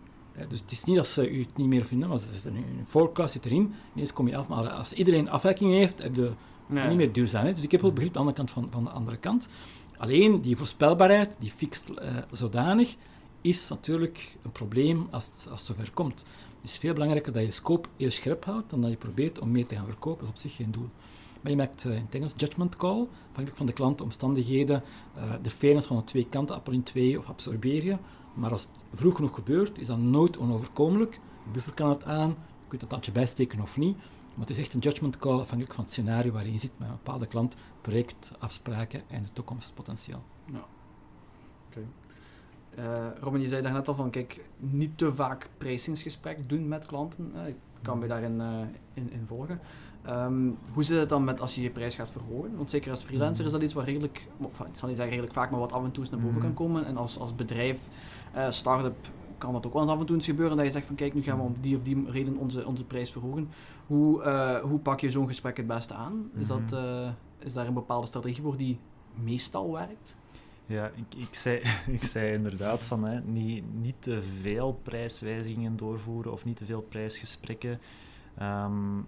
Dus 0.49 0.59
het 0.59 0.71
is 0.71 0.83
niet 0.83 0.95
dat 0.95 1.07
ze 1.07 1.29
u 1.29 1.39
het 1.39 1.57
niet 1.57 1.67
meer 1.67 1.85
vinden, 1.85 2.09
maar 2.09 2.17
ze 2.17 2.33
zitten 2.33 2.55
een 2.55 2.85
forecast 2.85 3.33
zit 3.33 3.45
erin, 3.45 3.73
ineens 3.95 4.13
kom 4.13 4.27
je 4.27 4.37
af. 4.37 4.47
Maar 4.47 4.69
als 4.69 4.93
iedereen 4.93 5.29
afwijking 5.29 5.71
heeft, 5.71 6.01
heb 6.01 6.15
je 6.15 6.31
niet 6.67 6.95
meer 6.95 7.13
duurzaam. 7.13 7.45
Hè? 7.45 7.53
Dus 7.53 7.63
ik 7.63 7.71
heb 7.71 7.81
wel 7.81 7.93
begrip 7.93 8.17
aan 8.17 8.25
de 8.25 8.33
kant 8.33 8.51
van, 8.51 8.67
van 8.71 8.83
de 8.83 8.89
andere 8.89 9.17
kant. 9.17 9.47
Alleen 9.97 10.41
die 10.41 10.57
voorspelbaarheid, 10.57 11.35
die 11.39 11.51
fixt 11.51 11.89
uh, 11.89 12.17
zodanig, 12.31 12.95
is 13.41 13.69
natuurlijk 13.69 14.37
een 14.41 14.51
probleem 14.51 15.07
als 15.11 15.25
het, 15.25 15.47
als 15.51 15.67
het 15.67 15.67
zover 15.67 15.91
komt. 15.93 16.23
Het 16.63 16.71
is 16.71 16.77
veel 16.77 16.93
belangrijker 16.93 17.33
dat 17.33 17.43
je 17.43 17.51
scope 17.51 17.89
eerst 17.97 18.17
scherp 18.17 18.45
houdt 18.45 18.69
dan 18.69 18.81
dat 18.81 18.89
je 18.89 18.97
probeert 18.97 19.39
om 19.39 19.51
meer 19.51 19.67
te 19.67 19.75
gaan 19.75 19.85
verkopen. 19.85 20.25
Dat 20.25 20.35
is 20.35 20.43
op 20.43 20.49
zich 20.49 20.55
geen 20.55 20.71
doel. 20.71 20.89
Maar 21.41 21.51
je 21.51 21.57
maakt 21.57 21.83
uh, 21.83 21.95
in 21.95 22.01
het 22.01 22.15
Engels 22.15 22.33
judgment 22.35 22.75
call, 22.75 23.07
afhankelijk 23.29 23.57
van 23.57 23.65
de 23.65 23.73
klant, 23.73 24.01
omstandigheden, 24.01 24.83
uh, 25.17 25.33
de 25.41 25.49
fairness 25.49 25.87
van 25.87 25.97
de 25.97 26.03
twee 26.03 26.27
kanten, 26.29 26.55
appel 26.55 26.73
in 26.73 26.83
twee 26.83 27.19
of 27.19 27.27
absorbeer 27.27 27.83
je. 27.83 27.97
Maar 28.33 28.51
als 28.51 28.61
het 28.61 28.69
vroeg 28.93 29.15
genoeg 29.15 29.35
gebeurt, 29.35 29.79
is 29.79 29.87
dat 29.87 29.97
nooit 29.97 30.37
onoverkomelijk. 30.37 31.13
Je 31.13 31.51
buffer 31.51 31.73
kan 31.73 31.89
het 31.89 32.03
aan, 32.03 32.29
je 32.29 32.67
kunt 32.67 32.81
een 32.81 32.87
tandje 32.87 33.11
bijsteken 33.11 33.61
of 33.61 33.77
niet. 33.77 33.97
Maar 33.97 34.47
het 34.47 34.49
is 34.49 34.57
echt 34.57 34.73
een 34.73 34.79
judgment 34.79 35.17
call 35.17 35.39
afhankelijk 35.39 35.73
van 35.73 35.83
het 35.83 35.93
scenario 35.93 36.31
waarin 36.31 36.53
je 36.53 36.59
zit 36.59 36.79
met 36.79 36.87
een 36.87 36.95
bepaalde 37.03 37.27
klant, 37.27 37.55
project, 37.81 38.31
afspraken 38.39 39.03
en 39.09 39.23
de 39.23 39.33
toekomstpotentieel. 39.33 40.23
Ja. 40.45 40.65
Oké. 41.67 41.85
Uh, 42.79 43.07
Robin, 43.21 43.41
je 43.41 43.47
zei 43.47 43.61
daar 43.61 43.73
net 43.73 43.87
al 43.87 43.95
van, 43.95 44.09
kijk, 44.09 44.49
niet 44.57 44.97
te 44.97 45.13
vaak 45.13 45.49
pricingsgesprek 45.57 46.49
doen 46.49 46.67
met 46.67 46.85
klanten. 46.85 47.31
Uh, 47.35 47.47
ik 47.47 47.55
kan 47.81 47.99
me 47.99 48.07
daarin 48.07 48.39
uh, 48.39 48.59
in, 48.93 49.11
in, 49.11 49.25
volgen. 49.25 49.59
Um, 50.09 50.57
hoe 50.73 50.83
zit 50.83 50.99
het 50.99 51.09
dan 51.09 51.23
met 51.23 51.41
als 51.41 51.55
je 51.55 51.61
je 51.61 51.69
prijs 51.69 51.95
gaat 51.95 52.11
verhogen? 52.11 52.55
Want 52.55 52.69
zeker 52.69 52.91
als 52.91 53.03
freelancer 53.03 53.45
is 53.45 53.51
dat 53.51 53.61
iets 53.61 53.73
wat 53.73 53.85
redelijk, 53.85 54.27
of, 54.37 54.59
ik 54.59 54.65
zal 54.71 54.87
niet 54.87 54.97
zeggen 54.97 55.15
redelijk 55.15 55.33
vaak, 55.33 55.51
maar 55.51 55.59
wat 55.59 55.71
af 55.71 55.83
en 55.83 55.91
toe 55.91 56.03
eens 56.03 56.11
naar 56.11 56.21
boven 56.21 56.41
kan 56.41 56.53
komen. 56.53 56.85
En 56.85 56.97
als, 56.97 57.19
als 57.19 57.35
bedrijf, 57.35 57.79
start-up, 58.49 58.95
kan 59.37 59.53
dat 59.53 59.65
ook 59.65 59.73
wel 59.73 59.81
eens 59.81 59.91
af 59.91 59.99
en 59.99 60.05
toe 60.05 60.15
eens 60.15 60.25
gebeuren 60.25 60.57
dat 60.57 60.65
je 60.65 60.71
zegt 60.71 60.85
van 60.85 60.95
kijk, 60.95 61.13
nu 61.13 61.23
gaan 61.23 61.37
we 61.37 61.43
om 61.43 61.55
die 61.59 61.75
of 61.75 61.83
die 61.83 62.11
reden 62.11 62.37
onze, 62.37 62.65
onze 62.65 62.85
prijs 62.85 63.11
verhogen. 63.11 63.47
Hoe, 63.87 64.23
hoe 64.63 64.79
pak 64.79 64.99
je 64.99 65.09
zo'n 65.09 65.27
gesprek 65.27 65.57
het 65.57 65.67
beste 65.67 65.93
aan? 65.93 66.29
Is, 66.35 66.47
dat, 66.47 66.73
uh, 66.73 67.07
is 67.39 67.53
daar 67.53 67.67
een 67.67 67.73
bepaalde 67.73 68.07
strategie 68.07 68.41
voor 68.41 68.57
die 68.57 68.79
meestal 69.23 69.71
werkt? 69.71 70.15
Ja, 70.65 70.91
ik, 70.95 71.15
ik, 71.17 71.35
zei, 71.35 71.61
ik 71.97 72.03
zei 72.03 72.33
inderdaad 72.33 72.83
van 72.83 73.03
hè, 73.03 73.21
niet, 73.21 73.63
niet 73.79 74.01
te 74.01 74.21
veel 74.41 74.73
prijswijzigingen 74.83 75.77
doorvoeren 75.77 76.31
of 76.31 76.45
niet 76.45 76.57
te 76.57 76.65
veel 76.65 76.81
prijsgesprekken. 76.81 77.79
Um, 78.41 79.07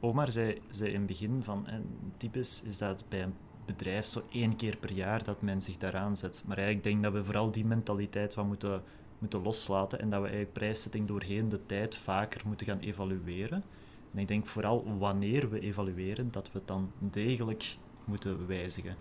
Omar 0.00 0.30
zei, 0.30 0.60
zei 0.70 0.90
in 0.90 0.98
het 0.98 1.06
begin 1.06 1.42
van, 1.42 1.66
en 1.66 1.84
typisch 2.16 2.62
is 2.62 2.78
dat 2.78 3.04
bij 3.08 3.22
een 3.22 3.34
bedrijf 3.66 4.06
zo 4.06 4.22
één 4.32 4.56
keer 4.56 4.76
per 4.76 4.92
jaar 4.92 5.24
dat 5.24 5.42
men 5.42 5.62
zich 5.62 5.76
daaraan 5.76 6.16
zet. 6.16 6.42
Maar 6.46 6.56
eigenlijk 6.56 6.86
denk 6.86 7.02
dat 7.02 7.12
we 7.12 7.24
vooral 7.24 7.50
die 7.50 7.64
mentaliteit 7.64 8.34
wat 8.34 8.46
moeten 8.46 8.82
moeten 9.18 9.42
loslaten 9.42 10.00
en 10.00 10.10
dat 10.10 10.18
we 10.20 10.26
eigenlijk 10.26 10.52
prijszetting 10.52 11.06
doorheen 11.06 11.48
de 11.48 11.66
tijd 11.66 11.96
vaker 11.96 12.40
moeten 12.46 12.66
gaan 12.66 12.78
evalueren. 12.78 13.64
En 14.12 14.18
ik 14.18 14.28
denk 14.28 14.46
vooral 14.46 14.98
wanneer 14.98 15.50
we 15.50 15.60
evalueren, 15.60 16.30
dat 16.30 16.52
we 16.52 16.58
het 16.58 16.68
dan 16.68 16.92
degelijk 16.98 17.76
moeten 18.04 18.46
wijzigen. 18.46 18.96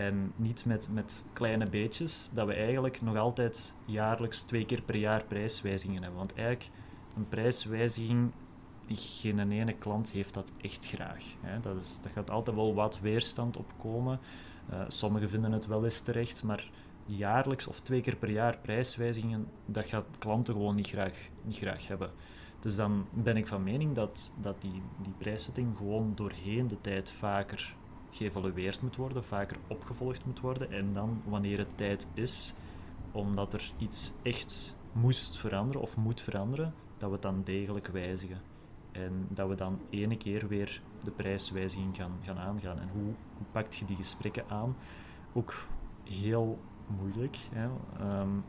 En 0.00 0.32
niet 0.36 0.64
met, 0.64 0.88
met 0.92 1.24
kleine 1.32 1.70
beetjes, 1.70 2.30
dat 2.34 2.46
we 2.46 2.54
eigenlijk 2.54 3.02
nog 3.02 3.16
altijd 3.16 3.74
jaarlijks 3.84 4.42
twee 4.42 4.64
keer 4.64 4.82
per 4.82 4.96
jaar 4.96 5.24
prijswijzigingen 5.24 6.02
hebben. 6.02 6.18
Want 6.18 6.34
eigenlijk 6.34 6.70
een 7.16 7.28
prijswijziging, 7.28 8.30
geen 8.88 9.50
ene 9.50 9.74
klant 9.74 10.10
heeft 10.10 10.34
dat 10.34 10.52
echt 10.60 10.86
graag. 10.86 11.24
Hè. 11.40 11.60
Dat, 11.60 11.80
is, 11.80 11.98
dat 12.02 12.12
gaat 12.12 12.30
altijd 12.30 12.56
wel 12.56 12.74
wat 12.74 13.00
weerstand 13.00 13.56
opkomen. 13.56 14.20
Uh, 14.70 14.80
sommigen 14.88 15.28
vinden 15.28 15.52
het 15.52 15.66
wel 15.66 15.84
eens 15.84 16.00
terecht, 16.00 16.42
maar 16.42 16.70
jaarlijks 17.06 17.66
of 17.66 17.80
twee 17.80 18.00
keer 18.00 18.16
per 18.16 18.30
jaar 18.30 18.58
prijswijzigingen, 18.58 19.46
dat 19.66 19.86
gaat 19.86 20.06
klanten 20.18 20.54
gewoon 20.54 20.74
niet 20.74 20.88
graag, 20.88 21.28
niet 21.44 21.56
graag 21.56 21.86
hebben. 21.86 22.10
Dus 22.60 22.76
dan 22.76 23.06
ben 23.12 23.36
ik 23.36 23.46
van 23.46 23.62
mening 23.62 23.94
dat, 23.94 24.34
dat 24.40 24.60
die, 24.60 24.82
die 25.02 25.12
prijszetting 25.18 25.76
gewoon 25.76 26.12
doorheen 26.14 26.68
de 26.68 26.80
tijd 26.80 27.10
vaker 27.10 27.74
geëvalueerd 28.10 28.82
moet 28.82 28.96
worden, 28.96 29.24
vaker 29.24 29.56
opgevolgd 29.66 30.24
moet 30.24 30.40
worden. 30.40 30.70
En 30.70 30.92
dan, 30.92 31.22
wanneer 31.24 31.58
het 31.58 31.76
tijd 31.76 32.08
is, 32.14 32.54
omdat 33.12 33.52
er 33.52 33.72
iets 33.78 34.12
echt 34.22 34.76
moest 34.92 35.38
veranderen 35.38 35.82
of 35.82 35.96
moet 35.96 36.20
veranderen, 36.20 36.74
dat 36.98 37.08
we 37.08 37.14
het 37.14 37.22
dan 37.22 37.42
degelijk 37.44 37.86
wijzigen. 37.86 38.40
En 38.92 39.26
dat 39.28 39.48
we 39.48 39.54
dan 39.54 39.80
ene 39.90 40.16
keer 40.16 40.48
weer 40.48 40.82
de 41.04 41.10
prijswijziging 41.10 41.96
gaan, 41.96 42.18
gaan 42.22 42.38
aangaan. 42.38 42.78
En 42.78 42.88
hoe, 42.92 43.02
hoe 43.36 43.46
pakt 43.50 43.76
je 43.76 43.84
die 43.84 43.96
gesprekken 43.96 44.44
aan? 44.48 44.76
Ook 45.32 45.54
heel 46.04 46.58
moeilijk. 46.86 47.38
Hè. 47.52 47.68
Um, 48.20 48.44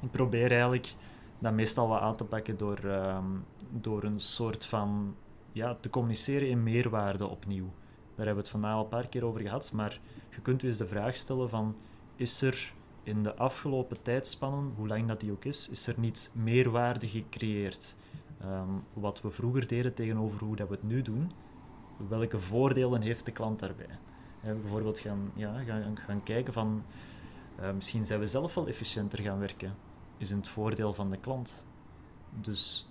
ik 0.00 0.10
probeer 0.10 0.50
eigenlijk 0.50 0.94
dat 1.38 1.52
meestal 1.52 1.88
wat 1.88 2.00
aan 2.00 2.16
te 2.16 2.24
pakken 2.24 2.56
door, 2.56 2.84
um, 2.84 3.44
door 3.70 4.02
een 4.02 4.20
soort 4.20 4.64
van 4.64 5.16
ja, 5.52 5.74
te 5.74 5.90
communiceren 5.90 6.48
in 6.48 6.62
meerwaarde 6.62 7.26
opnieuw. 7.26 7.72
Daar 8.16 8.26
hebben 8.26 8.44
we 8.44 8.50
het 8.50 8.60
vandaag 8.60 8.74
al 8.74 8.82
een 8.82 8.88
paar 8.88 9.08
keer 9.08 9.24
over 9.24 9.40
gehad, 9.40 9.72
maar 9.72 10.00
je 10.30 10.40
kunt 10.40 10.62
eens 10.62 10.76
de 10.76 10.86
vraag 10.86 11.16
stellen 11.16 11.48
van 11.48 11.76
is 12.16 12.42
er 12.42 12.72
in 13.02 13.22
de 13.22 13.34
afgelopen 13.36 14.02
tijdspannen, 14.02 14.72
hoe 14.76 14.86
lang 14.86 15.08
dat 15.08 15.20
die 15.20 15.32
ook 15.32 15.44
is, 15.44 15.68
is 15.68 15.86
er 15.86 15.94
niet 15.98 16.30
meerwaarde 16.32 17.08
gecreëerd? 17.08 17.94
Um, 18.44 18.84
wat 18.92 19.20
we 19.20 19.30
vroeger 19.30 19.66
deden 19.66 19.94
tegenover 19.94 20.44
hoe 20.44 20.56
dat 20.56 20.68
we 20.68 20.74
het 20.74 20.82
nu 20.82 21.02
doen, 21.02 21.30
welke 22.08 22.38
voordelen 22.38 23.00
heeft 23.00 23.24
de 23.24 23.32
klant 23.32 23.58
daarbij? 23.58 23.98
He, 24.40 24.54
bijvoorbeeld 24.54 24.98
gaan, 24.98 25.30
ja, 25.34 25.62
gaan, 25.62 25.98
gaan 25.98 26.22
kijken 26.22 26.52
van 26.52 26.84
uh, 27.60 27.72
misschien 27.72 28.06
zijn 28.06 28.20
we 28.20 28.26
zelf 28.26 28.54
wel 28.54 28.68
efficiënter 28.68 29.20
gaan 29.20 29.38
werken. 29.38 29.74
Is 30.16 30.30
in 30.30 30.36
het 30.36 30.48
voordeel 30.48 30.94
van 30.94 31.10
de 31.10 31.16
klant. 31.16 31.64
Dus 32.40 32.88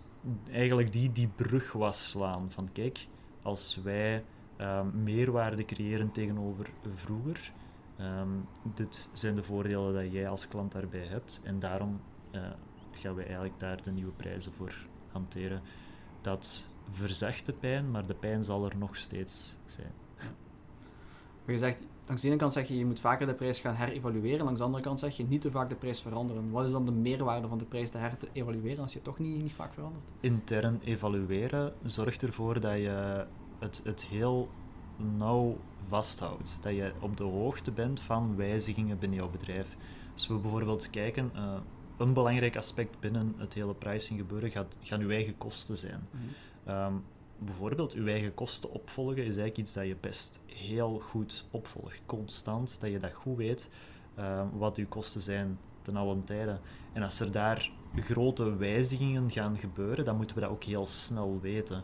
eigenlijk 0.52 0.92
die, 0.92 1.12
die 1.12 1.28
brug 1.28 1.72
was 1.72 2.10
slaan. 2.10 2.52
Van 2.52 2.70
kijk, 2.72 3.08
als 3.42 3.80
wij 3.84 4.24
um, 4.58 5.04
meerwaarde 5.04 5.66
creëren 5.66 6.12
tegenover 6.12 6.70
vroeger, 6.94 7.54
um, 8.00 8.46
dit 8.76 9.10
zijn 9.12 9.36
de 9.36 9.44
voordelen 9.44 9.94
dat 9.94 10.12
jij 10.12 10.30
als 10.30 10.48
klant 10.48 10.72
daarbij 10.72 11.06
hebt. 11.06 11.42
En 11.44 11.60
daarom 11.60 12.02
uh, 12.32 12.42
gaan 12.92 13.16
we 13.16 13.24
eigenlijk 13.24 13.60
daar 13.60 13.82
de 13.82 13.92
nieuwe 13.92 14.12
prijzen 14.12 14.54
voor 14.54 14.74
hanteren. 15.12 15.62
Dat 16.22 16.70
verzacht 16.90 17.46
de 17.46 17.54
pijn, 17.54 17.92
maar 17.92 18.06
de 18.06 18.14
pijn 18.14 18.44
zal 18.44 18.66
er 18.66 18.78
nog 18.78 18.96
steeds 18.96 19.58
zijn. 19.66 19.92
Je 21.46 21.58
zegt, 21.58 21.82
langs 22.06 22.22
de 22.22 22.28
ene 22.28 22.38
kant 22.38 22.54
zeg 22.54 22.68
je, 22.68 22.78
je 22.78 22.86
moet 22.86 23.00
vaker 23.00 23.28
de 23.28 23.34
prijs 23.34 23.60
gaan 23.60 23.76
herevalueren. 23.76 24.46
Langs 24.46 24.60
de 24.60 24.66
andere 24.66 24.84
kant 24.84 25.00
zeg 25.00 25.18
je, 25.18 25.24
niet 25.24 25.42
te 25.42 25.52
vaak 25.52 25.70
de 25.70 25.76
prijs 25.76 26.02
veranderen. 26.02 26.52
Wat 26.52 26.66
is 26.66 26.72
dan 26.72 26.86
de 26.86 26.92
meerwaarde 26.92 27.48
van 27.48 27.58
de 27.58 27.66
prijs 27.66 27.90
te 27.90 27.98
herevalueren 27.98 28.82
als 28.82 28.94
je 28.94 29.02
toch 29.02 29.20
niet, 29.20 29.42
niet 29.42 29.54
vaak 29.54 29.74
verandert? 29.74 30.04
Intern 30.20 30.80
evalueren 30.84 31.74
zorgt 31.84 32.24
ervoor 32.24 32.60
dat 32.60 32.78
je 32.78 33.26
het, 33.64 33.82
het 33.84 34.06
heel 34.06 34.50
nauw 35.18 35.58
vasthoudt. 35.88 36.58
Dat 36.62 36.76
je 36.76 36.92
op 37.00 37.18
de 37.18 37.24
hoogte 37.24 37.72
bent 37.72 38.00
van 38.00 38.36
wijzigingen 38.36 39.00
binnen 39.00 39.18
jouw 39.18 39.30
bedrijf. 39.30 39.76
Als 40.14 40.28
we 40.28 40.36
bijvoorbeeld 40.36 40.90
kijken, 40.90 41.32
uh, 41.36 41.54
een 41.98 42.14
belangrijk 42.14 42.58
aspect 42.58 43.00
binnen 43.00 43.34
het 43.38 43.54
hele 43.54 43.74
pricing 43.74 44.20
gebeuren 44.20 44.52
gaat, 44.52 44.76
gaan 44.82 45.02
uw 45.02 45.10
eigen 45.10 45.38
kosten 45.38 45.78
zijn. 45.78 46.08
Mhm. 46.12 46.76
um, 46.76 47.04
bijvoorbeeld 47.38 47.94
uw 47.94 48.08
eigen 48.08 48.34
kosten 48.34 48.72
opvolgen 48.72 49.18
is 49.18 49.24
eigenlijk 49.24 49.58
iets 49.58 49.74
dat 49.74 49.86
je 49.86 49.96
best 50.00 50.40
heel 50.46 51.00
goed 51.00 51.46
opvolgt. 51.52 52.02
Constant, 52.06 52.78
dat 52.80 52.92
je 52.92 53.00
dat 53.00 53.14
goed 53.14 53.38
weet, 53.38 53.70
uh, 54.20 54.42
wat 54.54 54.78
uw 54.78 54.88
kosten 54.88 55.22
zijn 55.22 55.58
ten 55.82 55.96
allen 55.96 56.24
tijde. 56.24 56.60
En 56.94 57.04
als 57.04 57.20
er 57.20 57.32
daar 57.32 57.72
grote 57.96 58.56
wijzigingen 58.56 59.32
gaan 59.32 59.58
gebeuren, 59.58 60.06
dan 60.06 60.16
moeten 60.16 60.36
we 60.36 60.42
dat 60.42 60.52
ook 60.52 60.64
heel 60.64 60.86
snel 60.86 61.40
weten. 61.42 61.84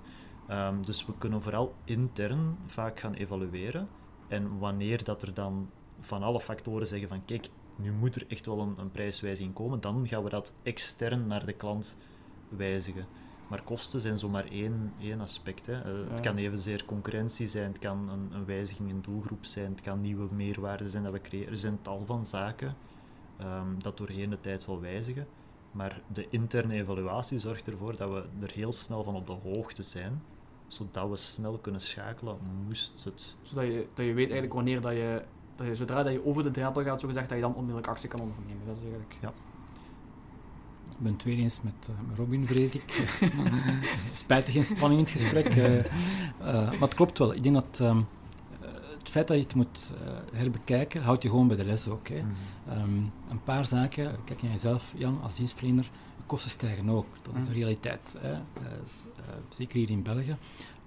Um, 0.49 0.85
dus 0.85 1.05
we 1.05 1.13
kunnen 1.17 1.41
vooral 1.41 1.75
intern 1.83 2.57
vaak 2.67 2.99
gaan 2.99 3.13
evalueren. 3.13 3.87
En 4.27 4.57
wanneer 4.57 5.03
dat 5.03 5.21
er 5.21 5.33
dan 5.33 5.69
van 5.99 6.23
alle 6.23 6.39
factoren 6.39 6.87
zeggen 6.87 7.07
van 7.07 7.25
kijk, 7.25 7.49
nu 7.75 7.91
moet 7.91 8.15
er 8.15 8.25
echt 8.27 8.45
wel 8.45 8.59
een, 8.59 8.73
een 8.77 8.91
prijswijziging 8.91 9.53
komen, 9.53 9.81
dan 9.81 10.07
gaan 10.07 10.23
we 10.23 10.29
dat 10.29 10.53
extern 10.63 11.27
naar 11.27 11.45
de 11.45 11.53
klant 11.53 11.97
wijzigen. 12.49 13.05
Maar 13.47 13.61
kosten 13.63 14.01
zijn 14.01 14.19
zomaar 14.19 14.45
één, 14.45 14.93
één 14.99 15.21
aspect. 15.21 15.65
Hè. 15.65 16.01
Uh, 16.01 16.09
Het 16.09 16.19
kan 16.19 16.37
evenzeer 16.37 16.85
concurrentie 16.85 17.47
zijn, 17.47 17.67
het 17.67 17.79
kan 17.79 18.09
een, 18.09 18.29
een, 18.31 18.45
wijziging 18.45 18.89
in 18.89 19.01
doelgroep 19.01 19.45
zijn, 19.45 19.71
het 19.71 19.81
kan 19.81 20.01
nieuwe 20.01 20.27
meerwaarden 20.31 20.89
zijn 20.89 21.03
dat 21.03 21.11
we 21.11 21.21
creëren. 21.21 21.51
Er 21.51 21.57
zijn 21.57 21.81
tal 21.81 22.05
van 22.05 22.25
zaken 22.25 22.75
um, 23.41 23.83
dat 23.83 23.97
doorheen 23.97 24.29
de 24.29 24.39
tijd 24.39 24.61
zal 24.61 24.81
wijzigen. 24.81 25.27
Maar 25.71 26.01
de 26.07 26.27
interne 26.29 26.73
evaluatie 26.73 27.39
zorgt 27.39 27.67
ervoor 27.67 27.95
dat 27.95 28.09
we 28.09 28.45
er 28.45 28.51
heel 28.51 28.71
snel 28.71 29.03
van 29.03 29.15
op 29.15 29.27
de 29.27 29.33
hoogte 29.33 29.83
zijn, 29.83 30.21
zodat 30.69 31.09
we 31.09 31.15
snel 31.15 31.57
kunnen 31.57 31.81
schakelen, 31.81 32.37
moest 32.65 33.03
het. 33.03 33.35
Zodat 33.41 33.63
je, 33.63 33.87
dat 33.93 34.05
je 34.05 34.13
weet 34.13 34.25
eigenlijk 34.25 34.53
wanneer 34.53 34.81
dat 34.81 34.91
je, 34.91 35.23
dat 35.55 35.67
je, 35.67 35.75
zodra 35.75 36.03
dat 36.03 36.13
je 36.13 36.25
over 36.25 36.43
de 36.43 36.51
drempel 36.51 36.83
gaat, 36.83 36.99
zo 36.99 37.07
gezegd, 37.07 37.29
dat 37.29 37.37
je 37.37 37.43
dan 37.43 37.53
onmiddellijk 37.53 37.87
actie 37.87 38.09
kan 38.09 38.19
ondernemen. 38.19 38.65
Dat 38.65 38.75
is 38.75 38.81
eigenlijk... 38.81 39.15
Ja. 39.21 39.33
Ik 40.97 41.05
ben 41.05 41.13
het 41.13 41.23
weer 41.23 41.37
eens 41.37 41.61
met, 41.61 41.89
uh, 41.89 41.95
met 42.07 42.17
Robin, 42.17 42.47
vrees 42.47 42.75
ik. 42.75 43.09
Spijtig 44.13 44.53
geen 44.53 44.65
spanning 44.65 44.99
in 44.99 45.05
het 45.05 45.21
gesprek. 45.21 45.55
Uh, 45.55 45.75
uh, 45.75 45.83
maar 46.41 46.79
het 46.79 46.93
klopt 46.93 47.17
wel. 47.17 47.33
Ik 47.33 47.43
denk 47.43 47.55
dat 47.55 47.79
um, 47.81 48.07
het 48.97 49.09
feit 49.09 49.27
dat 49.27 49.37
je 49.37 49.43
het 49.43 49.55
moet 49.55 49.91
herbekijken, 50.33 51.03
houdt 51.03 51.23
je 51.23 51.29
gewoon 51.29 51.47
bij 51.47 51.57
de 51.57 51.65
les 51.65 51.87
ook. 51.87 52.07
Hè. 52.07 52.21
Mm 52.21 52.33
-hmm. 52.67 52.81
um, 52.81 53.11
een 53.29 53.43
paar 53.43 53.65
zaken, 53.65 54.15
kijk 54.25 54.41
naar 54.41 54.51
jezelf, 54.51 54.93
Jan, 54.95 55.19
als 55.21 55.35
dienstverlener, 55.35 55.89
kosten 56.29 56.51
stijgen 56.51 56.89
ook. 56.89 57.05
Dat 57.21 57.35
is 57.35 57.45
de 57.45 57.53
realiteit. 57.53 58.15
Hè. 58.19 58.37
zeker 59.49 59.77
hier 59.77 59.89
in 59.89 60.03
België. 60.03 60.37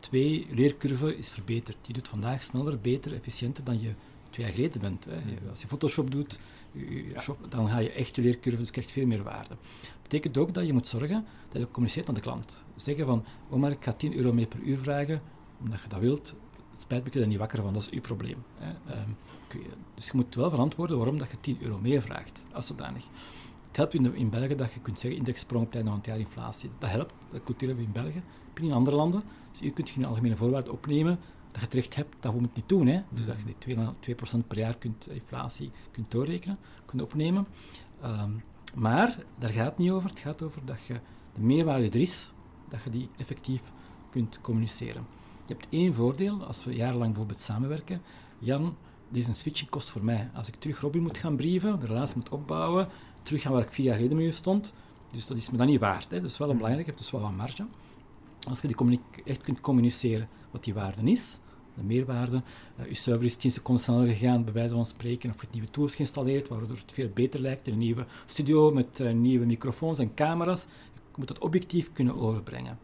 Twee, 0.01 0.47
leercurve 0.51 1.17
is 1.17 1.29
verbeterd. 1.29 1.77
Die 1.81 1.95
doet 1.95 2.09
vandaag 2.09 2.43
sneller, 2.43 2.81
beter, 2.81 3.15
efficiënter 3.15 3.65
dan 3.65 3.81
je 3.81 3.95
twee 4.31 4.47
jaar 4.47 4.55
geleden 4.55 4.81
bent. 4.81 5.05
Hè. 5.05 5.49
Als 5.49 5.61
je 5.61 5.67
Photoshop 5.67 6.11
doet, 6.11 6.41
je 6.73 7.15
shop, 7.21 7.39
dan 7.49 7.69
ga 7.69 7.79
je 7.79 7.93
echt 7.93 8.17
je 8.17 8.23
leercurve, 8.23 8.59
dus 8.59 8.71
krijgt 8.71 8.91
veel 8.91 9.07
meer 9.07 9.23
waarde. 9.23 9.57
Dat 9.81 10.03
betekent 10.03 10.37
ook 10.39 10.55
dat 10.55 10.67
je 10.67 10.73
moet 10.73 10.87
zorgen 10.87 11.27
dat 11.49 11.63
je 11.63 11.71
communiceert 11.71 12.09
aan 12.09 12.15
de 12.15 12.21
klant. 12.21 12.65
Zeggen 12.77 13.07
van, 13.07 13.25
maar 13.49 13.71
ik 13.71 13.85
ga 13.85 13.93
10 13.93 14.17
euro 14.17 14.33
mee 14.33 14.47
per 14.47 14.61
uur 14.61 14.79
vragen, 14.79 15.23
omdat 15.61 15.81
je 15.81 15.89
dat 15.89 16.01
wilt. 16.01 16.35
Het 16.73 16.81
spijt 16.81 17.03
me, 17.03 17.09
ik 17.09 17.15
er 17.15 17.27
niet 17.27 17.39
wakker 17.39 17.63
van, 17.63 17.73
dat 17.73 17.83
is 17.83 17.91
uw 17.91 18.01
probleem. 18.01 18.43
Hè. 18.57 18.71
Um, 18.71 19.17
dus 19.95 20.07
je 20.07 20.13
moet 20.15 20.35
wel 20.35 20.51
verantwoorden 20.51 20.97
waarom 20.97 21.19
dat 21.19 21.31
je 21.31 21.41
10 21.41 21.59
euro 21.61 21.79
meer 21.81 22.03
vraagt, 22.03 22.45
als 22.53 22.67
zodanig. 22.67 23.05
Het 23.73 23.81
helpt 23.81 23.95
in, 23.95 24.15
in 24.15 24.31
België 24.31 24.55
dat 24.55 24.73
je 24.73 24.81
kunt 24.81 24.99
zeggen 24.99 25.19
indexsprong 25.19 25.67
op 25.67 25.75
een 25.75 26.01
jaar 26.03 26.19
inflatie. 26.19 26.71
Dat 26.79 26.91
helpt, 26.91 27.15
dat 27.31 27.43
hebben 27.47 27.77
we 27.77 27.83
in 27.83 27.93
België. 27.93 28.23
In 28.55 28.73
andere 28.73 28.97
landen. 28.97 29.23
Dus 29.51 29.61
hier 29.61 29.73
kun 29.73 29.85
je 29.87 29.93
een 29.97 30.05
algemene 30.05 30.37
voorwaarden 30.37 30.73
opnemen 30.73 31.19
dat 31.53 31.61
je 31.61 31.69
terecht 31.69 31.95
hebt, 31.95 32.17
dat 32.21 32.33
we 32.33 32.41
het 32.41 32.55
niet 32.55 32.69
doen. 32.69 32.87
Hè. 32.87 33.03
Dus 33.09 33.27
dat 33.27 33.37
je 33.37 33.75
die 34.01 34.17
2%, 34.17 34.47
per 34.47 34.59
jaar 34.59 34.77
kunt, 34.77 35.09
inflatie 35.11 35.71
kunt 35.91 36.11
doorrekenen, 36.11 36.59
kunt 36.85 37.03
opnemen. 37.03 37.47
Um, 38.05 38.43
maar 38.75 39.19
daar 39.39 39.51
gaat 39.51 39.67
het 39.67 39.79
niet 39.79 39.91
over. 39.91 40.11
Het 40.11 40.19
gaat 40.19 40.43
over 40.43 40.65
dat 40.65 40.85
je 40.85 41.01
de 41.35 41.41
meerwaarde 41.41 41.89
er 41.89 42.01
is, 42.01 42.33
dat 42.69 42.83
je 42.85 42.91
die 42.91 43.09
effectief 43.17 43.63
kunt 44.11 44.41
communiceren. 44.41 45.07
Je 45.47 45.53
hebt 45.55 45.67
één 45.71 45.95
voordeel, 45.95 46.45
als 46.45 46.65
we 46.65 46.75
jarenlang 46.75 47.11
bijvoorbeeld 47.11 47.41
samenwerken. 47.41 48.03
Jan, 48.39 48.77
deze 49.09 49.35
switching 49.35 49.71
kost 49.71 49.91
voor 49.91 50.05
mij. 50.05 50.31
Als 50.35 50.49
ik 50.49 50.55
terug 50.55 50.81
Robin 50.81 51.03
moet 51.03 51.19
gaan 51.19 51.37
brieven, 51.37 51.81
de 51.81 51.87
relatie 51.87 52.17
moet 52.17 52.29
opbouwen, 52.29 52.89
terug 53.23 53.43
gaan 53.43 53.53
waar 53.53 53.63
ik 53.63 53.73
vier 53.73 53.87
jaar 53.87 53.95
geleden 53.95 54.17
mee 54.17 54.33
stond, 54.33 54.73
dus 55.13 55.27
dat 55.27 55.37
is 55.37 55.51
me 55.51 55.57
dan 55.57 55.67
niet 55.67 55.81
waard. 55.81 56.11
Hè. 56.11 56.21
Dat 56.21 56.31
is 56.31 56.39
wel 56.39 56.51
een 56.51 56.57
belangrijk, 56.57 56.87
je 56.87 56.93
hebt 56.93 57.03
dus 57.03 57.13
wel 57.13 57.21
wat 57.21 57.37
marge. 57.37 57.67
Als 58.49 58.61
je 58.61 58.69
die 58.69 59.01
echt 59.25 59.43
kunt 59.43 59.61
communiceren 59.61 60.29
wat 60.51 60.65
die 60.65 60.75
waarde 60.75 61.11
is, 61.11 61.39
de 61.75 61.83
meerwaarde. 61.83 62.43
Uh, 62.81 62.87
je 62.87 62.95
server 62.95 63.25
is 63.25 63.37
10 63.37 63.51
seconden 63.51 63.85
sneller 63.85 64.07
gegaan, 64.07 64.45
bij 64.45 64.53
wijze 64.53 64.75
van 64.75 64.87
spreken, 64.87 65.31
of 65.31 65.35
je 65.35 65.41
hebt 65.41 65.53
nieuwe 65.53 65.71
tools 65.71 65.95
geïnstalleerd, 65.95 66.49
waardoor 66.49 66.69
het 66.69 66.93
veel 66.93 67.11
beter 67.15 67.41
lijkt. 67.41 67.69
Een 67.69 67.79
nieuwe 67.79 68.07
studio 68.27 68.71
met 68.71 69.01
uh, 69.01 69.13
nieuwe 69.13 69.47
microfoons 69.47 69.99
en 69.99 70.15
camera's. 70.15 70.63
Je 70.95 71.19
moet 71.19 71.29
dat 71.29 71.39
objectief 71.39 71.93
kunnen 71.93 72.17
overbrengen. 72.17 72.79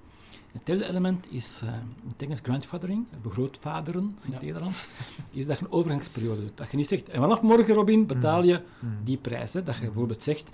Het 0.52 0.66
derde 0.66 0.88
element 0.88 1.26
is, 1.30 1.60
uh, 1.64 1.68
in 2.02 2.08
het 2.08 2.22
Engels 2.22 2.40
grandfathering, 2.42 3.06
begrootvaderen 3.22 4.02
in 4.02 4.32
het 4.32 4.40
ja. 4.40 4.46
Nederlands, 4.46 4.88
is 5.30 5.46
dat 5.46 5.58
je 5.58 5.64
een 5.64 5.72
overgangsperiode 5.72 6.40
doet. 6.40 6.56
Dat 6.56 6.70
je 6.70 6.76
niet 6.76 6.88
zegt, 6.88 7.08
en 7.08 7.20
vanaf 7.20 7.42
morgen 7.42 7.74
Robin 7.74 8.06
betaal 8.06 8.44
je 8.44 8.62
mm. 8.80 8.90
die 9.04 9.16
prijs. 9.16 9.52
Hè. 9.52 9.62
Dat 9.62 9.76
je 9.76 9.80
bijvoorbeeld 9.80 10.22
zegt, 10.22 10.50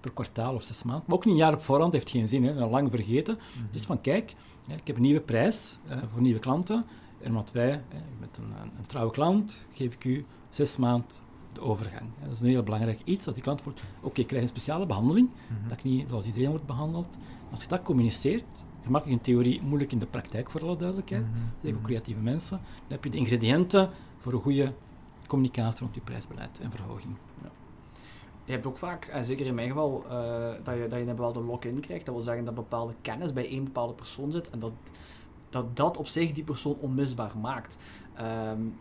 per 0.00 0.12
kwartaal 0.12 0.54
of 0.54 0.62
zes 0.62 0.82
maanden. 0.82 1.04
Maar 1.06 1.16
ook 1.16 1.24
niet 1.24 1.34
een 1.34 1.40
jaar 1.40 1.54
op 1.54 1.62
voorhand 1.62 1.92
heeft 1.92 2.10
geen 2.10 2.28
zin, 2.28 2.44
hè, 2.44 2.66
lang 2.66 2.90
vergeten. 2.90 3.34
Mm. 3.34 3.68
Dus 3.70 3.82
van 3.82 4.00
kijk, 4.00 4.34
ik 4.66 4.86
heb 4.86 4.96
een 4.96 5.02
nieuwe 5.02 5.20
prijs 5.20 5.78
voor 6.08 6.20
nieuwe 6.20 6.40
klanten. 6.40 6.84
En 7.20 7.32
wat 7.32 7.50
wij, 7.52 7.82
met 8.20 8.38
een, 8.38 8.44
een, 8.44 8.72
een 8.78 8.86
trouwe 8.86 9.12
klant, 9.12 9.66
geef 9.72 9.94
ik 9.94 10.04
u 10.04 10.24
zes 10.50 10.76
maanden 10.76 11.10
de 11.52 11.60
overgang. 11.60 12.10
Dat 12.22 12.30
is 12.30 12.40
een 12.40 12.46
heel 12.46 12.62
belangrijk 12.62 13.00
iets, 13.04 13.24
dat 13.24 13.34
die 13.34 13.42
klant 13.42 13.60
voelt, 13.60 13.80
oké, 13.96 14.06
okay, 14.06 14.22
ik 14.22 14.26
krijg 14.26 14.42
een 14.42 14.48
speciale 14.48 14.86
behandeling, 14.86 15.28
mm 15.28 15.56
-hmm. 15.56 15.68
dat 15.68 15.78
ik 15.78 15.84
niet 15.84 16.08
zoals 16.08 16.24
iedereen 16.24 16.50
wordt 16.50 16.66
behandeld. 16.66 17.08
Als 17.50 17.62
je 17.62 17.68
dat 17.68 17.82
communiceert, 17.82 18.44
gemakkelijk 18.84 19.18
in 19.18 19.24
theorie, 19.24 19.62
moeilijk 19.62 19.92
in 19.92 19.98
de 19.98 20.06
praktijk 20.06 20.50
voor 20.50 20.62
alle 20.62 20.76
duidelijkheid, 20.76 21.22
mm 21.22 21.32
-hmm. 21.60 21.76
ook 21.76 21.82
creatieve 21.82 22.20
mensen, 22.20 22.56
dan 22.56 22.88
heb 22.88 23.04
je 23.04 23.10
de 23.10 23.16
ingrediënten 23.16 23.90
voor 24.18 24.32
een 24.32 24.40
goede 24.40 24.72
communicatie 25.26 25.80
rond 25.80 25.94
je 25.94 26.00
prijsbeleid 26.00 26.60
en 26.60 26.70
verhoging. 26.70 27.14
Ja. 27.42 27.50
Je 28.44 28.52
hebt 28.52 28.66
ook 28.66 28.78
vaak, 28.78 29.04
en 29.04 29.24
zeker 29.24 29.46
in 29.46 29.54
mijn 29.54 29.68
geval, 29.68 30.04
uh, 30.06 30.12
dat, 30.64 30.74
je, 30.74 30.86
dat 30.88 30.98
je 30.98 31.00
een 31.00 31.06
bepaalde 31.06 31.40
lock-in 31.40 31.80
krijgt. 31.80 32.06
Dat 32.06 32.14
wil 32.14 32.24
zeggen 32.24 32.44
dat 32.44 32.54
bepaalde 32.54 32.94
kennis 33.02 33.32
bij 33.32 33.48
één 33.48 33.64
bepaalde 33.64 33.92
persoon 33.92 34.32
zit 34.32 34.50
en 34.50 34.58
dat 34.58 34.72
dat 35.52 35.76
dat 35.76 35.96
op 35.96 36.06
zich 36.06 36.32
die 36.32 36.44
persoon 36.44 36.76
onmisbaar 36.80 37.38
maakt. 37.40 37.76
Um, 38.20 38.74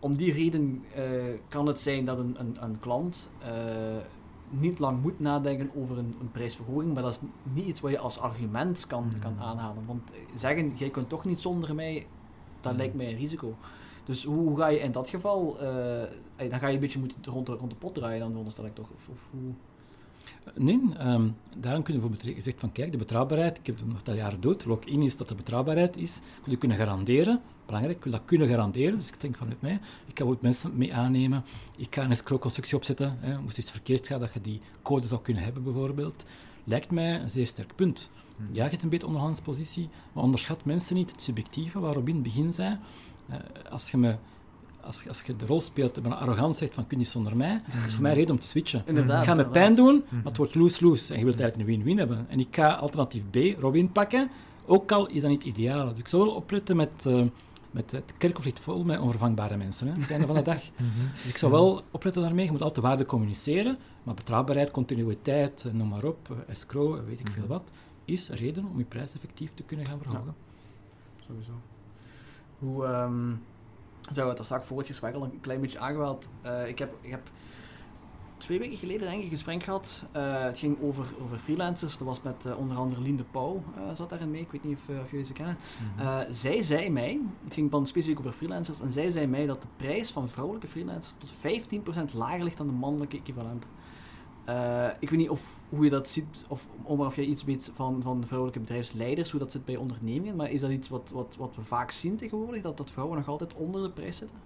om 0.00 0.16
die 0.16 0.32
reden 0.32 0.84
uh, 0.96 1.04
kan 1.48 1.66
het 1.66 1.80
zijn 1.80 2.04
dat 2.04 2.18
een, 2.18 2.36
een, 2.38 2.56
een 2.60 2.80
klant 2.80 3.30
uh, 3.42 3.48
niet 4.50 4.78
lang 4.78 5.02
moet 5.02 5.18
nadenken 5.18 5.70
over 5.76 5.98
een, 5.98 6.16
een, 6.20 6.30
prijsverhoging, 6.30 6.94
maar 6.94 7.02
dat 7.02 7.12
is 7.12 7.28
niet 7.52 7.66
iets 7.66 7.80
wat 7.80 7.90
je 7.90 7.98
als 7.98 8.18
argument 8.18 8.86
kan, 8.86 9.04
mm. 9.04 9.18
kan 9.18 9.40
aanhalen. 9.40 9.86
Want 9.86 10.12
zeggen, 10.34 10.72
jij 10.76 10.90
kunt 10.90 11.08
toch 11.08 11.24
niet 11.24 11.38
zonder 11.38 11.74
mij, 11.74 12.06
dat 12.60 12.72
mm. 12.72 12.78
lijkt 12.78 12.94
mij 12.94 13.08
een 13.10 13.16
risico. 13.16 13.54
Dus 14.04 14.24
hoe, 14.24 14.36
hoe, 14.36 14.58
ga 14.58 14.66
je 14.66 14.78
in 14.78 14.92
dat 14.92 15.08
geval, 15.08 15.56
uh, 15.62 16.50
dan 16.50 16.58
ga 16.58 16.66
je 16.66 16.74
een 16.74 16.80
beetje 16.80 16.98
moeten 16.98 17.32
rond 17.32 17.46
de, 17.46 17.52
rond 17.52 17.70
de 17.70 17.76
pot 17.76 17.94
draaien, 17.94 18.20
dan 18.20 18.28
veronderstel 18.28 18.66
ik 18.66 18.74
toch? 18.74 18.88
Of, 18.94 19.08
of 19.08 19.18
hoe? 19.30 19.52
Nee, 20.54 20.80
um, 21.00 21.34
daarom 21.56 21.82
kunnen 21.82 22.02
we 22.02 22.08
bijvoorbeeld 22.08 22.44
zeggen 22.44 22.60
van 22.60 22.72
kijk, 22.72 22.92
de 22.92 22.98
betrouwbaarheid, 22.98 23.58
ik 23.58 23.66
heb 23.66 23.76
het 23.78 23.86
nog 23.86 24.02
dat 24.02 24.16
jaar 24.16 24.40
dood, 24.40 24.64
lock-in 24.64 25.02
is 25.02 25.16
dat 25.16 25.28
de 25.28 25.34
betrouwbaarheid 25.34 25.96
is, 25.96 26.16
ik 26.16 26.44
wil 26.44 26.56
kunnen 26.56 26.76
garanderen, 26.76 27.40
belangrijk, 27.66 27.96
ik 27.96 28.04
wil 28.04 28.12
dat 28.12 28.22
kunnen 28.24 28.48
garanderen, 28.48 28.98
dus 28.98 29.08
ik 29.08 29.20
denk 29.20 29.36
vanuit 29.36 29.60
mij, 29.60 29.80
ik 30.06 30.14
kan 30.14 30.28
ook 30.28 30.42
mensen 30.42 30.76
mee 30.76 30.94
aannemen, 30.94 31.44
ik 31.76 31.94
ga 31.94 32.02
een 32.02 32.10
escrow-constructie 32.10 32.76
opzetten, 32.76 33.16
hè, 33.20 33.40
moest 33.40 33.58
iets 33.58 33.70
verkeerd 33.70 34.06
gaan, 34.06 34.20
dat 34.20 34.32
je 34.32 34.40
die 34.40 34.60
code 34.82 35.06
zou 35.06 35.20
kunnen 35.20 35.42
hebben 35.42 35.62
bijvoorbeeld, 35.62 36.24
lijkt 36.64 36.90
mij 36.90 37.20
een 37.20 37.30
zeer 37.30 37.46
sterk 37.46 37.74
punt. 37.74 38.10
Ja, 38.52 38.64
je 38.64 38.70
hebt 38.70 38.82
een 38.82 38.88
beetje 38.88 39.06
onderhandspositie, 39.06 39.88
maar 40.12 40.24
onderschat 40.24 40.64
mensen 40.64 40.94
niet 40.94 41.10
het 41.10 41.22
subjectieve 41.22 41.80
waarop 41.80 42.08
in 42.08 42.14
het 42.14 42.22
begin 42.22 42.52
zei, 42.52 42.78
uh, 43.30 43.36
als 43.70 43.90
je 43.90 43.96
me 43.96 44.16
als, 44.88 45.08
als 45.08 45.22
je 45.22 45.36
de 45.36 45.46
rol 45.46 45.60
speelt 45.60 45.96
en 45.96 46.18
arrogant 46.18 46.56
zegt 46.56 46.74
van 46.74 46.86
kun 46.86 46.98
je 46.98 47.04
zonder 47.04 47.36
mij, 47.36 47.62
dat 47.66 47.86
is 47.86 47.92
voor 47.92 48.02
mij 48.02 48.14
reden 48.14 48.34
om 48.34 48.40
te 48.40 48.46
switchen. 48.46 48.82
Inderdaad, 48.86 49.22
ik 49.22 49.28
ga 49.28 49.34
me 49.34 49.46
pijn 49.46 49.74
doen, 49.74 50.04
maar 50.10 50.24
het 50.24 50.36
wordt 50.36 50.54
loose-loose. 50.54 51.12
En 51.12 51.18
je 51.18 51.24
wilt 51.24 51.40
eigenlijk 51.40 51.70
een 51.70 51.76
win-win 51.76 51.98
hebben. 51.98 52.26
En 52.28 52.40
ik 52.40 52.48
ga 52.50 52.72
alternatief 52.72 53.22
B, 53.30 53.60
Robin, 53.60 53.92
pakken, 53.92 54.30
ook 54.66 54.92
al 54.92 55.08
is 55.08 55.20
dat 55.20 55.30
niet 55.30 55.44
ideaal. 55.44 55.88
Dus 55.88 55.98
ik 55.98 56.08
zou 56.08 56.24
wel 56.24 56.34
opletten 56.34 56.76
met, 56.76 57.04
uh, 57.06 57.22
met 57.70 57.90
het 57.90 58.12
kerkconflict 58.18 58.60
vol 58.60 58.84
met 58.84 59.00
onvervangbare 59.00 59.56
mensen 59.56 59.86
hè, 59.86 59.92
aan 59.92 60.00
het 60.00 60.10
einde 60.10 60.26
van 60.26 60.36
de 60.36 60.42
dag. 60.42 60.62
Dus 61.22 61.30
ik 61.30 61.36
zou 61.36 61.52
wel 61.52 61.82
opletten 61.90 62.22
daarmee. 62.22 62.44
Je 62.44 62.50
moet 62.50 62.62
altijd 62.62 62.86
waarde 62.86 63.06
communiceren, 63.06 63.78
maar 64.02 64.14
betrouwbaarheid, 64.14 64.70
continuïteit, 64.70 65.64
noem 65.72 65.88
maar 65.88 66.04
op, 66.04 66.44
escrow, 66.48 67.06
weet 67.06 67.20
ik 67.20 67.28
veel 67.28 67.46
wat, 67.46 67.70
is 68.04 68.28
reden 68.28 68.64
om 68.72 68.78
je 68.78 68.84
prijs 68.84 69.14
effectief 69.14 69.50
te 69.54 69.62
kunnen 69.62 69.86
gaan 69.86 69.98
verhogen. 69.98 70.34
Ja. 70.36 71.26
Sowieso. 71.26 71.52
Hoe... 72.58 72.84
Um 72.84 73.40
we 74.08 74.14
hebben 74.14 74.34
het 74.34 74.44
straks 74.44 74.66
voor 74.66 74.78
het 74.78 74.86
gesprek 74.86 75.14
al 75.14 75.22
een 75.22 75.40
klein 75.40 75.60
beetje 75.60 75.78
aangehaald. 75.78 76.28
Uh, 76.44 76.68
ik, 76.68 76.78
heb, 76.78 76.94
ik 77.00 77.10
heb 77.10 77.30
twee 78.36 78.58
weken 78.58 78.78
geleden 78.78 79.00
denk 79.00 79.16
ik 79.16 79.24
een 79.24 79.30
gesprek 79.30 79.62
gehad. 79.62 80.02
Uh, 80.16 80.42
het 80.42 80.58
ging 80.58 80.82
over, 80.82 81.04
over 81.22 81.38
freelancers. 81.38 81.98
Dat 81.98 82.06
was 82.06 82.22
met 82.22 82.44
uh, 82.46 82.58
onder 82.58 82.76
andere 82.76 83.02
Linde 83.02 83.24
Pauw 83.24 83.62
zat 83.94 84.10
daarin 84.10 84.30
mee. 84.30 84.40
Ik 84.40 84.50
weet 84.50 84.64
niet 84.64 84.76
of, 84.76 84.96
of 85.02 85.10
jullie 85.10 85.26
ze 85.26 85.32
kennen. 85.32 85.56
Mm 85.56 86.04
-hmm. 86.04 86.32
zij 86.32 86.62
zei 86.62 86.90
mij, 86.90 87.20
het 87.44 87.54
ging 87.54 87.70
dan 87.70 87.86
specifiek 87.86 88.18
over 88.18 88.32
freelancers, 88.32 88.80
en 88.80 88.92
zij 88.92 89.10
zei 89.10 89.26
mij 89.26 89.46
dat 89.46 89.62
de 89.62 89.68
prijs 89.76 90.10
van 90.10 90.28
vrouwelijke 90.28 90.68
freelancers 90.68 91.14
tot 91.18 91.32
15% 92.10 92.14
lager 92.14 92.44
ligt 92.44 92.56
dan 92.56 92.66
de 92.66 92.72
mannelijke 92.72 93.16
equivalent. 93.16 93.64
Uh, 94.48 94.86
ik 94.98 95.10
weet 95.10 95.18
niet 95.18 95.30
of, 95.30 95.66
hoe 95.68 95.84
je 95.84 95.90
dat 95.90 96.08
ziet, 96.08 96.44
of 96.48 96.66
Omar, 96.84 97.06
of 97.06 97.16
jij 97.16 97.24
iets 97.24 97.44
weet 97.44 97.70
van, 97.74 98.02
van 98.02 98.26
vrouwelijke 98.26 98.60
bedrijfsleiders, 98.60 99.30
hoe 99.30 99.40
dat 99.40 99.50
zit 99.50 99.64
bij 99.64 99.76
ondernemingen, 99.76 100.36
maar 100.36 100.50
is 100.50 100.60
dat 100.60 100.70
iets 100.70 100.88
wat, 100.88 101.10
wat, 101.14 101.36
wat 101.38 101.56
we 101.56 101.64
vaak 101.64 101.90
zien 101.90 102.16
tegenwoordig, 102.16 102.62
dat, 102.62 102.76
dat 102.76 102.90
vrouwen 102.90 103.16
nog 103.18 103.28
altijd 103.28 103.54
onder 103.54 103.82
de 103.82 103.90
prijs 103.90 104.16
zitten? 104.16 104.38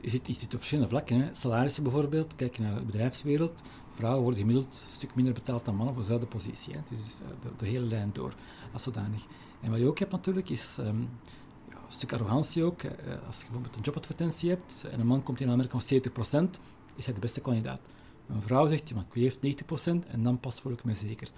Je 0.00 0.10
ziet, 0.10 0.26
je 0.26 0.44
op 0.44 0.50
verschillende 0.50 0.88
vlakken. 0.88 1.20
Hè. 1.20 1.34
Salarissen 1.34 1.82
bijvoorbeeld, 1.82 2.36
kijk 2.36 2.56
je 2.56 2.62
naar 2.62 2.74
de 2.74 2.84
bedrijfswereld, 2.84 3.62
vrouwen 3.90 4.22
worden 4.22 4.40
gemiddeld 4.40 4.66
een 4.66 4.92
stuk 4.92 5.14
minder 5.14 5.34
betaald 5.34 5.64
dan 5.64 5.74
mannen 5.74 5.94
voor 5.94 6.02
dezelfde 6.02 6.26
positie. 6.26 6.72
Hè. 6.72 6.80
Dus 6.88 7.16
de, 7.16 7.24
de, 7.56 7.66
hele 7.66 7.86
lijn 7.86 8.10
door, 8.12 8.34
als 8.72 8.82
zodanig. 8.82 9.26
En 9.60 9.70
wat 9.70 9.80
je 9.80 9.86
ook 9.86 9.98
hebt 9.98 10.12
natuurlijk, 10.12 10.48
is 10.48 10.76
um, 10.80 11.08
ja, 11.68 11.74
een 11.74 11.92
stuk 11.92 12.12
arrogantie 12.12 12.64
ook. 12.64 12.82
Als 13.26 13.38
je 13.38 13.44
bijvoorbeeld 13.44 13.76
een 13.76 13.82
jobadvertentie 13.82 14.50
hebt 14.50 14.84
en 14.90 15.00
een 15.00 15.06
man 15.06 15.22
komt 15.22 15.40
in 15.40 15.50
aanmerking 15.50 15.82
van 15.82 16.46
70%, 16.46 16.60
is 16.96 17.04
hij 17.04 17.14
de 17.14 17.20
beste 17.20 17.40
kandidaat. 17.40 17.80
Een 18.34 18.42
vrouw 18.42 18.66
zegt, 18.66 18.94
maar 18.94 19.04
ik 19.12 19.22
heeft 19.22 19.62
90% 19.62 20.08
en 20.08 20.22
dan 20.22 20.40
pas 20.40 20.60
voel 20.60 20.72
ik 20.72 20.84
me 20.84 20.94
zeker. 20.94 21.28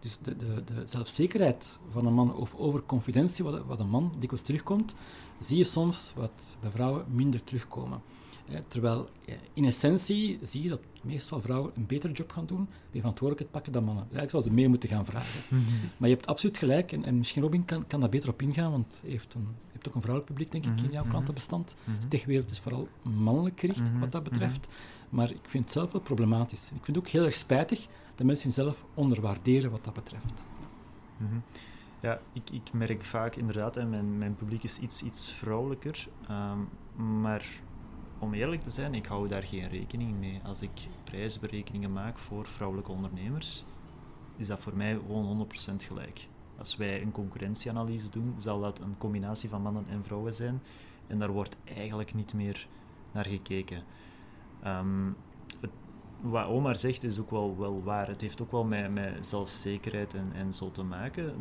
Dus 0.00 0.18
de, 0.18 0.36
de, 0.36 0.64
de 0.64 0.86
zelfzekerheid 0.86 1.78
van 1.90 2.06
een 2.06 2.14
man 2.14 2.34
of 2.34 2.54
overconfidentie, 2.54 3.44
wat, 3.44 3.64
wat 3.66 3.80
een 3.80 3.88
man 3.88 4.12
dikwijls 4.18 4.44
terugkomt, 4.44 4.94
zie 5.38 5.58
je 5.58 5.64
soms 5.64 6.12
wat 6.16 6.56
bij 6.60 6.70
vrouwen 6.70 7.04
minder 7.08 7.44
terugkomen. 7.44 8.02
terwijl 8.68 9.08
in 9.52 9.64
essentie 9.64 10.38
zie 10.42 10.62
je 10.62 10.68
dat 10.68 10.80
meestal 11.02 11.40
vrouwen 11.40 11.72
een 11.74 11.86
betere 11.86 12.12
job 12.12 12.32
gaan 12.32 12.46
doen, 12.46 12.68
die 12.90 13.00
verantwoordelijkheid 13.00 13.50
pakken 13.50 13.72
dan 13.72 13.84
mannen. 13.84 14.04
Dus 14.08 14.18
eigenlijk 14.18 14.30
zouden 14.30 14.52
ze 14.52 14.58
meer 14.58 14.68
moeten 14.68 14.88
gaan 14.88 15.04
vragen. 15.04 15.40
Mhm. 15.48 15.86
Maar 15.96 16.08
je 16.08 16.14
hebt 16.14 16.26
absoluut 16.26 16.58
gelijk, 16.58 16.92
en, 16.92 17.04
en 17.04 17.18
misschien 17.18 17.42
Robin 17.42 17.64
kan, 17.64 17.86
kan 17.86 18.00
daar 18.00 18.08
beter 18.08 18.28
op 18.28 18.42
ingaan, 18.42 18.70
want 18.70 19.02
je 19.06 19.12
hebt, 19.12 19.34
een, 19.34 19.40
je 19.66 19.72
hebt 19.72 19.88
ook 19.88 19.94
een 19.94 20.02
vrouwelijk 20.02 20.34
publiek, 20.34 20.52
denk 20.52 20.64
ik, 20.64 20.78
in 20.78 20.84
mhm, 20.84 20.92
jouw 20.92 21.02
mhm. 21.02 21.10
klantenbestand. 21.10 21.76
De 22.00 22.08
techwereld 22.08 22.50
is 22.50 22.58
vooral 22.58 22.88
mannelijk 23.02 23.60
gericht 23.60 23.98
wat 24.00 24.12
dat 24.12 24.22
betreft. 24.22 24.68
Maar 25.10 25.30
ik 25.30 25.48
vind 25.48 25.64
het 25.64 25.72
zelf 25.72 25.92
wel 25.92 26.00
problematisch. 26.00 26.64
Ik 26.64 26.84
vind 26.84 26.96
het 26.96 26.98
ook 26.98 27.08
heel 27.08 27.24
erg 27.24 27.34
spijtig 27.34 27.86
dat 28.14 28.26
mensen 28.26 28.52
zelf 28.52 28.84
onderwaarderen 28.94 29.70
wat 29.70 29.84
dat 29.84 29.94
betreft. 29.94 30.44
Ja, 32.00 32.20
ik, 32.32 32.50
ik 32.50 32.72
merk 32.72 33.04
vaak 33.04 33.36
inderdaad, 33.36 33.74
hè, 33.74 33.84
mijn, 33.84 34.18
mijn 34.18 34.34
publiek 34.34 34.62
is 34.62 34.78
iets, 34.78 35.02
iets 35.02 35.32
vrouwelijker. 35.32 36.08
Um, 36.30 36.68
maar 37.20 37.46
om 38.18 38.34
eerlijk 38.34 38.62
te 38.62 38.70
zijn, 38.70 38.94
ik 38.94 39.06
hou 39.06 39.28
daar 39.28 39.42
geen 39.42 39.68
rekening 39.68 40.18
mee. 40.18 40.40
Als 40.44 40.62
ik 40.62 40.70
prijsberekeningen 41.04 41.92
maak 41.92 42.18
voor 42.18 42.46
vrouwelijke 42.46 42.92
ondernemers, 42.92 43.64
is 44.36 44.46
dat 44.46 44.60
voor 44.60 44.76
mij 44.76 44.94
gewoon 44.94 45.48
100% 45.72 45.74
gelijk. 45.76 46.28
Als 46.58 46.76
wij 46.76 47.02
een 47.02 47.12
concurrentieanalyse 47.12 48.10
doen, 48.10 48.34
zal 48.36 48.60
dat 48.60 48.80
een 48.80 48.98
combinatie 48.98 49.48
van 49.48 49.62
mannen 49.62 49.84
en 49.88 50.04
vrouwen 50.04 50.34
zijn. 50.34 50.62
En 51.06 51.18
daar 51.18 51.32
wordt 51.32 51.58
eigenlijk 51.64 52.14
niet 52.14 52.34
meer 52.34 52.66
naar 53.12 53.26
gekeken. 53.26 53.82
Um, 54.66 55.16
wat 56.20 56.46
Omar 56.46 56.76
zegt 56.76 57.04
is 57.04 57.20
ook 57.20 57.30
wel, 57.30 57.58
wel 57.58 57.82
waar. 57.82 58.08
Het 58.08 58.20
heeft 58.20 58.42
ook 58.42 58.52
wel 58.52 58.64
met, 58.64 58.92
met 58.92 59.26
zelfzekerheid 59.26 60.14
en, 60.14 60.32
en 60.34 60.52
zo 60.52 60.70
te 60.70 60.82
maken. 60.82 61.34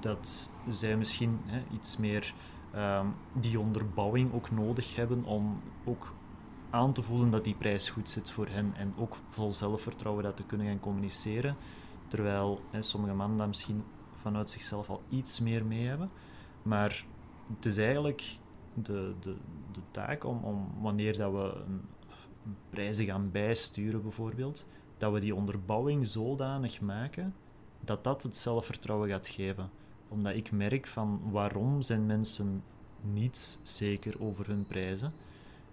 Dat 0.00 0.52
zij 0.68 0.96
misschien 0.96 1.40
hè, 1.46 1.62
iets 1.72 1.96
meer 1.96 2.34
um, 2.76 3.14
die 3.32 3.60
onderbouwing 3.60 4.32
ook 4.32 4.50
nodig 4.50 4.96
hebben 4.96 5.24
om 5.24 5.60
ook 5.84 6.14
aan 6.70 6.92
te 6.92 7.02
voelen 7.02 7.30
dat 7.30 7.44
die 7.44 7.54
prijs 7.54 7.90
goed 7.90 8.10
zit 8.10 8.30
voor 8.30 8.46
hen 8.46 8.72
en 8.74 8.94
ook 8.96 9.16
vol 9.28 9.52
zelfvertrouwen 9.52 10.24
dat 10.24 10.36
te 10.36 10.44
kunnen 10.44 10.66
gaan 10.66 10.80
communiceren. 10.80 11.56
Terwijl 12.06 12.60
hè, 12.70 12.82
sommige 12.82 13.14
mannen 13.14 13.38
dat 13.38 13.46
misschien 13.46 13.84
vanuit 14.12 14.50
zichzelf 14.50 14.90
al 14.90 15.02
iets 15.08 15.40
meer 15.40 15.64
mee 15.66 15.86
hebben. 15.86 16.10
Maar 16.62 17.04
het 17.54 17.64
is 17.64 17.78
eigenlijk 17.78 18.38
de, 18.74 19.14
de, 19.20 19.36
de 19.72 19.80
taak 19.90 20.24
om, 20.24 20.44
om 20.44 20.68
wanneer 20.80 21.16
dat 21.16 21.32
we 21.32 21.62
een, 21.66 21.80
prijzen 22.70 23.04
gaan 23.04 23.30
bijsturen 23.30 24.02
bijvoorbeeld, 24.02 24.66
dat 24.98 25.12
we 25.12 25.20
die 25.20 25.34
onderbouwing 25.34 26.06
zodanig 26.06 26.80
maken 26.80 27.34
dat 27.80 28.04
dat 28.04 28.22
het 28.22 28.36
zelfvertrouwen 28.36 29.08
gaat 29.08 29.28
geven. 29.28 29.70
Omdat 30.08 30.34
ik 30.34 30.52
merk 30.52 30.86
van 30.86 31.20
waarom 31.30 31.82
zijn 31.82 32.06
mensen 32.06 32.62
niet 33.00 33.58
zeker 33.62 34.22
over 34.22 34.46
hun 34.46 34.64
prijzen. 34.64 35.12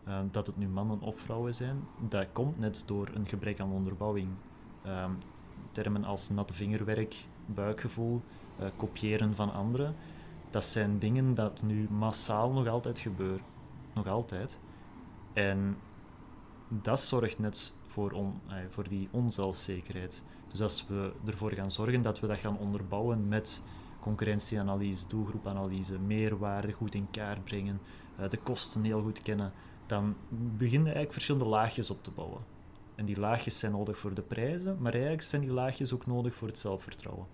Uh, 0.07 0.19
dat 0.31 0.47
het 0.47 0.57
nu 0.57 0.67
mannen 0.67 0.99
of 0.99 1.19
vrouwen 1.19 1.55
zijn, 1.55 1.87
dat 2.09 2.27
komt 2.31 2.59
net 2.59 2.83
door 2.85 3.09
een 3.13 3.27
gebrek 3.27 3.59
aan 3.59 3.71
onderbouwing. 3.71 4.27
Uh, 4.85 5.05
termen 5.71 6.03
als 6.03 6.29
natte 6.29 6.53
vingerwerk, 6.53 7.25
buikgevoel, 7.45 8.21
uh, 8.59 8.65
kopiëren 8.75 9.35
van 9.35 9.53
anderen, 9.53 9.95
dat 10.49 10.65
zijn 10.65 10.99
dingen 10.99 11.33
dat 11.33 11.61
nu 11.61 11.87
massaal 11.89 12.51
nog 12.51 12.67
altijd 12.67 12.99
gebeuren. 12.99 13.45
Nog 13.93 14.07
altijd. 14.07 14.59
En 15.33 15.77
dat 16.81 16.99
zorgt 16.99 17.39
net 17.39 17.73
voor, 17.87 18.11
on, 18.11 18.41
voor 18.69 18.89
die 18.89 19.09
onzelfzekerheid. 19.11 20.23
Dus 20.47 20.61
als 20.61 20.87
we 20.87 21.13
ervoor 21.25 21.51
gaan 21.51 21.71
zorgen 21.71 22.01
dat 22.01 22.19
we 22.19 22.27
dat 22.27 22.37
gaan 22.37 22.57
onderbouwen 22.57 23.27
met 23.27 23.61
concurrentieanalyse, 23.99 25.07
doelgroepanalyse, 25.07 25.99
meerwaarde 25.99 26.71
goed 26.71 26.95
in 26.95 27.07
kaart 27.11 27.43
brengen, 27.43 27.81
uh, 28.19 28.29
de 28.29 28.37
kosten 28.37 28.83
heel 28.83 29.01
goed 29.01 29.21
kennen, 29.21 29.53
dan 29.85 30.15
beginnen 30.29 30.85
eigenlijk 30.85 31.13
verschillende 31.13 31.47
laagjes 31.47 31.89
op 31.89 32.03
te 32.03 32.11
bouwen. 32.11 32.41
En 32.95 33.05
die 33.05 33.19
laagjes 33.19 33.59
zijn 33.59 33.71
nodig 33.71 33.99
voor 33.99 34.13
de 34.13 34.21
prijzen, 34.21 34.77
maar 34.79 34.91
eigenlijk 34.91 35.21
zijn 35.21 35.41
die 35.41 35.51
laagjes 35.51 35.93
ook 35.93 36.05
nodig 36.05 36.35
voor 36.35 36.47
het 36.47 36.57
zelfvertrouwen. 36.57 37.25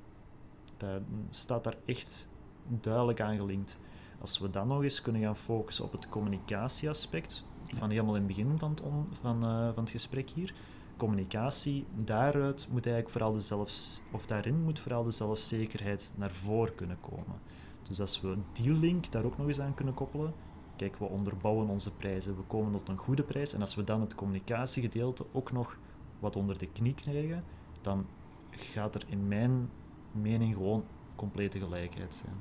Dat 0.77 1.01
staat 1.29 1.63
daar 1.63 1.77
echt 1.85 2.29
duidelijk 2.67 3.21
aan 3.21 3.35
gelinkt. 3.37 3.77
Als 4.21 4.39
we 4.39 4.49
dan 4.49 4.67
nog 4.67 4.83
eens 4.83 5.01
kunnen 5.01 5.21
gaan 5.21 5.37
focussen 5.37 5.85
op 5.85 5.91
het 5.91 6.09
communicatieaspect, 6.09 7.45
van 7.75 7.89
helemaal 7.89 8.15
in 8.15 8.23
het 8.23 8.27
begin 8.27 8.57
van 8.57 8.69
het, 8.69 8.83
van, 9.21 9.45
uh, 9.45 9.73
van 9.73 9.83
het 9.83 9.89
gesprek 9.89 10.29
hier. 10.29 10.53
Communicatie, 10.97 11.85
daaruit 11.95 12.67
moet 12.69 12.85
eigenlijk 12.85 13.09
vooral 13.09 13.33
de 13.33 13.39
zelfs, 13.39 14.01
of 14.11 14.25
daarin 14.25 14.63
moet 14.63 14.79
vooral 14.79 15.03
de 15.03 15.11
zelfzekerheid 15.11 16.13
naar 16.15 16.31
voren 16.31 16.75
kunnen 16.75 16.97
komen. 17.01 17.39
Dus 17.87 17.99
als 17.99 18.21
we 18.21 18.37
die 18.51 18.73
link 18.73 19.11
daar 19.11 19.23
ook 19.23 19.37
nog 19.37 19.47
eens 19.47 19.59
aan 19.59 19.73
kunnen 19.73 19.93
koppelen, 19.93 20.33
kijk, 20.75 20.95
we 20.95 21.05
onderbouwen 21.05 21.67
onze 21.67 21.91
prijzen, 21.91 22.35
we 22.35 22.43
komen 22.47 22.71
tot 22.71 22.89
een 22.89 22.97
goede 22.97 23.23
prijs, 23.23 23.53
en 23.53 23.61
als 23.61 23.75
we 23.75 23.83
dan 23.83 24.01
het 24.01 24.15
communicatiegedeelte 24.15 25.25
ook 25.31 25.51
nog 25.51 25.77
wat 26.19 26.35
onder 26.35 26.57
de 26.57 26.67
knie 26.67 26.93
krijgen, 26.93 27.43
dan 27.81 28.05
gaat 28.49 28.95
er 28.95 29.03
in 29.07 29.27
mijn 29.27 29.69
mening 30.11 30.53
gewoon 30.53 30.83
complete 31.15 31.59
gelijkheid 31.59 32.13
zijn. 32.13 32.33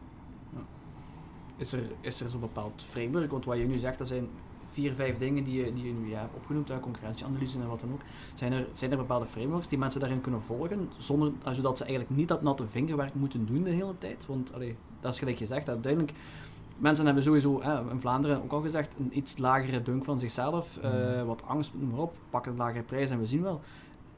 Is 1.56 1.72
er, 1.72 1.82
is 2.00 2.20
er 2.20 2.28
zo'n 2.28 2.40
bepaald 2.40 2.82
framework? 2.82 3.30
Want 3.30 3.44
wat 3.44 3.58
je 3.58 3.66
nu 3.66 3.78
zegt, 3.78 3.98
dat 3.98 4.08
zijn 4.08 4.28
vier, 4.68 4.94
vijf 4.94 5.18
dingen 5.18 5.44
die 5.44 5.64
je, 5.64 5.72
die 5.72 5.86
je 5.86 5.92
nu 5.92 6.08
ja, 6.08 6.20
hebt 6.20 6.34
opgenoemd, 6.34 6.70
uit 6.70 6.80
concurrentieanalyse 6.80 7.58
en 7.58 7.68
wat 7.68 7.80
dan 7.80 7.92
ook. 7.92 8.00
Zijn 8.34 8.52
er, 8.52 8.66
zijn 8.72 8.90
er 8.90 8.96
bepaalde 8.96 9.26
frameworks 9.26 9.68
die 9.68 9.78
mensen 9.78 10.00
daarin 10.00 10.20
kunnen 10.20 10.42
volgen, 10.42 10.90
zonder, 10.96 11.32
eh, 11.44 11.52
zodat 11.52 11.78
ze 11.78 11.84
eigenlijk 11.84 12.16
niet 12.16 12.28
dat 12.28 12.42
natte 12.42 12.68
vingerwerk 12.68 13.14
moeten 13.14 13.46
doen 13.46 13.62
de 13.62 13.70
hele 13.70 13.98
tijd? 13.98 14.26
Want 14.26 14.54
allee, 14.54 14.76
dat 15.00 15.12
is 15.12 15.18
gelijk 15.18 15.38
gezegd, 15.38 15.68
uiteindelijk 15.68 16.12
mensen 16.78 17.04
hebben 17.04 17.22
sowieso, 17.22 17.58
in 17.90 18.00
Vlaanderen 18.00 18.42
ook 18.42 18.52
al 18.52 18.60
gezegd, 18.60 18.94
een 18.98 19.16
iets 19.16 19.38
lagere 19.38 19.82
dunk 19.82 20.04
van 20.04 20.18
zichzelf, 20.18 20.78
uh, 20.84 21.22
wat 21.22 21.42
angst, 21.42 21.72
noem 21.74 21.90
maar 21.90 22.00
op, 22.00 22.16
pakken 22.30 22.52
een 22.52 22.58
lagere 22.58 22.82
prijs 22.82 23.10
en 23.10 23.18
we 23.18 23.26
zien 23.26 23.42
wel. 23.42 23.60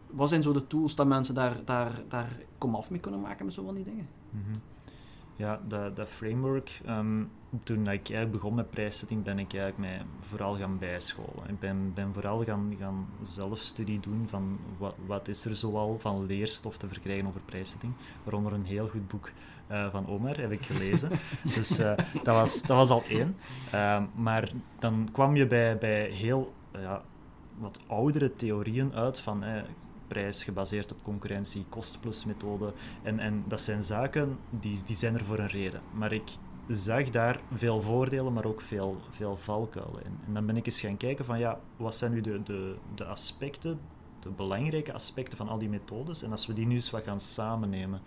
Wat 0.06 0.28
zijn 0.28 0.42
zo 0.42 0.52
de 0.52 0.66
tools 0.66 0.94
dat 0.94 1.06
mensen 1.06 1.34
daar, 1.34 1.56
daar, 1.64 2.02
daar 2.08 2.36
kom 2.58 2.74
af 2.74 2.90
mee 2.90 3.00
kunnen 3.00 3.20
maken 3.20 3.44
met 3.44 3.54
zo 3.54 3.64
van 3.64 3.74
die 3.74 3.84
dingen? 3.84 4.08
Mhm. 4.30 4.58
Ja, 5.40 5.60
dat, 5.68 5.96
dat 5.96 6.08
framework, 6.08 6.80
um, 6.88 7.30
toen 7.62 7.80
ik 7.80 7.86
eigenlijk 7.86 8.30
begon 8.30 8.54
met 8.54 8.70
prijszetting, 8.70 9.22
ben 9.22 9.38
ik 9.38 9.52
eigenlijk 9.54 9.78
mij 9.78 10.02
vooral 10.20 10.56
gaan 10.56 10.78
bijscholen. 10.78 11.48
Ik 11.48 11.58
ben, 11.58 11.94
ben 11.94 12.12
vooral 12.12 12.44
gaan, 12.44 12.76
gaan 12.78 13.06
zelfstudie 13.22 14.00
doen 14.00 14.26
van 14.28 14.58
wat, 14.78 14.94
wat 15.06 15.28
is 15.28 15.44
er 15.44 15.54
zoal 15.54 15.98
van 15.98 16.26
leerstof 16.26 16.76
te 16.76 16.88
verkrijgen 16.88 17.26
over 17.26 17.40
prijszetting. 17.44 17.92
Waaronder 18.22 18.52
een 18.52 18.64
heel 18.64 18.88
goed 18.88 19.08
boek 19.08 19.30
uh, 19.70 19.90
van 19.90 20.08
Omar 20.08 20.36
heb 20.36 20.52
ik 20.52 20.62
gelezen. 20.62 21.10
dus 21.54 21.80
uh, 21.80 21.96
dat, 22.22 22.34
was, 22.34 22.62
dat 22.62 22.76
was 22.76 22.90
al 22.90 23.02
één. 23.08 23.36
Uh, 23.74 24.02
maar 24.14 24.52
dan 24.78 25.08
kwam 25.12 25.36
je 25.36 25.46
bij, 25.46 25.78
bij 25.78 26.10
heel 26.10 26.52
ja, 26.72 27.02
wat 27.58 27.80
oudere 27.86 28.34
theorieën 28.36 28.94
uit 28.94 29.20
van 29.20 29.44
prijs 30.10 30.44
gebaseerd 30.44 30.92
op 30.92 31.02
concurrentie, 31.02 31.64
kost-plus 31.68 32.24
methode. 32.24 32.72
En, 33.02 33.18
en 33.18 33.44
dat 33.48 33.60
zijn 33.60 33.82
zaken 33.82 34.38
die, 34.50 34.78
die 34.84 34.96
zijn 34.96 35.14
er 35.14 35.24
voor 35.24 35.38
een 35.38 35.48
reden. 35.48 35.80
Maar 35.92 36.12
ik 36.12 36.30
zag 36.68 37.10
daar 37.10 37.40
veel 37.54 37.82
voordelen, 37.82 38.32
maar 38.32 38.44
ook 38.44 38.60
veel, 38.60 39.00
veel 39.10 39.36
valkuilen 39.36 40.04
in. 40.04 40.18
En 40.26 40.34
dan 40.34 40.46
ben 40.46 40.56
ik 40.56 40.66
eens 40.66 40.80
gaan 40.80 40.96
kijken 40.96 41.24
van 41.24 41.38
ja, 41.38 41.60
wat 41.76 41.96
zijn 41.96 42.12
nu 42.12 42.20
de, 42.20 42.42
de, 42.42 42.76
de 42.94 43.04
aspecten, 43.04 43.80
de 44.20 44.30
belangrijke 44.30 44.92
aspecten 44.92 45.38
van 45.38 45.48
al 45.48 45.58
die 45.58 45.68
methodes. 45.68 46.22
En 46.22 46.30
als 46.30 46.46
we 46.46 46.52
die 46.52 46.66
nu 46.66 46.74
eens 46.74 46.90
wat 46.90 47.04
gaan 47.04 47.20
samennemen. 47.20 48.00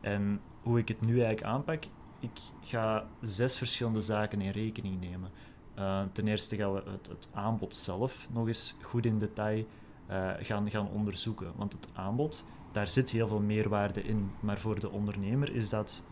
En 0.00 0.40
hoe 0.62 0.78
ik 0.78 0.88
het 0.88 1.00
nu 1.00 1.12
eigenlijk 1.12 1.42
aanpak, 1.42 1.84
ik 2.20 2.40
ga 2.60 3.06
zes 3.20 3.56
verschillende 3.56 4.00
zaken 4.00 4.40
in 4.40 4.50
rekening 4.50 5.00
nemen. 5.00 5.30
Uh, 5.78 6.02
ten 6.12 6.28
eerste 6.28 6.56
gaan 6.56 6.72
we 6.72 6.82
het, 6.90 7.06
het, 7.08 7.30
aanbod 7.34 7.74
zelf 7.74 8.28
nog 8.32 8.46
eens 8.46 8.76
goed 8.82 9.06
in 9.06 9.18
detail 9.18 9.64
uh, 10.12 10.30
gaan, 10.38 10.70
gaan 10.70 10.88
onderzoeken. 10.88 11.52
Want 11.56 11.72
het 11.72 11.90
aanbod, 11.92 12.44
daar 12.72 12.88
zit 12.88 13.10
heel 13.10 13.28
veel 13.28 13.40
meerwaarde 13.40 14.02
in. 14.02 14.30
Maar 14.40 14.58
voor 14.58 14.80
de 14.80 14.90
ondernemer 14.90 15.54
is 15.54 15.68
dat 15.68 16.02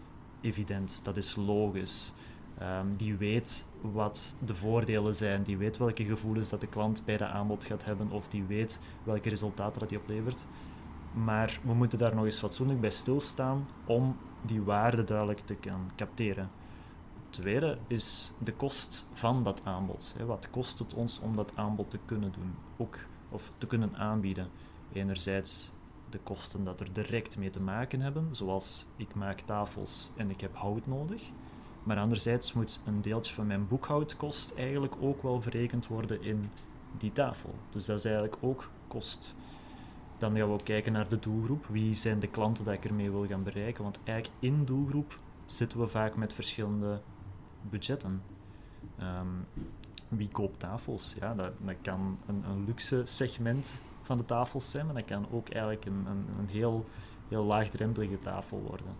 evident, 0.41 1.01
dat 1.05 1.17
is 1.17 1.37
logisch. 1.37 2.13
Um, 2.63 2.97
die 2.97 3.17
weet 3.17 3.67
wat 3.81 4.37
de 4.45 4.55
voordelen 4.55 5.15
zijn, 5.15 5.43
die 5.43 5.57
weet 5.57 5.77
welke 5.77 6.05
gevoelens 6.05 6.49
dat 6.49 6.61
de 6.61 6.67
klant 6.67 7.05
bij 7.05 7.17
dat 7.17 7.29
aanbod 7.29 7.65
gaat 7.65 7.85
hebben, 7.85 8.11
of 8.11 8.29
die 8.29 8.45
weet 8.45 8.81
welke 9.03 9.29
resultaten 9.29 9.81
dat 9.81 9.89
die 9.89 9.99
oplevert. 9.99 10.47
Maar 11.13 11.61
we 11.63 11.75
moeten 11.75 11.99
daar 11.99 12.15
nog 12.15 12.25
eens 12.25 12.39
fatsoenlijk 12.39 12.81
bij 12.81 12.91
stilstaan 12.91 13.67
om 13.87 14.17
die 14.43 14.63
waarde 14.63 15.05
duidelijk 15.05 15.41
te 15.41 15.55
kunnen 15.55 15.91
capteren. 15.97 16.51
Tweede 17.31 17.79
is 17.87 18.33
de 18.39 18.53
kost 18.53 19.07
van 19.13 19.45
dat 19.45 19.65
aanbod. 19.65 20.15
Wat 20.27 20.51
kost 20.51 20.79
het 20.79 20.95
ons 20.95 21.21
om 21.21 21.37
dat 21.37 21.53
aanbod 21.57 21.91
te 21.91 21.99
kunnen 22.05 22.33
doen? 22.33 22.55
Ook 22.77 22.99
of 23.31 23.53
te 23.59 23.67
kunnen 23.67 23.97
aanbieden. 23.97 24.49
Enerzijds 24.93 25.73
de 26.11 26.19
kosten 26.19 26.65
dat 26.65 26.81
er 26.81 26.93
direct 26.93 27.39
mee 27.39 27.51
te 27.51 27.61
maken 27.61 28.01
hebben, 28.01 28.29
zoals 28.37 28.87
ik 28.97 29.15
maak 29.15 29.41
tafels 29.41 30.11
en 30.17 30.31
ik 30.31 30.41
heb 30.41 30.57
hout 30.57 30.87
nodig. 30.87 31.23
Maar 31.83 31.99
anderzijds 31.99 32.53
moet 32.53 32.81
een 32.87 33.01
deeltje 33.01 33.35
van 33.35 33.47
mijn 33.47 33.69
boekhoudkost 33.69 34.55
eigenlijk 34.55 34.95
ook 35.01 35.23
wel 35.23 35.43
verrekend 35.43 35.87
worden 35.87 36.23
in 36.23 36.51
die 36.99 37.13
tafel. 37.13 37.55
Dus 37.71 37.85
dat 37.85 37.99
is 37.99 38.05
eigenlijk 38.05 38.37
ook 38.41 38.71
kost. 38.89 39.35
Dan 40.19 40.37
gaan 40.37 40.47
we 40.47 40.53
ook 40.53 40.65
kijken 40.65 40.93
naar 40.93 41.09
de 41.09 41.19
doelgroep. 41.19 41.67
Wie 41.67 41.95
zijn 41.95 42.19
de 42.19 42.27
klanten 42.27 42.65
dat 42.65 42.75
ik 42.75 42.85
ermee 42.85 43.11
wil 43.11 43.27
gaan 43.27 43.43
bereiken? 43.43 43.83
Want 43.83 44.01
eigenlijk 44.05 44.39
in 44.41 44.65
doelgroep 44.65 45.19
zitten 45.45 45.81
we 45.81 45.89
vaak 45.89 46.17
met 46.17 46.33
verschillende 46.33 47.01
budgetten. 47.71 48.23
Um, 49.01 49.47
wie 50.11 50.29
koopt 50.29 50.59
tafels? 50.59 51.15
Ja, 51.21 51.35
dat, 51.35 51.53
dat 51.59 51.75
kan 51.83 52.19
een, 52.27 52.45
een 52.51 52.65
luxe 52.65 53.01
segment 53.05 53.81
van 54.03 54.19
de 54.19 54.25
tafels 54.25 54.71
zijn, 54.71 54.87
maar 54.87 54.95
dat 54.95 55.05
kan 55.05 55.27
ook 55.31 55.49
eigenlijk 55.49 55.85
een, 55.85 56.07
een, 56.07 56.27
een 56.39 56.49
heel, 56.49 56.85
heel 57.29 57.45
laagdrempelige 57.45 58.19
tafel 58.19 58.63
worden. 58.69 58.97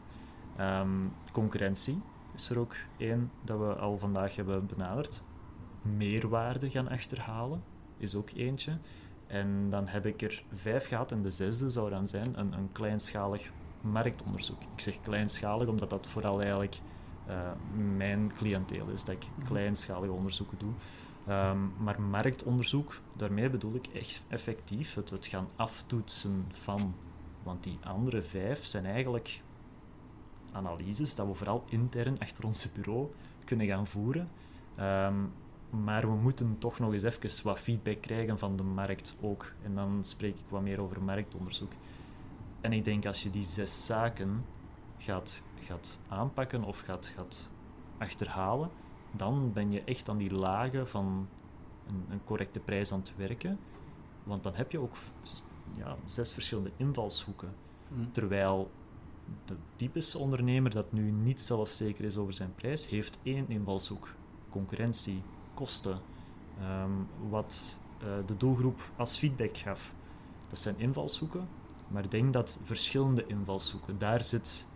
Ehm, 0.57 1.07
concurrentie 1.33 2.03
is 2.35 2.51
er 2.51 2.59
ook 2.59 2.77
één 2.97 3.31
dat 3.45 3.59
we 3.59 3.75
al 3.75 3.99
vandaag 3.99 4.37
hebben 4.37 4.67
benaderd. 4.67 5.23
Meerwaarde 5.83 6.71
gaan 6.71 6.89
achterhalen 6.89 7.63
is 7.97 8.15
ook 8.15 8.31
eentje. 8.31 8.79
En 9.27 9.71
dan 9.71 9.87
heb 9.87 10.07
ik 10.07 10.23
er 10.23 10.45
vijf 10.55 10.87
gehad 10.87 11.13
en 11.13 11.23
de 11.23 11.31
zesde 11.31 11.71
zou 11.71 11.91
dan 11.91 12.09
zijn 12.09 12.39
een, 12.39 12.53
een 12.53 12.73
kleinschalig 12.73 13.53
marktonderzoek. 13.81 14.63
Ik 14.63 14.81
zeg 14.81 15.01
kleinschalig 15.01 15.69
omdat 15.69 15.91
dat 15.91 16.07
vooral 16.07 16.41
eigenlijk 16.41 16.81
uh, 17.29 17.51
mijn 17.97 18.33
cliënteel 18.37 18.89
is, 18.89 19.05
dat 19.05 19.15
ik 19.15 19.27
mhm. 19.37 19.47
kleinschalige 19.47 20.13
onderzoeken 20.13 20.59
doe. 20.59 20.73
Ehm, 21.27 21.59
maar 21.79 22.01
marktonderzoek, 22.01 23.01
daarmee 23.17 23.51
bedoel 23.51 23.75
ik 23.75 23.87
echt 23.87 24.23
effectief 24.29 24.95
het, 24.95 25.11
het 25.11 25.27
gaan 25.27 25.49
aftoetsen 25.57 26.45
van. 26.49 26.95
Want 27.43 27.63
die 27.63 27.79
andere 27.85 28.23
vijf 28.23 28.67
zijn 28.67 28.87
eigenlijk 28.87 29.43
analyses 30.53 31.15
dat 31.15 31.27
we 31.27 31.35
vooral 31.35 31.65
intern 31.69 32.19
achter 32.19 32.45
ons 32.45 32.73
bureau 32.73 33.09
kunnen 33.45 33.67
gaan 33.67 33.87
voeren. 33.87 34.29
Ehm, 34.77 35.15
maar 35.71 36.09
we 36.09 36.15
moeten 36.15 36.59
toch 36.59 36.79
nog 36.79 36.93
eens 36.93 37.03
even 37.03 37.45
wat 37.45 37.59
feedback 37.59 38.01
krijgen 38.01 38.39
van 38.39 38.57
de 38.57 38.63
markt 38.63 39.17
ook. 39.21 39.53
En 39.63 39.75
dan 39.75 40.05
spreek 40.05 40.39
ik 40.39 40.45
wat 40.49 40.63
meer 40.63 40.81
over 40.81 41.03
marktonderzoek. 41.03 41.73
En 42.61 42.73
ik 42.73 42.85
denk 42.85 43.07
als 43.07 43.23
je 43.23 43.31
die 43.31 43.45
zes 43.45 43.87
zaken 43.87 44.45
gaat, 44.99 45.43
gaat 45.61 46.01
aanpakken 46.09 46.65
of 46.65 46.81
gaat, 46.81 47.07
gaat 47.07 47.53
achterhalen, 47.99 48.71
dan 49.13 49.53
ben 49.53 49.73
je 49.73 49.85
echt 49.85 50.09
aan 50.09 50.19
die 50.19 50.35
lagen 50.35 50.89
van 50.89 51.29
een, 51.87 52.05
een 52.09 52.25
correcte 52.25 52.61
prijs 52.61 52.93
aan 52.93 52.99
het 52.99 53.13
werken. 53.17 53.59
Want 54.25 54.43
dan 54.43 54.55
heb 54.55 54.71
je 54.71 54.79
ook 54.79 54.97
ja, 55.73 55.97
zes 56.05 56.33
verschillende 56.33 56.71
invalshoeken. 56.77 57.55
Mm. 57.89 58.13
Terwijl 58.13 58.71
de 59.45 59.57
typische 59.77 60.19
ondernemer 60.19 60.71
dat 60.71 60.93
nu 60.93 61.11
niet 61.11 61.41
zelfzeker 61.41 62.05
is 62.05 62.17
over 62.17 62.33
zijn 62.33 62.55
prijs, 62.55 62.89
heeft 62.89 63.19
één 63.23 63.49
invalshoek. 63.49 64.15
Concurrentie, 64.51 65.23
kosten. 65.55 66.01
Ehm, 66.59 66.91
wat 67.29 67.79
uh, 68.03 68.09
de 68.27 68.37
doelgroep 68.37 68.91
als 68.97 69.17
feedback 69.17 69.57
gaf. 69.57 69.95
Dat 70.49 70.59
zijn 70.59 70.79
invalshoeken, 70.79 71.49
maar 71.89 72.05
ik 72.05 72.11
denk 72.11 72.33
dat 72.33 72.59
verschillende 72.63 73.27
invalshoeken, 73.27 73.99
daar 73.99 74.25
zit 74.25 74.67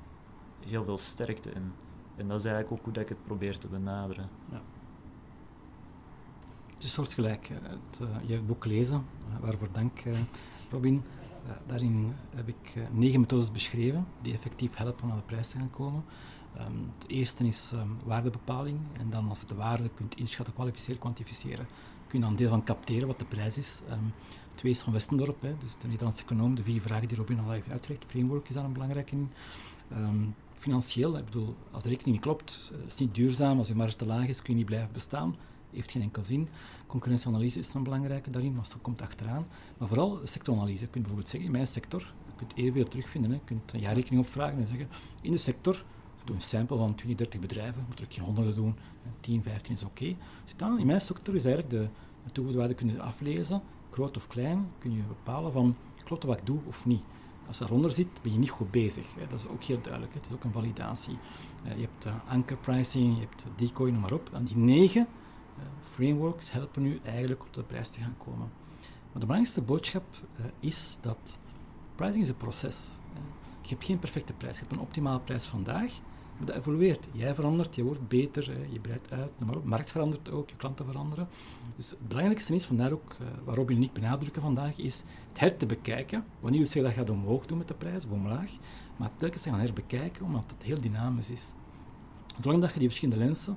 heel 0.66 0.84
veel 0.84 0.98
sterkte 0.98 1.50
in. 1.50 1.72
En 2.16 2.28
dat 2.28 2.38
is 2.38 2.44
eigenlijk 2.44 2.72
ook 2.72 2.84
hoe 2.84 2.92
dat 2.92 3.02
ik 3.02 3.08
het 3.08 3.24
probeer 3.24 3.58
te 3.58 3.68
benaderen. 3.68 4.28
Ja. 4.50 4.60
Het 6.74 6.82
is 6.82 6.92
soortgelijk. 6.92 7.48
Het, 7.48 8.00
uh, 8.00 8.08
je 8.08 8.14
hebt 8.14 8.28
het 8.28 8.46
boek 8.46 8.62
gelezen, 8.62 9.06
uh, 9.28 9.40
waarvoor 9.40 9.68
dank 9.72 10.02
Robin. 10.70 11.02
daarin 11.66 12.12
heb 12.34 12.48
ik 12.48 12.74
negen 12.90 13.20
methodes 13.20 13.50
beschreven 13.50 14.06
die 14.22 14.34
effectief 14.34 14.76
helpen 14.76 15.04
om 15.04 15.10
aan 15.10 15.16
de 15.16 15.22
prijs 15.22 15.48
te 15.48 15.58
gaan 15.58 15.70
komen. 15.70 16.04
Um, 16.60 16.92
het 16.98 17.08
eerste 17.08 17.46
is 17.46 17.70
um, 17.74 17.96
waardebepaling. 18.04 18.78
En 18.98 19.10
dan 19.10 19.28
als 19.28 19.40
je 19.40 19.46
de 19.46 19.54
waarde 19.54 19.90
kunt 19.94 20.16
inschatten, 20.16 20.54
kwalificeren, 20.54 20.98
kwantificeren, 20.98 21.66
kun 22.06 22.18
je 22.18 22.24
dan 22.24 22.36
deel 22.36 22.48
van 22.48 22.64
capteren 22.64 23.06
wat 23.06 23.18
de 23.18 23.24
prijs 23.24 23.58
is. 23.58 23.80
Um, 23.90 24.12
twee 24.54 24.72
is 24.72 24.80
van 24.80 24.92
Westendorp, 24.92 25.42
hè, 25.42 25.56
dus 25.58 25.76
de 25.78 25.86
Nederlandse 25.86 26.22
econoom. 26.22 26.54
De 26.54 26.62
vier 26.62 26.80
vragen 26.80 27.08
die 27.08 27.16
Robin 27.16 27.38
al 27.38 27.54
even 27.54 27.72
uitlegt. 27.72 28.04
Framework 28.04 28.48
is 28.48 28.54
daar 28.54 28.64
een 28.64 28.72
belangrijke 28.72 29.16
in. 29.16 29.30
Financieel, 30.64 31.18
ik 31.18 31.24
bedoel, 31.24 31.54
als 31.70 31.82
de 31.82 31.88
rekening 31.88 32.16
niet 32.16 32.24
klopt, 32.24 32.72
uh, 32.74 32.86
is 32.86 32.96
niet 32.96 33.14
duurzaam, 33.14 33.58
als 33.58 33.68
je 33.68 33.74
marge 33.74 33.96
te 33.96 34.06
laag 34.06 34.26
is, 34.26 34.42
kun 34.42 34.52
je 34.52 34.58
niet 34.58 34.66
blijven 34.66 34.92
bestaan. 34.92 35.36
Heeft 35.70 35.90
geen 35.90 36.02
enkel 36.02 36.24
zin. 36.24 36.48
Concurrentieanalyse 36.86 37.58
is 37.58 37.74
een 37.74 37.82
belangrijke 37.82 38.30
daarin, 38.30 38.54
maar 38.54 38.62
dat 38.62 38.78
komt 38.82 39.02
achteraan. 39.02 39.46
Maar 39.78 39.88
vooral 39.88 40.20
sectoranalyse. 40.24 40.80
Je 40.80 40.90
kunt 40.90 40.94
bijvoorbeeld 40.94 41.28
zeggen, 41.28 41.48
in 41.48 41.56
mijn 41.56 41.66
sector, 41.66 42.00
je 42.26 42.32
kunt 42.36 42.56
evenveel 42.56 42.84
terugvinden. 42.84 43.30
Hè. 43.30 43.36
Je 43.36 43.44
kunt 43.44 43.72
een 43.72 43.80
jaarrekening 43.80 44.22
opvragen 44.22 44.58
en 44.58 44.66
zeggen, 44.66 44.88
in 45.22 45.30
de 45.30 45.38
sector 45.38 45.84
doe 46.24 46.34
een 46.34 46.42
sample 46.42 46.76
van 46.76 46.94
20, 46.94 47.16
30 47.16 47.40
bedrijven, 47.40 47.84
moet 47.88 48.00
er 48.00 48.06
geen 48.08 48.24
honderden 48.24 48.54
doen, 48.54 48.76
10, 49.20 49.42
15 49.42 49.74
is 49.74 49.84
oké. 49.84 50.14
Okay. 50.56 50.78
in 50.78 50.86
mijn 50.86 51.00
sector 51.00 51.34
is 51.34 51.44
eigenlijk 51.44 51.74
de, 51.74 51.88
de 52.24 52.32
toegevoegde 52.32 52.58
waarde 52.58 52.74
kunnen 52.74 53.00
aflezen, 53.00 53.62
groot 53.90 54.16
of 54.16 54.26
klein, 54.26 54.70
kun 54.78 54.92
je 54.92 55.02
bepalen 55.02 55.52
van 55.52 55.76
klopt 56.04 56.24
wat 56.24 56.38
ik 56.38 56.46
doe 56.46 56.58
of 56.66 56.86
niet. 56.86 57.02
Als 57.46 57.58
je 57.58 57.64
daaronder 57.64 57.92
zit, 57.92 58.22
ben 58.22 58.32
je 58.32 58.38
niet 58.38 58.50
goed 58.50 58.70
bezig. 58.70 59.06
Dat 59.30 59.38
is 59.38 59.48
ook 59.48 59.62
heel 59.62 59.80
duidelijk. 59.80 60.14
Het 60.14 60.26
is 60.26 60.32
ook 60.32 60.44
een 60.44 60.52
validatie. 60.52 61.18
Uh, 61.64 61.74
je 61.74 61.80
hebt 61.80 62.06
uh, 62.06 62.14
anchor 62.28 62.56
pricing, 62.56 63.14
je 63.14 63.20
hebt 63.20 63.46
decoy, 63.56 63.90
noem 63.90 64.00
maar 64.00 64.12
op. 64.12 64.30
En 64.32 64.44
die 64.44 64.56
negen 64.56 65.06
uh, 65.58 65.64
frameworks 65.80 66.52
helpen 66.52 66.82
nu 66.82 67.00
eigenlijk 67.04 67.42
op 67.42 67.52
de 67.52 67.62
prijs 67.62 67.90
te 67.90 68.00
gaan 68.00 68.16
komen. 68.18 68.38
Maar 69.12 69.22
de 69.22 69.26
belangrijkste 69.26 69.62
boodschap 69.62 70.04
is 70.60 70.96
dat 71.00 71.38
pricing 71.94 72.22
is 72.22 72.28
een 72.28 72.36
proces. 72.36 72.98
Je 73.60 73.68
hebt 73.68 73.84
geen 73.84 73.98
perfecte 73.98 74.32
prijs. 74.32 74.54
Je 74.54 74.60
hebt 74.60 74.72
een 74.72 74.80
optimale 74.80 75.20
prijs 75.20 75.44
vandaag. 75.44 75.92
Dat 76.40 76.56
evolueert. 76.56 77.06
Jij 77.12 77.34
verandert, 77.34 77.74
je 77.74 77.82
wordt 77.82 78.08
beter, 78.08 78.52
je 78.70 78.80
breidt 78.80 79.12
uit, 79.12 79.30
maar 79.46 79.56
op. 79.56 79.64
markt 79.64 79.90
verandert 79.90 80.30
ook, 80.30 80.50
je 80.50 80.56
klanten 80.56 80.84
veranderen. 80.84 81.28
Dus 81.76 81.90
het 81.90 82.08
belangrijkste 82.08 82.54
is, 82.54 82.64
vandaar 82.64 82.92
ook 82.92 83.16
uh, 83.20 83.26
waar 83.44 83.54
Robin 83.54 83.76
en 83.76 83.82
ik 83.82 83.92
benadrukken 83.92 84.42
vandaag, 84.42 84.78
is 84.78 85.04
het 85.28 85.40
her 85.40 85.56
te 85.56 85.66
bekijken. 85.66 86.24
Wanneer 86.40 86.60
je 86.60 86.66
zegt 86.66 86.84
dat 86.84 86.94
gaat 86.94 87.10
omhoog 87.10 87.46
doen 87.46 87.58
met 87.58 87.68
de 87.68 87.74
prijs 87.74 88.04
of 88.04 88.10
omlaag, 88.10 88.50
maar 88.96 89.10
telkens 89.16 89.42
te 89.42 89.48
gaan 89.48 89.60
herbekijken, 89.60 90.24
omdat 90.24 90.44
het 90.46 90.62
heel 90.62 90.80
dynamisch 90.80 91.30
is. 91.30 91.52
Zolang 92.40 92.60
dat 92.60 92.72
je 92.72 92.78
die 92.78 92.88
verschillende 92.88 93.24
lenzen 93.24 93.56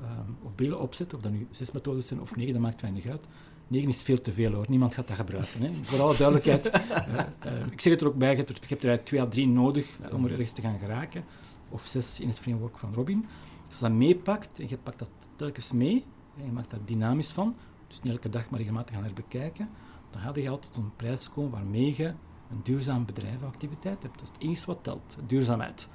ehm, 0.00 0.30
of 0.42 0.54
brillen 0.54 0.80
opzet, 0.80 1.14
of 1.14 1.20
dat 1.20 1.32
nu 1.32 1.46
zes 1.50 1.72
methodes 1.72 2.06
zijn 2.06 2.20
of 2.20 2.36
negen, 2.36 2.52
dat 2.52 2.62
maakt 2.62 2.80
weinig 2.80 3.06
uit. 3.06 3.26
Negen 3.68 3.88
is 3.88 4.02
veel 4.02 4.20
te 4.20 4.32
veel 4.32 4.52
hoor, 4.52 4.64
niemand 4.68 4.94
gaat 4.94 5.08
dat 5.08 5.16
gebruiken. 5.16 5.60
Hè. 5.60 5.74
Voor 5.82 6.00
alle 6.00 6.16
duidelijkheid, 6.16 6.66
uh, 6.66 7.14
uh, 7.52 7.66
ik 7.70 7.80
zeg 7.80 7.92
het 7.92 8.00
er 8.00 8.06
ook 8.06 8.14
bij, 8.14 8.30
je 8.30 8.36
hebt 8.36 8.50
er, 8.50 8.56
je 8.60 8.66
hebt 8.68 8.82
er 8.82 8.88
eigenlijk 8.88 9.04
twee 9.04 9.20
à 9.20 9.26
drie 9.26 9.46
nodig 9.46 9.98
om 10.12 10.24
er 10.24 10.30
ergens 10.30 10.52
te 10.52 10.60
gaan 10.60 10.78
geraken 10.78 11.24
of 11.68 11.86
zes 11.86 12.20
in 12.20 12.28
het 12.28 12.38
framework 12.38 12.78
van 12.78 12.94
Robin. 12.94 13.26
Als 13.68 13.78
je 13.78 13.84
dat 13.84 13.92
meepakt 13.92 14.60
en 14.60 14.68
je 14.68 14.78
pakt 14.78 14.98
dat 14.98 15.10
telkens 15.36 15.72
mee, 15.72 16.04
en 16.38 16.44
je 16.44 16.52
maakt 16.52 16.70
daar 16.70 16.84
dynamisch 16.84 17.32
van, 17.32 17.56
dus 17.86 18.00
niet 18.00 18.12
elke 18.12 18.28
dag 18.28 18.50
maar 18.50 18.58
regelmatig 18.58 18.94
gaan 18.94 19.04
herbekijken, 19.04 19.68
dan 20.10 20.20
ga 20.20 20.30
je 20.34 20.48
altijd 20.48 20.76
een 20.76 20.96
prijs 20.96 21.30
komen 21.30 21.50
waarmee 21.50 21.94
je 21.96 22.14
een 22.50 22.60
duurzaam 22.62 23.04
bedrijf 23.04 23.40
hebt. 23.40 24.00
Dat 24.00 24.22
is 24.22 24.28
het 24.28 24.38
enige 24.38 24.66
wat 24.66 24.78
telt, 24.82 25.16
duurzaamheid. 25.26 25.88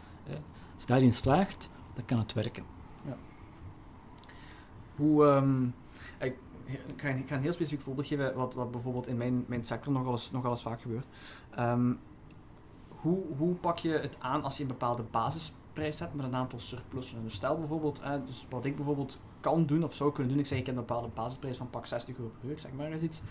Als 0.73 0.81
je 0.81 0.87
daarin 0.87 1.13
slaagt, 1.13 1.69
dan 1.93 2.05
kan 2.05 2.17
het 2.17 2.33
werken. 2.33 2.63
Ja. 3.05 3.17
Hoe, 4.95 5.25
um, 5.25 5.73
ik, 6.19 6.35
ga, 6.95 7.35
een 7.35 7.41
heel 7.41 7.53
specifiek 7.53 7.81
voorbeeld 7.81 8.07
geven, 8.07 8.35
wat, 8.35 8.53
wat 8.53 8.71
bijvoorbeeld 8.71 9.07
in 9.07 9.17
mijn, 9.17 9.43
mijn 9.47 9.63
sector 9.63 9.93
nogal 9.93 10.11
eens, 10.11 10.31
nogal 10.31 10.51
eens 10.51 10.61
vaak 10.61 10.81
gebeurt. 10.81 11.05
Um, 11.59 11.99
hoe, 12.89 13.23
hoe 13.37 13.55
pak 13.55 13.77
je 13.77 13.89
het 13.89 14.17
aan 14.19 14.43
als 14.43 14.57
je 14.57 14.61
een 14.63 14.69
bepaalde 14.69 15.03
basis 15.03 15.53
prijs 15.73 15.99
hebt 15.99 16.13
met 16.13 16.25
een 16.25 16.35
aantal 16.35 16.59
surplussen. 16.59 17.19
Stel 17.27 17.57
bijvoorbeeld, 17.57 18.01
dus 18.25 18.45
wat 18.49 18.65
ik 18.65 18.75
bijvoorbeeld 18.75 19.19
kan 19.39 19.65
doen 19.65 19.83
of 19.83 19.93
zou 19.93 20.11
kunnen 20.11 20.31
doen, 20.31 20.41
ik 20.41 20.47
zeg 20.47 20.59
ik 20.59 20.65
heb 20.65 20.75
een 20.75 20.85
bepaalde 20.85 21.09
basisprijs 21.13 21.57
van 21.57 21.69
pak 21.69 21.85
60 21.85 22.17
euro 22.17 22.31
per 22.39 22.49
uur, 22.49 22.59
zeg 22.59 22.71
maar 22.71 22.91
eens 22.91 23.01
iets. 23.01 23.21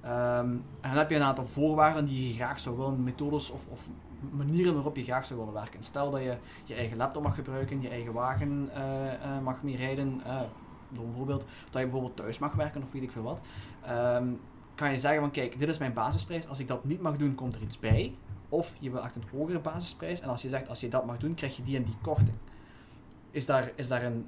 Ehm, 0.00 0.48
en 0.50 0.62
dan 0.80 0.96
heb 0.96 1.10
je 1.10 1.16
een 1.16 1.22
aantal 1.22 1.46
voorwaarden 1.46 2.04
die 2.04 2.28
je 2.28 2.34
graag 2.34 2.58
zou 2.58 2.76
willen, 2.76 3.02
methodes 3.02 3.50
of, 3.50 3.68
of, 3.68 3.88
manieren 4.30 4.74
waarop 4.74 4.96
je 4.96 5.02
graag 5.02 5.26
zou 5.26 5.38
willen 5.38 5.54
werken. 5.54 5.82
Stel 5.82 6.10
dat 6.10 6.20
je 6.20 6.36
je 6.64 6.74
eigen 6.74 6.96
laptop 6.96 7.22
mag 7.22 7.34
gebruiken, 7.34 7.80
je 7.80 7.88
eigen 7.88 8.12
wagen 8.12 8.70
uh, 8.76 9.38
mag 9.42 9.62
mee 9.62 9.76
rijden, 9.76 10.20
bijvoorbeeld, 10.88 11.40
dat 11.40 11.72
je 11.72 11.80
bijvoorbeeld 11.80 12.16
thuis 12.16 12.38
mag 12.38 12.52
werken 12.52 12.82
of 12.82 12.92
weet 12.92 13.02
ik 13.02 13.12
veel 13.12 13.22
wat. 13.22 13.42
Um, 13.90 14.40
kan 14.74 14.90
je 14.90 14.98
zeggen 14.98 15.20
van 15.20 15.30
kijk, 15.30 15.58
dit 15.58 15.68
is 15.68 15.78
mijn 15.78 15.92
basisprijs, 15.92 16.48
als 16.48 16.60
ik 16.60 16.68
dat 16.68 16.84
niet 16.84 17.00
mag 17.00 17.16
doen, 17.16 17.34
komt 17.34 17.54
er 17.54 17.62
iets 17.62 17.78
bij. 17.78 18.14
Of 18.50 18.76
je 18.80 18.90
wil 18.90 19.04
echt 19.04 19.16
een 19.16 19.38
hogere 19.38 19.60
basisprijs. 19.60 20.20
En 20.20 20.28
als 20.28 20.42
je 20.42 20.48
zegt, 20.48 20.68
als 20.68 20.80
je 20.80 20.88
dat 20.88 21.06
mag 21.06 21.16
doen, 21.16 21.34
krijg 21.34 21.56
je 21.56 21.62
die 21.62 21.76
en 21.76 21.82
die 21.82 21.96
korting. 22.02 22.36
Is 23.30 23.46
daar, 23.46 23.72
is 23.74 23.88
daar 23.88 24.04
een... 24.04 24.26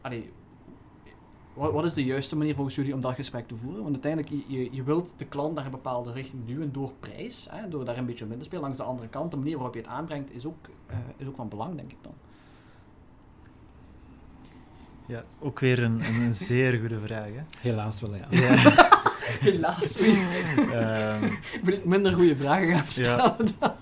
Allee, 0.00 0.32
wat, 1.54 1.72
wat 1.72 1.84
is 1.84 1.94
de 1.94 2.04
juiste 2.04 2.36
manier 2.36 2.54
volgens 2.54 2.74
jullie 2.74 2.94
om 2.94 3.00
dat 3.00 3.14
gesprek 3.14 3.48
te 3.48 3.56
voeren? 3.56 3.82
Want 3.82 3.92
uiteindelijk, 3.92 4.44
je, 4.46 4.68
je 4.72 4.82
wilt 4.82 5.14
de 5.16 5.24
klant 5.24 5.54
naar 5.54 5.64
een 5.64 5.70
bepaalde 5.70 6.12
richting 6.12 6.46
duwen 6.46 6.72
door 6.72 6.92
prijs. 7.00 7.46
Hè, 7.50 7.68
door 7.68 7.84
daar 7.84 7.98
een 7.98 8.06
beetje 8.06 8.24
minder 8.24 8.38
te 8.38 8.44
spelen. 8.44 8.64
Langs 8.64 8.78
de 8.78 8.84
andere 8.84 9.08
kant, 9.08 9.30
de 9.30 9.36
manier 9.36 9.54
waarop 9.54 9.74
je 9.74 9.80
het 9.80 9.90
aanbrengt, 9.90 10.34
is 10.34 10.46
ook, 10.46 10.68
uh, 10.90 10.96
is 11.16 11.26
ook 11.26 11.36
van 11.36 11.48
belang, 11.48 11.76
denk 11.76 11.92
ik 11.92 11.98
dan. 12.02 12.14
Ja, 15.06 15.24
ook 15.38 15.60
weer 15.60 15.82
een, 15.82 16.04
een 16.04 16.34
zeer 16.34 16.78
goede 16.78 17.00
vraag. 17.00 17.26
Hè? 17.26 17.42
Helaas 17.58 18.00
wel, 18.00 18.14
ja. 18.14 18.26
ja. 18.30 18.85
Helaas. 19.40 19.98
um, 20.00 21.38
Moet 21.62 21.72
ik 21.72 21.84
minder 21.84 22.12
goede 22.12 22.36
vragen 22.36 22.68
gaan 22.68 22.86
stellen? 22.86 23.36
Ja. 23.60 23.76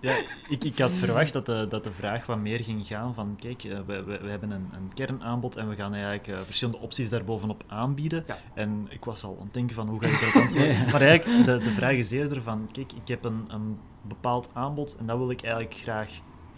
Ja, 0.00 0.16
ik, 0.48 0.64
ik 0.64 0.78
had 0.78 0.90
verwacht 0.90 1.32
dat 1.32 1.46
de, 1.46 1.66
dat 1.68 1.84
de 1.84 1.92
vraag 1.92 2.26
wat 2.26 2.38
meer 2.38 2.64
ging 2.64 2.86
gaan 2.86 3.14
van, 3.14 3.36
kijk, 3.40 3.64
eh, 3.64 3.78
we, 3.86 4.02
we, 4.02 4.18
we 4.18 4.28
hebben 4.28 4.50
een, 4.50 4.68
een 4.72 4.94
kernaanbod 4.94 5.56
en 5.56 5.68
we 5.68 5.74
gaan 5.74 5.92
eigenlijk 5.94 6.28
uh, 6.28 6.38
verschillende 6.44 6.80
opties 6.80 7.08
daarbovenop 7.08 7.64
aanbieden. 7.66 8.24
En 8.54 8.86
ik 8.88 9.04
was 9.04 9.24
al 9.24 9.36
aan 9.38 9.44
het 9.44 9.54
denken 9.54 9.74
van, 9.74 9.88
hoe 9.88 10.00
ga 10.00 10.06
ik 10.06 10.20
dat 10.20 10.42
antwoorden? 10.42 10.90
Maar 10.92 11.00
eigenlijk, 11.00 11.44
de, 11.44 11.58
de 11.58 11.70
vraag 11.70 11.92
is 11.94 12.10
eerder 12.10 12.42
van, 12.42 12.68
kijk, 12.72 12.92
ik 12.92 13.08
heb 13.08 13.24
een, 13.24 13.44
een 13.48 13.78
bepaald 14.02 14.50
aanbod 14.52 14.96
en 14.98 15.06
dat 15.06 15.18
wil 15.18 15.30
ik 15.30 15.42
eigenlijk 15.42 15.74
graag 15.74 16.10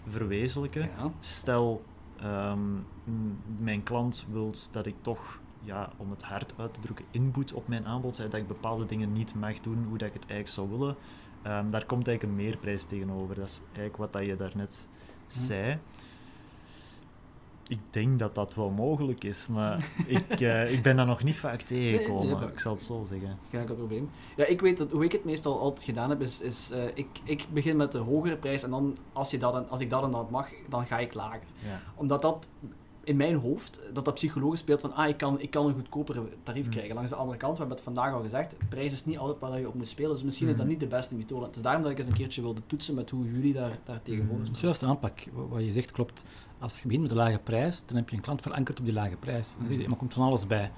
verwezenlijken. 0.07 0.89
Stel, 1.19 1.83
um, 2.23 2.85
mijn 3.59 3.83
klant 3.83 4.27
wil 4.31 4.53
dat 4.71 4.85
ik 4.85 4.95
toch 5.01 5.39
ja, 5.63 5.89
om 5.97 6.09
het 6.09 6.23
hard 6.23 6.53
uit 6.57 6.73
te 6.73 6.79
drukken, 6.79 7.05
input 7.11 7.53
op 7.53 7.67
mijn 7.67 7.85
aanbod, 7.85 8.17
dat 8.17 8.33
ik 8.33 8.47
bepaalde 8.47 8.85
dingen 8.85 9.13
niet 9.13 9.35
mag 9.35 9.59
doen 9.59 9.85
hoe 9.89 9.97
dat 9.97 10.07
ik 10.07 10.13
het 10.13 10.25
eigenlijk 10.29 10.49
zou 10.49 10.69
willen. 10.69 10.95
Ehm, 11.41 11.69
daar 11.69 11.85
komt 11.85 12.07
eigenlijk 12.07 12.23
een 12.39 12.45
meerprijs 12.45 12.83
tegenover. 12.83 13.35
Dat 13.35 13.47
is 13.47 13.61
eigenlijk 13.65 13.97
wat 13.97 14.13
dat 14.13 14.25
je 14.25 14.35
daarnet 14.35 14.87
Hm. 15.27 15.39
zei. 15.39 15.79
Ik 17.67 17.79
denk 17.89 18.19
dat 18.19 18.35
dat 18.35 18.55
wel 18.55 18.69
mogelijk 18.69 19.23
is, 19.23 19.47
maar 19.47 19.87
ik, 20.07 20.39
eh, 20.41 20.73
ik 20.73 20.81
ben 20.83 20.95
daar 20.95 21.05
nog 21.05 21.23
niet 21.23 21.37
vaak 21.37 21.61
tegengekomen, 21.61 22.23
Nee, 22.25 22.31
nee, 22.33 22.41
maar- 22.43 22.51
ik 22.51 22.59
zal 22.59 22.73
het 22.73 22.81
zo 22.81 23.03
zeggen. 23.07 23.37
Geen 23.49 23.59
enkel 23.59 23.75
probleem. 23.75 24.09
Ja, 24.35 24.45
ik 24.45 24.61
weet 24.61 24.77
dat, 24.77 24.91
hoe 24.91 25.03
ik 25.03 25.11
het 25.11 25.23
meestal 25.25 25.59
altijd 25.59 25.85
gedaan 25.85 26.09
heb, 26.09 26.21
is, 26.21 26.41
is 26.41 26.69
eh, 26.71 26.83
ik, 26.93 27.07
ik 27.23 27.47
begin 27.53 27.77
met 27.77 27.91
de 27.91 27.97
hogere 27.97 28.37
prijs 28.37 28.63
en 28.63 28.69
dan, 28.69 28.97
als, 29.13 29.31
je 29.31 29.37
dat 29.37 29.55
en, 29.55 29.69
als 29.69 29.79
ik 29.79 29.89
dat 29.89 30.03
en 30.03 30.11
dat 30.11 30.29
mag, 30.29 30.49
dan 30.69 30.85
ga 30.85 30.99
ik 30.99 31.13
lager. 31.13 31.41
Ja. 31.65 31.79
Omdat 31.95 32.21
dat 32.21 32.47
in 33.03 33.15
mijn 33.17 33.35
hoofd, 33.35 33.79
dat 33.93 34.05
dat 34.05 34.13
psychologisch 34.13 34.59
speelt 34.59 34.81
van, 34.81 34.93
ah, 34.93 35.07
ik 35.07 35.17
kan, 35.17 35.39
ik 35.39 35.49
kan 35.49 35.65
een 35.67 35.73
goedkoper 35.73 36.21
tarief 36.43 36.65
Mm. 36.65 36.71
krijgen. 36.71 36.95
Langs 36.95 37.09
de 37.09 37.15
andere 37.15 37.37
kant, 37.37 37.51
we 37.53 37.57
hebben 37.59 37.75
het 37.75 37.85
vandaag 37.85 38.13
al 38.13 38.21
gezegd, 38.21 38.55
prijs 38.69 38.91
is 38.91 39.05
niet 39.05 39.17
altijd 39.17 39.39
waar 39.39 39.59
je 39.59 39.67
op 39.67 39.73
moet 39.73 39.87
spelen, 39.87 40.11
dus 40.11 40.23
misschien 40.23 40.47
is 40.47 40.53
dat 40.55 40.61
Mhm. 40.61 40.71
niet 40.71 40.79
de 40.79 40.87
beste 40.95 41.15
methode. 41.15 41.45
Het 41.45 41.55
is 41.55 41.61
daarom 41.61 41.81
dat 41.81 41.91
ik 41.91 41.97
eens 41.97 42.07
een 42.07 42.13
keertje 42.13 42.41
wilde 42.41 42.61
toetsen 42.67 42.95
met 42.95 43.09
hoe 43.09 43.31
jullie 43.31 43.53
daar, 43.53 43.79
daar 43.83 44.01
tegenover 44.03 44.35
Mhm. 44.35 44.45
staan. 44.45 44.59
Juist 44.61 44.79
de 44.79 44.85
aanpak. 44.85 45.19
Wa- 45.33 45.47
Wat 45.47 45.63
je 45.63 45.71
zegt 45.73 45.91
klopt. 45.91 46.23
Als 46.59 46.75
je 46.79 46.83
begint 46.83 47.01
met 47.01 47.11
een 47.11 47.17
lage 47.17 47.39
prijs, 47.43 47.83
dan 47.85 47.95
heb 47.95 48.09
je 48.09 48.15
een 48.15 48.21
klant 48.21 48.41
verankerd 48.41 48.79
op 48.79 48.85
die 48.85 48.93
lage 48.93 49.15
prijs. 49.15 49.55
Dan 49.57 49.67
zeg 49.67 49.81
je, 49.81 49.87
maar 49.87 49.97
komt 49.97 50.13
van 50.13 50.23
alles 50.23 50.47
bij. 50.47 50.71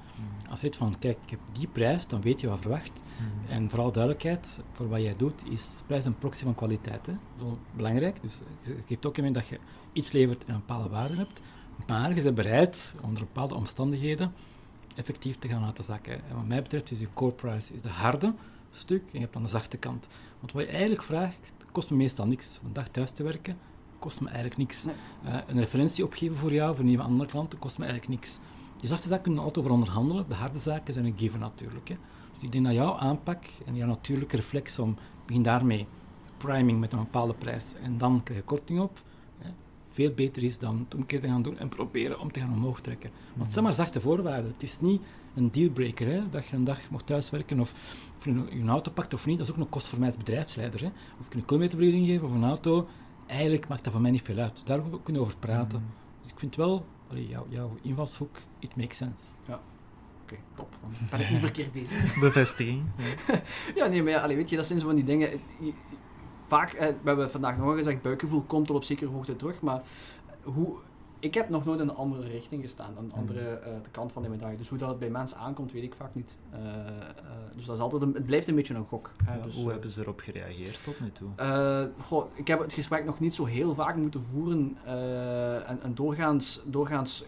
Als 0.49 0.61
je 0.61 0.65
zegt 0.68 0.76
van, 0.77 0.95
kijk, 0.99 1.18
ik 1.23 1.30
heb 1.30 1.39
die 1.52 1.68
prijs, 1.68 2.07
dan 2.07 2.22
weet 2.22 2.41
je 2.41 2.47
wat 2.47 2.60
verwacht. 2.61 3.03
En 3.49 3.69
vooral 3.69 3.91
duidelijkheid, 3.91 4.60
voor 4.72 4.89
wat 4.89 5.02
jij 5.02 5.14
doet, 5.18 5.43
is 5.49 5.81
prijs 5.85 6.06
een 6.06 6.18
proxy 6.18 6.43
van 6.43 6.56
kwaliteit. 6.56 7.06
Hè? 7.06 7.14
Dat 7.38 7.47
is 7.47 7.57
belangrijk. 7.76 8.22
Dus 8.22 8.41
het 8.61 8.76
geeft 8.88 9.06
ook 9.06 9.18
in 9.18 9.34
dat 9.34 9.47
je 9.47 9.60
iets 9.93 10.11
levert 10.11 10.45
en 10.45 10.53
een 10.53 10.60
bepaalde 10.60 10.89
waarde 10.89 11.15
hebt. 11.15 11.39
Maar 11.88 12.15
je 12.15 12.22
bent 12.22 12.35
bereid, 12.35 12.95
onder 13.02 13.19
bepaalde 13.19 13.56
omstandigheden, 13.56 14.34
effectief 14.95 15.38
te 15.38 15.47
gaan 15.47 15.61
laten 15.61 15.84
zakken. 15.84 16.14
En 16.14 16.35
wat 16.35 16.45
mij 16.45 16.61
betreft 16.61 16.91
is 16.91 16.99
je 16.99 17.07
core 17.14 17.31
price 17.31 17.73
is 17.73 17.81
de 17.81 17.89
harde 17.89 18.34
stuk 18.69 19.02
en 19.02 19.10
je 19.11 19.19
hebt 19.19 19.34
dan 19.34 19.41
de 19.41 19.49
zachte 19.49 19.77
kant. 19.77 20.07
Want 20.39 20.52
wat 20.52 20.64
je 20.64 20.69
eigenlijk 20.69 21.03
vraagt, 21.03 21.53
kost 21.72 21.89
me 21.89 21.97
meestal 21.97 22.27
niks. 22.27 22.60
Een 22.64 22.73
dag 22.73 22.88
thuis 22.88 23.11
te 23.11 23.23
werken, 23.23 23.57
kost 23.99 24.22
me 24.22 24.27
eigenlijk 24.27 24.57
niks. 24.57 24.84
Nee. 24.84 24.95
Eh, 25.23 25.39
een 25.47 25.60
referentie 25.60 26.03
opgeven 26.03 26.35
voor 26.35 26.53
jou, 26.53 26.76
voor 26.76 26.85
nieuwe 26.85 27.03
andere 27.03 27.30
klanten, 27.30 27.60
kost 27.60 27.77
me 27.77 27.85
eigenlijk 27.85 28.19
niks. 28.19 28.39
Die 28.80 28.89
zachte 28.89 29.07
zaken 29.07 29.23
kunnen 29.23 29.43
altijd 29.43 29.65
over 29.65 29.77
onderhandelen. 29.77 30.26
De 30.27 30.35
harde 30.35 30.60
zaken 30.60 30.93
zijn 30.93 31.06
een 31.06 31.18
given 31.18 31.39
natuurlijk. 31.39 31.88
Hè. 31.88 31.95
Dus 32.34 32.43
ik 32.43 32.52
denk 32.52 32.65
dat 32.65 32.73
jouw 32.73 32.95
aanpak 32.97 33.43
en 33.65 33.76
jouw 33.76 33.88
natuurlijke 33.88 34.35
reflex 34.35 34.80
om, 34.80 34.97
begin 35.26 35.43
daarmee, 35.43 35.88
priming 36.38 36.80
met 36.80 36.93
een 36.93 36.99
bepaalde 36.99 37.34
prijs 37.34 37.73
en 37.81 37.97
dan 37.97 38.23
krijg 38.23 38.39
je 38.39 38.45
korting 38.45 38.80
op, 38.80 39.02
veel 39.95 40.13
beter 40.13 40.43
is 40.43 40.57
dan 40.59 40.80
het 40.80 40.93
omgekeerde 40.95 41.26
te 41.27 41.31
gaan 41.31 41.41
doen 41.41 41.57
en 41.57 41.69
proberen 41.69 42.19
om 42.19 42.31
te 42.31 42.39
gaan 42.39 42.53
omhoog 42.53 42.81
trekken. 42.81 43.09
Want 43.30 43.41
het 43.43 43.51
zijn 43.51 43.65
maar 43.65 43.73
zachte 43.73 44.01
voorwaarden. 44.01 44.51
Het 44.51 44.63
is 44.63 44.80
niet 44.80 45.01
een 45.35 45.51
dealbreaker, 45.51 46.07
hè, 46.07 46.30
dat 46.30 46.47
je 46.47 46.55
een 46.55 46.63
dag 46.63 46.89
mocht 46.89 47.05
thuiswerken 47.05 47.59
of, 47.59 47.73
of 48.17 48.26
je 48.26 48.31
een, 48.31 48.69
auto 48.69 48.91
pakt 48.91 49.13
of 49.13 49.26
niet. 49.26 49.38
Dat 49.38 49.47
is 49.47 49.53
ook 49.53 49.59
een 49.59 49.69
kost 49.69 49.88
voor 49.88 49.99
mij 49.99 50.07
als 50.07 50.17
bedrijfsleider. 50.17 50.81
Hè. 50.81 50.89
Of 51.19 51.26
ik 51.26 51.34
een 51.34 51.45
kilometervergoeding 51.45 52.07
geven 52.07 52.27
of 52.27 52.34
een 52.34 52.43
auto, 52.43 52.88
eigenlijk 53.27 53.67
maakt 53.69 53.84
dat 53.84 53.93
voor 53.93 54.01
mij 54.01 54.11
niet 54.11 54.22
veel 54.22 54.38
uit. 54.38 54.65
Daar 54.65 54.80
kunnen 54.80 55.22
we 55.22 55.27
over 55.27 55.38
praten. 55.38 55.80
Mm. 55.80 55.85
Dus 56.22 56.31
ik 56.31 56.39
vind 56.39 56.55
wel, 56.55 56.85
allee, 57.09 57.27
jouw, 57.27 57.45
jouw 57.49 57.77
invalshoek, 57.81 58.38
it 58.59 58.76
makes 58.77 58.97
sense. 58.97 59.26
Oké, 60.23 60.35
top. 60.53 60.77
Dan 60.81 60.91
ben 61.09 61.19
ik 61.19 61.30
niet 61.30 61.39
verkeerd 61.39 61.72
bezig. 61.72 62.13
Bevestiging. 62.19 62.84
Ja. 63.27 63.41
Ja, 63.76 63.88
nee, 63.88 64.03
maar 64.03 64.11
ja, 64.11 64.22
allee, 64.22 64.35
weet 64.35 64.49
je, 64.49 64.55
dat 64.55 64.65
zijn 64.65 64.80
zo 64.80 64.85
van 64.85 64.95
die 64.95 65.03
dingen. 65.05 65.30
je- 65.59 65.73
Vaak, 66.47 66.73
eh, 66.73 66.88
we 66.88 67.07
hebben 67.07 67.31
vandaag 67.31 67.57
nog 67.57 67.67
al 67.67 67.76
gezegd, 67.76 68.01
buikgevoel 68.01 68.41
komt 68.41 68.67
tot 68.67 68.76
op 68.76 68.84
zekere 68.84 69.11
hoogte 69.11 69.35
terug, 69.35 69.61
maar 69.61 69.81
hoe, 70.43 70.76
ik 71.19 71.34
heb 71.34 71.49
nog 71.49 71.65
nooit 71.65 71.80
in 71.80 71.89
een 71.89 71.95
andere 71.95 72.27
richting 72.27 72.61
gestaan, 72.61 72.97
een 72.97 73.13
andere 73.13 73.39
eh, 73.39 73.73
de 73.84 73.89
kant 73.89 74.11
van 74.11 74.23
de 74.23 74.30
medaille. 74.30 74.57
Dus 74.57 74.69
hoe 74.69 74.77
dat 74.77 74.89
het 74.89 74.99
bij 74.99 75.09
mensen 75.09 75.38
aankomt, 75.38 75.72
weet 75.72 75.84
ik 75.84 75.95
vaak 75.95 76.15
niet. 76.15 76.38
Eh, 76.51 76.59
dus 77.55 77.65
dat 77.65 77.76
is 77.76 77.81
altijd 77.81 78.01
een, 78.01 78.13
het 78.13 78.26
blijft 78.26 78.47
een 78.47 78.55
beetje 78.55 78.73
een 78.73 78.85
gok. 78.85 79.11
Ja, 79.26 79.38
dus, 79.43 79.55
hoe 79.55 79.72
hebben 79.72 79.89
ze 79.89 80.01
erop 80.01 80.19
gereageerd 80.19 80.84
tot 80.84 80.99
nu 80.99 81.11
toe? 81.11 81.30
goh, 82.01 82.26
ik 82.34 82.47
heb 82.47 82.59
het 82.59 82.73
gesprek 82.73 83.05
nog 83.05 83.19
niet 83.19 83.35
zo 83.35 83.45
heel 83.45 83.73
vaak 83.73 83.95
moeten 83.95 84.22
voeren. 84.22 84.77
en, 85.65 85.81
en 85.81 85.95
doorgaans, 85.95 86.61
doorgaans 86.65 87.26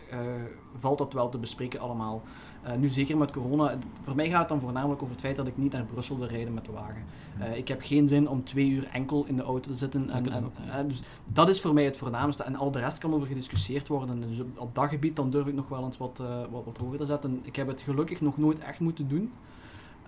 valt 0.80 0.98
dat 0.98 1.14
wel 1.14 1.30
te 1.30 1.38
bespreken 1.38 1.80
allemaal. 1.80 2.22
Eh, 2.62 2.76
nu 2.76 2.88
zeker 2.90 3.18
met 3.18 3.32
corona. 3.32 3.78
Voor 4.02 4.16
mij 4.16 4.30
gaat 4.30 4.40
het 4.40 4.50
dan 4.50 4.60
voornamelijk 4.60 5.02
over 5.02 5.14
het 5.14 5.24
feit 5.24 5.36
dat 5.36 5.48
ik 5.48 5.58
niet 5.58 5.72
naar 5.72 5.84
Brussel 5.84 6.18
wil 6.18 6.28
rijden 6.28 6.54
met 6.54 6.66
de 6.66 6.72
wagen. 6.72 7.04
Eh, 7.40 7.58
ik 7.58 7.68
heb 7.68 7.82
geen 7.82 8.08
zin 8.08 8.28
om 8.28 8.44
twee 8.44 8.70
uur 8.70 8.88
enkel 8.94 9.26
in 9.26 9.36
de 9.36 9.44
auto 9.44 9.70
te 9.70 9.76
zitten. 9.76 10.10
En, 10.10 10.32
en, 10.32 10.52
eh, 10.70 10.88
dus 10.88 11.02
dat 11.26 11.50
is 11.50 11.62
voor 11.62 11.74
mij 11.74 11.84
het 11.84 11.98
voornaamste. 11.98 12.44
En 12.44 12.56
al 12.56 12.72
de 12.72 12.80
rest 12.80 12.98
kan 12.98 13.14
over 13.14 13.28
gediscussieerd 13.28 13.88
worden. 13.88 14.22
Dus 14.22 14.42
op, 14.56 14.76
dat 14.76 14.90
gebied 14.90 15.16
dan 15.16 15.30
durf 15.30 15.48
ik 15.48 15.54
nog 15.54 15.68
wel 15.68 15.86
eens 15.86 15.98
wat, 15.98 16.24
wat, 16.52 16.66
wat 16.66 16.78
hoger 16.78 16.98
te 16.98 17.06
zetten. 17.06 17.40
Ik 17.44 17.56
heb 17.56 17.68
het 17.68 17.82
gelukkig 17.82 18.22
nog 18.22 18.38
nooit 18.38 18.60
echt 18.60 18.80
moeten 18.80 19.08
doen. 19.08 19.32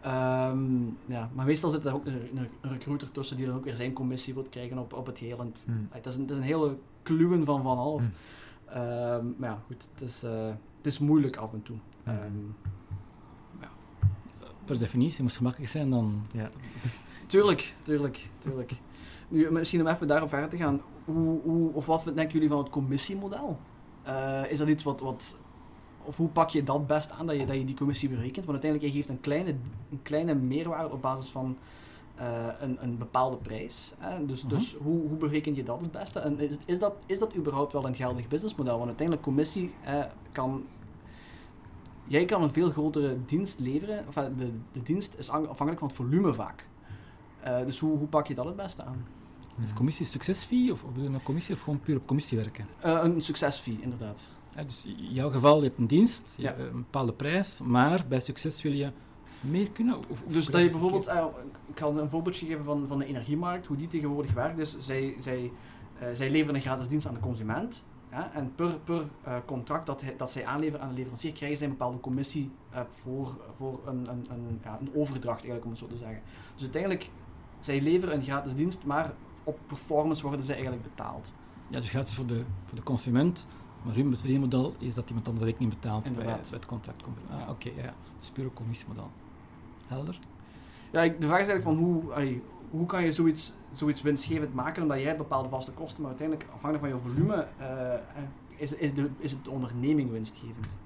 Ehm, 0.01 0.85
ja, 1.05 1.29
maar 1.33 1.45
meestal 1.45 1.69
zit 1.69 1.85
er 1.85 1.93
ook 1.93 2.05
een, 2.05 2.29
een, 2.35 2.71
recruiter 2.71 3.11
tussen 3.11 3.37
die 3.37 3.45
dan 3.45 3.55
ook 3.55 3.63
weer 3.63 3.75
zijn 3.75 3.93
commissie 3.93 4.33
wil 4.33 4.45
krijgen 4.49 4.77
op, 4.77 4.93
op 4.93 5.05
het 5.05 5.17
hele. 5.17 5.43
Het, 5.43 5.61
Hmm. 5.65 5.87
het, 5.91 6.05
is 6.05 6.15
een, 6.15 6.21
het 6.21 6.31
is 6.31 6.37
een 6.37 6.43
hele 6.43 6.77
kluwen 7.03 7.45
van 7.45 7.61
van 7.61 7.77
alles. 7.77 8.03
Hmm. 8.03 8.13
Ehm, 8.73 9.25
maar 9.37 9.49
ja, 9.49 9.61
goed, 9.67 9.89
het 9.93 10.01
is, 10.09 10.23
eh, 10.23 10.47
het 10.77 10.85
is 10.85 10.99
moeilijk 10.99 11.35
af 11.35 11.53
en 11.53 11.63
toe. 11.63 11.77
Ehm, 12.03 12.35
Per 14.65 14.77
definitie 14.77 15.21
moest 15.21 15.33
het 15.33 15.43
gemakkelijk 15.43 15.71
zijn 15.71 15.89
dan... 15.89 16.25
Ja. 16.31 16.49
Tuurlijk, 17.27 17.75
tuurlijk, 17.81 18.29
tuurlijk. 18.39 18.71
Nu, 19.27 19.51
misschien 19.51 19.81
om 19.81 19.87
even 19.87 20.07
daarop 20.07 20.29
verder 20.29 20.49
te 20.49 20.57
gaan. 20.57 20.81
Hoe, 21.05 21.41
hoe, 21.41 21.73
of 21.73 21.85
wat 21.85 22.03
denken 22.03 22.31
jullie 22.31 22.49
van 22.49 22.57
het 22.57 22.69
commissiemodel? 22.69 23.59
Eh, 24.03 24.51
is 24.51 24.57
dat 24.57 24.67
iets 24.67 24.83
wat, 24.83 24.99
wat... 24.99 25.37
Of 26.03 26.17
hoe 26.17 26.29
pak 26.29 26.49
je 26.49 26.63
dat 26.63 26.87
best 26.87 27.11
aan, 27.11 27.25
dat 27.25 27.35
je, 27.35 27.45
dat 27.45 27.55
je 27.55 27.65
die 27.65 27.75
commissie 27.75 28.09
berekent? 28.09 28.45
Want 28.45 28.49
uiteindelijk, 28.49 28.91
je 28.91 28.97
geeft 28.97 29.09
een 29.09 29.21
kleine, 29.21 29.55
een 29.91 30.01
kleine 30.01 30.35
meerwaarde 30.35 30.91
op 30.93 31.01
basis 31.01 31.27
van 31.27 31.57
eh, 32.19 32.47
een, 32.59 32.77
een 32.83 32.97
bepaalde 32.97 33.37
prijs. 33.37 33.93
Hè? 33.97 34.25
Dus, 34.25 34.43
Mhm. 34.43 34.53
dus 34.55 34.75
hoe, 34.83 35.07
hoe 35.07 35.17
bereken 35.17 35.55
je 35.55 35.63
dat 35.63 35.81
het 35.81 35.91
beste? 35.91 36.19
En 36.19 36.39
is, 36.39 36.55
is, 36.65 36.79
dat, 36.79 36.93
is 37.05 37.19
dat 37.19 37.35
überhaupt 37.35 37.73
wel 37.73 37.85
een 37.87 37.95
geldig 37.95 38.27
businessmodel? 38.27 38.75
Want 38.75 38.87
uiteindelijk, 38.87 39.25
commissie 39.27 39.73
eh, 39.83 39.99
kan... 40.31 40.63
Jij 42.07 42.25
kan 42.25 42.41
een 42.43 42.51
veel 42.51 42.71
grotere 42.71 43.17
dienst 43.25 43.59
leveren. 43.59 44.03
Of, 44.07 44.13
de, 44.13 44.51
de 44.71 44.81
dienst 44.83 45.15
is 45.17 45.29
afhankelijk 45.29 45.79
van 45.79 45.87
het 45.87 45.97
volume 45.97 46.33
vaak. 46.33 46.67
Eh, 47.39 47.65
dus 47.65 47.79
hoe, 47.79 47.97
hoe 47.97 48.07
pak 48.07 48.27
je 48.27 48.33
dat 48.33 48.45
het 48.45 48.55
beste 48.55 48.83
aan? 48.83 49.05
Is 49.63 49.73
commissie 49.73 50.05
succesfee 50.05 50.71
of, 50.71 50.83
of 50.83 50.89
bedoel 50.91 51.09
je 51.09 51.15
een 51.15 51.23
commissie 51.23 51.55
of 51.55 51.61
gewoon 51.61 51.79
puur 51.79 51.97
op 51.97 52.05
commissie 52.07 52.37
werken? 52.37 52.65
Eh, 52.79 52.99
een 53.03 53.21
succesfee, 53.21 53.77
inderdaad. 53.81 54.23
Ja, 54.55 54.63
dus 54.63 54.85
in 54.85 55.13
jouw 55.13 55.29
geval, 55.31 55.57
je 55.57 55.63
hebt 55.67 55.79
een 55.79 55.87
dienst, 55.87 56.33
je 56.37 56.41
Ja. 56.43 56.47
hebt 56.49 56.59
een 56.69 56.71
bepaalde 56.75 57.13
prijs, 57.13 57.61
maar 57.61 58.05
bij 58.07 58.19
succes 58.19 58.61
wil 58.61 58.71
je 58.71 58.91
meer 59.41 59.71
kunnen. 59.71 59.97
Of, 59.97 60.05
of 60.09 60.33
Dus 60.33 60.45
dat 60.45 60.61
je 60.61 60.69
bijvoorbeeld, 60.69 61.07
eh, 61.07 61.25
ik 61.67 61.79
ga 61.79 61.85
een 61.85 62.09
voorbeeldje 62.09 62.45
geven 62.45 62.63
van, 62.63 62.87
van 62.87 62.99
de 62.99 63.05
energiemarkt, 63.05 63.65
hoe 63.65 63.77
die 63.77 63.87
tegenwoordig 63.87 64.33
werkt. 64.33 64.57
Dus 64.57 64.77
zij, 64.79 65.15
zij, 65.19 65.51
eh, 65.99 66.07
zij 66.13 66.29
leveren 66.29 66.55
een 66.55 66.61
gratis 66.61 66.87
dienst 66.87 67.07
aan 67.07 67.13
de 67.13 67.19
consument. 67.19 67.83
Ja, 68.11 68.33
en 68.33 68.55
per, 68.55 68.79
per 68.83 69.07
eh, 69.23 69.37
contract 69.45 69.85
dat, 69.85 70.01
hij, 70.01 70.15
dat 70.17 70.31
zij 70.31 70.45
aanleveren 70.45 70.81
aan 70.81 70.89
de 70.89 70.95
leverancier, 70.95 71.31
krijgen 71.31 71.57
zij 71.57 71.67
een 71.67 71.73
bepaalde 71.73 71.99
commissie 71.99 72.51
voor, 72.89 73.37
voor 73.55 73.79
een, 73.85 74.09
een, 74.09 74.25
een, 74.29 74.59
ja, 74.63 74.77
een 74.79 74.91
overdracht, 74.95 75.37
eigenlijk, 75.39 75.63
om 75.63 75.69
het 75.69 75.79
zo 75.79 75.87
te 75.87 75.97
zeggen. 75.97 76.21
Dus 76.53 76.61
uiteindelijk, 76.61 77.09
zij 77.59 77.81
leveren 77.81 78.15
een 78.15 78.23
gratis 78.23 78.55
dienst, 78.55 78.85
maar 78.85 79.13
op 79.43 79.59
performance 79.67 80.23
worden 80.23 80.43
zij 80.43 80.53
eigenlijk 80.53 80.83
betaald. 80.83 81.33
Ja, 81.67 81.79
dus 81.79 81.89
gratis 81.89 82.13
voor 82.13 82.25
de, 82.25 82.43
voor 82.65 82.75
de 82.75 82.83
consument, 82.83 83.47
maar 83.83 83.95
hun 83.95 84.17
verdienmodel 84.17 84.75
is 84.77 84.93
dat 84.93 85.07
iemand 85.07 85.27
anders 85.27 85.45
de 85.45 85.51
rekening 85.51 85.73
betaalt 85.73 86.03
bij, 86.03 86.25
bij 86.25 86.37
het 86.51 86.65
contract. 86.65 87.03
komt. 87.03 87.17
Ah, 87.29 87.39
Ja. 87.39 87.49
Oké, 87.49 87.69
ja, 87.75 87.83
ja. 87.83 87.93
Dus 88.19 88.29
puur 88.29 88.53
commissiemodel. 88.53 89.11
Helder? 89.89 90.19
Ja, 90.91 91.01
ik- 91.01 91.21
de 91.21 91.27
vraag 91.27 91.39
is 91.41 91.47
eigenlijk 91.47 91.77
van 91.77 91.87
hoe, 91.87 92.13
allee, 92.13 92.41
hoe 92.71 92.85
kan 92.85 93.03
je 93.03 93.11
zoiets, 93.13 93.53
zoiets 93.71 94.01
winstgevend 94.01 94.53
maken, 94.53 94.81
omdat 94.81 94.99
jij 95.01 95.17
bepaalde 95.17 95.49
vaste 95.49 95.71
kosten, 95.71 96.01
maar 96.01 96.09
uiteindelijk 96.09 96.49
afhankelijk 96.53 96.91
van 96.93 97.03
je 97.03 97.13
volume 97.13 97.47
eh, 97.57 97.93
eh, 97.93 97.99
is, 98.55 98.73
is, 98.73 98.93
de, 98.93 99.09
is 99.17 99.31
het 99.31 99.43
de 99.43 99.49
onderneming 99.49 100.11
winstgevend. 100.11 100.77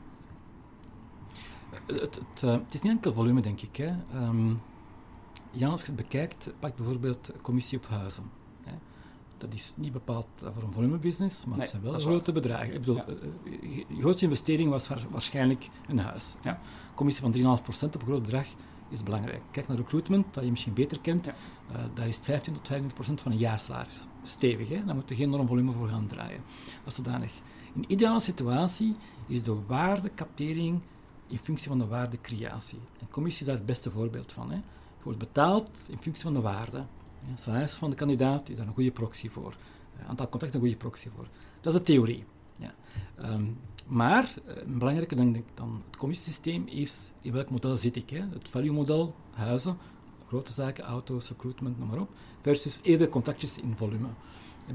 Het, 1.86 2.16
het, 2.16 2.44
eh, 2.44 2.52
het 2.52 2.74
is 2.74 2.82
niet 2.82 2.92
enkel 2.92 3.14
volume, 3.14 3.42
denk 3.42 3.62
ik. 3.62 3.76
Hè. 3.76 3.92
Ehm, 4.14 4.48
Jan, 5.52 5.72
als 5.72 5.82
je 5.82 5.88
het 5.88 5.96
bekijkt, 5.96 6.50
pak 6.60 6.76
bijvoorbeeld 6.76 7.32
commissie 7.42 7.78
op 7.78 7.88
huizen. 7.88 8.24
Hè. 8.64 8.72
Dat 9.38 9.54
is 9.54 9.74
niet 9.78 9.92
bepaald 9.92 10.28
eh, 10.44 10.50
voor 10.54 10.64
een 10.64 10.74
volumebusiness, 10.74 11.46
maar 11.46 11.52
Nee, 11.58 11.62
het 11.62 11.70
zijn 11.70 11.82
wel 11.92 12.00
grote 12.00 12.32
bedragen. 12.32 12.74
Ik 12.74 12.80
bedoel, 12.80 12.96
Ja. 12.96 13.06
eh, 13.06 13.14
eh, 13.54 13.86
je 13.90 14.00
grootste 14.02 14.24
investering 14.26 14.70
was 14.70 14.88
wa- 14.88 14.98
waarschijnlijk 15.10 15.70
een 15.88 16.00
huis. 16.00 16.36
Ja. 16.42 16.60
Commissie 16.96 17.24
van 17.24 17.32
3,5% 17.32 17.96
op 17.96 18.02
een 18.02 18.08
groot 18.08 18.22
bedrag 18.22 18.46
is 18.94 19.04
belangrijk. 19.04 19.42
Kijk 19.52 19.68
naar 19.68 19.78
recruitment, 19.78 20.34
dat 20.34 20.44
je 20.44 20.50
misschien 20.50 20.74
beter 20.74 21.00
kent. 21.00 21.26
Ja. 21.26 21.34
Eh, 21.72 21.84
daar 21.94 22.08
is 22.08 22.16
het 22.16 22.26
15 22.26 22.54
tot 22.54 22.68
25% 22.68 23.22
van 23.22 23.32
een 23.32 23.38
jaarsalaris. 23.38 24.08
Stevig, 24.24 24.70
hè? 24.70 24.86
daar 24.86 24.96
moet 24.96 25.10
je 25.10 25.16
geen 25.16 25.28
enorm 25.28 25.48
volume 25.48 25.72
voor 25.72 25.90
gaan 25.90 26.08
draaien. 26.08 26.42
Dat 26.66 26.88
is 26.88 26.96
zodanig. 26.96 27.34
In 27.74 27.82
een 27.82 27.92
ideale 27.92 28.20
situatie 28.20 28.96
is 29.28 29.44
de 29.44 29.58
waardecaptering 29.68 30.82
in 31.28 31.38
functie 31.38 31.68
van 31.68 31.80
de 31.80 31.88
waardecreatie. 31.88 32.80
En 33.00 33.10
commissie 33.10 33.42
is 33.42 33.48
daar 33.48 33.58
het 33.58 33.66
beste 33.66 33.92
voorbeeld 33.92 34.32
van. 34.32 34.50
Hè. 34.50 34.56
Je 34.56 35.04
wordt 35.04 35.20
betaald 35.20 35.86
in 35.90 35.98
functie 35.98 36.24
van 36.24 36.34
de 36.34 36.42
waarde. 36.42 36.86
Ja, 37.28 37.36
salaris 37.36 37.74
van 37.74 37.90
de 37.90 37.96
kandidaat 37.96 38.50
is 38.50 38.58
daar 38.58 38.68
een 38.68 38.74
goede 38.74 38.92
proxy 38.92 39.30
voor. 39.30 39.56
Eh, 39.98 40.10
aantal 40.10 40.30
contracten 40.30 40.60
een 40.60 40.66
goede 40.66 40.80
proxy 40.82 41.10
voor. 41.16 41.28
Dat 41.62 41.74
is 41.74 41.80
de 41.80 41.86
theorie. 41.86 42.24
Ja. 42.56 42.74
Ehm, 43.18 43.46
maar 43.88 44.34
uh, 44.48 44.54
belangrijker 44.78 45.18
dan, 45.18 45.44
dan 45.54 45.82
het 45.86 45.98
commissiesysteem 45.98 46.68
is 46.68 47.12
in 47.22 47.32
welk 47.32 47.50
model 47.50 47.78
zit 47.78 47.96
ik. 47.96 48.10
Het 48.10 48.50
value-model, 48.50 49.16
huizen, 49.32 49.78
grote 50.28 50.54
zaken, 50.54 50.84
auto's, 50.84 51.30
recruitment, 51.30 51.80
noem 51.80 51.88
maar 51.88 52.00
op, 52.00 52.10
versus 52.42 52.80
eerder 52.84 53.10
contractjes 53.10 53.58
in 53.58 53.78
volume. 53.78 54.08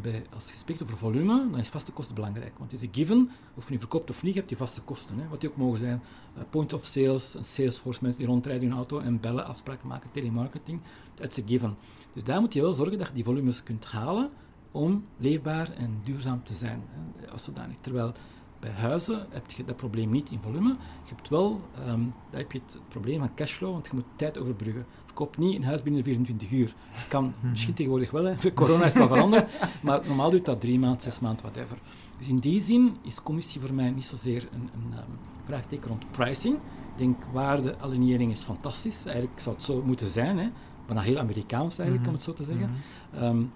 Bij, 0.02 0.26
als 0.34 0.50
je 0.50 0.58
spreekt 0.58 0.82
over 0.82 0.96
volume, 0.96 1.50
dan 1.50 1.58
is 1.60 1.68
vaste 1.68 1.92
kosten 1.92 2.14
belangrijk. 2.14 2.58
Want 2.58 2.70
het 2.70 2.80
is 2.80 2.86
een 2.86 2.94
given, 2.94 3.30
of 3.54 3.64
je 3.64 3.72
nu 3.72 3.78
verkoopt 3.78 4.10
of 4.10 4.22
niet, 4.22 4.34
je 4.34 4.40
hebt 4.40 4.56
vaste 4.56 4.80
kosten. 4.80 5.18
Hè, 5.18 5.28
wat 5.28 5.40
die 5.40 5.50
ook 5.50 5.56
mogen 5.56 5.78
zijn. 5.78 6.02
Uh, 6.36 6.42
point 6.50 6.72
of 6.72 6.84
sales, 6.84 7.34
een 7.34 7.44
salesforce, 7.44 7.98
mensen 8.02 8.20
die 8.20 8.30
rondrijden 8.30 8.64
in 8.64 8.70
een 8.70 8.76
auto 8.76 8.98
en 8.98 9.20
bellen, 9.20 9.46
afspraken 9.46 9.88
maken, 9.88 10.10
telemarketing. 10.10 10.80
Dat 11.14 11.30
is 11.30 11.36
een 11.36 11.48
given. 11.48 11.76
Dus 12.12 12.24
daar 12.24 12.40
moet 12.40 12.52
je 12.52 12.60
wel 12.60 12.74
zorgen 12.74 12.98
dat 12.98 13.06
je 13.06 13.14
die 13.14 13.24
volumes 13.24 13.62
kunt 13.62 13.84
halen 13.84 14.30
om 14.72 15.04
leefbaar 15.16 15.72
en 15.72 16.00
duurzaam 16.04 16.44
te 16.44 16.54
zijn. 16.54 16.82
Hè, 17.16 17.30
als 17.30 17.44
zodanig. 17.44 17.76
Terwijl 17.80 18.12
bij 18.60 18.70
huizen 18.70 19.26
heb 19.30 19.50
je 19.50 19.64
dat 19.64 19.76
probleem 19.76 20.10
niet 20.10 20.30
in 20.30 20.40
volume. 20.40 20.76
Je 21.04 21.14
hebt 21.14 21.28
wel, 21.28 21.60
um, 21.86 22.14
daar 22.30 22.40
heb 22.40 22.52
je 22.52 22.60
het 22.66 22.78
probleem 22.88 23.18
van 23.18 23.34
cashflow, 23.34 23.72
want 23.72 23.86
je 23.86 23.94
moet 23.94 24.04
tijd 24.16 24.38
overbruggen. 24.38 24.86
Verkoop 25.04 25.36
niet 25.36 25.56
een 25.56 25.64
huis 25.64 25.82
binnen 25.82 26.02
24 26.04 26.50
uur. 26.50 26.74
kan 27.08 27.24
hmm. 27.40 27.50
misschien 27.50 27.74
tegenwoordig 27.74 28.10
wel, 28.10 28.24
hè. 28.24 28.52
corona 28.52 28.84
is 28.84 28.94
wel 28.94 29.08
veranderd, 29.08 29.50
maar 29.82 30.00
normaal 30.06 30.30
duurt 30.30 30.44
dat 30.44 30.60
drie 30.60 30.78
maanden, 30.78 31.02
zes 31.02 31.18
maanden, 31.18 31.42
whatever. 31.42 31.78
Dus 32.18 32.28
in 32.28 32.38
die 32.38 32.62
zin 32.62 32.96
is 33.02 33.22
commissie 33.22 33.60
voor 33.60 33.74
mij 33.74 33.90
niet 33.90 34.06
zozeer 34.06 34.48
een, 34.52 34.70
een 34.74 34.98
um, 34.98 35.18
vraagteken 35.44 35.88
rond 35.88 36.10
pricing. 36.10 36.54
Ik 36.54 37.04
denk, 37.04 37.16
waardealignering 37.32 38.32
is 38.32 38.42
fantastisch. 38.42 39.04
Eigenlijk 39.04 39.40
zou 39.40 39.56
het 39.56 39.64
zo 39.64 39.82
moeten 39.82 40.06
zijn, 40.06 40.38
hè. 40.38 40.48
bijna 40.86 41.00
heel 41.00 41.18
Amerikaans 41.18 41.78
eigenlijk, 41.78 42.08
om 42.08 42.14
het 42.14 42.22
zo 42.22 42.32
te 42.32 42.44
zeggen. 42.44 42.70
Um, 43.22 43.52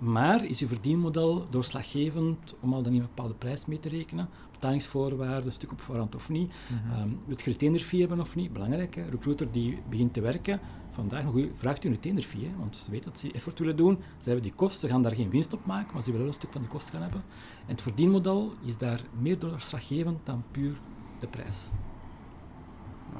maar 0.00 0.44
is 0.44 0.60
uw 0.60 0.66
verdienmodel 0.66 1.46
doorslaggevend 1.50 2.56
om 2.60 2.74
al 2.74 2.82
dan 2.82 2.92
niet 2.92 3.00
een 3.00 3.06
bepaalde 3.06 3.34
prijs 3.34 3.66
mee 3.66 3.78
te 3.78 3.88
rekenen? 3.88 4.28
Betalingsvoorwaarden, 4.52 5.52
stuk 5.52 5.72
op 5.72 5.80
voorhand 5.80 6.14
of 6.14 6.28
niet? 6.28 6.52
Mm 6.68 6.78
-hmm. 6.78 7.02
um, 7.02 7.20
wilt 7.26 7.42
je 7.42 7.96
hebben 7.98 8.20
of 8.20 8.34
niet? 8.34 8.52
Belangrijk, 8.52 8.94
hè? 8.94 9.08
recruiter 9.08 9.50
die 9.50 9.78
begint 9.88 10.12
te 10.12 10.20
werken, 10.20 10.60
vandaag 10.90 11.24
nog 11.24 11.34
vraagt 11.54 11.84
u 11.84 11.88
een 11.88 11.94
retainer 11.94 12.22
fee, 12.22 12.44
hè? 12.44 12.56
want 12.58 12.76
ze 12.76 12.90
weten 12.90 13.10
dat 13.10 13.18
ze 13.18 13.32
effort 13.32 13.58
willen 13.58 13.76
doen. 13.76 13.98
Ze 14.18 14.24
hebben 14.24 14.42
die 14.42 14.54
kosten, 14.54 14.80
ze 14.80 14.94
gaan 14.94 15.02
daar 15.02 15.14
geen 15.14 15.30
winst 15.30 15.52
op 15.52 15.66
maken, 15.66 15.90
maar 15.92 16.02
ze 16.02 16.10
willen 16.10 16.26
wel 16.26 16.34
een 16.34 16.40
stuk 16.40 16.52
van 16.52 16.60
die 16.60 16.70
kosten 16.70 16.92
gaan 16.92 17.02
hebben. 17.02 17.22
En 17.66 17.72
het 17.72 17.82
verdienmodel 17.82 18.52
is 18.64 18.78
daar 18.78 19.00
meer 19.18 19.38
doorslaggevend 19.38 20.26
dan 20.26 20.44
puur 20.50 20.80
de 21.20 21.26
prijs. 21.26 21.68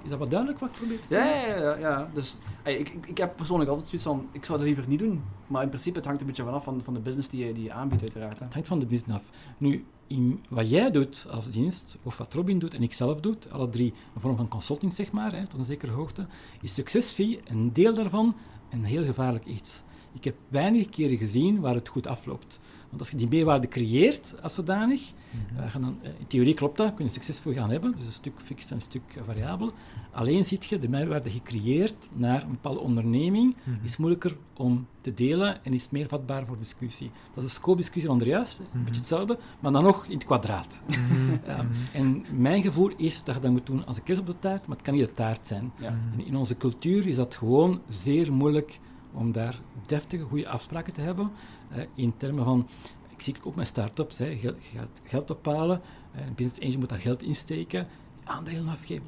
Is 0.02 0.10
dat 0.10 0.18
wat 0.18 0.30
duidelijk 0.30 0.60
wat 0.60 0.68
ik 0.70 0.76
probeer 0.76 1.00
te 1.00 1.06
zeggen? 1.06 1.48
Ja, 1.48 1.56
ja, 1.56 1.76
ja. 1.76 1.78
ja. 1.78 2.10
Dus 2.14 2.36
ik, 2.64 2.88
ik, 2.88 3.06
ik 3.06 3.18
heb 3.18 3.36
persoonlijk 3.36 3.70
altijd 3.70 3.88
zoiets 3.88 4.06
van, 4.06 4.28
ik 4.32 4.44
zou 4.44 4.58
dat 4.58 4.66
liever 4.66 4.84
niet 4.88 4.98
doen. 4.98 5.22
Maar 5.46 5.62
in 5.62 5.68
principe, 5.68 5.96
het 5.96 6.06
hangt 6.06 6.20
een 6.20 6.26
beetje 6.26 6.44
vanaf 6.44 6.64
van, 6.64 6.80
van 6.84 6.94
de 6.94 7.00
business 7.00 7.28
die 7.28 7.46
je, 7.46 7.52
die 7.52 7.64
je 7.64 7.72
aanbiedt, 7.72 8.02
uiteraard. 8.02 8.38
Hè. 8.38 8.44
Het 8.44 8.54
hangt 8.54 8.68
van 8.68 8.78
de 8.78 8.86
business 8.86 9.18
af. 9.18 9.30
Nu, 9.58 9.84
in 10.06 10.44
wat 10.48 10.70
jij 10.70 10.90
doet 10.90 11.26
als 11.30 11.50
dienst, 11.50 11.96
of 12.02 12.18
wat 12.18 12.34
Robin 12.34 12.58
doet 12.58 12.74
en 12.74 12.82
ik 12.82 12.92
zelf 12.92 13.20
doe, 13.20 13.34
alle 13.50 13.68
drie 13.68 13.94
een 14.14 14.20
vorm 14.20 14.36
van 14.36 14.48
consulting, 14.48 14.92
zeg 14.92 15.12
maar, 15.12 15.32
hè, 15.32 15.46
tot 15.46 15.58
een 15.58 15.64
zekere 15.64 15.92
hoogte, 15.92 16.26
is 16.60 16.74
succesfee 16.74 17.40
een 17.44 17.72
deel 17.72 17.94
daarvan 17.94 18.36
een 18.70 18.84
heel 18.84 19.04
gevaarlijk 19.04 19.44
iets. 19.44 19.82
Ik 20.12 20.24
heb 20.24 20.34
weinig 20.48 20.88
keren 20.88 21.16
gezien 21.16 21.60
waar 21.60 21.74
het 21.74 21.88
goed 21.88 22.06
afloopt. 22.06 22.60
Want 22.90 23.02
als 23.02 23.10
je 23.10 23.16
die 23.16 23.28
meerwaarde 23.28 23.68
creëert 23.68 24.34
als 24.42 24.54
zodanig, 24.54 25.00
mm 25.00 25.80
dan, 25.80 25.98
eh, 26.02 26.10
in 26.18 26.26
theorie 26.26 26.54
klopt 26.54 26.76
dat, 26.76 26.94
kun 26.94 27.04
je 27.04 27.10
succesvol 27.10 27.52
gaan 27.52 27.70
hebben, 27.70 27.94
dus 27.96 28.06
een 28.06 28.12
stuk 28.12 28.40
fixed 28.40 28.70
en 28.70 28.76
een 28.76 28.82
stuk 28.82 29.02
variabel. 29.26 29.72
Alleen 30.12 30.44
ziet 30.44 30.64
je 30.64 30.78
de 30.78 30.88
meerwaarde 30.88 31.30
gecreëerd 31.30 32.08
naar 32.12 32.42
een 32.42 32.50
bepaalde 32.50 32.80
onderneming, 32.80 33.56
mm 33.64 33.78
is 33.82 33.96
moeilijker 33.96 34.36
om 34.56 34.86
te 35.00 35.14
delen 35.14 35.64
en 35.64 35.72
is 35.72 35.90
meer 35.90 36.08
vatbaar 36.08 36.46
voor 36.46 36.58
discussie. 36.58 37.10
Dat 37.34 37.44
is 37.44 37.50
een 37.50 37.56
scope-discussie 37.56 38.10
onder 38.10 38.26
juist, 38.26 38.58
een 38.58 38.64
mhm. 38.72 38.84
beetje 38.84 39.00
hetzelfde, 39.00 39.38
maar 39.60 39.72
dan 39.72 39.82
nog 39.82 40.06
in 40.06 40.14
het 40.14 40.24
kwadraat. 40.24 40.82
Mhm. 41.46 41.66
en 41.92 42.24
mijn 42.36 42.62
gevoel 42.62 42.90
is 42.96 43.24
dat 43.24 43.34
je 43.34 43.40
dat 43.40 43.50
moet 43.50 43.66
doen 43.66 43.86
als 43.86 43.96
een 43.96 44.02
kers 44.02 44.18
op 44.18 44.26
de 44.26 44.38
taart, 44.38 44.66
maar 44.66 44.76
het 44.76 44.84
kan 44.84 44.94
niet 44.94 45.04
de 45.04 45.14
taart 45.14 45.46
zijn. 45.46 45.72
Ja. 45.76 45.98
in 46.16 46.36
onze 46.36 46.56
cultuur 46.56 47.06
is 47.06 47.16
dat 47.16 47.34
gewoon 47.34 47.80
zeer 47.88 48.32
moeilijk 48.32 48.80
om 49.12 49.32
daar 49.32 49.60
deftige, 49.86 50.24
goede 50.24 50.48
afspraken 50.48 50.92
te 50.92 51.00
hebben. 51.00 51.30
Eh, 51.70 51.82
in 51.94 52.16
termen 52.16 52.44
van, 52.44 52.68
ik 53.08 53.20
zie 53.22 53.34
het 53.34 53.44
ook 53.44 53.56
met 53.56 53.66
start-ups, 53.66 54.18
hè, 54.18 54.36
geld, 54.36 54.58
geld 55.04 55.30
ophalen, 55.30 55.80
eh, 56.12 56.26
een 56.26 56.34
business 56.34 56.60
angel 56.60 56.78
moet 56.78 56.88
daar 56.88 56.98
geld 56.98 57.22
insteken, 57.22 57.86
aandelen 58.24 58.68
afgeven. 58.68 59.04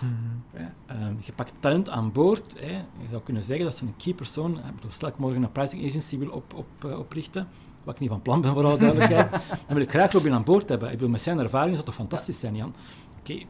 Mhm. 0.00 0.64
Ehm, 0.86 1.14
je 1.20 1.32
pakt 1.32 1.54
talent 1.60 1.88
aan 1.88 2.12
boord. 2.12 2.60
Hè. 2.60 2.72
Je 2.76 3.08
zou 3.10 3.22
kunnen 3.22 3.42
zeggen 3.42 3.64
dat 3.64 3.76
ze 3.76 3.84
een 3.84 3.96
key 3.96 4.14
persoon, 4.14 4.60
bedoel, 4.74 4.90
stel 4.90 5.08
ik 5.08 5.16
morgen 5.16 5.42
een 5.42 5.52
pricing 5.52 5.86
agency 5.86 6.18
wil 6.18 6.30
op, 6.30 6.54
op, 6.54 6.66
uh, 6.84 6.98
oprichten, 6.98 7.48
wat 7.84 7.94
ik 7.94 8.00
niet 8.00 8.10
van 8.10 8.22
plan 8.22 8.40
ben 8.40 8.52
voor 8.52 8.64
alle 8.64 8.78
duidelijkheid, 8.78 9.30
dan 9.66 9.74
wil 9.76 9.80
ik 9.80 9.90
graag 9.90 10.12
Robin 10.12 10.32
aan 10.32 10.44
boord 10.44 10.68
hebben. 10.68 10.92
Ik 10.92 10.98
wil 10.98 11.08
met 11.08 11.22
zijn 11.22 11.38
ervaring, 11.38 11.76
dat 11.76 11.84
toch 11.84 11.94
fantastisch 11.94 12.40
zijn, 12.40 12.56
Jan. 12.56 12.74
Oké, 13.18 13.42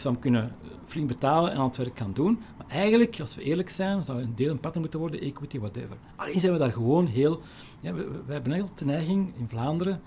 ik 0.00 0.06
zou 0.06 0.14
hem 0.14 0.22
kunnen 0.22 0.56
flink 0.84 1.08
betalen 1.08 1.50
en 1.50 1.56
aan 1.56 1.64
het 1.64 1.76
werk 1.76 1.98
gaan 1.98 2.12
doen. 2.12 2.40
Maar 2.56 2.66
eigenlijk, 2.68 3.20
als 3.20 3.34
we 3.34 3.42
eerlijk 3.42 3.70
zijn, 3.70 4.04
zou 4.04 4.22
een 4.22 4.34
deel 4.34 4.50
een 4.50 4.60
partner 4.60 4.80
moeten 4.80 5.00
worden, 5.00 5.20
equity, 5.20 5.58
whatever. 5.58 5.96
Alleen 6.16 6.40
zijn 6.40 6.52
we 6.52 6.58
daar 6.58 6.72
gewoon 6.72 7.06
heel... 7.06 7.40
Ja, 7.80 7.92
we, 7.92 8.08
we 8.26 8.32
hebben 8.32 8.52
heel 8.52 8.68
de 8.74 8.84
neiging 8.84 9.32
in 9.36 9.48
Vlaanderen 9.48 10.00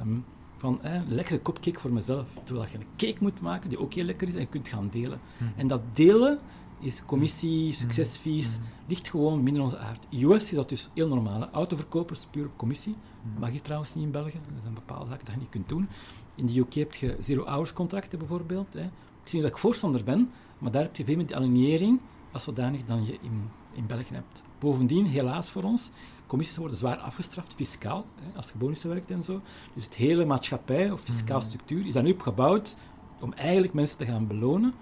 um, 0.00 0.24
van 0.56 0.82
eh, 0.82 0.94
een 0.94 1.14
lekkere 1.14 1.38
kopcake 1.38 1.80
voor 1.80 1.92
mezelf. 1.92 2.26
Terwijl 2.44 2.68
je 2.70 2.78
een 2.78 2.86
cake 2.96 3.18
moet 3.20 3.40
maken 3.40 3.68
die 3.68 3.78
ook 3.78 3.94
heel 3.94 4.04
lekker 4.04 4.28
is 4.28 4.34
en 4.34 4.40
je 4.40 4.46
kunt 4.46 4.68
gaan 4.68 4.88
delen. 4.90 5.20
Hmm. 5.38 5.52
En 5.56 5.66
dat 5.66 5.80
delen 5.92 6.38
is 6.80 7.02
commissie, 7.06 7.64
hmm. 7.64 7.74
succesfees, 7.74 8.54
hmm. 8.54 8.64
ligt 8.86 9.08
gewoon 9.08 9.42
minder 9.42 9.62
onze 9.62 9.78
aard. 9.78 10.04
In 10.08 10.30
US 10.30 10.50
is 10.50 10.56
dat 10.56 10.68
dus 10.68 10.90
heel 10.94 11.08
normaal. 11.08 11.48
Autoverkopers 11.52 12.26
puur 12.30 12.46
op 12.46 12.56
commissie. 12.56 12.96
Mag 13.38 13.52
je 13.52 13.60
trouwens 13.60 13.94
niet 13.94 14.04
in 14.04 14.10
België. 14.10 14.36
Er 14.36 14.60
zijn 14.60 14.74
bepaalde 14.74 15.06
zaken 15.06 15.24
dat 15.24 15.34
je 15.34 15.40
niet 15.40 15.48
kunt 15.48 15.68
doen. 15.68 15.88
In 16.34 16.46
de 16.46 16.58
UK 16.58 16.74
heb 16.74 16.94
je 16.94 17.16
zero-hours 17.18 17.72
contracten 17.72 18.18
bijvoorbeeld. 18.18 18.72
Hè. 18.72 18.88
Ik 19.24 19.30
zie 19.30 19.40
dat 19.40 19.50
ik 19.50 19.58
voorstander 19.58 20.04
ben, 20.04 20.30
maar 20.58 20.70
daar 20.70 20.82
heb 20.82 20.96
je 20.96 21.04
veel 21.04 21.16
meer 21.16 21.26
de 21.26 21.34
alignering 21.34 22.00
als 22.32 22.42
zodanig 22.42 22.84
dan 22.86 23.06
je 23.06 23.18
in, 23.20 23.50
in 23.72 23.86
België 23.86 24.14
hebt. 24.14 24.42
Bovendien, 24.58 25.06
helaas 25.06 25.50
voor 25.50 25.62
ons, 25.62 25.90
commissies 26.26 26.56
worden 26.56 26.76
zwaar 26.76 26.96
afgestraft, 26.96 27.54
fiscaal, 27.54 28.06
hè, 28.20 28.36
als 28.36 28.46
je 28.48 28.58
bonussen 28.58 28.88
werkt 28.88 29.10
en 29.10 29.24
zo. 29.24 29.40
Dus 29.74 29.84
het 29.84 29.94
hele 29.94 30.24
maatschappij 30.24 30.90
of 30.90 31.00
fiscaal 31.00 31.38
mhm. 31.38 31.46
structuur 31.46 31.86
is 31.86 31.92
dan 31.92 32.04
nu 32.04 32.12
opgebouwd 32.12 32.76
om 33.20 33.32
eigenlijk 33.32 33.74
mensen 33.74 33.98
te 33.98 34.04
gaan 34.04 34.26
belonen 34.26 34.74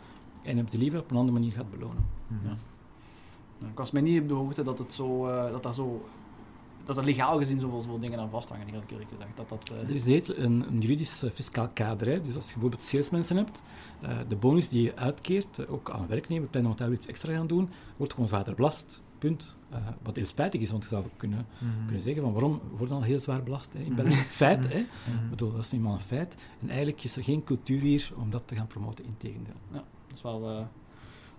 en 0.43 0.55
hebben 0.55 0.73
ze 0.73 0.79
liever 0.79 1.01
op 1.01 1.11
een 1.11 1.17
andere 1.17 1.39
manier 1.39 1.53
gaat 1.53 1.71
belonen. 1.71 2.07
Mhm. 2.27 2.47
Ja. 2.47 2.57
Ik 3.69 3.79
was 3.79 3.91
mij 3.91 4.03
niet 4.03 4.21
op 4.21 4.29
de 4.29 4.35
hoogte 4.35 4.63
dat, 4.63 4.79
het 4.79 4.93
zo, 4.93 5.29
uh, 5.29 5.51
dat 5.51 5.63
dat 5.63 5.75
zo 5.75 6.05
dat 6.85 6.97
er 6.97 7.05
legaal 7.05 7.39
gezien 7.39 7.61
zoveel, 7.61 7.83
zoveel 7.83 7.99
dingen 7.99 8.19
aan 8.19 8.31
vasthangen, 8.31 8.67
eerlijk 8.67 8.93
gezegd. 9.11 9.37
Dat, 9.37 9.49
dat, 9.49 9.73
uh... 9.73 9.79
Er 9.79 9.95
is 9.95 10.29
een, 10.29 10.65
een 10.69 10.81
juridisch 10.81 11.25
uh, 11.25 11.31
fiscaal 11.31 11.69
kader. 11.69 12.07
Hè. 12.07 12.23
Dus 12.23 12.35
als 12.35 12.47
je 12.47 12.53
bijvoorbeeld 12.53 12.83
salesmensen 12.83 13.37
hebt, 13.37 13.63
uh, 14.03 14.19
de 14.29 14.37
bonus 14.37 14.69
die 14.69 14.83
je 14.83 14.97
uitkeert, 14.97 15.69
ook 15.69 15.91
aan 15.91 16.07
werknemer, 16.07 16.49
om 16.53 16.77
daar 16.77 16.93
iets 16.93 17.07
extra 17.07 17.33
gaan 17.33 17.47
doen, 17.47 17.71
wordt 17.97 18.13
gewoon 18.13 18.29
zwaarder 18.29 18.55
belast. 18.55 19.03
Punt. 19.19 19.57
wat 20.03 20.17
heel 20.17 20.27
spijtig 20.27 20.61
is, 20.61 20.71
want 20.71 20.83
je 20.83 20.89
zou 20.89 21.05
kunnen, 21.17 21.47
mm 21.59 21.85
kunnen 21.85 22.03
zeggen 22.03 22.23
van 22.23 22.33
waarom 22.33 22.61
wordt 22.77 22.93
al 22.93 23.03
heel 23.03 23.21
zwaar 23.21 23.43
belast 23.43 23.73
hè, 23.73 23.79
in 23.79 23.95
België? 23.95 24.15
Mhm. 24.15 24.19
Feit, 24.19 24.73
hè? 24.73 24.79
Mm 24.79 25.31
bedoel, 25.31 25.53
dat 25.53 25.61
is 25.61 25.71
niet 25.71 25.81
maar 25.81 25.93
een 25.93 26.01
feit. 26.01 26.37
En 26.61 26.69
eigenlijk 26.69 27.05
is 27.05 27.17
er 27.17 27.25
geen 27.25 27.45
cultuur 27.45 27.81
hier 27.81 28.13
om 28.17 28.31
dat 28.31 28.43
te 28.45 28.55
gaan 28.55 28.67
promoten, 28.67 29.05
in 29.05 29.15
tegendeel. 29.17 29.55
Ja, 29.73 29.85
dat 30.07 30.17
is 30.17 30.23
wel 30.23 30.69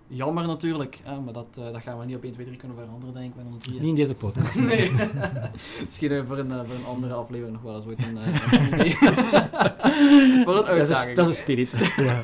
Jammer 0.07 0.47
natuurlijk, 0.47 1.01
hè, 1.03 1.19
maar 1.19 1.33
dat, 1.33 1.47
uh, 1.59 1.71
dat 1.71 1.81
gaan 1.81 1.99
we 1.99 2.05
niet 2.05 2.15
op 2.15 2.23
1, 2.23 2.31
2, 2.31 2.45
3 2.45 2.57
kunnen 2.57 2.77
veranderen, 2.77 3.13
denk 3.13 3.29
ik, 3.29 3.35
met 3.35 3.45
onze 3.45 3.59
drieën. 3.59 3.81
Niet 3.81 3.89
in 3.89 3.95
deze 3.95 4.15
podcast. 4.15 4.55
nee. 4.55 4.91
Misschien 5.81 6.25
voor, 6.27 6.37
een, 6.37 6.49
uh, 6.49 6.59
voor 6.65 6.75
een 6.75 6.85
andere 6.85 7.13
aflevering 7.13 7.53
nog 7.53 7.63
wel 7.63 7.75
eens 7.75 7.85
ooit 7.85 8.03
een, 8.03 8.17
uh, 8.17 8.25
een 8.51 8.73
idee. 8.73 8.97
dat 10.45 10.69
is 10.69 10.87
Dat 10.87 11.07
is, 11.07 11.15
dat 11.15 11.27
is 11.27 11.37
een 11.37 11.43
spirit. 11.43 11.69
ja. 11.97 12.21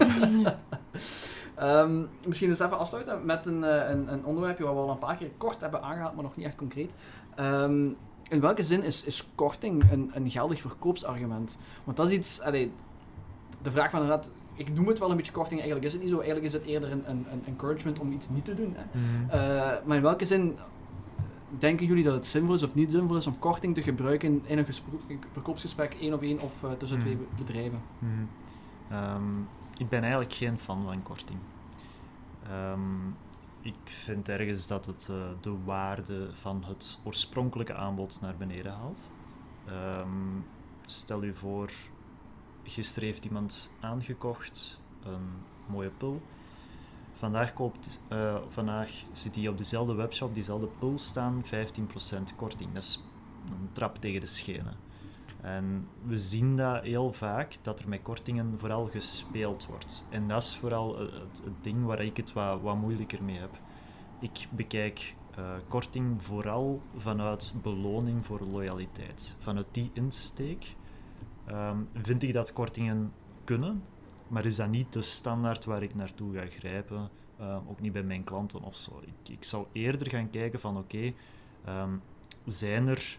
um, 1.81 2.09
misschien 2.25 2.49
eens 2.49 2.59
even 2.59 2.77
afsluiten 2.77 3.25
met 3.25 3.45
een, 3.45 3.61
een, 3.91 4.13
een 4.13 4.25
onderwerpje 4.25 4.63
wat 4.63 4.73
we 4.73 4.79
al 4.79 4.89
een 4.89 4.97
paar 4.97 5.15
keer 5.15 5.31
kort 5.37 5.61
hebben 5.61 5.81
aangehaald, 5.81 6.13
maar 6.15 6.23
nog 6.23 6.35
niet 6.35 6.45
echt 6.45 6.55
concreet. 6.55 6.91
Um, 7.39 7.97
in 8.29 8.41
welke 8.41 8.63
zin 8.63 8.83
is, 8.83 9.03
is 9.03 9.29
korting 9.35 9.91
een, 9.91 10.11
een 10.13 10.31
geldig 10.31 10.59
verkoopsargument? 10.61 11.57
Want 11.83 11.97
dat 11.97 12.09
is 12.09 12.15
iets, 12.15 12.41
allee, 12.41 12.71
de 13.61 13.71
vraag 13.71 13.89
van 13.89 14.01
inderdaad, 14.01 14.31
ik 14.59 14.73
noem 14.73 14.87
het 14.87 14.99
wel 14.99 15.09
een 15.09 15.17
beetje 15.17 15.31
korting, 15.31 15.59
eigenlijk 15.59 15.87
is 15.87 15.93
het 15.93 16.01
niet 16.01 16.11
zo. 16.11 16.17
Eigenlijk 16.17 16.45
is 16.45 16.53
het 16.53 16.65
eerder 16.65 16.91
een, 16.91 17.09
een, 17.09 17.25
een 17.31 17.45
encouragement 17.45 17.99
om 17.99 18.11
iets 18.11 18.29
niet 18.29 18.45
te 18.45 18.55
doen. 18.55 18.75
Hè. 18.75 18.99
Mhm. 18.99 19.29
Eh, 19.29 19.85
maar 19.85 19.95
in 19.95 20.01
welke 20.01 20.25
zin 20.25 20.57
denken 21.57 21.85
jullie 21.85 22.03
dat 22.03 22.13
het 22.13 22.25
zinvol 22.25 22.55
is 22.55 22.63
of 22.63 22.75
niet 22.75 22.91
zinvol 22.91 23.17
is 23.17 23.27
om 23.27 23.39
korting 23.39 23.75
te 23.75 23.83
gebruiken 23.83 24.41
in 24.45 24.57
een, 24.57 24.65
verkoopsgesprek 25.29 25.93
één 25.93 26.13
op 26.13 26.21
één 26.21 26.39
of 26.39 26.63
uh, 26.63 26.71
tussen 26.71 26.99
twee 26.99 27.15
mhm. 27.15 27.23
bedrijven? 27.37 27.81
Mhm. 27.99 28.11
Ehm, 28.89 29.39
ik 29.77 29.89
ben 29.89 30.01
eigenlijk 30.01 30.33
geen 30.33 30.59
fan 30.59 30.83
van 30.83 31.03
korting. 31.03 31.39
Ehm, 32.43 33.07
ik 33.61 33.75
vind 33.83 34.29
ergens 34.29 34.67
dat 34.67 34.85
het 34.85 35.07
uh, 35.11 35.17
de 35.41 35.55
waarde 35.65 36.29
van 36.33 36.63
het 36.67 36.99
oorspronkelijke 37.03 37.73
aanbod 37.73 38.17
naar 38.21 38.35
beneden 38.37 38.71
haalt. 38.71 38.99
Um, 40.01 40.45
stel 40.85 41.23
u 41.23 41.35
voor, 41.35 41.71
gisteren 42.69 43.09
heeft 43.09 43.25
iemand 43.25 43.71
aangekocht, 43.79 44.79
een 45.03 45.29
mooie 45.65 45.89
pul. 45.89 46.21
Vandaag, 47.13 47.53
koopt, 47.53 48.01
uh, 48.11 48.35
vandaag 48.49 48.89
zit 49.11 49.35
hij 49.35 49.47
op 49.47 49.57
dezelfde 49.57 49.93
webshop, 49.93 50.33
diezelfde 50.33 50.69
pul 50.79 50.97
staan, 50.97 51.43
15% 51.45 52.35
korting. 52.35 52.73
Dat 52.73 52.83
is 52.83 52.99
een 53.49 53.69
trap 53.71 53.97
tegen 53.97 54.19
de 54.19 54.25
schenen. 54.25 54.75
En 55.41 55.87
we 56.05 56.17
zien 56.17 56.55
dat 56.55 56.83
heel 56.83 57.13
vaak, 57.13 57.55
dat 57.61 57.79
er 57.79 57.89
met 57.89 58.01
kortingen 58.01 58.53
vooral 58.57 58.85
gespeeld 58.85 59.65
wordt. 59.65 60.05
En 60.09 60.27
dat 60.27 60.43
is 60.43 60.57
vooral 60.57 60.99
het, 60.99 61.41
ding 61.61 61.85
waar 61.85 62.03
ik 62.03 62.17
het 62.17 62.33
wat, 62.33 62.61
wat 62.61 62.75
moeilijker 62.75 63.23
mee 63.23 63.37
heb. 63.37 63.59
Ik 64.19 64.47
bekijk 64.51 65.15
uh, 65.39 65.51
korting 65.67 66.23
vooral 66.23 66.81
vanuit 66.97 67.53
beloning 67.61 68.25
voor 68.25 68.41
loyaliteit. 68.51 69.35
Vanuit 69.39 69.67
die 69.71 69.89
insteek 69.93 70.75
um, 71.51 71.89
vind 71.93 72.23
ik 72.23 72.33
dat 72.33 72.53
kortingen 72.53 73.13
kunnen, 73.43 73.83
maar 74.27 74.45
is 74.45 74.55
dat 74.55 74.69
niet 74.69 74.93
de 74.93 75.01
standaard 75.01 75.65
waar 75.65 75.83
ik 75.83 75.95
naartoe 75.95 76.33
ga 76.33 76.45
grijpen, 76.45 77.09
uh, 77.39 77.57
ook 77.69 77.79
niet 77.79 77.93
bij 77.93 78.03
mijn 78.03 78.23
klanten 78.23 78.61
of 78.61 78.75
zo. 78.75 79.01
Ik, 79.05 79.29
ik 79.29 79.43
zou 79.43 79.65
eerder 79.71 80.09
gaan 80.09 80.29
kijken 80.29 80.59
van 80.59 80.77
oké, 80.77 81.13
um, 81.67 82.01
zijn 82.45 82.87
er 82.87 83.17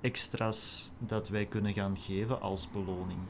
extra's 0.00 0.92
dat 0.98 1.28
wij 1.28 1.46
kunnen 1.46 1.72
gaan 1.72 1.96
geven 1.96 2.40
als 2.40 2.70
beloning? 2.70 3.20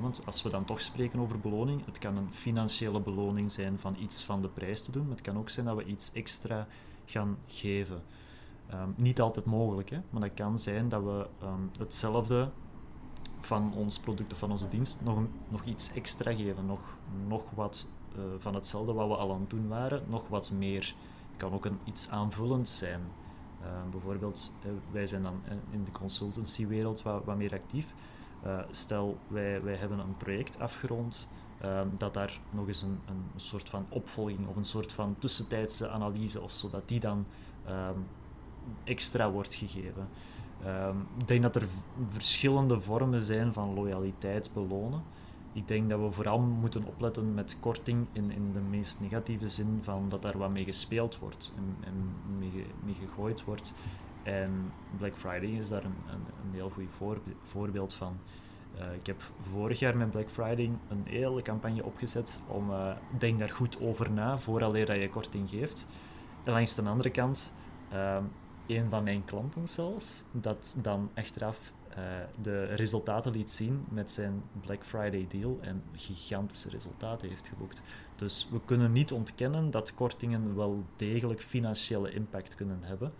Want 0.00 0.20
als 0.24 0.42
we 0.42 0.50
dan 0.50 0.64
toch 0.64 0.80
spreken 0.80 1.20
over 1.20 1.40
beloning, 1.40 1.84
het 1.86 1.98
kan 1.98 2.16
een 2.16 2.32
financiële 2.32 3.00
beloning 3.00 3.52
zijn 3.52 3.78
van 3.78 3.96
iets 4.00 4.24
van 4.24 4.42
de 4.42 4.48
prijs 4.48 4.82
te 4.82 4.90
doen, 4.90 5.02
maar 5.02 5.16
het 5.16 5.26
kan 5.26 5.38
ook 5.38 5.48
zijn 5.48 5.66
dat 5.66 5.76
we 5.76 5.84
iets 5.84 6.12
extra 6.12 6.66
gaan 7.04 7.38
geven. 7.46 8.02
Niet 8.96 9.20
altijd 9.20 9.46
mogelijk, 9.46 9.90
hè? 9.90 10.00
maar 10.10 10.20
dat 10.20 10.34
kan 10.34 10.58
zijn 10.58 10.88
dat 10.88 11.02
we 11.02 11.26
hetzelfde 11.78 12.50
van 13.48 13.72
ons 13.74 13.98
product 13.98 14.32
of 14.32 14.38
van 14.38 14.50
onze 14.50 14.68
dienst 14.68 15.00
nog, 15.04 15.18
nog 15.48 15.64
iets 15.64 15.92
extra 15.92 16.34
geven, 16.34 16.66
nog, 16.66 16.80
nog 17.26 17.42
wat 17.54 17.86
uh, 18.16 18.22
van 18.38 18.54
hetzelfde 18.54 18.92
wat 18.92 19.08
we 19.08 19.16
al 19.16 19.32
aan 19.32 19.40
het 19.40 19.50
doen 19.50 19.68
waren, 19.68 20.02
nog 20.08 20.28
wat 20.28 20.50
meer. 20.50 20.94
Het 21.28 21.36
kan 21.36 21.52
ook 21.52 21.64
een, 21.64 21.78
iets 21.84 22.10
aanvullend 22.10 22.68
zijn. 22.68 23.00
Uh, 23.62 23.66
bijvoorbeeld, 23.90 24.52
uh, 24.64 24.72
wij 24.90 25.06
zijn 25.06 25.22
dan 25.22 25.40
in 25.70 25.84
de 25.84 25.92
consultancywereld 25.92 27.02
wat, 27.02 27.24
wat 27.24 27.36
meer 27.36 27.52
actief. 27.52 27.94
stel, 28.70 29.18
wij, 29.26 29.62
wij 29.62 29.76
hebben 29.76 29.98
een 29.98 30.16
project 30.16 30.60
afgerond, 30.60 31.28
dat 31.96 32.14
daar 32.14 32.40
nog 32.50 32.66
eens 32.66 32.82
een, 32.82 32.98
een 33.06 33.40
soort 33.40 33.68
van 33.68 33.86
opvolging 33.88 34.48
of 34.48 34.56
een 34.56 34.64
soort 34.64 34.92
van 34.92 35.16
tussentijdse 35.18 35.88
analyse 35.88 36.40
of 36.40 36.52
zo, 36.52 36.70
dat 36.70 36.88
die 36.88 37.00
dan 37.00 37.26
um, 37.68 38.06
extra 38.84 39.30
wordt 39.30 39.54
gegeven. 39.54 40.08
Um, 40.66 41.06
ik 41.18 41.28
denk 41.28 41.42
dat 41.42 41.56
er 41.56 41.66
verschillende 42.08 42.80
vormen 42.80 43.20
zijn 43.20 43.52
van 43.52 43.74
loyaliteit 43.74 44.50
belonen. 44.52 45.02
Ik 45.52 45.68
denk 45.68 45.88
dat 45.88 46.00
we 46.00 46.10
vooral 46.10 46.40
moeten 46.40 46.84
opletten 46.84 47.34
met 47.34 47.56
korting 47.60 48.06
in, 48.12 48.30
in 48.30 48.52
de 48.52 48.60
meest 48.60 49.00
negatieve 49.00 49.48
zin 49.48 49.78
van 49.82 50.08
dat 50.08 50.22
daar 50.22 50.38
wat 50.38 50.50
mee 50.50 50.64
gespeeld 50.64 51.18
wordt 51.18 51.54
en, 51.56 51.76
en 51.84 52.14
mee, 52.84 52.94
gegooid 52.94 53.44
wordt. 53.44 53.72
En 54.22 54.72
Black 54.96 55.16
Friday 55.16 55.50
is 55.50 55.68
daar 55.68 55.84
een, 55.84 55.96
een, 56.06 56.20
een 56.44 56.54
heel 56.54 56.70
goed 56.70 57.18
voorbeeld 57.42 57.94
van. 57.94 58.18
Uh, 58.78 58.94
ik 58.94 59.06
heb 59.06 59.22
vorig 59.40 59.78
jaar 59.78 59.96
met 59.96 60.10
Black 60.10 60.30
Friday 60.30 60.70
een 60.88 61.02
hele 61.04 61.42
campagne 61.42 61.84
opgezet 61.84 62.40
om 62.46 62.70
uh, 62.70 62.90
denk 63.18 63.38
daar 63.38 63.50
goed 63.50 63.80
over 63.80 64.10
na 64.10 64.38
vooraleer 64.38 64.86
dat 64.86 64.96
je 64.96 65.08
korting 65.08 65.50
geeft. 65.50 65.86
En 66.44 66.52
langs 66.52 66.74
de 66.74 66.82
andere 66.82 67.10
kant, 67.10 67.52
uh, 67.92 68.16
een 68.68 68.90
van 68.90 69.04
mijn 69.04 69.24
klanten 69.24 69.68
zelfs, 69.68 70.22
dat 70.32 70.74
dan 70.82 71.10
achteraf 71.14 71.72
uh, 71.90 71.96
de 72.42 72.64
resultaten 72.64 73.32
liet 73.32 73.50
zien 73.50 73.84
met 73.88 74.10
zijn 74.10 74.42
Black 74.60 74.84
Friday 74.84 75.26
deal 75.28 75.58
en 75.60 75.82
gigantische 75.94 76.70
resultaten 76.70 77.28
heeft 77.28 77.48
geboekt. 77.48 77.80
Dus 78.16 78.48
we 78.50 78.60
kunnen 78.64 78.92
niet 78.92 79.12
ontkennen 79.12 79.70
dat 79.70 79.94
kortingen 79.94 80.56
wel 80.56 80.84
degelijk 80.96 81.40
financiële 81.40 82.10
impact 82.10 82.54
kunnen 82.54 82.78
hebben. 82.82 83.12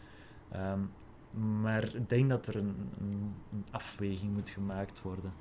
Um, 0.55 0.91
maar 1.71 1.95
ik 1.95 2.09
denk 2.09 2.29
dat 2.29 2.47
er 2.47 2.57
een, 2.57 2.77
een, 3.01 3.35
afweging 3.71 4.33
moet 4.33 4.51
gemaakt 4.51 5.03
worden. 5.03 5.33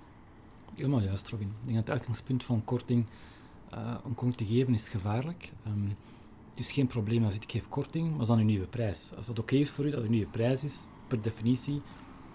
Helemaal 0.76 1.02
juist, 1.02 1.30
Robin. 1.30 1.48
Ik 1.48 1.54
denk 1.64 1.76
dat 1.76 1.88
het 1.88 1.96
uitgangspunt 1.96 2.44
van 2.44 2.64
korting 2.64 3.06
uh, 3.74 3.96
om 4.04 4.14
korting 4.14 4.38
te 4.38 4.56
geven 4.56 4.74
is 4.74 4.90
gevaarlijk. 4.90 5.52
Um, 5.68 5.96
is 6.60 6.72
geen 6.72 6.88
probleem 6.88 7.24
als 7.24 7.34
ik 7.34 7.52
geef 7.52 7.70
korting, 7.70 8.12
maar 8.12 8.22
is 8.22 8.28
dan 8.28 8.40
een 8.40 8.46
nieuwe 8.46 8.68
prijs. 8.68 9.12
Als 9.18 9.28
het 9.28 9.40
oké 9.40 9.56
is 9.56 9.70
voor 9.70 9.86
u 9.86 9.92
dat 9.92 10.04
een 10.04 10.12
nieuwe 10.12 10.32
prijs 10.32 10.64
is, 10.64 10.88
per 11.08 11.22
definitie, 11.22 11.82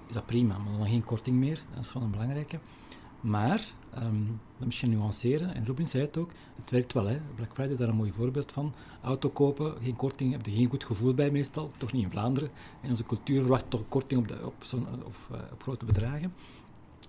is 0.09 0.15
dat 0.15 0.27
prima. 0.27 0.59
Maar 0.59 0.78
dan 0.78 0.86
geen 0.86 1.05
korting 1.05 1.36
meer, 1.36 1.65
dat 1.74 1.85
is 1.85 1.93
wel 1.93 2.03
een 2.03 2.11
belangrijke. 2.11 2.59
Maar, 3.20 3.66
um, 3.99 4.40
dat 4.59 4.66
misschien 4.66 4.90
nuanceren, 4.90 5.55
en 5.55 5.66
Robin 5.66 5.86
zei 5.86 6.05
het 6.05 6.16
ook, 6.16 6.31
het 6.57 6.70
werkt 6.70 6.93
wel. 6.93 7.07
Hè. 7.07 7.20
Black 7.35 7.51
Friday 7.53 7.73
is 7.73 7.78
daar 7.78 7.89
een 7.89 7.97
mooi 7.97 8.12
voorbeeld 8.12 8.53
van. 8.53 8.73
Auto 9.03 9.28
kopen, 9.28 9.74
geen 9.82 9.97
korting, 9.97 10.32
heb 10.32 10.47
je 10.47 10.53
geen 10.53 10.69
goed 10.69 10.85
gevoel 10.85 11.15
bij 11.15 11.31
meestal. 11.31 11.70
Toch 11.78 11.93
niet 11.93 12.05
in 12.05 12.11
Vlaanderen. 12.11 12.51
In 12.82 12.90
onze 12.90 13.05
cultuur 13.05 13.40
verwacht 13.40 13.70
toch 13.70 13.89
korting 13.89 14.20
op, 14.20 14.28
de, 14.28 14.47
op, 14.47 14.55
zo'n, 14.65 14.86
of, 15.05 15.28
uh, 15.32 15.39
op 15.53 15.62
grote 15.62 15.85
bedragen. 15.85 16.32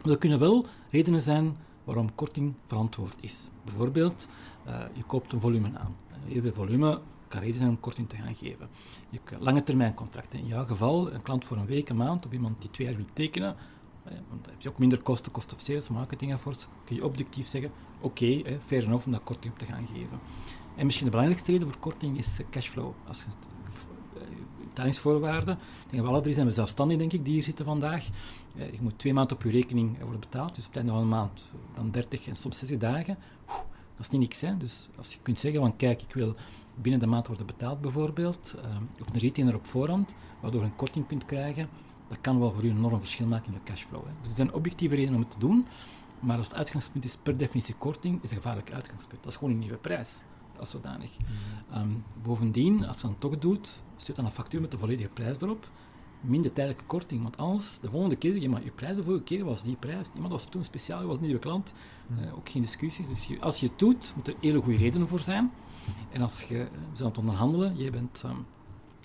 Maar 0.04 0.12
er 0.12 0.18
kunnen 0.18 0.40
wel 0.40 0.66
redenen 0.90 1.22
zijn 1.22 1.56
waarom 1.84 2.16
korting 2.16 2.54
verantwoord 2.66 3.16
is. 3.20 3.50
Bijvoorbeeld, 3.64 4.28
uh, 4.68 4.80
je 4.94 5.04
koopt 5.04 5.34
een 5.34 5.40
volume 5.40 5.72
aan 5.78 5.96
veel 6.28 6.54
volume 6.54 7.02
kan 7.28 7.42
reden 7.42 7.58
zijn 7.58 7.70
om 7.70 7.80
korting 7.80 8.10
te 8.10 8.16
gaan 8.16 8.36
geven. 8.36 8.70
Je 9.10 9.20
lange 9.40 9.64
termijn 9.64 9.94
contracten. 9.94 10.40
In 10.40 10.48
jouw 10.48 10.66
geval, 10.66 11.14
een 11.14 11.22
klant 11.22 11.46
voor 11.46 11.58
een 11.58 11.66
week, 11.66 11.90
een 11.90 11.96
maand, 11.96 12.26
of 12.26 12.32
iemand 12.32 12.62
die 12.62 12.72
twee 12.72 12.88
jaar 12.88 12.96
wil 12.96 13.06
tekenen, 13.14 13.56
want 14.04 14.44
dan 14.44 14.52
heb 14.52 14.62
je 14.62 14.70
ook 14.70 14.80
minder 14.80 15.02
kosten, 15.02 15.32
kost 15.32 15.54
of 15.54 15.60
sales, 15.60 15.90
marketing 15.90 16.32
enzovoorts, 16.32 16.68
kun 16.86 16.96
je 16.96 17.06
objectief 17.06 17.48
zeggen, 17.48 17.72
oké, 18.02 18.40
okay, 18.40 18.60
fair 18.66 18.84
enough 18.84 19.06
om 19.06 19.12
dat 19.12 19.24
korting 19.24 19.54
op 19.54 19.60
te 19.60 19.66
gaan 19.66 19.88
geven. 19.94 20.20
En 20.76 20.86
misschien 20.86 21.06
de 21.06 21.12
belangrijkste 21.12 21.52
reden 21.52 21.68
voor 21.68 21.80
korting 21.80 22.18
is 22.18 22.40
eh, 22.40 22.46
cashflow. 22.50 22.92
Als 23.08 23.20
je 23.20 23.26
eh, 24.20 24.28
betalingsvoorwaarden. 24.68 25.54
Ik 25.86 25.92
denk 25.92 26.04
we 26.04 26.10
alle 26.10 26.22
drie 26.22 26.34
zijn 26.34 26.46
we 26.46 26.52
zelfstandig, 26.52 26.98
denk 26.98 27.14
ik, 27.14 27.24
die 27.24 27.34
hier 27.34 27.44
zitten 27.44 27.66
vandaag. 27.66 28.08
Eh, 28.58 28.72
je 28.72 28.82
moet 28.82 29.00
twee 29.00 29.14
maanden 29.14 29.36
op 29.36 29.44
je 29.44 29.50
rekening 29.50 30.00
worden 30.02 30.20
betaald, 30.20 30.56
dus 30.56 30.66
op 30.68 30.74
het 30.74 30.78
einde 30.78 30.92
van 30.92 31.02
een 31.02 31.08
maand 31.08 31.56
dan 31.74 31.92
30 31.92 32.28
en 32.28 32.36
soms 32.36 32.58
60 32.58 32.78
dagen. 32.78 33.18
Dat 33.96 34.06
is 34.06 34.10
niet 34.10 34.22
niks. 34.22 34.42
Hè? 34.42 34.58
Dus 34.58 34.90
als 34.98 35.14
je 35.14 35.20
kunt 35.22 35.40
zeggen 35.40 35.62
van 35.62 35.76
kijk, 35.76 36.02
ik 36.02 36.14
wil 36.14 36.36
binnen 36.76 37.00
de 37.00 37.08
maand 37.08 37.28
worden 37.28 37.46
betaald 37.46 37.82
bijvoorbeeld, 37.82 38.56
uh, 38.58 39.02
of 39.02 39.14
een 39.14 39.20
retainer 39.20 39.56
op 39.56 39.66
voorhand, 39.66 40.14
waardoor 40.42 40.62
je 40.62 40.68
een 40.68 40.76
korting 40.76 41.08
kunt 41.08 41.26
krijgen, 41.26 41.70
dat 42.08 42.18
kan 42.22 42.40
wel 42.40 42.54
voor 42.54 42.64
u 42.64 42.70
een 42.70 42.78
enorm 42.78 43.00
verschil 43.00 43.28
maken 43.28 43.48
in 43.48 43.54
de 43.54 43.72
cashflow. 43.72 44.04
Hè? 44.04 44.12
Dus 44.22 44.30
er 44.30 44.36
zijn 44.36 44.54
objectieve 44.54 44.96
redenen 44.96 45.16
om 45.16 45.22
het 45.22 45.32
te 45.32 45.40
doen, 45.40 45.68
maar 46.20 46.38
als 46.38 46.48
het 46.48 46.56
uitgangspunt 46.56 47.06
is 47.06 47.18
per 47.18 47.38
definitie 47.38 47.76
korting, 47.76 48.24
is 48.24 48.32
een 48.32 48.38
gevaarlijk 48.38 48.72
uitgangspunt. 48.72 49.24
Dat 49.24 49.32
is 49.32 49.38
gewoon 49.38 49.54
een 49.54 49.60
nieuwe 49.60 49.78
prijs, 49.78 50.22
als 50.60 50.70
zodanig. 50.70 51.18
Mm 51.18 51.82
um, 51.82 52.04
bovendien, 52.22 52.86
als 52.86 53.02
je 53.02 53.08
dan 53.08 53.18
toch 53.18 53.38
doet, 53.38 53.82
stuurt 53.96 54.18
dan 54.18 54.26
een 54.26 54.32
factuur 54.32 54.62
met 54.62 54.72
de 54.72 54.78
volledige 54.78 55.10
prijs 55.10 55.42
erop, 55.42 55.70
minder 56.24 56.54
tijdelijke 56.54 56.86
korting. 56.86 57.22
Want 57.22 57.38
anders, 57.38 57.80
de 57.80 57.90
volgende 57.90 58.16
keer 58.16 58.32
zeg 58.32 58.42
je, 58.42 58.50
maar 58.50 58.64
je 58.64 58.72
prijs 58.72 58.96
de 58.96 59.04
vorige 59.04 59.24
keer 59.24 59.46
was 59.46 59.64
die 59.64 59.76
prijs. 59.76 60.08
Iemand 60.16 60.34
was 60.34 60.46
toen 60.50 60.64
speciaal, 60.64 61.02
je 61.02 61.08
was 61.08 61.16
een 61.16 61.24
nieuwe 61.24 61.40
klant. 61.40 61.74
Uh, 62.20 62.36
ook 62.36 62.50
geen 62.50 62.62
discussies. 62.62 63.08
Dus 63.08 63.26
je, 63.26 63.40
als 63.42 63.60
je 63.60 63.68
het 63.68 63.80
doet, 63.80 64.14
moet 64.16 64.28
er 64.28 64.36
hele 64.42 64.62
goede 64.62 64.78
redenen 64.78 65.08
voor 65.08 65.20
zijn. 65.20 65.52
En 66.12 66.22
als 66.22 66.44
je, 66.44 66.58
we 66.58 66.70
zijn 66.94 67.00
aan 67.00 67.06
het 67.06 67.18
onderhandelen, 67.18 67.78
je 67.78 67.90
bent, 67.90 68.24
um, 68.26 68.46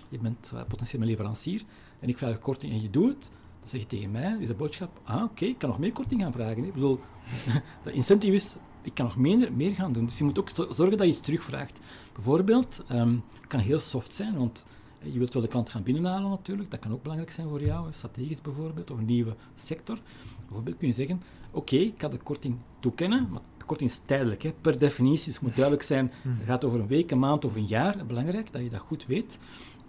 je 0.09 0.19
bent 0.19 0.51
uh, 0.55 0.61
potentieel 0.69 0.99
mijn 0.99 1.11
leverancier, 1.11 1.65
en 2.01 2.09
ik 2.09 2.19
vraag 2.19 2.31
een 2.31 2.40
korting 2.40 2.73
en 2.73 2.82
je 2.82 2.90
doet 2.90 3.09
het, 3.12 3.31
dan 3.59 3.69
zeg 3.69 3.81
je 3.81 3.86
tegen 3.86 4.11
mij, 4.11 4.36
is 4.40 4.47
de 4.47 4.55
boodschap, 4.55 5.01
ah 5.05 5.15
oké, 5.15 5.24
okay, 5.24 5.49
ik 5.49 5.59
kan 5.59 5.69
nog 5.69 5.78
meer 5.78 5.93
korting 5.93 6.20
gaan 6.23 6.32
vragen. 6.32 6.65
Ik 6.65 6.73
bedoel, 6.73 7.01
de 7.85 7.93
incentive 7.93 8.35
is, 8.35 8.57
ik 8.82 8.95
kan 8.95 9.05
nog 9.05 9.16
meer, 9.16 9.53
meer 9.53 9.74
gaan 9.74 9.93
doen. 9.93 10.05
Dus 10.05 10.19
je 10.19 10.24
moet 10.24 10.39
ook 10.39 10.51
zorgen 10.55 10.97
dat 10.97 11.07
je 11.07 11.12
iets 11.12 11.20
terugvraagt. 11.20 11.78
Bijvoorbeeld, 12.15 12.82
um, 12.93 13.23
kan 13.47 13.61
heel 13.61 13.81
soft 13.81 14.12
zijn, 14.12 14.36
want 14.36 14.65
je 15.03 15.19
wilt 15.19 15.33
wel 15.33 15.43
de 15.43 15.49
klant 15.49 15.70
gaan 15.70 15.83
binnenhalen 15.83 16.31
natuurlijk, 16.31 16.70
dat 16.70 16.81
kan 16.81 16.93
ook 16.93 17.03
belangrijk 17.03 17.33
zijn 17.33 17.49
voor 17.49 17.62
jou, 17.62 17.89
strategisch 17.93 18.41
bijvoorbeeld, 18.41 18.91
of 18.91 18.99
een 18.99 19.05
nieuwe 19.05 19.37
sector. 19.55 19.99
Bijvoorbeeld 20.47 20.77
kun 20.77 20.89
je 20.89 20.95
zeggen, 20.95 21.23
oké, 21.51 21.77
ik 21.77 21.95
ga 21.97 22.09
de 22.09 22.19
korting 22.19 22.57
toekennen, 22.81 23.29
maar 23.31 23.41
de 23.57 23.65
korting 23.65 23.91
is 23.91 24.01
tijdelijk, 24.05 24.43
hè, 24.43 24.53
per 24.61 24.79
definitie. 24.79 25.25
Dus 25.25 25.35
het 25.35 25.43
moet 25.43 25.55
duidelijk 25.55 25.85
zijn, 25.85 26.12
het 26.23 26.47
gaat 26.51 26.65
over 26.65 26.81
een 26.81 26.87
week, 26.87 27.11
een 27.11 27.19
maand 27.19 27.45
of 27.45 27.55
een 27.55 27.66
jaar, 27.66 28.07
belangrijk 28.07 28.53
dat 28.53 28.62
je 28.62 28.70
dat 28.70 28.81
goed 28.81 29.07
weet. 29.07 29.39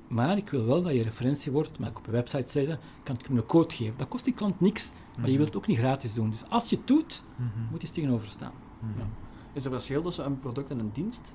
Maar 0.08 0.38
ik 0.38 0.50
wil 0.50 0.66
wel 0.66 0.82
dat 0.82 0.94
je 0.94 1.04
referentie 1.04 1.52
wordt, 1.52 1.80
maar 1.80 1.90
ik 1.90 1.98
op 1.98 2.06
je 2.06 2.12
website 2.12 2.52
zeggen, 2.52 2.80
kan 3.04 3.16
ik 3.16 3.26
hem 3.26 3.38
een 3.38 3.46
code 3.46 3.76
geven. 3.76 3.98
Dat 3.98 4.08
kost 4.08 4.24
die 4.24 4.34
klant 4.34 4.60
niks, 4.60 4.92
maar 4.92 5.16
je 5.16 5.22
hmm. 5.22 5.38
wilt 5.38 5.48
het 5.48 5.58
ook 5.58 5.68
niet 5.68 5.78
gratis 5.78 6.14
doen. 6.14 6.30
Dus 6.30 6.44
als 6.50 6.70
je 6.70 6.76
het 6.76 6.88
doet, 6.88 7.24
hmm. 7.36 7.52
moet 7.72 7.82
je 7.82 7.88
eens 7.88 7.96
tegenover 7.96 8.28
staan. 8.28 8.52
Ja. 8.98 9.08
Is 9.54 9.66
er 9.66 9.72
verschil 9.72 10.02
tussen 10.02 10.26
een 10.26 10.40
product 10.40 10.70
en 10.70 10.80
een 10.80 10.92
dienst? 10.94 11.34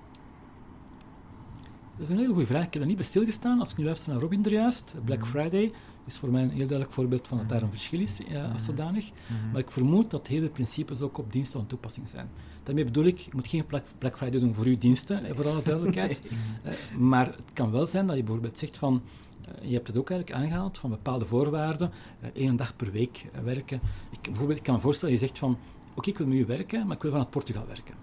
Dat 1.97 2.03
is 2.03 2.09
een 2.09 2.17
hele 2.17 2.33
goede 2.33 2.47
vraag. 2.47 2.67
Ik 2.67 2.73
heb 2.73 2.83
er 2.83 2.89
niet 2.89 2.97
bij 2.97 3.07
stilgestaan. 3.07 3.61
Als 3.61 3.71
ik 3.71 3.77
nu 3.77 3.85
luister 3.85 4.13
naar 4.13 4.21
Robin 4.21 4.45
er 4.45 4.53
juist, 4.53 4.95
Black 5.05 5.19
mhm. 5.19 5.29
Friday 5.29 5.73
is 6.07 6.19
voor 6.19 6.31
mij 6.31 6.43
een 6.43 6.49
heel 6.49 6.59
duidelijk 6.59 6.93
voorbeeld 6.93 7.29
van 7.29 7.39
dat 7.39 7.49
daar 7.49 7.63
een 7.63 7.71
verschil 7.71 8.01
is 8.01 8.19
als 8.19 8.37
mhm. 8.37 8.59
zodanig. 8.59 9.11
Mhm. 9.11 9.51
Maar 9.51 9.61
ik 9.61 9.71
vermoed 9.71 10.11
dat 10.11 10.27
hele 10.27 10.49
principes 10.49 11.01
ook 11.01 11.19
op 11.19 11.33
diensten 11.33 11.59
van 11.59 11.69
toepassing 11.69 12.09
zijn. 12.09 12.29
Daarmee 12.63 12.85
bedoel 12.85 13.05
ik, 13.05 13.19
je 13.19 13.31
moet 13.33 13.49
geen 13.49 13.65
Black 13.99 14.17
Friday 14.17 14.41
doen 14.41 14.55
voor 14.55 14.65
uw 14.65 14.79
diensten, 14.79 15.37
voor 15.37 15.49
alle 15.49 15.63
duidelijkheid. 15.63 16.23
uh, 16.65 16.73
maar 17.11 17.27
het 17.27 17.53
kan 17.53 17.71
wel 17.71 17.87
zijn 17.87 18.07
dat 18.07 18.17
je 18.17 18.23
bijvoorbeeld 18.23 18.59
zegt 18.59 18.77
van, 18.77 19.03
uh, 19.49 19.69
je 19.69 19.75
hebt 19.75 19.87
het 19.87 19.97
ook 19.97 20.11
eigenlijk 20.11 20.41
aangehaald, 20.41 20.79
van 20.79 20.91
bepaalde 20.91 21.27
voorwaarden, 21.27 21.91
uh, 22.23 22.29
één 22.35 22.57
dag 22.57 22.77
per 22.77 22.93
week 22.93 23.27
werken. 23.45 23.81
Ik, 24.11 24.23
bijvoorbeeld, 24.23 24.59
ik 24.59 24.65
kan 24.65 24.75
me 24.75 24.81
voorstellen, 24.81 25.15
je 25.15 25.21
zegt 25.21 25.39
van, 25.39 25.59
oké, 25.95 26.11
ik 26.11 26.19
wil 26.19 26.27
nu 26.27 26.47
werken, 26.47 26.87
maar 26.87 26.97
ik 26.97 27.03
wil 27.03 27.11
vanuit 27.11 27.31
Portugal 27.31 27.67
werken 27.67 27.95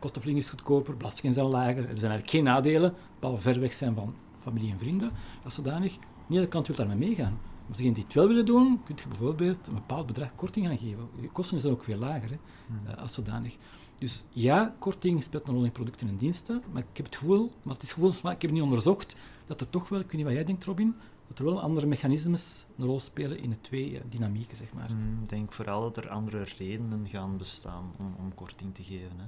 kostenvlieging 0.00 0.44
is 0.44 0.50
goedkoper, 0.50 0.96
belastingen 0.96 1.34
zijn 1.34 1.46
lager. 1.46 1.76
Er 1.76 1.98
zijn 1.98 2.10
eigenlijk 2.10 2.30
geen 2.30 2.44
nadelen, 2.44 2.94
behalve 3.20 3.42
ver 3.42 3.60
weg 3.60 3.74
zijn 3.74 3.94
van 3.94 4.14
familie 4.40 4.72
en 4.72 4.78
vrienden. 4.78 5.10
Is 5.46 5.54
zodanig. 5.54 5.96
Niet 6.26 6.38
elke 6.38 6.50
klant 6.50 6.66
wil 6.66 6.76
daarmee 6.76 6.96
meegaan. 7.08 7.32
Maar 7.66 7.76
degenen 7.76 7.94
die 7.94 8.04
het 8.04 8.12
wel 8.14 8.26
willen 8.28 8.46
doen, 8.46 8.80
kun 8.84 8.94
je 9.02 9.08
bijvoorbeeld 9.08 9.66
een 9.66 9.74
bepaald 9.74 10.06
bedrag 10.06 10.34
korting 10.34 10.66
gaan 10.66 10.78
geven. 10.78 11.08
Je 11.20 11.28
kosten 11.30 11.60
zijn 11.60 11.72
ook 11.72 11.82
veel 11.82 11.98
lager 11.98 12.30
hè, 12.30 12.36
Mhm. 12.66 12.90
eh, 12.90 13.02
als 13.02 13.12
zodanig. 13.14 13.56
Dus 13.98 14.24
ja, 14.30 14.74
korting 14.78 15.22
speelt 15.22 15.48
een 15.48 15.54
rol 15.54 15.64
in 15.64 15.72
producten 15.72 16.08
en 16.08 16.16
diensten, 16.16 16.62
maar 16.72 16.82
ik 16.90 16.96
heb 16.96 17.06
het 17.06 17.16
gevoel, 17.16 17.52
maar 17.62 17.74
het 17.74 17.82
is 17.82 17.92
gevoelsmaak, 17.92 18.34
ik 18.34 18.40
heb 18.42 18.50
het 18.50 18.58
niet 18.60 18.68
onderzocht, 18.68 19.16
dat 19.46 19.60
er 19.60 19.70
toch 19.70 19.88
wel, 19.88 19.98
ik 20.00 20.04
weet 20.06 20.14
niet 20.14 20.24
wat 20.24 20.32
jij 20.34 20.44
denkt 20.44 20.64
Robin, 20.64 20.94
dat 21.28 21.38
er 21.38 21.44
wel 21.44 21.60
andere 21.60 21.86
mechanismes 21.86 22.66
een 22.78 22.84
rol 22.84 23.00
spelen 23.00 23.38
in 23.38 23.50
de 23.50 23.60
twee 23.60 23.96
eh, 23.98 24.04
dynamieken, 24.08 24.56
zeg 24.56 24.72
maar. 24.72 24.90
Mm, 24.92 25.22
Ik 25.22 25.28
denk 25.28 25.52
vooral 25.52 25.80
dat 25.80 25.96
er 25.96 26.08
andere 26.08 26.46
redenen 26.58 27.06
gaan 27.08 27.36
bestaan 27.36 27.84
om, 27.98 28.14
om 28.18 28.34
korting 28.34 28.74
te 28.74 28.82
geven. 28.82 29.18
Hè. 29.18 29.24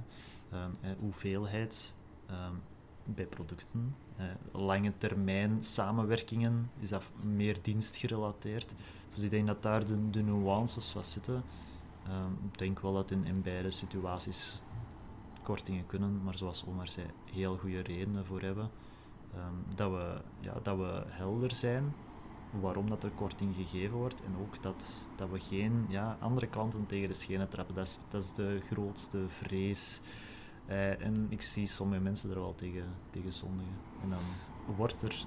Eh, 0.53 0.89
hoeveelheid 0.99 1.93
ehm, 2.25 2.53
bij 3.03 3.25
producten, 3.25 3.95
eh, 4.15 4.25
lange 4.51 4.97
termijn 4.97 5.63
samenwerkingen, 5.63 6.69
is 6.79 6.89
dat 6.89 7.03
meer 7.21 7.57
dienstgerelateerd. 7.61 8.75
Dus 9.09 9.23
ik 9.23 9.29
denk 9.29 9.47
dat 9.47 9.61
daar 9.61 9.85
de, 9.85 10.21
nuances 10.23 10.93
wat 10.93 11.07
zitten. 11.07 11.43
Ehm, 12.07 12.31
ik 12.51 12.57
denk 12.57 12.79
wel 12.79 12.93
dat 12.93 13.11
in, 13.11 13.41
beide 13.41 13.71
situaties 13.71 14.61
kortingen 15.41 15.85
kunnen, 15.85 16.23
maar 16.23 16.37
zoals 16.37 16.65
Omar 16.65 16.87
zei, 16.87 17.07
heel 17.31 17.57
goede 17.57 17.81
redenen 17.81 18.25
voor 18.25 18.41
hebben. 18.41 18.69
Dat, 19.75 19.91
we, 19.91 20.21
ja, 20.39 20.53
dat 20.61 20.77
we 20.77 21.03
helder 21.07 21.55
zijn 21.55 21.93
waarom 22.61 22.89
dat 22.89 23.03
er 23.03 23.09
korting 23.09 23.55
gegeven 23.55 23.97
wordt 23.97 24.23
en 24.23 24.35
ook 24.41 24.63
dat, 24.63 25.09
dat 25.15 25.29
we 25.29 25.39
geen 25.39 25.85
ja, 25.89 26.17
andere 26.19 26.47
klanten 26.47 26.85
tegen 26.85 27.07
de 27.07 27.13
schenen 27.13 27.49
trappen. 27.49 27.75
Dat 27.75 27.87
is, 27.87 27.99
dat 28.09 28.23
is 28.23 28.33
de 28.33 28.61
grootste 28.69 29.23
vrees. 29.27 30.01
Eh, 30.65 31.05
en 31.05 31.25
ik 31.29 31.41
zie 31.41 31.65
sommige 31.65 32.01
mensen 32.01 32.29
er 32.29 32.39
wel 32.39 32.55
tegen, 32.55 32.83
tegen 33.09 33.33
zondigen. 33.33 33.73
En 34.03 34.09
dan 34.09 34.19
wordt 34.75 35.01
er 35.01 35.25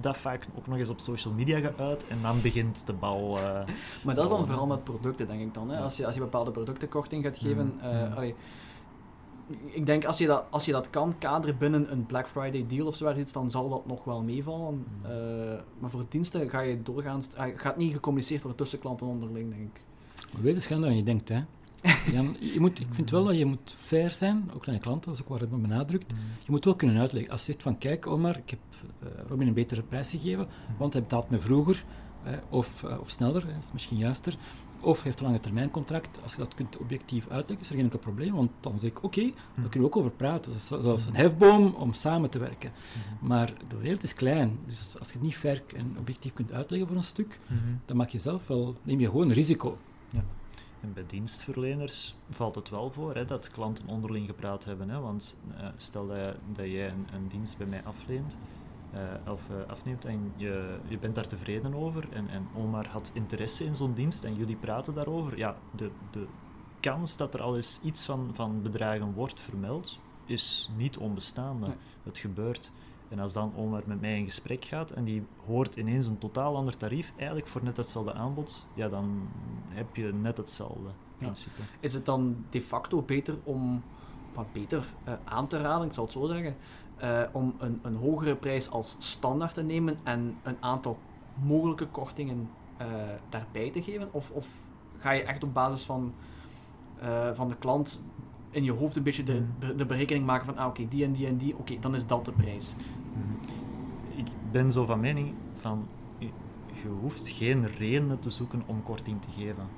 dat 0.00 0.16
vaak 0.16 0.46
ook 0.56 0.66
nog 0.66 0.78
eens 0.78 0.88
op 0.88 1.00
social 1.00 1.34
media 1.34 1.60
geuit 1.60 2.06
en 2.08 2.18
dan 2.22 2.40
begint 2.42 2.86
de 2.86 2.92
bal... 2.92 3.38
eh, 3.38 3.44
Maar 4.04 4.14
dat 4.14 4.24
is 4.24 4.30
dan 4.30 4.46
vooral 4.46 4.66
met 4.66 4.84
producten, 4.84 5.26
denk 5.26 5.40
ik 5.40 5.54
dan. 5.54 5.68
Hè? 5.68 5.76
Ja. 5.76 5.82
Als, 5.82 5.96
je, 5.96 6.06
als 6.06 6.14
je 6.14 6.20
bepaalde 6.20 6.50
producten 6.50 6.88
korting 6.88 7.24
gaat 7.24 7.38
geven. 7.38 7.74
Mhm, 7.76 7.86
eh, 7.86 8.16
allee, 8.16 8.34
ik 9.64 9.86
denk 9.86 10.04
als 10.04 10.18
je, 10.18 10.26
dat, 10.26 10.44
als 10.50 10.64
je 10.64 10.72
dat 10.72 10.90
kan 10.90 11.14
kaderen 11.18 11.58
binnen 11.58 11.92
een 11.92 12.06
Black 12.06 12.28
Friday 12.28 12.66
deal 12.68 12.86
of 12.86 12.96
zoiets, 12.96 13.32
dan 13.32 13.50
zal 13.50 13.68
dat 13.68 13.86
nog 13.86 14.04
wel 14.04 14.22
meevallen. 14.22 14.86
Eh, 15.02 15.10
maar 15.78 15.90
voor 15.90 16.04
diensten 16.08 16.50
ga 16.50 16.60
je 16.60 16.82
doorgaans, 16.82 17.34
ah, 17.34 17.58
gaat 17.58 17.76
niet 17.76 17.92
gecommuniceerd 17.92 18.42
worden 18.42 18.60
tussen 18.60 18.78
klanten 18.78 19.06
onderling, 19.06 19.50
denk 19.50 19.62
ik. 19.62 19.80
Maar 20.32 20.42
weet 20.42 20.54
eens 20.54 20.68
dan 20.68 20.96
je 20.96 21.02
denkt, 21.02 21.28
hè. 21.28 21.40
Jan, 22.12 22.36
je 22.40 22.60
moet, 22.60 22.80
ik 22.80 22.86
vind 22.90 23.10
wel 23.10 23.24
dat 23.24 23.36
je 23.36 23.44
moet 23.44 23.74
fair 23.76 24.10
zijn, 24.10 24.50
ook 24.54 24.66
naar 24.66 24.74
je 24.74 24.80
klanten, 24.80 25.10
dat 25.10 25.18
is 25.18 25.24
ook 25.24 25.30
waar 25.30 25.42
ik 25.42 25.62
benadrukt. 25.62 26.12
Je 26.44 26.50
moet 26.50 26.64
wel 26.64 26.76
kunnen 26.76 26.98
uitleggen. 26.98 27.30
Als 27.30 27.40
je 27.40 27.52
zegt 27.52 27.62
van, 27.62 27.78
kijk 27.78 28.06
Omar, 28.06 28.36
ik 28.36 28.50
heb 28.50 28.58
eh, 29.00 29.08
Robin 29.28 29.46
een 29.46 29.54
betere 29.54 29.82
prijs 29.82 30.10
gegeven, 30.10 30.48
want 30.78 30.92
hij 30.92 31.02
betaalt 31.02 31.30
me 31.30 31.40
vroeger, 31.40 31.84
of, 32.48 32.82
eh, 32.82 33.00
of 33.00 33.10
sneller, 33.10 33.46
hè, 33.46 33.58
is 33.58 33.72
misschien 33.72 33.96
juister, 33.98 34.36
of 34.80 34.96
hij 34.96 35.04
heeft 35.04 35.20
een 35.20 35.26
lange 35.26 35.40
termijn 35.40 35.70
contract. 35.70 36.22
Als 36.22 36.32
je 36.32 36.38
dat 36.38 36.54
kunt 36.54 36.78
objectief 36.78 37.28
uitleggen, 37.28 37.60
is 37.60 37.68
er 37.68 37.74
geen 37.74 37.84
enkel 37.84 37.98
probleem, 37.98 38.34
want 38.34 38.50
dan 38.60 38.78
zeg 38.80 38.90
ik, 38.90 39.04
oké, 39.04 39.22
daar 39.54 39.68
kunnen 39.68 39.88
we 39.88 39.94
ook 39.94 39.96
over 39.96 40.10
praten. 40.10 40.52
Dat 40.52 40.60
is 40.60 40.66
zelfs 40.66 41.06
een 41.06 41.14
hefboom 41.16 41.74
om 41.74 41.92
samen 41.92 42.30
te 42.30 42.38
werken. 42.38 42.72
Maar 43.20 43.52
de 43.68 43.76
wereld 43.76 44.02
is 44.02 44.14
klein, 44.14 44.58
dus 44.66 44.98
als 44.98 45.08
je 45.08 45.14
het 45.14 45.22
niet 45.22 45.36
fair 45.36 45.62
en 45.76 45.96
objectief 45.98 46.32
kunt 46.32 46.52
uitleggen 46.52 46.88
voor 46.88 46.96
een 46.96 47.04
stuk, 47.04 47.38
dan 47.84 47.96
maak 47.96 48.08
je 48.08 48.18
zelf 48.18 48.46
wel, 48.46 48.76
neem 48.82 49.00
je 49.00 49.06
gewoon 49.06 49.28
een 49.28 49.34
risico. 49.34 49.76
En 50.80 50.92
bij 50.92 51.04
dienstverleners 51.06 52.14
valt 52.30 52.54
het 52.54 52.68
wel 52.68 52.90
voor 52.90 53.14
hè, 53.14 53.24
dat 53.24 53.50
klanten 53.50 53.86
onderling 53.86 54.26
gepraat 54.26 54.64
hebben. 54.64 54.88
Hè, 54.90 55.00
want 55.00 55.36
eh, 55.56 55.66
stel 55.76 56.06
dat, 56.52 56.66
jij 56.66 56.88
een, 56.88 57.06
een 57.12 57.28
dienst 57.28 57.58
bij 57.58 57.66
mij 57.66 57.82
afleent, 57.84 58.38
eh, 58.92 59.32
of 59.32 59.50
eh, 59.50 59.70
afneemt 59.70 60.04
en 60.04 60.32
je, 60.36 60.78
je 60.88 60.98
bent 60.98 61.14
daar 61.14 61.26
tevreden 61.26 61.74
over 61.74 62.08
en, 62.12 62.28
en 62.28 62.48
Omar 62.56 62.86
had 62.86 63.10
interesse 63.14 63.64
in 63.64 63.76
zo'n 63.76 63.94
dienst 63.94 64.24
en 64.24 64.34
jullie 64.34 64.56
praten 64.56 64.94
daarover, 64.94 65.38
ja, 65.38 65.56
de, 65.74 65.90
de 66.10 66.26
kans 66.80 67.16
dat 67.16 67.34
er 67.34 67.42
al 67.42 67.56
eens 67.56 67.80
iets 67.82 68.04
van, 68.04 68.30
van 68.32 68.62
bedragen 68.62 69.12
wordt 69.12 69.40
vermeld, 69.40 69.98
is 70.24 70.70
niet 70.76 70.98
onbestaande. 70.98 71.66
Nee. 71.66 71.76
Het 72.02 72.18
gebeurt. 72.18 72.70
En 73.08 73.18
als 73.18 73.32
dan 73.32 73.52
Omar 73.56 73.82
met 73.86 74.00
mij 74.00 74.18
in 74.18 74.24
gesprek 74.24 74.64
gaat 74.64 74.90
en 74.90 75.04
die 75.04 75.26
hoort 75.46 75.76
ineens 75.76 76.06
een 76.06 76.18
totaal 76.18 76.56
ander 76.56 76.76
tarief, 76.76 77.12
eigenlijk 77.16 77.48
voor 77.48 77.62
net 77.64 77.76
hetzelfde 77.76 78.12
aanbod, 78.12 78.66
ja, 78.74 78.88
dan 78.88 79.28
heb 79.68 79.96
je 79.96 80.12
net 80.12 80.36
hetzelfde 80.36 80.90
principe. 81.18 81.62
Is 81.80 81.92
het 81.92 82.04
dan 82.04 82.44
de 82.50 82.62
facto 82.62 83.02
beter 83.02 83.38
om, 83.44 83.82
wat 84.34 84.52
beter 84.52 84.84
eh, 85.04 85.12
aan 85.24 85.46
te 85.46 85.60
raden, 85.60 85.86
ik 85.86 85.92
zal 85.92 86.04
het 86.04 86.12
zo 86.12 86.26
zeggen, 86.26 86.56
eh, 86.96 87.22
om 87.32 87.54
een, 87.58 87.80
een 87.82 87.96
hogere 87.96 88.36
prijs 88.36 88.70
als 88.70 88.96
standaard 88.98 89.54
te 89.54 89.62
nemen 89.62 89.98
en 90.02 90.38
een 90.42 90.56
aantal 90.60 90.98
mogelijke 91.34 91.86
kortingen 91.86 92.50
eh, 92.76 92.86
daarbij 93.28 93.70
te 93.70 93.82
geven? 93.82 94.08
Of, 94.12 94.30
of 94.30 94.70
ga 94.98 95.10
je 95.10 95.22
echt 95.22 95.42
op 95.42 95.54
basis 95.54 95.82
van, 95.82 96.14
van 97.32 97.48
de 97.48 97.56
klant 97.58 98.00
in 98.50 98.64
je 98.64 98.72
hoofd 98.72 98.96
een 98.96 99.02
beetje 99.02 99.22
de, 99.22 99.42
Mhm. 99.60 99.76
de 99.76 99.86
berekening 99.86 100.26
maken 100.26 100.46
van, 100.46 100.56
ah 100.56 100.66
oké, 100.66 100.88
die 100.88 101.04
en 101.04 101.12
die 101.12 101.26
en 101.26 101.36
die, 101.36 101.56
oké, 101.56 101.78
dan 101.80 101.94
is 101.94 102.06
dat 102.06 102.24
de 102.24 102.32
prijs. 102.32 102.74
Ik 104.16 104.26
ben 104.50 104.72
zo 104.72 104.86
van 104.86 105.00
mening 105.00 105.34
van 105.56 105.86
je 106.18 106.28
je 106.82 106.88
hoeft 106.88 107.28
geen 107.28 107.66
redenen 107.66 108.18
te 108.18 108.30
zoeken 108.30 108.62
om 108.66 108.82
korting 108.82 109.22
te 109.22 109.30
geven. 109.30 109.68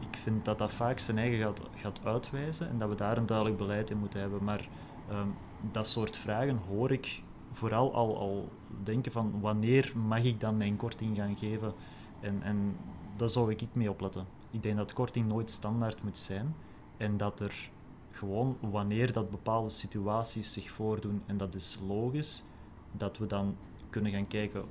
Ik 0.00 0.16
vind 0.18 0.44
dat 0.44 0.58
dat 0.58 0.72
vaak 0.72 0.98
zijn 0.98 1.18
eigen 1.18 1.38
gaat, 1.38 1.62
gaat 1.74 2.00
uitwijzen 2.04 2.68
en 2.68 2.78
dat 2.78 2.88
we 2.88 2.94
daar 2.94 3.16
een 3.16 3.26
duidelijk 3.26 3.56
beleid 3.58 3.90
in 3.90 3.98
moeten 3.98 4.20
hebben. 4.20 4.44
Maar 4.44 4.68
ehm, 5.08 5.28
dat 5.72 5.86
soort 5.86 6.16
vragen 6.16 6.56
hoor 6.68 6.90
ik 6.92 7.22
vooral 7.50 7.94
al, 7.94 8.18
al 8.18 8.48
denken 8.82 9.12
van 9.12 9.40
wanneer 9.40 9.92
mag 10.06 10.24
ik 10.24 10.40
dan 10.40 10.56
mijn 10.56 10.76
korting 10.76 11.16
gaan 11.16 11.36
geven? 11.36 11.72
En, 12.20 12.42
en 12.42 12.76
daar 13.16 13.28
zou 13.28 13.50
ik 13.50 13.66
mee 13.72 13.90
opletten. 13.90 14.24
Ik 14.50 14.62
denk 14.62 14.76
dat 14.76 14.92
korting 14.92 15.26
nooit 15.26 15.50
standaard 15.50 16.02
moet 16.02 16.18
zijn 16.18 16.54
en 16.96 17.16
dat 17.16 17.40
er 17.40 17.70
gewoon 18.10 18.56
wanneer 18.60 19.12
dat 19.12 19.30
bepaalde 19.30 19.68
situaties 19.70 20.52
zich 20.52 20.70
voordoen 20.70 21.22
en 21.26 21.36
dat 21.36 21.54
is 21.54 21.78
logisch, 21.86 22.44
dat 22.92 23.18
we 23.18 23.26
dan 23.26 23.56
kunnen 23.90 24.12
gaan 24.12 24.26
kijken 24.28 24.64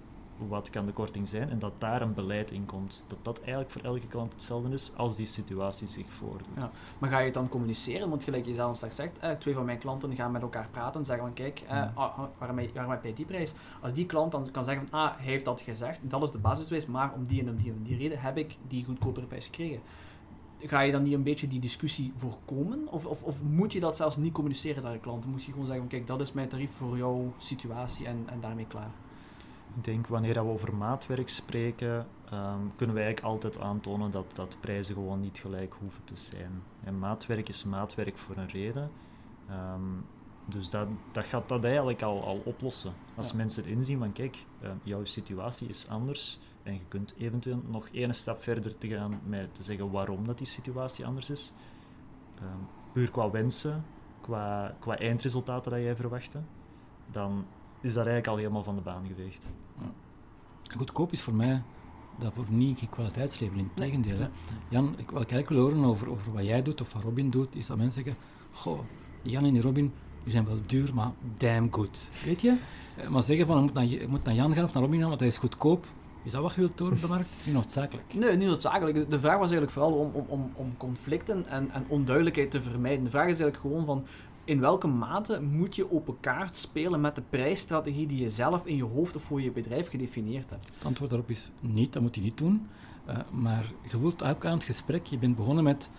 wat 0.48 0.70
kan 0.70 0.86
de 0.86 0.91
korting 0.91 1.30
zijn 1.30 1.49
en 1.49 1.60
dat 1.60 1.74
daar 1.78 2.02
een 2.02 2.14
beleid 2.14 2.52
in 2.52 2.66
komt. 2.66 3.03
Dat 3.07 3.18
dat 3.22 3.40
eigenlijk 3.40 3.70
voor 3.72 3.82
elke 3.82 4.07
klant 4.07 4.34
hetzelfde 4.34 4.74
is 4.74 4.91
als 4.95 5.16
die 5.16 5.26
situatie 5.26 5.88
zich 5.88 6.10
voordoet. 6.10 6.48
Ja. 6.56 6.72
Maar 6.99 7.10
ga 7.10 7.20
je 7.20 7.26
het 7.26 7.34
dan 7.34 7.49
communiceren? 7.49 8.10
Want 8.10 8.24
gelijk 8.24 8.45
je 8.45 8.53
zelf 8.53 8.76
straks 8.76 8.95
zegt, 8.95 9.20
eh, 9.20 9.32
twee 9.32 9.53
van 9.53 9.66
mijn 9.66 9.78
klanten 9.78 10.16
gaan 10.16 10.32
met 10.32 10.41
elkaar 10.41 10.68
praten 10.72 10.99
en 10.99 11.06
zeggen 11.06 11.26
van 11.26 11.34
kijk, 11.34 11.60
eh, 11.60 11.68
Ja. 11.68 11.91
ah, 11.95 12.20
waarom, 12.38 12.57
heb- 12.57 12.74
waarom 12.74 12.91
heb 12.91 13.03
jij 13.03 13.14
die 13.14 13.26
prijs? 13.26 13.53
Als 13.82 13.94
die 13.94 14.06
klant 14.06 14.32
dan 14.32 14.52
kan 14.52 14.64
zeggen 14.64 14.88
van 14.88 14.99
ah, 14.99 15.16
hij 15.16 15.26
heeft 15.26 15.45
dat 15.45 15.61
gezegd, 15.61 15.99
dat 16.02 16.24
is 16.24 16.32
de 16.32 16.38
basiswijs, 16.38 16.86
maar 16.86 17.14
om 17.14 17.26
die 17.26 17.41
en 17.41 17.49
om 17.49 17.56
die 17.57 17.72
en 17.72 17.84
die 17.84 17.98
reden 17.98 18.20
heb 18.20 18.38
ik 18.38 18.57
die 18.68 18.86
goedkopere 18.86 19.26
prijs 19.26 19.45
gekregen. 19.45 19.80
Ga 20.61 20.80
je 20.80 20.91
dan 20.91 21.03
niet 21.03 21.14
een 21.14 21.23
beetje 21.23 21.48
die 21.48 21.60
discussie 21.60 22.14
voorkomen? 22.15 22.88
Of, 22.88 23.06
of, 23.06 23.23
of 23.23 23.41
moet 23.44 23.72
je 23.72 23.80
dat 23.80 23.95
zelfs 23.95 24.18
niet 24.18 24.34
communiceren 24.34 24.84
naar 24.84 24.94
de 24.94 24.99
klant? 24.99 25.26
Moet 25.26 25.44
je 25.44 25.52
gewoon 25.52 25.68
zeggen 25.68 25.88
kijk, 25.88 26.07
dat 26.07 26.22
is 26.22 26.31
mijn 26.31 26.48
tarief 26.48 26.72
voor 26.72 26.98
jouw 26.98 27.34
situatie 27.38 28.06
en, 28.06 28.23
en 28.26 28.40
daarmee 28.41 28.65
klaar. 28.68 28.91
Ik 29.77 29.84
denk 29.84 30.07
wanneer 30.07 30.34
we 30.34 30.40
over 30.40 30.76
maatwerk 30.76 31.30
spreken, 31.30 32.07
ehm, 32.30 32.60
kunnen 32.76 32.95
wij 32.95 33.06
eigenlijk 33.06 33.34
altijd 33.34 33.60
aantonen 33.60 34.11
dat, 34.11 34.26
dat 34.34 34.57
prijzen 34.60 34.94
gewoon 34.95 35.19
niet 35.19 35.38
gelijk 35.38 35.76
hoeven 35.80 36.03
te 36.03 36.15
zijn. 36.15 36.61
En 36.84 36.99
maatwerk 36.99 37.48
is 37.48 37.64
maatwerk 37.64 38.18
voor 38.18 38.38
een 38.38 38.48
reden. 38.49 38.91
Ehm, 39.49 39.81
dus 40.45 40.69
dat, 40.69 40.88
dat 41.11 41.26
gaat 41.26 41.49
dat 41.49 41.64
eigenlijk 41.64 42.02
al, 42.02 42.23
al 42.23 42.41
oplossen. 42.45 42.94
Als 43.15 43.30
Ja. 43.30 43.36
mensen 43.36 43.65
inzien 43.65 43.99
van 43.99 44.11
kijk, 44.11 44.38
ehm, 44.61 44.76
jouw 44.84 45.03
situatie 45.03 45.68
is 45.68 45.88
anders 45.88 46.40
en 46.70 46.76
je 46.76 46.86
kunt 46.88 47.14
eventueel 47.18 47.62
nog 47.68 47.90
één 47.91 48.14
stap 48.14 48.41
verder 48.41 48.78
te 48.78 48.88
gaan 48.88 49.20
met 49.26 49.56
te 49.56 49.64
zeggen 49.64 49.91
waarom 49.91 50.26
dat 50.26 50.38
die 50.38 50.48
situatie 50.48 51.06
anders 51.06 51.30
is. 51.30 51.52
Ehm, 52.36 52.58
puur 52.94 53.12
qua 53.12 53.30
wensen, 53.30 53.86
qua, 54.22 54.76
qua 54.80 54.98
eindresultaten 54.98 55.72
dat 55.72 55.82
jij 55.82 55.96
verwachtte, 55.96 56.40
dan 57.12 57.46
is 57.82 57.94
dat 57.94 58.06
eigenlijk 58.06 58.28
al 58.28 58.38
helemaal 58.38 58.64
van 58.64 58.76
de 58.76 58.82
baan 58.82 59.08
geveegd. 59.08 59.50
Goedkoop 60.78 61.12
is 61.12 61.22
voor 61.22 61.34
mij 61.36 61.64
daarvoor 62.20 62.46
niet 62.50 62.80
geen 62.80 62.90
kwaliteitslabel, 62.90 63.58
in 63.58 63.72
het 63.76 64.06
Nee. 64.06 64.28
Jan, 64.70 64.94
ik, 64.98 65.12
wat 65.12 65.22
ik 65.22 65.32
eigenlijk 65.32 65.50
wil 65.50 65.60
horen 65.60 65.84
over, 65.90 66.10
over 66.10 66.34
wat 66.34 66.46
jij 66.46 66.62
doet 66.62 66.82
of 66.82 66.94
wat 66.94 67.04
Robin 67.04 67.30
doet, 67.30 67.56
is 67.56 67.68
dat 67.68 67.78
mensen 67.78 68.04
zeggen, 68.04 68.24
goh, 68.52 68.80
Jan 69.22 69.46
en 69.46 69.62
Robin, 69.62 69.94
die 70.24 70.32
zijn 70.32 70.46
wel 70.46 70.60
duur, 70.66 70.94
maar 70.94 71.12
damn 71.38 71.74
good. 71.74 72.10
Weet 72.26 72.41
je? 72.41 72.58
Eh, 72.98 73.10
Maar 73.10 73.24
zeggen 73.24 73.48
van, 73.48 73.56
je 73.56 73.62
moet, 73.64 73.74
naar, 73.74 73.86
je 73.86 74.08
moet 74.08 74.24
naar 74.24 74.34
Jan 74.34 74.54
gaan 74.54 74.64
of 74.64 74.74
naar 74.74 74.84
Robin 74.84 75.00
gaan, 75.00 75.08
want 75.08 75.20
hij 75.20 75.30
is 75.30 75.38
goedkoop. 75.38 75.88
Is 76.30 76.35
dat 76.35 76.43
wat 76.43 76.53
je 76.53 76.61
wilt 76.61 76.80
horen 76.80 76.95
op 76.95 77.01
de 77.01 77.07
markt? 77.07 77.30
Niet 77.45 77.53
noodzakelijk. 77.53 78.14
Nee, 78.14 78.38
niet 78.38 78.47
noodzakelijk. 78.47 79.10
De 79.10 79.19
vraag 79.19 79.38
was 79.38 79.51
eigenlijk 79.51 79.72
vooral 79.72 79.93
om, 79.93 80.11
om, 80.14 80.26
om, 80.27 80.51
om 80.56 80.77
conflicten 80.77 81.45
en, 81.47 81.72
en 81.72 81.85
onduidelijkheid 81.88 82.51
te 82.51 82.61
vermijden. 82.61 83.03
De 83.03 83.10
vraag 83.10 83.27
is 83.27 83.39
eigenlijk 83.39 83.57
gewoon 83.57 83.85
van 83.85 84.06
in 84.43 84.60
welke 84.60 84.88
mate 84.88 85.41
moet 85.41 85.76
je 85.76 85.91
open 85.91 86.19
kaart 86.19 86.56
spelen 86.56 87.01
met 87.01 87.15
de 87.15 87.22
prijsstrategie 87.30 88.07
die 88.07 88.22
je 88.22 88.30
zelf 88.30 88.65
in 88.65 88.76
je 88.76 88.84
hoofd 88.84 89.15
of 89.15 89.23
voor 89.23 89.41
je 89.41 89.51
bedrijf 89.51 89.89
gedefinieerd 89.89 90.49
hebt. 90.49 90.65
Het 90.65 90.85
antwoord 90.85 91.10
daarop 91.10 91.30
is 91.30 91.51
niet, 91.60 91.93
dat 91.93 92.01
moet 92.01 92.15
je 92.15 92.22
niet 92.22 92.38
doen. 92.38 92.68
Eh, 93.06 93.18
maar 93.31 93.72
je 93.91 93.97
voelt 93.97 94.23
ook 94.23 94.45
aan 94.45 94.53
het 94.53 94.64
gesprek, 94.64 95.06
je 95.06 95.18
bent 95.18 95.35
begonnen 95.35 95.64
met 95.64 95.89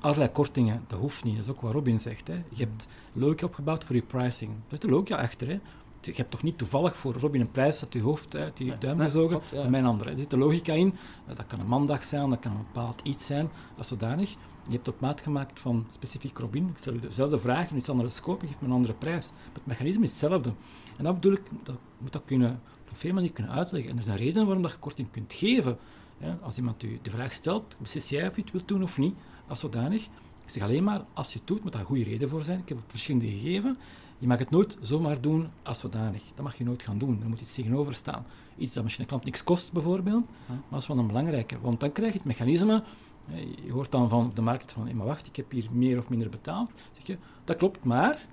allerlei 0.00 0.30
kortingen. 0.30 0.84
Dat 0.86 0.98
hoeft 0.98 1.24
niet, 1.24 1.34
dat 1.34 1.44
is 1.44 1.50
ook 1.50 1.60
wat 1.60 1.72
Robin 1.72 2.00
zegt. 2.00 2.28
Hè. 2.28 2.42
Je 2.48 2.64
hebt 2.64 2.88
logica 3.12 3.46
opgebouwd 3.46 3.84
voor 3.84 3.96
je 3.96 4.02
pricing. 4.02 4.50
Er 4.50 4.62
zit 4.68 4.84
een 4.84 4.90
logica 4.90 5.16
achter. 5.16 5.48
Hè. 5.48 5.60
Je 6.00 6.12
hebt 6.12 6.30
toch 6.30 6.42
niet 6.42 6.58
toevallig 6.58 6.96
voor 6.96 7.14
Robin 7.14 7.40
een 7.40 7.50
prijs 7.50 7.82
uit 7.82 7.92
je 7.92 8.02
hoofd, 8.02 8.36
uit 8.36 8.58
je 8.58 8.78
duim 8.78 8.96
nee, 8.96 9.06
gezogen, 9.06 9.28
klopt, 9.28 9.64
ja. 9.64 9.68
mijn 9.68 9.84
andere. 9.84 10.10
Er 10.10 10.18
zit 10.18 10.32
een 10.32 10.38
logica 10.38 10.72
in. 10.72 10.94
Eh, 11.26 11.36
dat 11.36 11.46
kan 11.46 11.60
een 11.60 11.66
mandag 11.66 12.04
zijn, 12.04 12.30
dat 12.30 12.38
kan 12.38 12.52
een 12.52 12.66
bepaald 12.72 13.00
iets 13.02 13.26
zijn, 13.26 13.48
als 13.76 13.88
zodanig. 13.88 14.30
Je 14.66 14.74
hebt 14.74 14.88
op 14.88 15.00
maat 15.00 15.20
gemaakt 15.20 15.60
van 15.60 15.86
specifiek 15.90 16.38
Robin. 16.38 16.68
Ik 16.68 16.78
stel 16.78 16.92
u 16.92 16.98
dezelfde 16.98 17.38
vraag 17.38 17.70
in 17.70 17.76
iets 17.76 17.88
andere 17.88 18.08
scope, 18.08 18.44
je 18.44 18.50
geeft 18.50 18.60
me 18.60 18.66
een 18.66 18.74
andere 18.74 18.94
prijs. 18.94 19.30
Maar 19.30 19.54
het 19.54 19.66
mechanisme 19.66 20.04
is 20.04 20.10
hetzelfde. 20.10 20.52
En 20.96 21.04
dat 21.04 21.14
bedoel 21.14 21.32
ik, 21.32 21.42
dat 21.62 21.76
moet 21.98 22.12
dat 22.12 22.22
kunnen, 22.24 22.60
op 22.80 22.90
een 22.90 22.96
veel 22.96 23.12
manier 23.12 23.32
kunnen 23.32 23.52
uitleggen. 23.52 23.90
En 23.90 23.96
er 23.96 24.02
zijn 24.02 24.16
redenen 24.16 24.44
waarom 24.44 24.62
dat 24.62 24.72
je 24.72 24.78
korting 24.78 25.10
kunt 25.10 25.32
geven. 25.32 25.78
Ja, 26.18 26.38
als 26.42 26.56
iemand 26.56 26.82
u 26.82 26.98
de 27.02 27.10
vraag 27.10 27.32
stelt, 27.32 27.76
beslis 27.78 28.08
jij 28.08 28.28
of 28.28 28.36
je 28.36 28.42
het 28.42 28.50
wilt 28.50 28.68
doen 28.68 28.82
of 28.82 28.98
niet, 28.98 29.14
als 29.46 29.60
zodanig. 29.60 30.04
Ik 30.44 30.54
zeg 30.54 30.62
alleen 30.62 30.84
maar, 30.84 31.04
als 31.12 31.32
je 31.32 31.38
het 31.38 31.48
doet, 31.48 31.62
moet 31.62 31.72
daar 31.72 31.80
een 31.80 31.86
goede 31.86 32.04
reden 32.04 32.28
voor 32.28 32.42
zijn. 32.42 32.58
Ik 32.58 32.68
heb 32.68 32.78
het 32.78 32.90
verschillende 32.90 33.26
gegeven. 33.26 33.78
Je 34.18 34.26
mag 34.26 34.38
het 34.38 34.50
nooit 34.50 34.76
zomaar 34.80 35.20
doen 35.20 35.48
als 35.62 35.80
zodanig. 35.80 36.22
Dat 36.34 36.44
mag 36.44 36.58
je 36.58 36.64
nooit 36.64 36.82
gaan 36.82 36.98
doen. 36.98 37.20
Er 37.22 37.28
moet 37.28 37.40
iets 37.40 37.54
tegenover 37.54 37.94
staan. 37.94 38.26
Iets 38.56 38.74
dat 38.74 38.82
misschien 38.82 39.04
een 39.04 39.10
klant 39.10 39.24
niks 39.24 39.44
kost, 39.44 39.72
bijvoorbeeld. 39.72 40.24
Maar 40.46 40.58
dat 40.70 40.80
is 40.80 40.86
wel 40.86 40.98
een 40.98 41.06
belangrijke. 41.06 41.60
Want 41.60 41.80
dan 41.80 41.92
krijg 41.92 42.12
je 42.12 42.18
het 42.18 42.26
mechanisme... 42.26 42.82
hè, 43.24 43.40
Je 43.64 43.72
hoort 43.72 43.90
dan 43.90 44.08
van 44.08 44.30
de 44.34 44.40
markt 44.42 44.72
van, 44.72 44.96
maar 44.96 45.06
wacht, 45.06 45.26
ik 45.26 45.36
heb 45.36 45.50
hier 45.50 45.66
meer 45.72 45.98
of 45.98 46.08
minder 46.08 46.28
betaald. 46.28 46.70
Zeg 46.90 47.06
je, 47.06 47.18
dat 47.44 47.56
klopt, 47.56 47.84
maar... 47.84 48.26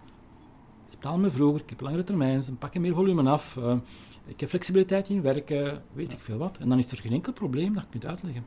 Ze 0.86 0.95
betalen 0.95 1.22
me 1.22 1.32
vroeger, 1.32 1.62
ik 1.62 1.70
heb 1.70 1.82
langere 1.82 2.03
termijn, 2.03 2.44
ze 2.44 2.53
pakken 2.53 2.82
meer 2.82 2.94
volume 2.94 3.30
af. 3.30 3.57
eh, 3.57 3.76
ik 4.26 4.40
heb 4.40 4.49
flexibiliteit 4.49 5.10
in 5.10 5.22
werken, 5.22 5.84
weet 5.94 6.12
ik 6.12 6.20
veel 6.20 6.38
wat. 6.38 6.57
En 6.57 6.70
dan 6.70 6.78
is 6.80 6.91
er 6.91 6.98
geen 6.98 7.12
enkel 7.12 7.34
probleem 7.34 7.74
dat 7.74 7.84
je 7.84 7.90
kunt 7.90 8.06
uitleggen. 8.06 8.45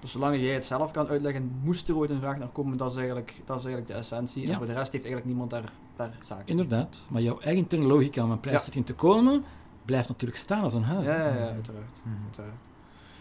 Dus 0.00 0.10
zolang 0.12 0.36
jij 0.36 0.54
het 0.54 0.64
zelf 0.64 0.90
kan 0.90 1.08
uitleggen, 1.08 1.60
moest 1.62 1.88
er 1.88 1.96
ooit 1.96 2.10
een 2.10 2.20
vraag 2.20 2.38
naar 2.38 2.48
komen, 2.48 2.76
dat 2.76 2.90
is 2.90 2.96
eigenlijk, 2.96 3.42
dat 3.44 3.58
is 3.58 3.64
eigenlijk 3.64 3.94
de 3.94 3.98
essentie. 3.98 4.42
En 4.44 4.50
Ja. 4.50 4.56
voor 4.56 4.66
de 4.66 4.72
rest 4.72 4.92
heeft 4.92 5.04
eigenlijk 5.04 5.24
niemand 5.24 5.50
daar, 5.50 5.72
daar 5.96 6.12
zaken 6.20 6.46
in. 6.46 6.50
Inderdaad. 6.50 7.06
Maar 7.10 7.22
jouw 7.22 7.40
eigen 7.40 7.82
logica 7.82 8.24
om 8.24 8.30
een 8.30 8.40
prijszetting 8.40 8.86
te 8.86 8.94
komen, 8.94 9.44
blijft 9.84 10.08
natuurlijk 10.08 10.38
staan 10.38 10.62
als 10.62 10.74
een 10.74 10.82
huis. 10.82 11.06
Ja, 11.06 11.14
ja, 11.14 11.34
ja, 11.34 11.48
uiteraard. 11.48 12.00
Mhm. 12.02 12.24
uiteraard. 12.24 12.60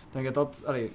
Ik 0.08 0.14
denk 0.14 0.26
dat 0.26 0.34
dat... 0.34 0.66
Allee, 0.66 0.92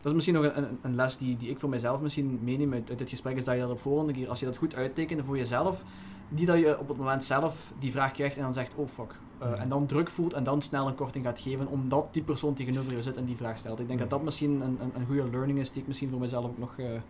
dat 0.00 0.06
is 0.06 0.12
misschien 0.12 0.34
nog 0.34 0.44
een, 0.44 0.56
een, 0.56 0.78
een 0.82 0.94
les 0.94 1.16
die, 1.16 1.36
die 1.36 1.50
ik 1.50 1.58
voor 1.60 1.68
mezelf 1.68 2.00
misschien 2.00 2.38
meeneem 2.42 2.72
uit, 2.72 2.88
uit 2.88 2.98
dit 2.98 3.10
gesprek, 3.10 3.36
is 3.36 3.44
dat 3.44 3.54
je 3.54 3.60
dat 3.60 3.70
op 3.70 3.84
een 4.08 4.12
keer, 4.12 4.28
als 4.28 4.40
je 4.40 4.46
dat 4.46 4.56
goed 4.56 4.74
uittekent 4.74 5.24
voor 5.24 5.36
jezelf, 5.36 5.84
die 6.28 6.46
dat 6.46 6.58
je 6.58 6.78
op 6.78 6.88
het 6.88 6.96
moment 6.96 7.24
zelf 7.24 7.72
die 7.78 7.92
vraag 7.92 8.12
krijgt 8.12 8.36
en 8.36 8.42
dan 8.42 8.52
zegt, 8.52 8.72
oh 8.74 8.88
fuck. 8.88 9.14
Uh, 9.42 9.60
en 9.60 9.68
dan 9.68 9.86
druk 9.86 10.10
voelt 10.10 10.32
en 10.32 10.44
dan 10.44 10.62
snel 10.62 10.86
een 10.86 10.94
korting 10.94 11.24
gaat 11.24 11.40
geven, 11.40 11.66
omdat 11.66 12.08
die 12.12 12.22
persoon 12.22 12.54
tegenover 12.54 12.92
je 12.92 13.02
zit 13.02 13.16
en 13.16 13.24
die 13.24 13.36
vraag 13.36 13.58
stelt. 13.58 13.80
Ik 13.80 13.86
denk 13.86 13.98
dat 13.98 14.10
dat 14.10 14.22
misschien 14.22 14.60
een, 14.60 14.78
een, 14.80 14.92
een 14.94 15.06
goede 15.06 15.30
learning 15.30 15.58
is 15.58 15.70
die 15.70 15.80
ik 15.80 15.86
misschien 15.88 16.10
voor 16.10 16.18
mezelf 16.18 16.44
ook 16.44 16.58
nog, 16.58 16.74
uh, 16.76 16.86
Mhm. 16.86 17.00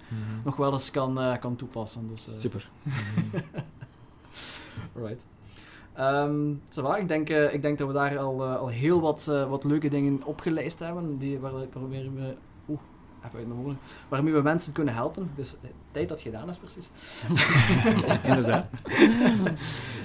nog 0.44 0.56
wel 0.56 0.72
eens 0.72 0.90
kan, 0.90 1.18
uh, 1.18 1.38
kan 1.40 1.56
toepassen. 1.56 2.08
Dus, 2.08 2.40
Super. 2.40 2.70
Alright. 4.96 5.24
Um, 5.98 6.62
ik, 6.98 7.08
denk, 7.08 7.28
ik 7.28 7.62
denk 7.62 7.78
dat 7.78 7.86
we 7.86 7.92
daar 7.92 8.18
al, 8.18 8.44
al 8.44 8.68
heel 8.68 9.00
wat, 9.00 9.24
wat 9.48 9.64
leuke 9.64 9.88
dingen 9.88 10.24
opgelijst 10.24 10.78
hebben, 10.78 11.18
die, 11.18 11.38
waar, 11.38 11.52
waarmee 11.72 12.10
we, 12.10 12.34
even 13.26 13.38
uit 13.38 13.46
mijn 13.46 13.60
woorden, 13.60 13.78
waarmee 14.08 14.32
we 14.32 14.42
mensen 14.42 14.72
kunnen 14.72 14.94
helpen. 14.94 15.30
Dus 15.34 15.56
tijd 15.90 16.08
dat 16.08 16.20
gedaan 16.20 16.48
is 16.48 16.56
precies. 16.56 16.90
Inderdaad. 18.24 18.68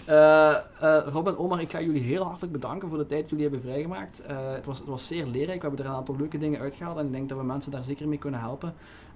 uh, 0.07 0.97
Rob 1.05 1.27
en 1.27 1.37
Omar, 1.37 1.61
ik 1.61 1.71
ga 1.71 1.81
jullie 1.81 2.01
heel 2.01 2.23
hartelijk 2.23 2.51
bedanken 2.51 2.89
voor 2.89 2.97
de 2.97 3.05
tijd 3.05 3.21
die 3.21 3.29
jullie 3.29 3.43
hebben 3.43 3.61
vrijgemaakt. 3.61 4.21
Uh, 4.29 4.53
het, 4.53 4.65
was, 4.65 4.77
het 4.77 4.87
was 4.87 5.07
zeer 5.07 5.25
leerrijk, 5.25 5.61
we 5.61 5.67
hebben 5.67 5.85
er 5.85 5.91
een 5.91 5.97
aantal 5.97 6.15
leuke 6.15 6.37
dingen 6.37 6.59
uitgehaald 6.59 6.97
en 6.97 7.05
ik 7.05 7.11
denk 7.11 7.29
dat 7.29 7.37
we 7.37 7.43
mensen 7.43 7.71
daar 7.71 7.83
zeker 7.83 8.07
mee 8.07 8.17
kunnen 8.17 8.39
helpen. 8.39 8.73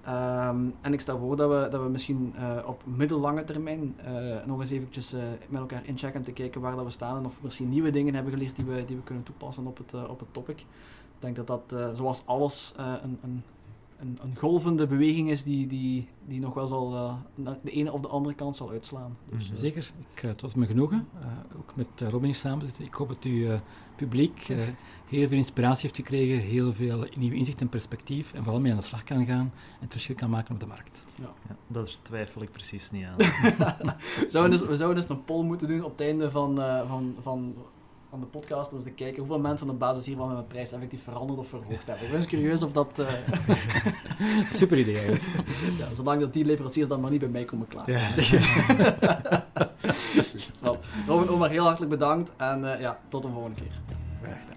Um, 0.08 0.74
en 0.80 0.92
ik 0.92 1.00
stel 1.00 1.18
voor 1.18 1.36
dat 1.36 1.50
we, 1.50 1.68
dat 1.70 1.82
we 1.82 1.88
misschien 1.88 2.34
op 2.66 2.82
middellange 2.84 3.44
termijn 3.44 3.96
nog 4.46 4.60
eens 4.60 4.70
eventjes 4.70 5.14
met 5.48 5.60
elkaar 5.60 5.82
inchecken 5.84 6.22
te 6.22 6.32
kijken 6.32 6.60
waar 6.60 6.76
dat 6.76 6.84
we 6.84 6.90
staan 6.90 7.16
en 7.16 7.24
of 7.24 7.34
we 7.34 7.40
misschien 7.42 7.68
nieuwe 7.68 7.90
dingen 7.90 8.14
hebben 8.14 8.32
geleerd 8.32 8.56
die 8.56 8.64
we, 8.64 8.84
die 8.84 8.96
we 8.96 9.02
kunnen 9.02 9.24
toepassen 9.24 9.66
op 9.66 9.78
het, 9.78 10.08
op 10.08 10.20
het 10.20 10.28
topic. 10.32 10.60
Ik 10.60 10.66
denk 11.18 11.36
dat 11.36 11.46
dat, 11.46 11.96
zoals 11.96 12.22
alles, 12.26 12.74
een, 12.76 13.18
een 13.22 13.42
een, 13.98 14.18
een, 14.22 14.36
golvende 14.36 14.86
beweging 14.86 15.30
is 15.30 15.42
die, 15.42 15.66
die, 15.66 16.08
die 16.26 16.40
nog 16.40 16.54
wel 16.54 16.66
zal 16.66 16.94
uh, 16.94 17.50
de 17.62 17.70
ene 17.70 17.92
of 17.92 18.00
de 18.00 18.08
andere 18.08 18.34
kant 18.34 18.56
zal 18.56 18.70
uitslaan. 18.70 19.16
Dus, 19.30 19.50
uh, 19.50 19.56
Zeker, 19.56 19.90
ik, 20.14 20.20
het 20.20 20.40
was 20.40 20.54
me 20.54 20.66
genoegen. 20.66 21.08
Uh, 21.20 21.26
ook 21.58 21.76
met 21.76 22.10
Robin 22.10 22.34
samen 22.34 22.66
zitten. 22.66 22.84
Ik 22.84 22.94
hoop 22.94 23.08
dat 23.08 23.24
u 23.24 23.48
publiek 23.96 24.46
heel 25.08 25.28
veel 25.28 25.36
inspiratie 25.36 25.82
heeft 25.82 25.96
gekregen, 25.96 26.38
heel 26.38 26.72
veel 26.72 27.06
nieuwe 27.16 27.36
inzicht 27.36 27.60
en 27.60 27.68
perspectief 27.68 28.32
en 28.32 28.42
vooral 28.42 28.60
mee 28.60 28.72
aan 28.72 28.78
de 28.78 28.84
slag 28.84 29.04
kan 29.04 29.26
gaan 29.26 29.52
en 29.54 29.80
het 29.80 29.92
verschil 29.92 30.14
kan 30.14 30.30
maken 30.30 30.54
op 30.54 30.60
de 30.60 30.66
markt. 30.66 31.00
Ja. 31.14 31.32
ja 31.48 31.56
daar 31.66 31.96
twijfel 32.02 32.42
ik 32.42 32.52
precies 32.52 32.90
niet 32.90 33.04
aan. 33.04 33.16
we, 33.16 34.26
zouden 34.28 34.58
dus, 34.58 34.68
we 34.72 34.76
zouden 34.76 35.02
dus 35.02 35.10
een 35.10 35.24
poll 35.24 35.44
moeten 35.44 35.68
doen 35.68 35.84
op 35.84 35.90
het 35.90 36.00
einde 36.00 36.30
van, 36.30 36.58
uh, 36.58 36.88
van, 36.88 37.14
van 37.22 37.54
van 38.18 38.28
de 38.30 38.38
podcast 38.38 38.72
om 38.72 38.80
te 38.80 38.90
kijken 38.90 39.18
hoeveel 39.18 39.40
mensen 39.40 39.70
op 39.70 39.78
basis 39.78 40.06
hiervan 40.06 40.30
hun 40.30 40.46
prijs 40.46 40.72
effectief 40.72 41.02
veranderd 41.02 41.38
of 41.38 41.48
verhoogd 41.48 41.86
hebben. 41.86 42.04
Ik 42.04 42.10
ben 42.10 42.20
eens 42.20 42.28
curieus 42.28 42.62
of 42.62 42.72
dat... 42.72 42.98
Uh... 42.98 43.08
Super 44.60 44.78
idee 44.78 44.94
eigenlijk. 44.94 45.24
ja, 45.78 45.94
zolang 45.94 46.20
dat 46.20 46.32
die 46.32 46.44
leveranciers 46.44 46.88
dan 46.88 47.00
maar 47.00 47.10
niet 47.10 47.20
bij 47.20 47.28
mij 47.28 47.44
komen 47.44 47.68
klaar. 47.68 47.90
Ja. 47.90 48.00
Wel, 50.60 50.78
Robin, 51.06 51.28
Omar, 51.28 51.50
heel 51.50 51.64
hartelijk 51.64 51.90
bedankt 51.90 52.32
en 52.36 52.62
uh, 52.62 52.80
ja, 52.80 52.98
tot 53.08 53.24
een 53.24 53.32
volgende 53.32 53.60
keer. 53.60 53.72
Graag 54.22 54.38
gedaan. 54.40 54.56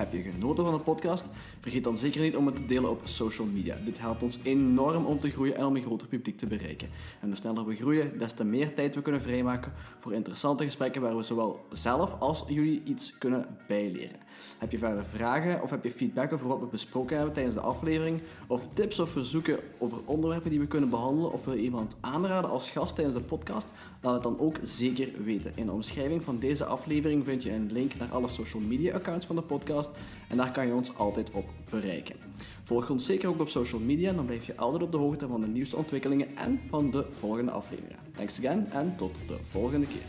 Heb 0.00 0.12
je 0.12 0.22
genoten 0.22 0.64
van 0.64 0.74
de 0.74 0.80
podcast? 0.80 1.26
Vergeet 1.60 1.84
dan 1.84 1.96
zeker 1.96 2.20
niet 2.20 2.36
om 2.36 2.46
het 2.46 2.56
te 2.56 2.66
delen 2.66 2.90
op 2.90 3.00
social 3.04 3.46
media. 3.46 3.76
Dit 3.84 3.98
helpt 3.98 4.22
ons 4.22 4.38
enorm 4.42 5.04
om 5.04 5.20
te 5.20 5.30
groeien 5.30 5.56
en 5.56 5.64
om 5.64 5.76
een 5.76 5.82
groter 5.82 6.06
publiek 6.06 6.38
te 6.38 6.46
bereiken. 6.46 6.88
En 7.20 7.26
hoe 7.28 7.36
sneller 7.36 7.66
we 7.66 7.74
groeien, 7.74 8.18
des 8.18 8.32
te 8.32 8.44
meer 8.44 8.74
tijd 8.74 8.94
we 8.94 9.02
kunnen 9.02 9.22
vrijmaken 9.22 9.72
voor 9.98 10.12
interessante 10.12 10.64
gesprekken 10.64 11.02
waar 11.02 11.16
we 11.16 11.22
zowel 11.22 11.66
zelf 11.72 12.16
als 12.18 12.44
jullie 12.48 12.82
iets 12.84 13.18
kunnen 13.18 13.46
bijleren. 13.68 14.16
Heb 14.58 14.70
je 14.70 14.78
verder 14.78 15.04
vragen 15.04 15.62
of 15.62 15.70
heb 15.70 15.84
je 15.84 15.90
feedback 15.90 16.32
over 16.32 16.48
wat 16.48 16.60
we 16.60 16.66
besproken 16.66 17.16
hebben 17.16 17.34
tijdens 17.34 17.54
de 17.54 17.60
aflevering? 17.60 18.20
Of 18.46 18.68
tips 18.68 18.98
of 18.98 19.10
verzoeken 19.10 19.58
over 19.78 19.98
onderwerpen 20.04 20.50
die 20.50 20.60
we 20.60 20.66
kunnen 20.66 20.90
behandelen? 20.90 21.32
Of 21.32 21.44
wil 21.44 21.54
je 21.54 21.62
iemand 21.62 21.96
aanraden 22.00 22.50
als 22.50 22.70
gast 22.70 22.94
tijdens 22.94 23.16
de 23.16 23.22
podcast? 23.22 23.68
Laat 24.02 24.14
het 24.14 24.22
dan 24.22 24.38
ook 24.38 24.56
zeker 24.62 25.24
weten. 25.24 25.52
In 25.54 25.66
de 25.66 25.72
omschrijving 25.72 26.24
van 26.24 26.38
deze 26.38 26.64
aflevering 26.64 27.24
vind 27.24 27.42
je 27.42 27.52
een 27.52 27.72
link 27.72 27.94
naar 27.98 28.08
alle 28.08 28.28
social 28.28 28.62
media 28.62 28.94
accounts 28.94 29.26
van 29.26 29.36
de 29.36 29.42
podcast. 29.42 29.90
En 30.28 30.36
daar 30.36 30.52
kan 30.52 30.66
je 30.66 30.74
ons 30.74 30.96
altijd 30.96 31.30
op 31.30 31.44
bereiken. 31.70 32.16
Volg 32.62 32.90
ons 32.90 33.06
zeker 33.06 33.28
ook 33.28 33.40
op 33.40 33.48
social 33.48 33.80
media, 33.80 34.12
dan 34.12 34.26
blijf 34.26 34.46
je 34.46 34.56
altijd 34.56 34.82
op 34.82 34.92
de 34.92 34.98
hoogte 34.98 35.26
van 35.26 35.40
de 35.40 35.46
nieuwste 35.46 35.76
ontwikkelingen 35.76 36.36
en 36.36 36.60
van 36.68 36.90
de 36.90 37.06
volgende 37.10 37.50
afleveringen. 37.50 37.98
Thanks 38.16 38.38
again 38.38 38.70
en 38.70 38.94
tot 38.96 39.14
de 39.26 39.36
volgende 39.50 39.86
keer. 39.86 40.02